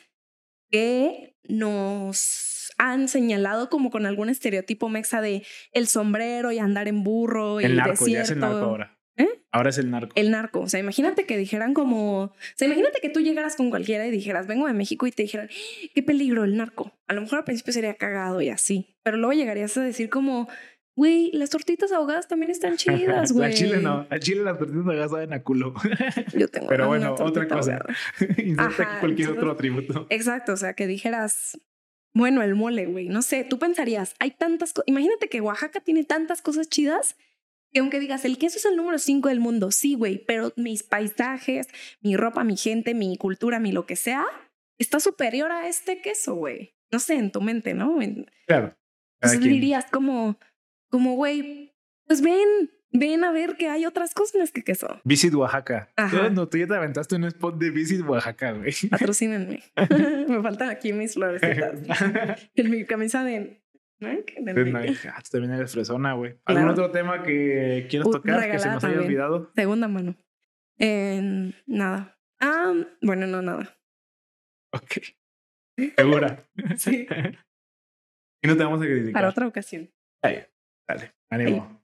que 0.70 1.36
nos 1.44 2.72
han 2.78 3.08
señalado 3.08 3.70
como 3.70 3.90
con 3.90 4.06
algún 4.06 4.28
estereotipo 4.28 4.88
mexa 4.88 5.20
de 5.20 5.46
el 5.72 5.86
sombrero 5.86 6.50
y 6.50 6.58
andar 6.58 6.88
en 6.88 7.04
burro 7.04 7.60
el 7.60 7.72
y 7.72 7.76
narco, 7.76 8.04
desierto. 8.04 8.12
Ya 8.12 8.22
es 8.22 8.30
el 8.30 8.40
narco 8.40 8.58
ahora. 8.58 8.95
¿Eh? 9.16 9.28
Ahora 9.51 9.70
es 9.70 9.78
el 9.78 9.90
narco. 9.90 10.12
El 10.14 10.30
narco. 10.30 10.60
O 10.60 10.68
sea, 10.68 10.80
imagínate 10.80 11.24
que 11.24 11.38
dijeran 11.38 11.72
como. 11.72 12.24
O 12.24 12.32
sea, 12.55 12.66
imagínate 12.66 13.01
que 13.01 13.09
tú 13.09 13.20
llegaras 13.20 13.56
con 13.56 13.70
cualquiera 13.70 14.06
y 14.06 14.10
dijeras, 14.10 14.47
vengo 14.47 14.66
de 14.66 14.74
México 14.74 15.06
y 15.06 15.12
te 15.12 15.22
dijeran, 15.22 15.48
qué 15.94 16.02
peligro 16.02 16.44
el 16.44 16.56
narco. 16.56 16.93
A 17.06 17.14
lo 17.14 17.22
mejor 17.22 17.38
al 17.38 17.44
principio 17.44 17.72
sería 17.72 17.94
cagado 17.94 18.40
y 18.43 18.51
así. 18.51 18.94
Pero 19.02 19.16
luego 19.16 19.32
llegarías 19.32 19.76
a 19.78 19.82
decir 19.82 20.10
como, 20.10 20.48
güey, 20.94 21.30
las 21.32 21.51
tortitas 21.51 21.93
ahogadas 21.93 22.28
también 22.28 22.51
están 22.51 22.76
chidas, 22.76 23.32
güey. 23.32 23.51
a 23.51 23.55
Chile 23.55 23.78
no. 23.78 24.06
A 24.10 24.18
Chile 24.18 24.43
las 24.43 24.59
tortitas 24.59 24.84
ahogadas 24.84 25.10
saben 25.10 25.32
a 25.32 25.43
culo. 25.43 25.72
Yo 26.34 26.48
tengo. 26.48 26.66
Pero 26.66 26.88
bueno, 26.88 27.14
otra 27.18 27.48
cosa. 27.48 27.84
Inserta 28.36 29.01
cualquier 29.01 29.30
otro 29.30 29.51
atributo. 29.52 30.06
Exacto. 30.10 30.52
O 30.52 30.56
sea, 30.56 30.74
que 30.74 30.86
dijeras. 30.86 31.59
Bueno, 32.12 32.43
el 32.43 32.55
mole, 32.55 32.86
güey. 32.86 33.09
No 33.09 33.20
sé, 33.20 33.44
tú 33.44 33.59
pensarías, 33.59 34.14
hay 34.18 34.30
tantas 34.30 34.72
cosas. 34.72 34.88
Imagínate 34.88 35.28
que 35.28 35.43
Oaxaca 35.43 35.80
tiene 35.80 36.02
tantas 36.05 36.40
cosas 36.40 36.68
chidas 36.70 37.16
que 37.76 37.80
aunque 37.80 38.00
digas, 38.00 38.24
el 38.24 38.38
queso 38.38 38.56
es 38.56 38.64
el 38.64 38.74
número 38.74 38.96
cinco 38.96 39.28
del 39.28 39.38
mundo, 39.38 39.70
sí, 39.70 39.96
güey, 39.96 40.24
pero 40.24 40.50
mis 40.56 40.82
paisajes, 40.82 41.68
mi 42.00 42.16
ropa, 42.16 42.42
mi 42.42 42.56
gente, 42.56 42.94
mi 42.94 43.18
cultura, 43.18 43.60
mi 43.60 43.70
lo 43.70 43.84
que 43.84 43.96
sea, 43.96 44.24
está 44.78 44.98
superior 44.98 45.52
a 45.52 45.68
este 45.68 46.00
queso, 46.00 46.36
güey. 46.36 46.74
No 46.90 46.98
sé, 47.00 47.16
en 47.16 47.30
tu 47.30 47.42
mente, 47.42 47.74
¿no? 47.74 47.98
Claro. 48.46 48.74
Entonces 49.20 49.40
dirías 49.40 49.84
como, 49.92 50.38
como, 50.88 51.16
güey, 51.16 51.74
pues 52.06 52.22
ven, 52.22 52.70
ven 52.92 53.24
a 53.24 53.30
ver 53.30 53.58
que 53.58 53.68
hay 53.68 53.84
otras 53.84 54.14
cosas 54.14 54.52
que 54.52 54.64
queso. 54.64 54.98
Visit 55.04 55.34
Oaxaca. 55.34 55.92
No, 56.32 56.48
tú 56.48 56.56
ya 56.56 56.66
te 56.66 56.76
aventaste 56.76 57.16
un 57.16 57.24
spot 57.24 57.58
de 57.58 57.68
Visit 57.68 58.00
Oaxaca, 58.08 58.52
güey. 58.52 58.72
Patrocínenme. 58.88 59.62
Me 60.28 60.40
faltan 60.40 60.70
aquí 60.70 60.94
mis 60.94 61.12
flores. 61.12 61.42
en 62.54 62.70
mi 62.70 62.86
camisa 62.86 63.22
de 63.22 63.60
Ah, 64.02 65.23
también 65.31 65.52
eres 65.55 65.73
fresona, 65.73 66.12
güey. 66.12 66.39
¿Algún 66.44 66.68
otro 66.68 66.90
tema 66.90 67.23
que 67.23 67.86
quieras 67.89 68.10
tocar 68.10 68.51
que 68.51 68.59
se 68.59 68.68
nos 68.68 68.85
haya 68.85 69.01
olvidado? 69.01 69.51
Segunda 69.55 69.89
mano. 69.89 70.16
nada. 71.66 72.18
Ah, 72.40 72.74
bueno, 73.01 73.27
no, 73.27 73.40
nada. 73.43 73.78
Ok. 74.73 74.98
¿Segura? 75.97 76.44
sí. 76.77 77.06
y 78.43 78.48
no 78.48 78.56
te 78.56 78.64
vamos 78.64 78.82
a 78.82 78.85
criticar. 78.85 79.12
Para 79.12 79.28
otra 79.31 79.47
ocasión. 79.47 79.90
Dale, 80.23 80.51
dale, 80.89 81.14
ánimo. 81.31 81.75